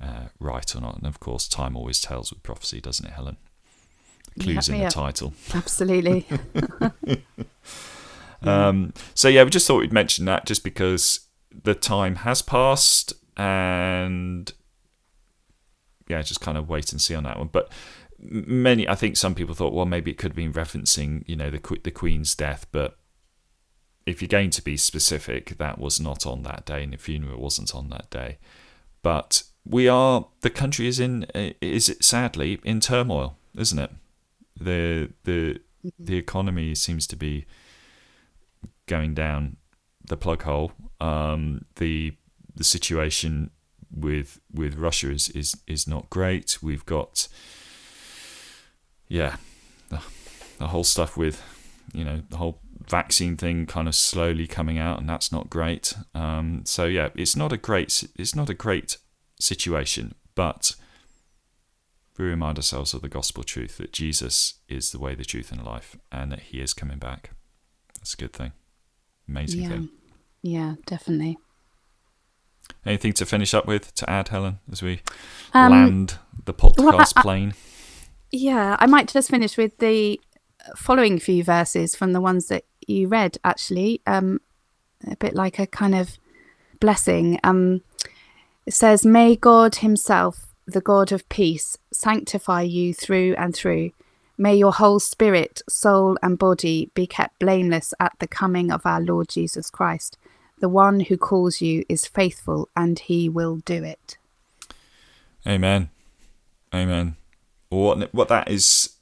uh, 0.00 0.28
right 0.38 0.74
or 0.74 0.80
not. 0.80 0.96
And 0.96 1.06
of 1.06 1.20
course, 1.20 1.48
time 1.48 1.76
always 1.76 2.00
tells 2.00 2.30
with 2.32 2.42
prophecy, 2.42 2.80
doesn't 2.80 3.06
it, 3.06 3.12
Helen? 3.12 3.36
Clues 4.38 4.68
in 4.68 4.78
the 4.78 4.86
up. 4.86 4.92
title. 4.92 5.34
Absolutely. 5.54 6.26
um, 8.42 8.92
so, 9.14 9.28
yeah, 9.28 9.42
we 9.44 9.50
just 9.50 9.66
thought 9.66 9.78
we'd 9.80 9.92
mention 9.92 10.24
that 10.26 10.46
just 10.46 10.62
because 10.62 11.26
the 11.50 11.74
time 11.74 12.16
has 12.16 12.42
passed 12.42 13.12
and 13.36 14.52
yeah, 16.08 16.22
just 16.22 16.40
kind 16.40 16.56
of 16.56 16.68
wait 16.68 16.92
and 16.92 17.00
see 17.00 17.14
on 17.14 17.24
that 17.24 17.38
one. 17.38 17.48
But 17.52 17.70
many, 18.18 18.88
I 18.88 18.94
think 18.94 19.16
some 19.16 19.34
people 19.34 19.54
thought, 19.54 19.72
well, 19.72 19.86
maybe 19.86 20.10
it 20.10 20.18
could 20.18 20.32
have 20.32 20.36
been 20.36 20.52
referencing, 20.52 21.24
you 21.26 21.36
know, 21.36 21.50
the 21.50 21.78
the 21.82 21.90
Queen's 21.90 22.34
death, 22.34 22.66
but 22.72 22.96
if 24.06 24.22
you're 24.22 24.28
going 24.28 24.50
to 24.50 24.62
be 24.62 24.76
specific, 24.76 25.58
that 25.58 25.78
was 25.78 26.00
not 26.00 26.26
on 26.26 26.42
that 26.42 26.64
day, 26.64 26.82
and 26.82 26.94
the 26.94 26.96
funeral 26.96 27.40
wasn't 27.40 27.74
on 27.74 27.90
that 27.90 28.08
day. 28.08 28.38
But 29.02 29.42
we 29.68 29.86
are 29.86 30.26
the 30.40 30.50
country 30.50 30.86
is 30.86 30.98
in 30.98 31.24
is 31.60 31.94
sadly 32.00 32.58
in 32.64 32.80
turmoil, 32.80 33.36
isn't 33.56 33.78
it? 33.78 33.90
The 34.58 35.10
the 35.24 35.60
mm-hmm. 35.84 36.04
the 36.04 36.16
economy 36.16 36.74
seems 36.74 37.06
to 37.08 37.16
be 37.16 37.46
going 38.86 39.14
down 39.14 39.56
the 40.04 40.16
plug 40.16 40.42
hole. 40.42 40.72
Um, 41.00 41.66
the 41.76 42.14
the 42.54 42.64
situation 42.64 43.50
with 43.94 44.40
with 44.52 44.76
Russia 44.76 45.10
is 45.10 45.28
is 45.30 45.56
is 45.66 45.86
not 45.86 46.10
great. 46.10 46.58
We've 46.62 46.86
got 46.86 47.28
yeah 49.06 49.36
the, 49.90 50.00
the 50.58 50.68
whole 50.68 50.84
stuff 50.84 51.16
with 51.16 51.42
you 51.92 52.04
know 52.04 52.22
the 52.30 52.38
whole 52.38 52.60
vaccine 52.88 53.36
thing 53.36 53.66
kind 53.66 53.86
of 53.86 53.94
slowly 53.94 54.46
coming 54.46 54.78
out, 54.78 54.98
and 54.98 55.08
that's 55.08 55.30
not 55.30 55.50
great. 55.50 55.94
Um, 56.14 56.62
so 56.64 56.86
yeah, 56.86 57.10
it's 57.14 57.36
not 57.36 57.52
a 57.52 57.58
great 57.58 58.08
it's 58.16 58.34
not 58.34 58.48
a 58.48 58.54
great 58.54 58.96
situation, 59.38 60.14
but 60.34 60.74
we 62.18 62.24
remind 62.24 62.58
ourselves 62.58 62.94
of 62.94 63.02
the 63.02 63.08
gospel 63.08 63.44
truth 63.44 63.78
that 63.78 63.92
Jesus 63.92 64.54
is 64.68 64.90
the 64.90 64.98
way, 64.98 65.14
the 65.14 65.24
truth, 65.24 65.52
and 65.52 65.64
life, 65.64 65.96
and 66.10 66.32
that 66.32 66.40
He 66.40 66.60
is 66.60 66.74
coming 66.74 66.98
back. 66.98 67.30
That's 67.96 68.14
a 68.14 68.16
good 68.16 68.32
thing. 68.32 68.52
Amazing 69.28 69.62
yeah. 69.62 69.68
thing. 69.68 69.88
Yeah, 70.42 70.74
definitely. 70.86 71.38
Anything 72.84 73.12
to 73.14 73.26
finish 73.26 73.54
up 73.54 73.66
with 73.66 73.94
to 73.94 74.08
add, 74.08 74.28
Helen, 74.28 74.58
as 74.70 74.82
we 74.82 75.00
um, 75.52 75.72
land 75.72 76.18
the 76.44 76.54
podcast 76.54 77.14
well, 77.14 77.22
plane? 77.22 77.54
Yeah, 78.30 78.76
I 78.78 78.86
might 78.86 79.08
just 79.08 79.30
finish 79.30 79.56
with 79.56 79.78
the 79.78 80.20
following 80.76 81.18
few 81.18 81.42
verses 81.44 81.94
from 81.94 82.12
the 82.12 82.20
ones 82.20 82.48
that 82.48 82.64
you 82.86 83.08
read, 83.08 83.38
actually. 83.44 84.02
Um, 84.06 84.40
a 85.06 85.16
bit 85.16 85.34
like 85.34 85.58
a 85.58 85.66
kind 85.66 85.94
of 85.94 86.18
blessing. 86.80 87.38
Um, 87.44 87.82
it 88.68 88.74
says, 88.74 89.06
May 89.06 89.34
God 89.34 89.76
Himself, 89.76 90.48
the 90.66 90.82
God 90.82 91.10
of 91.10 91.26
peace, 91.30 91.78
sanctify 91.90 92.60
you 92.60 92.92
through 92.92 93.34
and 93.38 93.56
through. 93.56 93.92
May 94.36 94.56
your 94.56 94.74
whole 94.74 95.00
spirit, 95.00 95.62
soul, 95.70 96.18
and 96.22 96.38
body 96.38 96.90
be 96.92 97.06
kept 97.06 97.38
blameless 97.38 97.94
at 97.98 98.12
the 98.18 98.28
coming 98.28 98.70
of 98.70 98.84
our 98.84 99.00
Lord 99.00 99.30
Jesus 99.30 99.70
Christ. 99.70 100.18
The 100.58 100.68
one 100.68 101.00
who 101.00 101.16
calls 101.16 101.62
you 101.62 101.86
is 101.88 102.06
faithful, 102.06 102.68
and 102.76 102.98
he 102.98 103.26
will 103.30 103.56
do 103.64 103.82
it. 103.82 104.18
Amen. 105.46 105.88
Amen. 106.74 107.16
What, 107.70 108.12
what 108.12 108.28
that 108.28 108.50
is 108.50 108.96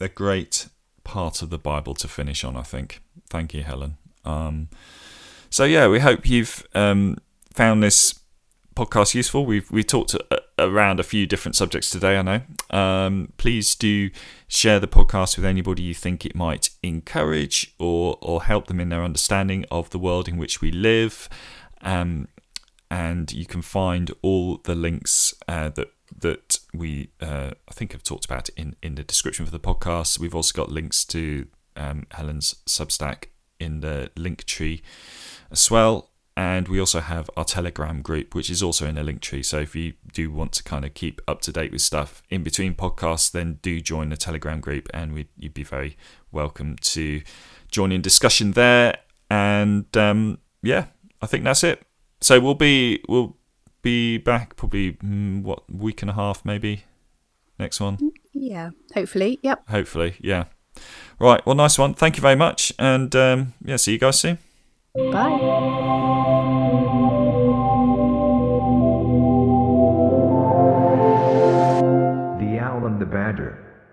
a 0.00 0.08
great 0.08 0.68
part 1.04 1.42
of 1.42 1.50
the 1.50 1.58
Bible 1.58 1.92
to 1.96 2.08
finish 2.08 2.44
on, 2.44 2.56
I 2.56 2.62
think. 2.62 3.02
Thank 3.28 3.52
you, 3.52 3.62
Helen. 3.62 3.98
Um, 4.24 4.70
so, 5.50 5.64
yeah, 5.64 5.86
we 5.86 5.98
hope 5.98 6.26
you've 6.26 6.66
um, 6.74 7.18
found 7.52 7.82
this 7.82 8.18
podcast 8.78 9.12
useful. 9.12 9.44
We've 9.44 9.68
we 9.72 9.82
talked 9.82 10.14
a, 10.14 10.40
around 10.56 11.00
a 11.00 11.02
few 11.02 11.26
different 11.26 11.56
subjects 11.56 11.90
today, 11.90 12.16
I 12.16 12.22
know. 12.22 12.40
Um, 12.70 13.32
please 13.36 13.74
do 13.74 14.10
share 14.46 14.78
the 14.78 14.86
podcast 14.86 15.36
with 15.36 15.44
anybody 15.44 15.82
you 15.82 15.94
think 15.94 16.24
it 16.24 16.36
might 16.36 16.70
encourage 16.84 17.74
or, 17.80 18.18
or 18.22 18.44
help 18.44 18.68
them 18.68 18.78
in 18.78 18.88
their 18.88 19.02
understanding 19.02 19.64
of 19.72 19.90
the 19.90 19.98
world 19.98 20.28
in 20.28 20.36
which 20.36 20.60
we 20.60 20.70
live. 20.70 21.28
Um, 21.82 22.28
and 22.88 23.32
you 23.32 23.46
can 23.46 23.62
find 23.62 24.12
all 24.22 24.58
the 24.58 24.76
links 24.76 25.34
uh, 25.48 25.70
that 25.70 25.88
that 26.16 26.60
we 26.72 27.10
uh, 27.20 27.50
I 27.68 27.72
think 27.72 27.92
have 27.92 28.04
talked 28.04 28.26
about 28.26 28.48
in 28.50 28.76
in 28.80 28.94
the 28.94 29.02
description 29.02 29.44
for 29.44 29.50
the 29.50 29.58
podcast. 29.58 30.20
We've 30.20 30.36
also 30.36 30.56
got 30.56 30.70
links 30.70 31.04
to 31.06 31.48
um, 31.74 32.06
Helen's 32.12 32.54
Substack 32.68 33.24
in 33.58 33.80
the 33.80 34.12
Linktree 34.14 34.82
as 35.50 35.68
well. 35.68 36.10
And 36.38 36.68
we 36.68 36.78
also 36.78 37.00
have 37.00 37.28
our 37.36 37.44
Telegram 37.44 38.00
group, 38.00 38.32
which 38.32 38.48
is 38.48 38.62
also 38.62 38.86
in 38.86 38.96
a 38.96 39.02
Linktree. 39.02 39.44
So 39.44 39.58
if 39.58 39.74
you 39.74 39.94
do 40.12 40.30
want 40.30 40.52
to 40.52 40.62
kind 40.62 40.84
of 40.84 40.94
keep 40.94 41.20
up 41.26 41.40
to 41.40 41.52
date 41.52 41.72
with 41.72 41.80
stuff 41.80 42.22
in 42.30 42.44
between 42.44 42.76
podcasts, 42.76 43.32
then 43.32 43.58
do 43.60 43.80
join 43.80 44.10
the 44.10 44.16
Telegram 44.16 44.60
group, 44.60 44.88
and 44.94 45.14
we 45.14 45.26
you'd 45.36 45.52
be 45.52 45.64
very 45.64 45.96
welcome 46.30 46.76
to 46.76 47.22
join 47.72 47.90
in 47.90 48.02
discussion 48.02 48.52
there. 48.52 48.98
And 49.28 49.84
um, 49.96 50.38
yeah, 50.62 50.84
I 51.20 51.26
think 51.26 51.42
that's 51.42 51.64
it. 51.64 51.82
So 52.20 52.38
we'll 52.38 52.54
be 52.54 53.02
we'll 53.08 53.36
be 53.82 54.18
back 54.18 54.54
probably 54.54 54.92
mm, 54.92 55.42
what 55.42 55.68
week 55.68 56.02
and 56.02 56.10
a 56.12 56.14
half 56.14 56.44
maybe 56.44 56.84
next 57.58 57.80
one. 57.80 58.12
Yeah, 58.32 58.70
hopefully. 58.94 59.40
Yep. 59.42 59.68
Hopefully, 59.70 60.14
yeah. 60.20 60.44
Right. 61.18 61.44
Well, 61.44 61.56
nice 61.56 61.78
one. 61.80 61.94
Thank 61.94 62.16
you 62.16 62.22
very 62.22 62.36
much, 62.36 62.72
and 62.78 63.16
um, 63.16 63.54
yeah, 63.64 63.74
see 63.74 63.90
you 63.90 63.98
guys 63.98 64.20
soon. 64.20 64.38
Bye. 64.98 66.47